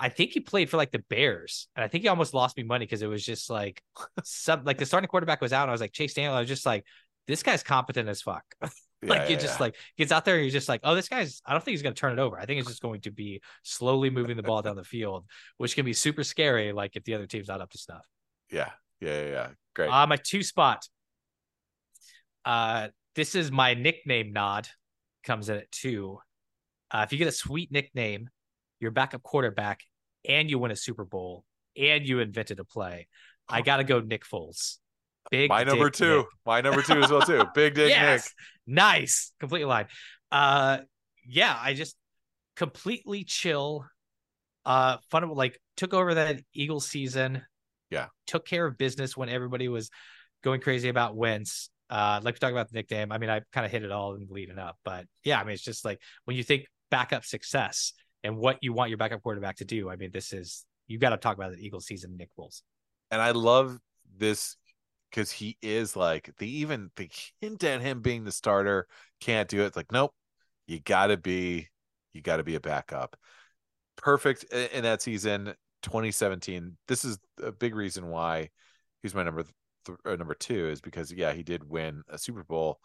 I 0.00 0.08
think 0.08 0.32
he 0.32 0.40
played 0.40 0.70
for 0.70 0.78
like 0.78 0.90
the 0.90 1.04
Bears, 1.10 1.68
and 1.76 1.84
I 1.84 1.88
think 1.88 2.02
he 2.02 2.08
almost 2.08 2.32
lost 2.32 2.56
me 2.56 2.62
money 2.62 2.86
because 2.86 3.02
it 3.02 3.06
was 3.06 3.24
just 3.24 3.50
like 3.50 3.82
some 4.24 4.64
like 4.64 4.78
the 4.78 4.86
starting 4.86 5.08
quarterback 5.08 5.40
was 5.40 5.52
out. 5.52 5.62
And 5.62 5.70
I 5.70 5.72
was 5.72 5.80
like 5.80 5.92
Chase 5.92 6.14
Daniel. 6.14 6.34
I 6.34 6.40
was 6.40 6.48
just 6.48 6.64
like, 6.64 6.86
this 7.28 7.42
guy's 7.42 7.62
competent 7.62 8.08
as 8.08 8.22
fuck. 8.22 8.44
Yeah, 9.02 9.08
like 9.08 9.30
yeah, 9.30 9.36
just 9.36 9.58
yeah. 9.58 9.64
like 9.64 9.76
gets 9.96 10.12
out 10.12 10.26
there 10.26 10.34
and 10.34 10.44
you're 10.44 10.52
just 10.52 10.68
like, 10.68 10.82
oh, 10.84 10.94
this 10.94 11.08
guy's. 11.08 11.40
I 11.46 11.52
don't 11.52 11.64
think 11.64 11.72
he's 11.72 11.80
going 11.80 11.94
to 11.94 11.98
turn 11.98 12.12
it 12.12 12.18
over. 12.18 12.38
I 12.38 12.44
think 12.44 12.60
it's 12.60 12.68
just 12.68 12.82
going 12.82 13.00
to 13.00 13.10
be 13.10 13.40
slowly 13.62 14.10
moving 14.10 14.36
the 14.36 14.42
ball 14.42 14.60
down 14.60 14.76
the 14.76 14.84
field, 14.84 15.24
which 15.56 15.74
can 15.74 15.86
be 15.86 15.94
super 15.94 16.22
scary. 16.22 16.70
Like 16.72 16.96
if 16.96 17.04
the 17.04 17.14
other 17.14 17.26
team's 17.26 17.48
not 17.48 17.62
up 17.62 17.70
to 17.70 17.78
snuff. 17.78 18.04
yeah, 18.50 18.68
yeah, 19.00 19.22
yeah, 19.22 19.28
yeah. 19.30 19.48
Great. 19.74 19.88
Uh, 19.88 20.06
my 20.06 20.16
two 20.16 20.42
spot. 20.42 20.86
Uh, 22.44 22.88
this 23.14 23.34
is 23.34 23.50
my 23.50 23.72
nickname 23.72 24.34
nod. 24.34 24.68
Comes 25.24 25.48
in 25.48 25.56
at 25.56 25.72
two. 25.72 26.18
Uh, 26.90 27.04
if 27.06 27.12
you 27.12 27.16
get 27.16 27.28
a 27.28 27.32
sweet 27.32 27.72
nickname, 27.72 28.28
your 28.80 28.90
backup 28.90 29.22
quarterback, 29.22 29.80
and 30.28 30.50
you 30.50 30.58
win 30.58 30.70
a 30.70 30.76
Super 30.76 31.04
Bowl, 31.04 31.44
and 31.76 32.06
you 32.06 32.20
invented 32.20 32.58
a 32.58 32.64
play, 32.64 33.08
I 33.48 33.62
gotta 33.62 33.84
go 33.84 34.00
Nick 34.00 34.24
Foles. 34.24 34.78
Big 35.30 35.48
My 35.48 35.64
number 35.64 35.90
two. 35.90 36.18
Nick. 36.18 36.26
My 36.46 36.60
number 36.60 36.82
two 36.82 37.00
as 37.00 37.10
well 37.10 37.22
too. 37.22 37.44
Big 37.54 37.74
Dick 37.74 37.90
yes. 37.90 38.32
Nice. 38.66 39.32
Completely 39.38 39.66
line. 39.66 39.86
Uh 40.32 40.78
yeah, 41.26 41.56
I 41.60 41.74
just 41.74 41.96
completely 42.56 43.24
chill. 43.24 43.84
Uh 44.64 44.96
fun 45.10 45.28
like 45.30 45.60
took 45.76 45.94
over 45.94 46.14
that 46.14 46.40
Eagle 46.54 46.80
season. 46.80 47.42
Yeah. 47.90 48.06
Took 48.26 48.46
care 48.46 48.66
of 48.66 48.78
business 48.78 49.16
when 49.16 49.28
everybody 49.28 49.68
was 49.68 49.90
going 50.42 50.60
crazy 50.60 50.88
about 50.88 51.16
Wentz. 51.16 51.70
Uh 51.88 52.20
like 52.22 52.34
we 52.34 52.38
talk 52.38 52.52
about 52.52 52.70
the 52.70 52.76
nickname. 52.76 53.12
I 53.12 53.18
mean, 53.18 53.30
I 53.30 53.42
kind 53.52 53.66
of 53.66 53.72
hit 53.72 53.84
it 53.84 53.92
all 53.92 54.14
in 54.14 54.26
leading 54.30 54.58
up, 54.58 54.78
but 54.84 55.06
yeah, 55.22 55.40
I 55.40 55.44
mean 55.44 55.52
it's 55.52 55.62
just 55.62 55.84
like 55.84 56.00
when 56.24 56.36
you 56.36 56.42
think 56.42 56.66
backup 56.90 57.24
success 57.24 57.92
and 58.22 58.36
what 58.36 58.58
you 58.62 58.72
want 58.72 58.90
your 58.90 58.98
backup 58.98 59.22
quarterback 59.22 59.56
to 59.56 59.64
do. 59.64 59.90
I 59.90 59.96
mean, 59.96 60.10
this 60.12 60.32
is 60.32 60.64
you 60.86 60.98
got 60.98 61.10
to 61.10 61.16
talk 61.16 61.36
about 61.36 61.52
the 61.52 61.64
Eagles 61.64 61.86
season, 61.86 62.16
Nick 62.16 62.30
Foles. 62.38 62.62
and 63.10 63.20
I 63.22 63.30
love 63.30 63.78
this 64.18 64.56
because 65.10 65.30
he 65.30 65.56
is 65.62 65.96
like 65.96 66.30
the 66.38 66.48
even 66.48 66.90
the 66.96 67.10
hint 67.40 67.64
at 67.64 67.80
him 67.80 68.00
being 68.00 68.24
the 68.24 68.32
starter 68.32 68.86
can't 69.20 69.48
do 69.48 69.62
it. 69.62 69.66
It's 69.66 69.76
like 69.76 69.92
nope, 69.92 70.12
you 70.66 70.80
got 70.80 71.08
to 71.08 71.16
be 71.16 71.68
you 72.12 72.22
got 72.22 72.38
to 72.38 72.44
be 72.44 72.54
a 72.54 72.60
backup. 72.60 73.16
Perfect 73.96 74.44
in 74.44 74.84
that 74.84 75.02
season, 75.02 75.54
2017. 75.82 76.76
This 76.88 77.04
is 77.04 77.18
a 77.42 77.52
big 77.52 77.74
reason 77.74 78.08
why 78.08 78.48
he's 79.02 79.14
my 79.14 79.22
number 79.22 79.44
th- 79.86 80.18
number 80.18 80.34
two 80.34 80.68
is 80.68 80.80
because 80.80 81.12
yeah 81.12 81.32
he 81.32 81.42
did 81.42 81.68
win 81.68 82.02
a 82.08 82.18
Super 82.18 82.44
Bowl, 82.44 82.80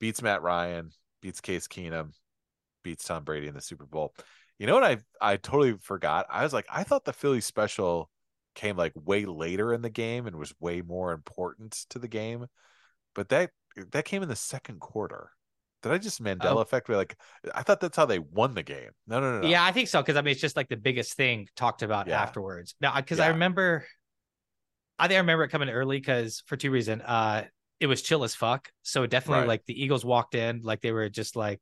beats 0.00 0.22
Matt 0.22 0.42
Ryan, 0.42 0.90
beats 1.22 1.40
Case 1.40 1.68
Keenum, 1.68 2.10
beats 2.82 3.04
Tom 3.04 3.24
Brady 3.24 3.48
in 3.48 3.54
the 3.54 3.60
Super 3.60 3.86
Bowl. 3.86 4.14
You 4.58 4.66
know 4.66 4.74
what 4.74 4.84
I 4.84 4.98
I 5.20 5.36
totally 5.36 5.76
forgot. 5.80 6.26
I 6.30 6.42
was 6.42 6.52
like 6.52 6.66
I 6.70 6.84
thought 6.84 7.04
the 7.04 7.12
Philly 7.12 7.40
special 7.40 8.10
came 8.54 8.76
like 8.76 8.92
way 8.94 9.24
later 9.26 9.72
in 9.72 9.82
the 9.82 9.90
game 9.90 10.26
and 10.26 10.36
was 10.36 10.54
way 10.60 10.80
more 10.80 11.12
important 11.12 11.72
to 11.90 11.98
the 11.98 12.08
game. 12.08 12.46
But 13.14 13.28
that 13.30 13.50
that 13.90 14.04
came 14.04 14.22
in 14.22 14.28
the 14.28 14.36
second 14.36 14.80
quarter. 14.80 15.30
Did 15.82 15.92
I 15.92 15.98
just 15.98 16.22
Mandela 16.22 16.62
effect? 16.62 16.88
Where 16.88 16.96
like 16.96 17.16
I 17.54 17.62
thought 17.62 17.80
that's 17.80 17.96
how 17.96 18.06
they 18.06 18.18
won 18.18 18.54
the 18.54 18.62
game. 18.62 18.90
No, 19.06 19.20
no, 19.20 19.32
no, 19.32 19.42
no. 19.42 19.48
Yeah, 19.48 19.64
I 19.64 19.72
think 19.72 19.88
so. 19.88 20.00
Because 20.00 20.16
I 20.16 20.22
mean, 20.22 20.32
it's 20.32 20.40
just 20.40 20.56
like 20.56 20.68
the 20.68 20.76
biggest 20.76 21.14
thing 21.14 21.48
talked 21.56 21.82
about 21.82 22.06
Yeah. 22.06 22.22
afterwards. 22.22 22.74
Now, 22.80 22.94
because 22.96 23.20
I 23.20 23.28
remember, 23.28 23.84
I 24.98 25.08
think 25.08 25.16
I 25.16 25.20
remember 25.20 25.44
it 25.44 25.48
coming 25.48 25.68
early 25.68 25.98
because 25.98 26.42
for 26.46 26.56
two 26.56 26.70
reasons. 26.70 27.02
Uh, 27.04 27.44
it 27.80 27.86
was 27.86 28.00
chill 28.00 28.24
as 28.24 28.34
fuck. 28.34 28.70
So 28.82 29.04
definitely, 29.06 29.40
Right. 29.40 29.48
like 29.48 29.66
the 29.66 29.82
Eagles 29.82 30.04
walked 30.04 30.34
in, 30.34 30.62
like 30.62 30.80
they 30.80 30.92
were 30.92 31.08
just 31.10 31.36
like, 31.36 31.60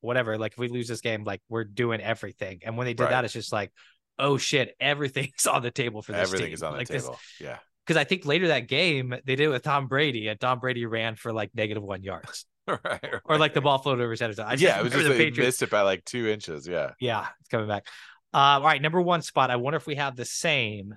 whatever. 0.00 0.38
Like 0.38 0.52
if 0.52 0.58
we 0.58 0.68
lose 0.68 0.88
this 0.88 1.00
game, 1.00 1.24
like 1.24 1.40
we're 1.48 1.64
doing 1.64 2.00
everything. 2.00 2.60
And 2.64 2.76
when 2.76 2.84
they 2.86 2.94
did 2.94 3.04
Right. 3.04 3.10
that, 3.10 3.24
it's 3.24 3.34
just 3.34 3.52
like, 3.52 3.72
oh 4.18 4.36
shit, 4.38 4.74
everything's 4.80 5.46
on 5.46 5.62
the 5.62 5.70
table 5.70 6.02
for 6.02 6.12
this 6.12 6.22
everything 6.28 6.46
team. 6.48 6.54
is 6.54 6.62
on 6.62 6.72
the 6.72 6.78
like 6.78 6.88
this- 6.88 7.02
table. 7.04 7.18
Yeah, 7.40 7.58
because 7.86 7.98
I 7.98 8.04
think 8.04 8.24
later 8.26 8.48
that 8.48 8.68
game 8.68 9.10
they 9.10 9.36
did 9.36 9.40
it 9.40 9.48
with 9.48 9.62
Tom 9.62 9.88
Brady, 9.88 10.28
and 10.28 10.40
Tom 10.40 10.58
Brady 10.58 10.86
ran 10.86 11.16
for 11.16 11.32
like 11.32 11.50
negative 11.54 11.82
one 11.82 12.02
yards, 12.02 12.46
right. 12.66 13.14
or 13.24 13.38
like 13.38 13.54
the 13.54 13.60
ball 13.60 13.78
floated 13.78 14.02
over 14.02 14.12
his 14.12 14.20
head. 14.20 14.38
I 14.40 14.54
yeah, 14.54 14.78
it 14.78 14.84
was 14.84 14.92
just 14.92 15.04
the 15.04 15.10
Patriots 15.10 15.38
missed 15.38 15.62
it 15.62 15.70
by 15.70 15.82
like 15.82 16.04
two 16.04 16.28
inches. 16.28 16.66
Yeah, 16.66 16.92
yeah, 17.00 17.26
it's 17.40 17.48
coming 17.48 17.68
back. 17.68 17.86
Uh, 18.34 18.58
all 18.58 18.62
right, 18.62 18.82
number 18.82 19.00
one 19.00 19.22
spot. 19.22 19.50
I 19.50 19.56
wonder 19.56 19.76
if 19.76 19.86
we 19.86 19.94
have 19.94 20.16
the 20.16 20.24
same. 20.24 20.94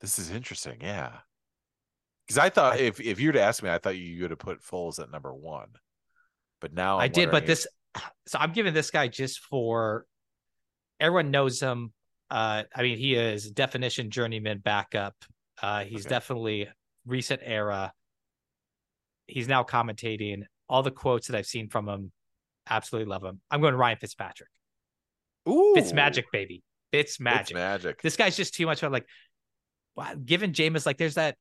this 0.00 0.18
is 0.18 0.30
interesting. 0.30 0.78
Yeah, 0.80 1.12
because 2.26 2.38
I 2.38 2.48
thought 2.50 2.80
if 2.80 3.00
if 3.00 3.20
you 3.20 3.28
were 3.28 3.34
to 3.34 3.42
ask 3.42 3.62
me, 3.62 3.70
I 3.70 3.78
thought 3.78 3.96
you 3.96 4.22
would 4.22 4.30
have 4.30 4.38
put 4.38 4.62
Foles 4.62 4.98
at 4.98 5.10
number 5.10 5.32
one, 5.34 5.68
but 6.60 6.72
now 6.72 6.98
i 6.98 7.04
I'm 7.04 7.12
did, 7.12 7.30
but 7.30 7.46
this. 7.46 7.66
So 8.26 8.38
I'm 8.38 8.52
giving 8.52 8.72
this 8.74 8.90
guy 8.90 9.08
just 9.08 9.40
for 9.40 10.06
everyone 11.00 11.30
knows 11.30 11.60
him. 11.60 11.92
Uh, 12.30 12.62
I 12.74 12.82
mean, 12.82 12.96
he 12.98 13.14
is 13.14 13.50
definition 13.50 14.10
journeyman 14.10 14.58
backup. 14.58 15.14
Uh, 15.60 15.84
he's 15.84 16.06
Okay. 16.06 16.14
definitely 16.14 16.68
recent 17.06 17.42
era. 17.44 17.92
He's 19.26 19.48
now 19.48 19.64
commentating. 19.64 20.44
All 20.68 20.82
the 20.82 20.90
quotes 20.90 21.26
that 21.26 21.36
I've 21.36 21.46
seen 21.46 21.68
from 21.68 21.88
him, 21.88 22.12
absolutely 22.68 23.10
love 23.10 23.22
him. 23.22 23.40
I'm 23.50 23.60
going 23.60 23.74
Ryan 23.74 23.98
Fitzpatrick. 23.98 24.48
Ooh, 25.48 25.72
Fitz 25.74 25.92
magic, 25.92 26.26
baby. 26.32 26.62
Fitz 26.92 27.12
Fitz 27.12 27.20
magic. 27.20 27.54
magic. 27.56 28.02
this 28.02 28.16
guy's 28.16 28.36
just 28.36 28.54
too 28.54 28.64
much 28.66 28.82
of 28.82 28.92
like 28.92 29.06
wow, 29.96 30.14
given 30.24 30.52
Jameis 30.52 30.86
like 30.86 30.96
there's 30.96 31.14
that 31.16 31.36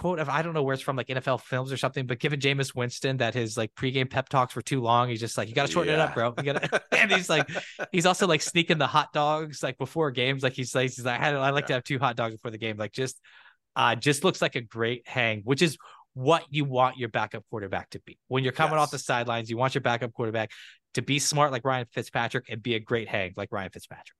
quote 0.00 0.18
of 0.18 0.30
I 0.30 0.40
don't 0.40 0.54
know 0.54 0.62
where 0.62 0.72
it's 0.72 0.82
from 0.82 0.96
like 0.96 1.08
NFL 1.08 1.42
films 1.42 1.70
or 1.70 1.76
something, 1.76 2.06
but 2.06 2.18
given 2.18 2.40
Jameis 2.40 2.74
Winston 2.74 3.18
that 3.18 3.34
his 3.34 3.58
like 3.58 3.74
pregame 3.74 4.08
pep 4.08 4.30
talks 4.30 4.56
were 4.56 4.62
too 4.62 4.80
long, 4.80 5.10
he's 5.10 5.20
just 5.20 5.36
like 5.36 5.46
you 5.46 5.54
got 5.54 5.66
to 5.66 5.72
shorten 5.72 5.92
it 5.92 6.00
up, 6.00 6.14
bro. 6.14 6.32
You 6.38 6.54
gotta, 6.54 6.82
and 6.92 7.12
he's 7.12 7.28
like 7.28 7.46
he's 7.92 8.06
also 8.06 8.26
like 8.26 8.40
sneaking 8.40 8.78
the 8.78 8.86
hot 8.86 9.12
dogs 9.12 9.62
like 9.62 9.76
before 9.76 10.10
games, 10.10 10.42
like 10.42 10.54
he's 10.54 10.74
like 10.74 10.84
he's 10.84 11.04
like 11.04 11.20
I, 11.20 11.32
I 11.32 11.50
like 11.50 11.66
to 11.66 11.74
have 11.74 11.84
two 11.84 11.98
hot 11.98 12.16
dogs 12.16 12.34
before 12.34 12.50
the 12.50 12.56
game, 12.56 12.78
like 12.78 12.92
just 12.92 13.20
uh 13.76 13.94
just 13.94 14.24
looks 14.24 14.40
like 14.40 14.56
a 14.56 14.62
great 14.62 15.06
hang, 15.06 15.42
which 15.44 15.60
is 15.60 15.76
what 16.14 16.44
you 16.48 16.64
want 16.64 16.96
your 16.96 17.10
backup 17.10 17.44
quarterback 17.50 17.90
to 17.90 18.00
be. 18.00 18.18
When 18.28 18.42
you're 18.42 18.54
coming 18.54 18.78
off 18.78 18.90
the 18.90 18.98
sidelines, 18.98 19.50
you 19.50 19.58
want 19.58 19.74
your 19.74 19.82
backup 19.82 20.14
quarterback 20.14 20.50
to 20.94 21.02
be 21.02 21.18
smart 21.18 21.52
like 21.52 21.62
Ryan 21.62 21.86
Fitzpatrick 21.92 22.46
and 22.48 22.62
be 22.62 22.74
a 22.74 22.80
great 22.80 23.06
hang 23.06 23.34
like 23.36 23.52
Ryan 23.52 23.70
Fitzpatrick. 23.70 24.16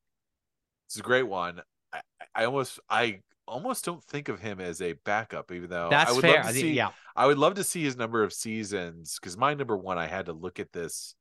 It's 0.88 0.98
a 0.98 1.02
great 1.02 1.26
one. 1.26 1.62
I, 1.90 2.00
I 2.34 2.44
almost 2.44 2.80
I 2.90 3.20
almost 3.50 3.84
don't 3.84 4.02
think 4.04 4.28
of 4.28 4.40
him 4.40 4.60
as 4.60 4.80
a 4.80 4.92
backup, 5.04 5.52
even 5.52 5.68
though 5.68 5.88
That's 5.90 6.10
I 6.10 6.14
would 6.14 6.22
fair. 6.22 6.34
love 6.34 6.42
to 6.44 6.48
I 6.48 6.52
think- 6.52 6.62
see. 6.62 6.72
yeah. 6.72 6.90
I 7.16 7.26
would 7.26 7.38
love 7.38 7.54
to 7.54 7.64
see 7.64 7.82
his 7.82 7.96
number 7.96 8.22
of 8.22 8.32
seasons 8.32 9.18
because 9.20 9.36
my 9.36 9.54
number 9.54 9.76
one, 9.76 9.98
I 9.98 10.06
had 10.06 10.26
to 10.26 10.32
look 10.32 10.60
at 10.60 10.72
this 10.72 11.14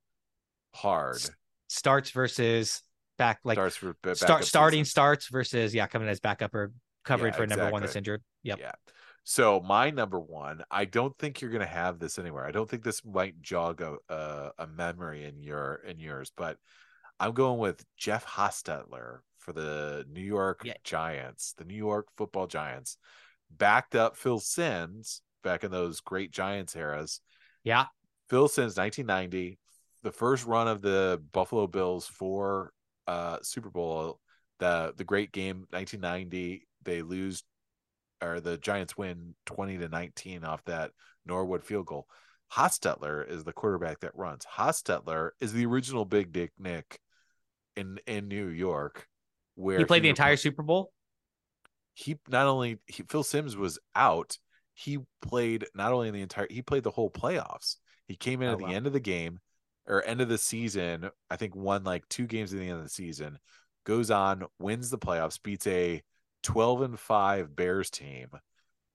hard. 0.74 1.16
S- 1.16 1.32
starts 1.68 2.12
versus 2.12 2.82
back 3.18 3.40
like 3.44 3.56
starts 3.56 3.76
for 3.76 3.96
start 4.14 4.46
starting 4.46 4.86
starts 4.86 5.28
versus 5.28 5.76
yeah 5.76 5.86
coming 5.88 6.08
as 6.08 6.20
backup 6.22 6.56
or 6.56 6.72
covering 7.04 7.34
Yeah, 7.34 7.38
for 7.38 7.48
number 7.48 7.70
one 7.72 7.82
that's 7.82 7.96
injured. 7.96 8.22
Yep. 8.44 8.60
Yeah. 8.60 8.72
So 9.26 9.60
my 9.60 9.90
number 9.92 10.20
one, 10.20 10.64
I 10.72 10.86
don't 10.86 11.16
think 11.20 11.42
you're 11.42 11.52
gonna 11.52 11.66
have 11.66 12.00
this 12.00 12.18
anywhere. 12.18 12.46
I 12.46 12.52
don't 12.52 12.70
think 12.70 12.84
this 12.84 13.04
might 13.06 13.42
jog 13.42 13.82
a 13.82 13.98
a, 14.10 14.52
a 14.60 14.68
memory 14.68 15.26
in 15.26 15.44
your 15.44 15.76
in 15.86 16.00
yours, 16.00 16.32
but 16.36 16.58
I'm 17.20 17.34
going 17.34 17.60
with 17.60 17.84
Jeff 17.98 18.26
Hostetler 18.26 19.20
for 19.40 19.54
the 19.54 20.06
New 20.12 20.22
York 20.22 20.62
Yeah. 20.64 20.74
Giants, 20.84 21.54
the 21.58 21.66
New 21.66 21.76
York 21.76 22.08
Football 22.18 22.48
Giants, 22.48 22.98
backed 23.50 23.96
up 23.96 24.16
Phil 24.16 24.40
Simms 24.40 25.22
back 25.44 25.64
in 25.64 25.72
those 25.72 26.00
great 26.02 26.32
Giants 26.32 26.76
eras. 26.76 27.22
Yeah. 27.64 27.86
Phil 28.30 28.48
Simms, 28.48 28.78
1990, 28.78 29.58
the 30.04 30.12
first 30.12 30.46
run 30.46 30.68
of 30.68 30.82
the 30.82 31.22
Buffalo 31.32 31.68
Bills 31.68 32.08
for 32.08 32.72
uh 33.08 33.40
Super 33.42 33.70
Bowl, 33.70 34.20
the 34.60 34.94
the 34.96 35.04
great 35.04 35.32
game 35.32 35.66
1990. 35.72 36.68
They 36.84 37.02
lose 37.02 37.44
or 38.22 38.40
the 38.40 38.58
Giants 38.58 38.98
win 38.98 39.36
20 39.46 39.78
to 39.80 39.90
19 39.90 40.44
off 40.44 40.64
that 40.66 40.92
Norwood 41.26 41.64
field 41.64 41.86
goal. 41.86 42.08
Hostetler 42.54 43.28
is 43.30 43.44
the 43.44 43.54
quarterback 43.54 44.00
that 44.02 44.16
runs. 44.16 44.46
Hostetler 44.46 45.32
is 45.40 45.54
the 45.54 45.66
original 45.66 46.06
Big 46.06 46.32
Dick 46.32 46.52
Nick 46.58 47.00
in 47.76 48.00
in 48.08 48.28
New 48.28 48.48
York, 48.48 49.08
where 49.60 49.78
He 49.80 49.86
played 49.86 50.04
the 50.04 50.10
entire 50.10 50.38
Super 50.38 50.64
Bowl. 50.64 50.92
he 51.94 52.18
not 52.28 52.48
only 52.48 52.80
he, 52.88 53.04
Phil 53.04 53.24
Simms 53.24 53.58
was 53.58 53.78
out, 53.96 54.38
he 54.74 55.00
played 55.22 55.66
not 55.76 55.92
only 55.92 56.08
in 56.08 56.14
the 56.14 56.22
entire 56.22 56.48
he 56.50 56.62
played 56.62 56.84
the 56.84 56.92
whole 56.92 57.10
playoffs. 57.12 57.76
He 58.08 58.16
came 58.16 58.42
in 58.42 58.50
Oh, 58.50 58.54
at 58.54 58.58
the 58.60 58.66
end 58.74 58.88
of 58.88 58.94
the 58.94 59.00
game 59.00 59.40
or 59.86 60.04
end 60.04 60.22
of 60.22 60.30
the 60.30 60.38
season, 60.38 61.10
I 61.30 61.36
think 61.36 61.56
won 61.56 61.84
like 61.84 62.08
two 62.10 62.26
games 62.28 62.54
at 62.54 62.60
the 62.60 62.68
end 62.70 62.78
of 62.78 62.84
the 62.84 62.90
season, 62.90 63.38
goes 63.86 64.10
on, 64.12 64.46
wins 64.60 64.90
the 64.90 64.98
playoffs, 64.98 65.42
beats 65.42 65.68
a 65.68 66.02
12 66.44 66.82
and 66.82 67.00
5 67.00 67.56
Bears 67.56 67.90
team, 67.90 68.30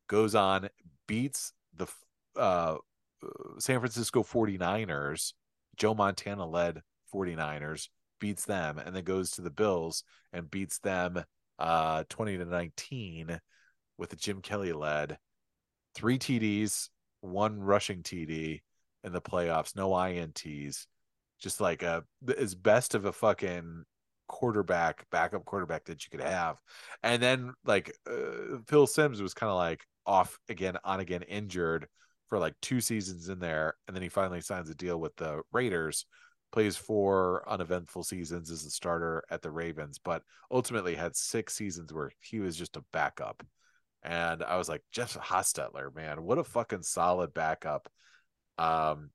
goes 0.08 0.34
on, 0.34 0.68
beats 1.06 1.52
the 1.76 1.86
uh 2.38 2.76
San 3.58 3.80
Francisco 3.80 4.22
49ers, 4.22 5.32
Joe 5.76 5.94
Montana 5.94 6.46
led 6.46 6.82
49ers, 7.12 7.88
beats 8.25 8.47
them, 8.47 8.79
and 8.79 8.97
then 8.97 9.05
goes 9.05 9.33
to 9.33 9.43
the 9.43 9.51
Bills 9.51 10.03
and 10.33 10.51
beats 10.51 10.79
them 10.79 11.22
uh 11.59 12.05
20 12.09 12.39
to 12.39 12.47
19 12.47 13.39
with 13.99 14.16
Jim 14.16 14.41
Kelly 14.41 14.72
led 14.72 15.18
three 15.95 16.18
TDs, 16.18 16.89
one 17.20 17.61
rushing 17.61 18.03
TD 18.03 18.62
in 19.05 19.12
the 19.12 19.20
playoffs, 19.20 19.77
no 19.77 19.91
INTs. 19.91 20.87
Just 21.39 21.61
like 21.61 21.83
a 21.83 22.03
as 22.39 22.55
best 22.55 22.95
of 22.95 23.05
a 23.05 23.12
fucking 23.12 23.85
quarterback, 24.27 25.05
backup 25.11 25.45
quarterback 25.45 25.85
that 25.85 26.03
you 26.05 26.11
could 26.11 26.27
have. 26.27 26.57
And 27.03 27.22
then 27.22 27.53
like 27.66 27.95
uh, 28.11 28.59
Phil 28.66 28.87
Simms 28.87 29.20
was 29.20 29.35
kind 29.35 29.51
of 29.51 29.57
like 29.57 29.85
off 30.07 30.39
again, 30.49 30.79
on 30.83 31.01
again, 31.01 31.22
injured 31.22 31.89
for 32.29 32.39
like 32.39 32.55
two 32.62 32.81
seasons 32.81 33.29
in 33.29 33.39
there, 33.39 33.75
and 33.87 33.95
then 33.95 34.03
he 34.03 34.09
finally 34.09 34.41
signs 34.41 34.70
a 34.70 34.75
deal 34.75 34.99
with 34.99 35.14
the 35.16 35.43
Raiders. 35.53 36.07
Plays 36.55 36.76
four 36.76 37.42
uneventful 37.48 38.05
seasons 38.05 38.48
as 38.48 38.64
a 38.64 38.70
starter 38.70 39.24
at 39.28 39.42
the 39.42 39.50
Ravens, 39.50 39.98
but 39.98 40.22
ultimately 40.52 40.94
had 40.94 41.16
six 41.16 41.52
seasons 41.52 41.92
where 41.92 42.12
he 42.20 42.38
was 42.38 42.57
just 42.57 42.76
a 42.76 42.84
backup. 42.92 43.44
And 44.05 44.40
I 44.40 44.57
was 44.57 44.68
like, 44.68 44.82
Jeff 44.92 45.14
Hostetler, 45.14 45.92
man, 45.92 46.22
what 46.22 46.38
a 46.38 46.44
fucking 46.44 46.84
solid 46.84 47.34
backup. 47.34 47.90
Um, 48.57 49.11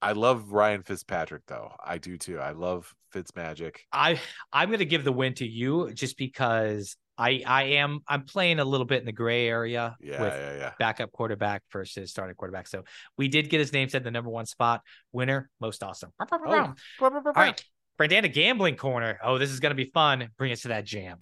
I 0.00 0.12
love 0.12 0.52
Ryan 0.52 0.82
Fitzpatrick 0.82 1.42
though. 1.46 1.72
I 1.84 1.98
do 1.98 2.16
too. 2.16 2.38
I 2.38 2.52
love 2.52 2.94
Fitzmagic. 3.14 3.76
I 3.92 4.18
I'm 4.50 4.70
gonna 4.70 4.86
give 4.86 5.04
the 5.04 5.12
win 5.12 5.34
to 5.34 5.46
you 5.46 5.92
just 5.92 6.16
because 6.16 6.96
I 7.16 7.42
I 7.46 7.62
am 7.64 8.00
I'm 8.08 8.24
playing 8.24 8.58
a 8.58 8.64
little 8.64 8.86
bit 8.86 9.00
in 9.00 9.06
the 9.06 9.12
gray 9.12 9.46
area 9.48 9.96
Yeah, 10.00 10.20
with 10.22 10.32
yeah, 10.32 10.56
yeah. 10.56 10.70
backup 10.78 11.12
quarterback 11.12 11.62
versus 11.72 12.10
starting 12.10 12.34
quarterback. 12.34 12.66
So 12.66 12.84
we 13.16 13.28
did 13.28 13.50
get 13.50 13.60
his 13.60 13.72
name 13.72 13.88
said 13.88 14.04
the 14.04 14.10
number 14.10 14.30
one 14.30 14.46
spot. 14.46 14.82
Winner, 15.12 15.50
most 15.60 15.82
awesome. 15.82 16.12
Oh. 16.20 16.74
All 17.00 17.32
right. 17.36 17.64
Brandana 17.98 18.32
gambling 18.32 18.76
corner. 18.76 19.18
Oh, 19.22 19.38
this 19.38 19.50
is 19.50 19.60
gonna 19.60 19.74
be 19.76 19.90
fun. 19.94 20.30
Bring 20.36 20.52
us 20.52 20.62
to 20.62 20.68
that 20.68 20.84
jam. 20.84 21.18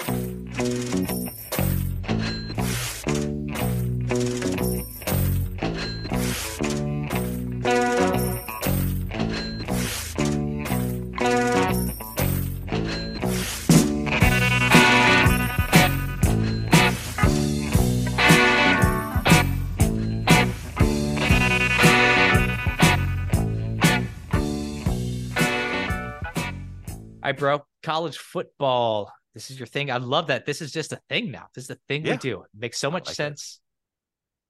Bro. 27.43 27.65
College 27.83 28.19
football. 28.19 29.13
This 29.35 29.51
is 29.51 29.59
your 29.59 29.67
thing. 29.67 29.91
I 29.91 29.97
love 29.97 30.29
that. 30.29 30.47
This 30.47 30.61
is 30.63 30.73
just 30.73 30.93
a 30.93 31.01
thing 31.09 31.31
now. 31.31 31.47
This 31.55 31.65
is 31.65 31.69
the 31.69 31.79
thing 31.89 32.05
Yeah. 32.07 32.13
we 32.13 32.19
do. 32.19 32.43
It 32.43 32.49
makes 32.57 32.79
so 32.79 32.91
much 32.91 33.07
like 33.07 33.13
it. 33.13 33.17
sense. 33.17 33.61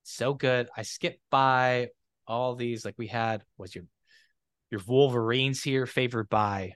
So 0.02 0.34
good. 0.34 0.68
I 0.76 0.82
skipped 0.82 1.20
by 1.30 1.88
all 2.26 2.54
these. 2.54 2.84
Like 2.84 2.94
we 2.98 3.06
had 3.06 3.44
was 3.56 3.74
your 3.74 3.84
your 4.70 4.80
Wolverines 4.86 5.62
here 5.62 5.86
favored 5.86 6.28
by 6.28 6.72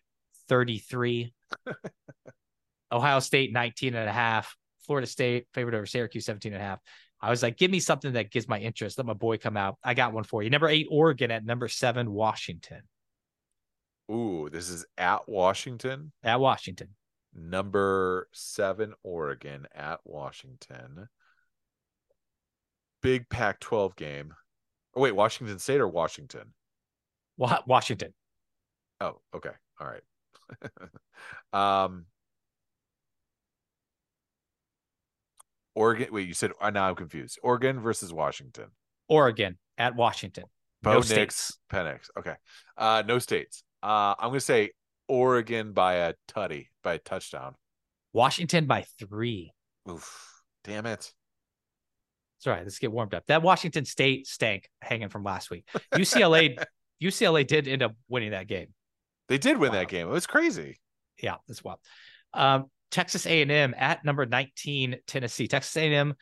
33. 0.48 1.32
Ohio 2.92 3.20
State 3.20 3.52
19 3.52 3.94
and 3.94 4.08
a 4.08 4.12
half. 4.12 4.56
Florida 4.86 5.06
State 5.06 5.46
favored 5.52 5.74
over 5.74 5.86
Syracuse 5.86 6.24
17 6.26 6.52
and 6.52 6.62
a 6.62 6.64
half. 6.64 6.78
I 7.20 7.30
was 7.30 7.42
like, 7.42 7.56
give 7.56 7.70
me 7.70 7.80
something 7.80 8.12
that 8.12 8.30
gives 8.30 8.46
my 8.46 8.58
interest. 8.60 8.98
Let 8.98 9.06
my 9.06 9.14
boy 9.14 9.38
come 9.38 9.56
out. 9.56 9.76
I 9.82 9.94
got 9.94 10.12
one 10.12 10.22
for 10.24 10.42
you. 10.42 10.50
Number 10.50 10.68
eight, 10.68 10.86
Oregon 10.90 11.30
at 11.30 11.44
number 11.44 11.66
seven, 11.66 12.10
Washington. 12.12 12.82
Ooh, 14.10 14.48
this 14.50 14.68
is 14.68 14.86
at 14.96 15.28
Washington. 15.28 16.12
At 16.22 16.40
Washington. 16.40 16.90
Number 17.34 18.28
seven, 18.32 18.94
Oregon 19.02 19.66
at 19.74 20.00
Washington. 20.04 21.08
Big 23.02 23.28
Pac 23.28 23.60
12 23.60 23.96
game. 23.96 24.34
Oh, 24.94 25.02
wait, 25.02 25.12
Washington 25.12 25.58
State 25.58 25.80
or 25.80 25.88
Washington? 25.88 26.54
Wa- 27.36 27.62
Washington. 27.66 28.14
Oh, 29.00 29.20
okay. 29.34 29.50
All 29.78 29.86
right. 29.86 30.02
um, 31.84 32.06
Oregon. 35.74 36.08
Wait, 36.10 36.26
you 36.26 36.34
said 36.34 36.52
uh, 36.60 36.70
now 36.70 36.88
I'm 36.88 36.94
confused. 36.94 37.38
Oregon 37.42 37.80
versus 37.80 38.12
Washington. 38.12 38.68
Oregon 39.08 39.58
at 39.76 39.94
Washington. 39.94 40.44
Bo 40.82 40.92
No 40.92 40.96
Nix, 40.98 41.10
states. 41.10 41.58
Penix. 41.70 42.08
Okay. 42.18 42.34
Uh, 42.78 43.02
no 43.06 43.18
states. 43.18 43.62
Uh, 43.82 44.14
I'm 44.18 44.30
gonna 44.30 44.40
say 44.40 44.70
Oregon 45.08 45.72
by 45.72 45.94
a 45.94 46.14
tutty, 46.28 46.66
by 46.82 46.94
a 46.94 46.98
touchdown. 46.98 47.54
Washington 48.12 48.66
by 48.66 48.84
three. 48.98 49.52
Oof. 49.90 50.42
Damn 50.64 50.86
it. 50.86 51.12
It's 52.38 52.46
all 52.46 52.52
right. 52.52 52.62
Let's 52.64 52.78
get 52.78 52.92
warmed 52.92 53.14
up. 53.14 53.24
That 53.26 53.42
Washington 53.42 53.84
State 53.84 54.26
stank 54.26 54.68
hanging 54.82 55.08
from 55.08 55.22
last 55.24 55.50
week. 55.50 55.66
UCLA, 55.94 56.62
UCLA 57.02 57.46
did 57.46 57.68
end 57.68 57.82
up 57.82 57.94
winning 58.08 58.32
that 58.32 58.46
game. 58.46 58.68
They 59.28 59.38
did 59.38 59.58
win 59.58 59.72
Wow. 59.72 59.78
that 59.80 59.88
game. 59.88 60.06
It 60.08 60.12
was 60.12 60.26
crazy. 60.26 60.78
Yeah, 61.22 61.36
that's 61.48 61.62
wild. 61.64 61.78
Um, 62.34 62.66
Texas 62.90 63.26
A&M 63.26 63.74
at 63.76 64.04
number 64.04 64.26
19, 64.26 64.96
Tennessee. 65.06 65.48
Texas 65.48 65.76
A&M 65.76 66.14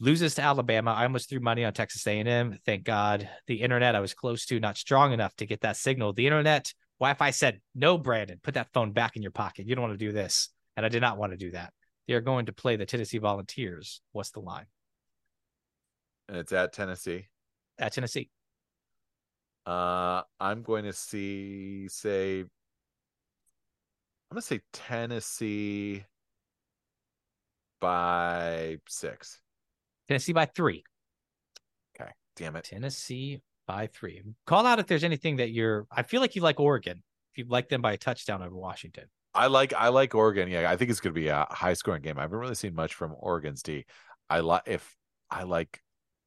loses 0.00 0.34
to 0.34 0.42
Alabama. 0.42 0.92
I 0.92 1.04
almost 1.04 1.28
threw 1.28 1.40
money 1.40 1.64
on 1.64 1.72
Texas 1.72 2.06
A&M. 2.06 2.58
Thank 2.66 2.84
God 2.84 3.28
the 3.46 3.62
internet 3.62 3.94
I 3.94 4.00
was 4.00 4.14
close 4.14 4.46
to 4.46 4.60
not 4.60 4.76
strong 4.76 5.12
enough 5.12 5.34
to 5.36 5.46
get 5.46 5.60
that 5.62 5.76
signal. 5.76 6.12
The 6.12 6.26
internet 6.26 6.72
Wi-Fi 7.00 7.30
said, 7.30 7.60
"No, 7.74 7.98
Brandon, 7.98 8.38
put 8.42 8.54
that 8.54 8.72
phone 8.72 8.92
back 8.92 9.16
in 9.16 9.22
your 9.22 9.32
pocket. 9.32 9.66
You 9.66 9.74
don't 9.74 9.82
want 9.82 9.98
to 9.98 10.06
do 10.06 10.12
this." 10.12 10.50
And 10.76 10.84
I 10.84 10.88
did 10.88 11.00
not 11.00 11.18
want 11.18 11.32
to 11.32 11.36
do 11.36 11.50
that. 11.52 11.72
They 12.06 12.14
are 12.14 12.20
going 12.20 12.46
to 12.46 12.52
play 12.52 12.76
the 12.76 12.86
Tennessee 12.86 13.18
Volunteers. 13.18 14.00
What's 14.12 14.30
the 14.30 14.40
line? 14.40 14.66
And 16.28 16.36
it's 16.36 16.52
at 16.52 16.72
Tennessee. 16.72 17.28
At 17.78 17.92
Tennessee. 17.92 18.30
Uh, 19.66 20.22
I'm 20.40 20.62
going 20.62 20.84
to 20.84 20.92
see 20.92 21.88
say 21.88 22.44
I'm 24.30 24.36
gonna 24.36 24.42
say 24.42 24.60
Tennessee 24.72 26.04
by 27.80 28.78
six. 28.88 29.40
Tennessee 30.08 30.32
by 30.32 30.46
3. 30.46 30.84
Okay. 32.00 32.10
Damn 32.36 32.56
it. 32.56 32.64
Tennessee 32.64 33.40
by 33.66 33.86
3. 33.88 34.22
Call 34.46 34.66
out 34.66 34.78
if 34.78 34.86
there's 34.86 35.04
anything 35.04 35.36
that 35.36 35.50
you're 35.50 35.86
I 35.90 36.02
feel 36.02 36.20
like 36.20 36.36
you 36.36 36.42
like 36.42 36.60
Oregon. 36.60 37.02
If 37.32 37.38
you 37.38 37.46
like 37.48 37.68
them 37.68 37.82
by 37.82 37.92
a 37.92 37.96
touchdown 37.96 38.42
over 38.42 38.54
Washington. 38.54 39.04
I 39.34 39.48
like 39.48 39.72
I 39.72 39.88
like 39.88 40.14
Oregon. 40.14 40.48
Yeah, 40.48 40.70
I 40.70 40.76
think 40.76 40.90
it's 40.90 41.00
gonna 41.00 41.12
be 41.12 41.28
a 41.28 41.46
high 41.50 41.74
scoring 41.74 42.02
game. 42.02 42.18
I 42.18 42.22
haven't 42.22 42.38
really 42.38 42.54
seen 42.54 42.74
much 42.74 42.94
from 42.94 43.14
Oregon's 43.18 43.62
D. 43.62 43.86
I 44.30 44.40
like 44.40 44.62
if 44.66 44.96
I 45.30 45.42
like 45.42 45.80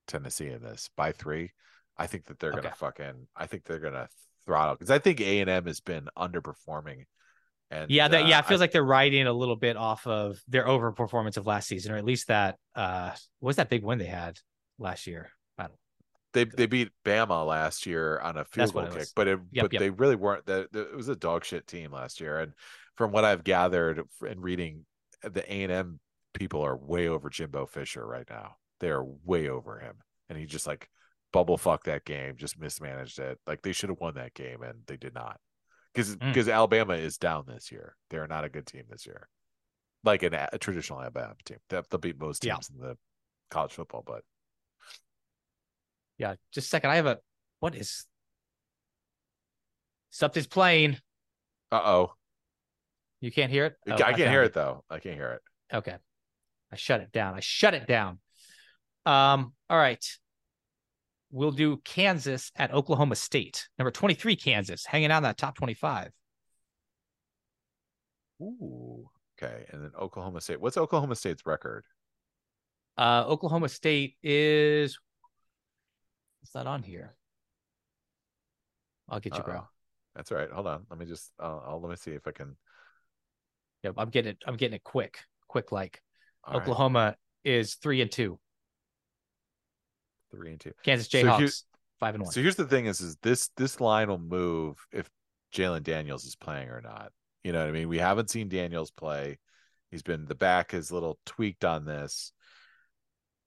Tennessee 0.08 0.50
in 0.50 0.62
this 0.62 0.90
by 0.98 1.14
three. 1.14 1.52
I 1.98 2.08
think 2.08 2.26
that 2.26 2.40
they're 2.40 2.52
gonna 2.52 2.74
fucking 2.76 3.28
I 3.36 3.48
think 3.48 3.64
they're 3.64 3.80
gonna 3.80 4.10
throttle 4.46 4.76
because 4.76 4.92
I 4.92 5.00
think 5.00 5.22
A 5.22 5.40
and 5.40 5.50
M 5.50 5.66
has 5.66 5.80
been 5.80 6.10
underperforming. 6.18 7.06
And 7.70 7.92
Yeah, 7.92 8.08
that, 8.08 8.24
uh, 8.24 8.28
yeah, 8.28 8.40
it 8.40 8.46
feels 8.46 8.62
I- 8.62 8.64
like 8.66 8.72
they're 8.72 8.84
riding 8.84 9.28
a 9.28 9.34
little 9.34 9.56
bit 9.56 9.76
off 9.78 10.08
of 10.08 10.42
their 10.48 10.66
overperformance 10.66 11.38
of 11.38 11.46
last 11.46 11.68
season, 11.68 11.92
or 11.92 11.98
at 11.98 12.06
least 12.06 12.28
that 12.28 12.58
uh 12.76 13.12
what 13.40 13.48
was 13.48 13.56
that 13.58 13.70
big 13.70 13.84
win 13.84 14.00
they 14.00 14.06
had 14.06 14.40
last 14.80 15.08
year? 15.08 15.32
I 15.58 15.64
don't 15.64 15.74
they 16.34 16.46
they 16.46 16.66
beat 16.66 16.92
Bama 17.04 17.46
last 17.46 17.86
year 17.86 18.20
on 18.20 18.38
a 18.38 18.46
field 18.46 18.70
That's 18.70 18.72
goal 18.72 19.00
kick, 19.00 19.08
but 19.16 19.28
it 19.28 19.40
Yep, 19.52 19.64
but 19.64 19.74
yep. 19.74 19.80
they 19.80 19.90
really 19.90 20.16
weren't. 20.16 20.46
That 20.46 20.68
it 20.74 20.96
was 20.96 21.10
a 21.10 21.16
dog 21.16 21.44
shit 21.44 21.68
team 21.68 21.92
last 21.92 22.22
year, 22.22 22.40
and 22.40 22.54
from 22.96 23.12
what 23.12 23.26
I've 23.26 23.44
gathered 23.44 24.04
and 24.22 24.42
reading, 24.42 24.86
the 25.22 25.52
A 25.52 25.64
and 25.64 25.72
M 25.72 26.00
people 26.34 26.62
are 26.62 26.78
way 26.78 27.08
over 27.08 27.30
Jimbo 27.30 27.66
Fisher 27.66 28.06
right 28.06 28.28
now. 28.30 28.58
They 28.80 28.90
are 28.90 29.04
way 29.04 29.50
over 29.50 29.80
him, 29.80 29.96
and 30.30 30.38
he 30.38 30.46
just 30.46 30.68
like 30.68 30.90
bubble 31.34 31.58
fucked 31.58 31.86
that 31.86 32.06
game, 32.06 32.36
just 32.38 32.60
mismanaged 32.60 33.20
it. 33.20 33.40
Like 33.48 33.62
they 33.62 33.72
should 33.72 33.90
have 33.90 34.00
won 34.00 34.16
that 34.16 34.34
game, 34.34 34.62
and 34.62 34.80
they 34.86 34.98
did 34.98 35.14
not 35.14 35.40
because 35.98 36.16
Mm. 36.16 36.28
because 36.28 36.48
Alabama 36.48 36.94
is 36.94 37.18
down 37.18 37.46
this 37.48 37.72
year. 37.72 37.96
They 38.10 38.18
are 38.18 38.28
not 38.28 38.44
a 38.46 38.50
good 38.50 38.66
team 38.68 38.84
this 38.90 39.06
year, 39.06 39.28
like 40.04 40.22
an, 40.24 40.34
a 40.34 40.58
traditional 40.60 41.02
Alabama 41.02 41.36
team. 41.44 41.58
They'll, 41.70 41.84
they'll 41.90 42.00
beat 42.00 42.20
most 42.20 42.46
Yeah. 42.46 42.54
teams 42.56 42.70
in 42.70 42.78
the 42.80 42.98
college 43.50 43.72
football, 43.74 44.04
but 44.06 44.24
yeah, 46.18 46.36
just 46.52 46.68
a 46.68 46.70
second. 46.70 46.92
I 46.92 46.96
have 46.98 47.06
a 47.08 47.20
what 47.60 47.74
is 47.76 48.06
something's 50.12 50.48
playing. 50.48 50.98
uh 51.72 51.82
oh, 51.84 52.14
You 53.22 53.32
can't 53.32 53.52
hear 53.52 53.66
it? 53.66 53.76
Oh, 53.88 53.94
I 53.94 53.98
can't 53.98 54.18
found 54.18 54.30
hear 54.32 54.44
it 54.44 54.54
though. 54.54 54.84
I 54.90 55.00
can't 55.00 55.16
hear 55.16 55.32
it. 55.32 55.42
Okay. 55.76 55.96
I 56.72 56.76
shut 56.76 57.02
it 57.02 57.12
down. 57.12 57.34
I 57.34 57.40
shut 57.40 57.74
it 57.74 57.88
down. 57.88 58.20
Um, 59.06 59.54
all 59.70 59.78
right. 59.78 60.04
We'll 61.32 61.52
do 61.52 61.78
Kansas 61.84 62.52
at 62.56 62.74
Oklahoma 62.74 63.16
State. 63.16 63.68
Number 63.78 63.92
23, 63.92 64.36
Kansas, 64.36 64.86
hanging 64.86 65.12
out 65.12 65.18
in 65.18 65.24
that 65.24 65.38
top 65.38 65.56
25. 65.58 66.12
Ooh. 68.42 69.10
Okay. 69.42 69.66
And 69.72 69.84
then 69.84 69.92
Oklahoma 70.00 70.42
State. 70.42 70.62
What's 70.62 70.78
Oklahoma 70.78 71.16
State's 71.16 71.46
record? 71.46 71.84
Uh, 72.98 73.26
Oklahoma 73.28 73.70
State 73.70 74.16
is 74.24 74.98
what's 76.40 76.54
that 76.54 76.66
on 76.66 76.82
here? 76.82 77.16
I'll 79.10 79.20
get 79.20 79.38
you, 79.38 79.44
bro. 79.44 79.58
Uh-oh. 79.58 79.68
That's 80.16 80.32
all 80.32 80.38
right. 80.38 80.50
Hold 80.50 80.68
on. 80.68 80.86
Let 80.90 80.98
me 80.98 81.06
just 81.06 81.32
I'll, 81.40 81.64
I'll 81.68 81.82
let 81.82 81.90
me 81.92 81.96
see 81.96 82.12
if 82.12 82.28
I 82.28 82.32
can 82.32 82.56
Yep, 83.84 83.96
I'm 83.98 84.10
getting 84.10 84.32
it. 84.32 84.38
I'm 84.46 84.56
getting 84.56 84.76
it 84.76 84.84
quick. 84.84 85.20
Quick 85.48 85.72
like 85.72 86.02
all 86.44 86.56
right, 86.56 86.62
Oklahoma 86.62 87.16
is 87.44 87.76
three 87.76 88.02
and 88.02 88.12
two. 88.12 88.40
Three 90.38 90.52
and 90.52 90.60
two. 90.60 90.72
Kansas 90.84 91.08
So 91.10 91.18
Jayhawks 91.18 91.64
five 92.00 92.16
and 92.16 92.24
one. 92.24 92.32
So 92.32 92.42
here's 92.42 92.56
the 92.56 92.66
thing 92.66 92.86
is 92.86 93.02
is 93.02 93.18
this 93.24 93.50
this 93.58 93.82
line 93.82 94.08
will 94.08 94.20
move 94.20 94.78
if 94.92 95.10
Jalon 95.54 95.84
Daniels 95.84 96.26
is 96.26 96.36
playing 96.36 96.70
or 96.70 96.82
not. 96.82 97.12
You 97.44 97.52
know 97.54 97.60
what 97.60 97.70
I 97.70 97.72
mean? 97.72 97.90
We 97.90 97.98
haven't 97.98 98.30
seen 98.30 98.50
Daniels 98.50 98.92
play. 98.92 99.40
He's 99.90 100.04
been 100.04 100.26
the 100.26 100.36
back 100.36 100.74
is 100.74 100.92
a 100.92 100.94
little 100.94 101.18
tweaked 101.26 101.66
on 101.66 101.86
this. 101.86 102.32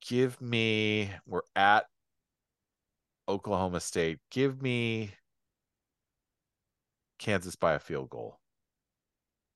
Give 0.07 0.41
me 0.41 1.11
we're 1.27 1.43
at 1.55 1.85
Oklahoma 3.29 3.81
State. 3.81 4.19
Give 4.31 4.61
me 4.61 5.13
Kansas 7.19 7.55
by 7.55 7.75
a 7.75 7.79
field 7.79 8.11
goal. 8.11 8.41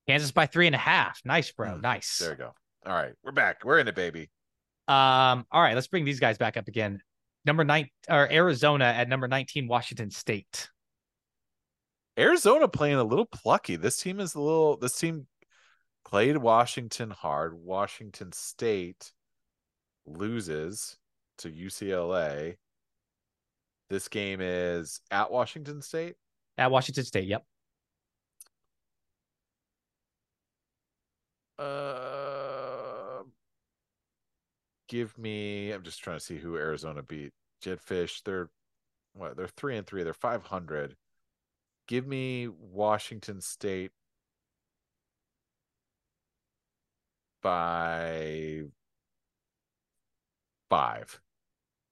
Kansas 0.07 0.31
by 0.31 0.47
three 0.47 0.67
and 0.67 0.75
a 0.75 0.79
half. 0.79 1.21
Nice, 1.25 1.51
bro. 1.51 1.71
Mm, 1.71 1.83
nice. 1.83 2.19
There 2.19 2.31
you 2.33 2.37
go. 2.37 2.53
All 2.87 2.93
right, 2.93 3.15
we're 3.25 3.33
back. 3.33 3.65
We're 3.65 3.79
in 3.79 3.89
it, 3.89 3.95
baby. 3.95 4.31
Um, 4.87 5.47
all 5.51 5.63
right, 5.63 5.75
let's 5.75 5.87
bring 5.87 6.05
these 6.05 6.21
guys 6.21 6.37
back 6.37 6.59
up 6.59 6.69
again. 6.69 7.01
Number 7.45 7.65
nine 7.65 7.89
or 8.09 8.31
Arizona 8.31 8.87
at 8.87 9.09
number 9.09 9.29
19, 9.29 9.69
Washington 9.69 10.11
State. 10.11 10.71
Arizona 12.19 12.69
playing 12.69 12.97
a 12.97 13.05
little 13.05 13.27
plucky. 13.27 13.77
This 13.77 13.99
team 13.99 14.21
is 14.21 14.35
a 14.35 14.41
little. 14.41 14.77
This 14.77 14.97
team 14.97 15.27
played 16.05 16.37
Washington 16.37 17.11
hard. 17.11 17.55
Washington 17.55 18.33
State 18.33 19.13
loses 20.07 20.97
to 21.39 21.51
UCLA. 21.51 22.57
This 23.91 24.09
game 24.09 24.41
is 24.41 25.01
at 25.11 25.31
Washington 25.31 25.83
State. 25.83 26.15
At 26.57 26.71
Washington 26.71 27.05
State, 27.05 27.27
yep. 27.27 27.45
Uh, 31.59 32.44
give 34.89 35.17
me. 35.19 35.71
I'm 35.73 35.83
just 35.83 36.03
trying 36.03 36.19
to 36.19 36.25
see 36.25 36.39
who 36.39 36.57
Arizona 36.57 37.03
beat. 37.03 37.33
Jetfish. 37.63 38.23
They're 38.25 38.51
what? 39.15 39.37
They're 39.37 39.49
three 39.49 39.77
and 39.77 39.87
three. 39.87 40.03
They're 40.03 40.13
500. 40.15 40.97
Give 41.87 42.07
me 42.07 42.49
Washington 42.49 43.41
State 43.41 43.93
by 47.43 48.63
five. 50.71 51.21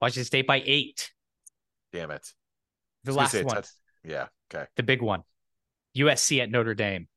Washington 0.01 0.25
State 0.25 0.47
by 0.47 0.61
eight. 0.65 1.11
Damn 1.91 2.11
it. 2.11 2.33
The 3.03 3.13
last 3.13 3.33
one, 3.43 3.55
touch- 3.55 3.69
Yeah. 4.03 4.27
Okay. 4.53 4.67
the 4.75 4.83
big 4.83 5.01
one. 5.01 5.23
USC 5.95 6.41
at 6.41 6.49
Notre 6.49 6.73
Dame. 6.73 7.07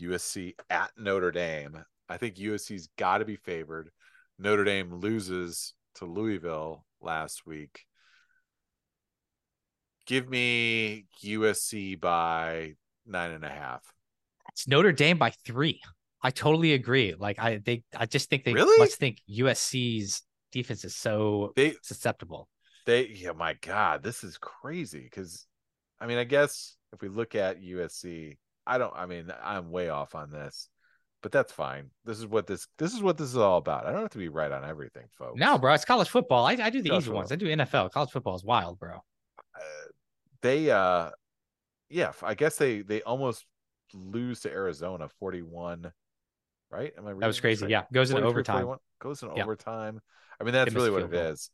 USC 0.00 0.54
at 0.70 0.92
Notre 0.96 1.32
Dame. 1.32 1.84
I 2.08 2.16
think 2.16 2.36
USC's 2.36 2.88
got 2.96 3.18
to 3.18 3.24
be 3.24 3.36
favored. 3.36 3.90
Notre 4.38 4.64
Dame 4.64 4.94
loses 4.94 5.74
to 5.96 6.04
Louisville 6.04 6.84
last 7.00 7.46
week. 7.46 7.84
Give 10.06 10.28
me 10.28 11.06
USC 11.22 12.00
by 12.00 12.74
nine 13.06 13.32
and 13.32 13.44
a 13.44 13.48
half. 13.50 13.82
It's 14.52 14.66
Notre 14.66 14.92
Dame 14.92 15.18
by 15.18 15.30
three. 15.44 15.80
I 16.22 16.30
totally 16.30 16.72
agree. 16.72 17.14
Like 17.16 17.38
I 17.38 17.58
they 17.58 17.84
I 17.96 18.06
just 18.06 18.30
think 18.30 18.44
they 18.44 18.54
Really? 18.54 18.78
must 18.78 18.96
think 18.98 19.18
USC's 19.30 20.22
defense 20.50 20.84
is 20.84 20.96
so 20.96 21.52
They 21.56 21.74
susceptible. 21.82 22.48
they 22.86 23.06
yeah, 23.08 23.32
my 23.32 23.54
God, 23.60 24.02
this 24.02 24.24
is 24.24 24.38
crazy. 24.38 25.00
Because 25.02 25.46
I 26.00 26.06
mean, 26.06 26.18
I 26.18 26.24
guess 26.24 26.76
if 26.92 27.02
we 27.02 27.08
look 27.08 27.34
at 27.34 27.60
USC, 27.60 28.38
I 28.66 28.78
don't. 28.78 28.94
I 28.96 29.06
mean, 29.06 29.30
I'm 29.42 29.70
way 29.70 29.90
off 29.90 30.14
on 30.14 30.30
this, 30.30 30.68
but 31.22 31.32
that's 31.32 31.52
fine. 31.52 31.90
This 32.04 32.18
is 32.18 32.26
what 32.26 32.46
this 32.46 32.66
this 32.78 32.94
is 32.94 33.02
what 33.02 33.16
this 33.18 33.28
is 33.28 33.36
all 33.36 33.58
about. 33.58 33.86
I 33.86 33.92
don't 33.92 34.02
have 34.02 34.10
to 34.10 34.18
be 34.18 34.28
right 34.28 34.50
on 34.52 34.64
everything, 34.64 35.04
folks. 35.12 35.38
No, 35.38 35.58
bro, 35.58 35.74
it's 35.74 35.84
college 35.84 36.08
football. 36.08 36.44
I, 36.46 36.52
I 36.52 36.70
do 36.70 36.82
the 36.82 36.90
College 36.90 37.04
easy 37.04 37.12
ones. 37.12 37.32
I 37.32 37.36
do 37.36 37.46
NFL. 37.46 37.90
College 37.90 38.10
football 38.10 38.34
is 38.36 38.44
wild, 38.44 38.78
bro. 38.78 38.96
uh, 39.54 39.60
they 40.42 40.70
uh 40.70 41.10
yeah 41.90 42.12
i 42.22 42.34
guess 42.34 42.56
they 42.56 42.82
they 42.82 43.00
almost 43.02 43.44
lose 43.94 44.40
to 44.40 44.50
arizona 44.52 45.08
41 45.18 45.90
right 46.70 46.92
am 46.98 47.06
i 47.08 47.14
That 47.14 47.26
was 47.26 47.40
crazy. 47.40 47.64
right? 47.64 47.70
Yeah, 47.70 47.84
goes 47.92 48.10
into 48.10 48.22
overtime. 48.22 48.56
41? 48.56 48.78
goes 49.00 49.22
in 49.22 49.30
Yeah. 49.34 49.42
overtime 49.42 50.00
i 50.38 50.44
mean 50.44 50.52
that's 50.52 50.72
really 50.74 50.90
what 50.90 51.02
it 51.02 51.10
goal. 51.10 51.20
is 51.22 51.50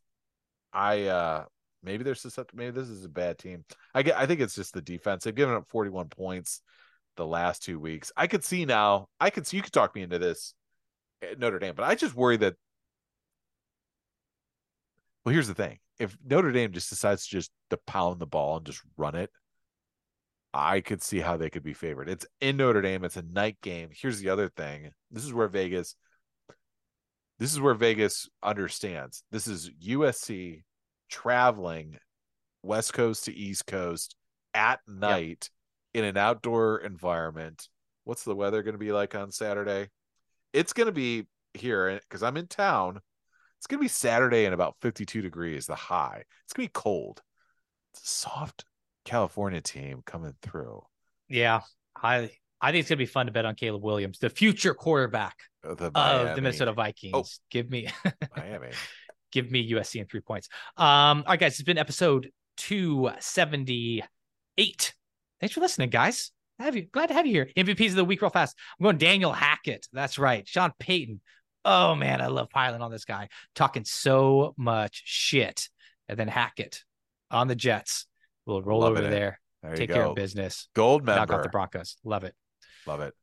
i 0.73 1.03
uh 1.05 1.45
maybe 1.83 2.03
they're 2.03 2.15
susceptible 2.15 2.57
maybe 2.63 2.77
this 2.77 2.89
is 2.89 3.05
a 3.05 3.09
bad 3.09 3.39
team 3.39 3.63
i 3.95 4.03
get 4.03 4.17
i 4.17 4.25
think 4.27 4.41
it's 4.41 4.53
just 4.55 4.73
the 4.73 4.81
defense 4.81 5.23
they've 5.23 5.33
given 5.33 5.55
up 5.55 5.69
41 5.69 6.09
points 6.09 6.61
the 7.15 7.25
last 7.25 7.63
two 7.63 7.79
weeks 7.79 8.11
i 8.17 8.27
could 8.27 8.43
see 8.43 8.65
now 8.65 9.07
i 9.19 9.29
could 9.29 9.45
see 9.47 9.57
you 9.57 9.63
could 9.63 9.73
talk 9.73 9.95
me 9.95 10.01
into 10.01 10.19
this 10.19 10.53
at 11.21 11.39
notre 11.39 11.59
dame 11.59 11.73
but 11.75 11.85
i 11.85 11.95
just 11.95 12.15
worry 12.15 12.37
that 12.37 12.55
well 15.23 15.33
here's 15.33 15.47
the 15.47 15.53
thing 15.53 15.79
if 15.99 16.17
notre 16.25 16.51
dame 16.51 16.71
just 16.71 16.89
decides 16.89 17.25
to 17.25 17.31
just 17.37 17.51
to 17.69 17.77
pound 17.87 18.19
the 18.19 18.27
ball 18.27 18.57
and 18.57 18.65
just 18.65 18.81
run 18.97 19.15
it 19.15 19.29
I 20.57 20.79
could 20.79 21.03
see 21.03 21.19
how 21.19 21.35
they 21.35 21.49
could 21.49 21.63
be 21.63 21.73
favored. 21.73 22.07
It's 22.07 22.25
in 22.39 22.55
Notre 22.55 22.81
Dame. 22.81 23.03
It's 23.03 23.17
a 23.17 23.21
night 23.21 23.57
game. 23.61 23.89
Here's 23.91 24.19
the 24.21 24.29
other 24.29 24.47
thing. 24.47 24.91
This 25.11 25.25
is 25.25 25.33
where 25.33 25.49
Vegas. 25.49 25.97
This 27.37 27.51
is 27.51 27.59
where 27.59 27.73
Vegas 27.73 28.29
understands. 28.41 29.21
This 29.31 29.47
is 29.47 29.69
USC 29.85 30.63
traveling 31.09 31.97
West 32.63 32.93
Coast 32.93 33.25
to 33.25 33.35
East 33.35 33.67
Coast 33.67 34.15
at 34.53 34.79
night 34.87 35.49
in 35.95 36.03
an 36.03 36.17
outdoor 36.17 36.79
environment. 36.79 37.69
What's 38.03 38.23
the 38.23 38.35
weather 38.35 38.61
going 38.63 38.73
to 38.75 38.79
be 38.79 38.91
like 38.91 39.15
on 39.15 39.31
Saturday? 39.31 39.89
It's 40.53 40.73
going 40.73 40.87
to 40.87 40.91
be 40.91 41.25
here 41.53 41.99
because 42.03 42.21
I'm 42.21 42.35
in 42.37 42.47
town. 42.47 42.99
It's 43.57 43.67
going 43.67 43.79
to 43.79 43.83
be 43.83 43.87
Saturday 43.87 44.45
and 44.45 44.53
about 44.53 44.75
52 44.81 45.21
degrees, 45.21 45.65
the 45.65 45.75
high. 45.75 46.23
It's 46.43 46.53
going 46.53 46.67
to 46.67 46.69
be 46.69 46.73
cold. 46.79 47.21
It's 47.93 48.03
a 48.03 48.07
soft 48.07 48.65
California 49.05 49.61
team 49.61 50.03
coming 50.05 50.33
through. 50.41 50.83
Yeah, 51.29 51.61
I 51.95 52.31
I 52.59 52.71
think 52.71 52.81
it's 52.81 52.89
gonna 52.89 52.97
be 52.97 53.05
fun 53.05 53.27
to 53.27 53.31
bet 53.31 53.45
on 53.45 53.55
Caleb 53.55 53.83
Williams, 53.83 54.19
the 54.19 54.29
future 54.29 54.73
quarterback 54.73 55.35
Uh, 55.63 55.75
The 55.75 55.91
of 55.93 56.35
the 56.35 56.41
Minnesota 56.41 56.73
Vikings. 56.73 57.39
Give 57.49 57.69
me 57.69 57.87
Miami. 58.35 58.69
give 59.31 59.49
me 59.51 59.71
USC 59.71 60.01
in 60.01 60.07
three 60.07 60.19
points. 60.21 60.49
Um, 60.77 61.19
all 61.19 61.23
right, 61.29 61.39
guys, 61.39 61.53
it's 61.53 61.61
been 61.63 61.77
episode 61.77 62.31
278. 62.57 64.93
Thanks 65.39 65.53
for 65.53 65.61
listening, 65.61 65.89
guys. 65.89 66.31
Have 66.59 66.75
you 66.75 66.83
glad 66.83 67.07
to 67.07 67.13
have 67.13 67.25
you 67.25 67.33
here. 67.33 67.49
MVPs 67.57 67.89
of 67.89 67.95
the 67.95 68.05
week, 68.05 68.21
real 68.21 68.31
fast. 68.31 68.55
I'm 68.79 68.83
going 68.85 68.97
Daniel 68.97 69.33
Hackett. 69.33 69.87
That's 69.91 70.17
right. 70.17 70.47
Sean 70.47 70.71
Payton. 70.79 71.19
Oh 71.65 71.95
man, 71.95 72.21
I 72.21 72.27
love 72.27 72.49
piling 72.49 72.81
on 72.81 72.91
this 72.91 73.05
guy, 73.05 73.27
talking 73.55 73.83
so 73.85 74.53
much 74.57 75.01
shit. 75.05 75.67
And 76.07 76.17
then 76.17 76.27
Hackett 76.27 76.83
on 77.31 77.47
the 77.47 77.55
Jets. 77.55 78.05
We'll 78.45 78.61
roll 78.61 78.83
over 78.83 79.01
it. 79.01 79.09
there, 79.09 79.39
There 79.63 79.71
you 79.71 79.77
take 79.77 79.89
go. 79.89 79.95
care 79.95 80.05
of 80.05 80.15
business, 80.15 80.69
Gold 80.75 81.03
knock 81.05 81.17
member. 81.17 81.33
off 81.35 81.43
the 81.43 81.49
Broncos. 81.49 81.97
Love 82.03 82.23
it. 82.23 82.35
Love 82.85 83.01
it. 83.01 83.13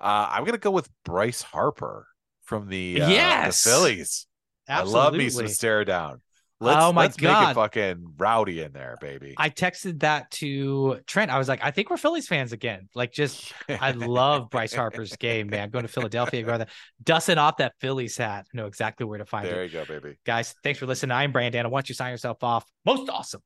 Uh, 0.00 0.28
I'm 0.30 0.44
gonna 0.44 0.58
go 0.58 0.72
with 0.72 0.88
Bryce 1.04 1.40
Harper 1.42 2.08
from 2.42 2.68
the 2.68 3.00
uh, 3.00 3.06
the 3.06 3.12
Yes. 3.12 3.62
Phillies. 3.64 4.26
Absolutely. 4.68 5.00
I 5.00 5.04
love 5.04 5.14
me 5.14 5.28
some 5.30 5.48
stare 5.48 5.84
down. 5.84 6.20
Let's, 6.60 6.82
Oh 6.82 6.92
my 6.92 7.02
let's 7.02 7.16
make 7.18 7.22
God. 7.30 7.50
it 7.50 7.54
fucking 7.54 8.14
rowdy 8.16 8.62
in 8.62 8.72
there, 8.72 8.96
baby. 9.00 9.34
I 9.36 9.50
texted 9.50 10.00
that 10.00 10.30
to 10.32 11.00
Trent. 11.06 11.30
I 11.30 11.38
was 11.38 11.48
like, 11.48 11.60
I 11.62 11.72
think 11.72 11.90
we're 11.90 11.96
Phillies 11.96 12.28
fans 12.28 12.52
again. 12.52 12.88
Like, 12.94 13.12
just 13.12 13.52
I 13.68 13.90
love 13.92 14.50
Bryce 14.50 14.72
Harper's 14.72 15.14
game, 15.16 15.48
man. 15.48 15.70
Going 15.70 15.84
to 15.84 15.88
Philadelphia, 15.92 16.42
going 16.42 16.58
there, 16.58 16.68
dusting 17.02 17.38
off 17.38 17.56
that 17.58 17.74
Phillies 17.80 18.16
hat. 18.16 18.46
I 18.52 18.56
know 18.56 18.66
exactly 18.66 19.04
where 19.04 19.18
to 19.18 19.26
find 19.26 19.46
there 19.46 19.64
it. 19.64 19.72
There 19.72 19.80
you 19.80 19.86
go, 19.86 20.00
baby. 20.00 20.16
Guys, 20.24 20.54
thanks 20.62 20.78
for 20.78 20.86
listening. 20.86 21.12
I'm 21.12 21.32
Brandon. 21.32 21.66
I 21.66 21.68
want 21.68 21.88
you 21.88 21.94
to 21.94 21.96
sign 21.96 22.12
yourself 22.12 22.42
off? 22.42 22.64
Most 22.86 23.10
awesome. 23.10 23.42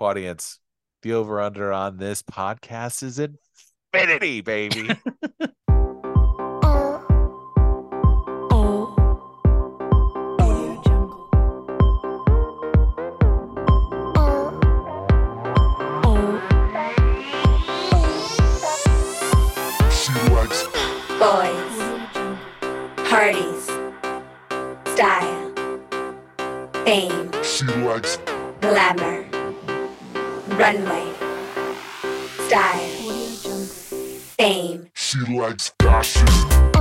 Audience, 0.00 0.58
the 1.02 1.12
over 1.14 1.40
under 1.40 1.72
on 1.72 1.96
this 1.96 2.22
podcast 2.22 3.04
is 3.04 3.20
infinity, 3.20 4.40
baby. 4.40 4.90
she 27.52 27.66
likes 27.66 28.16
glamour, 28.62 29.26
runway, 30.56 31.12
style, 32.46 32.88
fame, 34.38 34.88
she 34.94 35.18
likes 35.36 35.70
fashion 35.82 36.71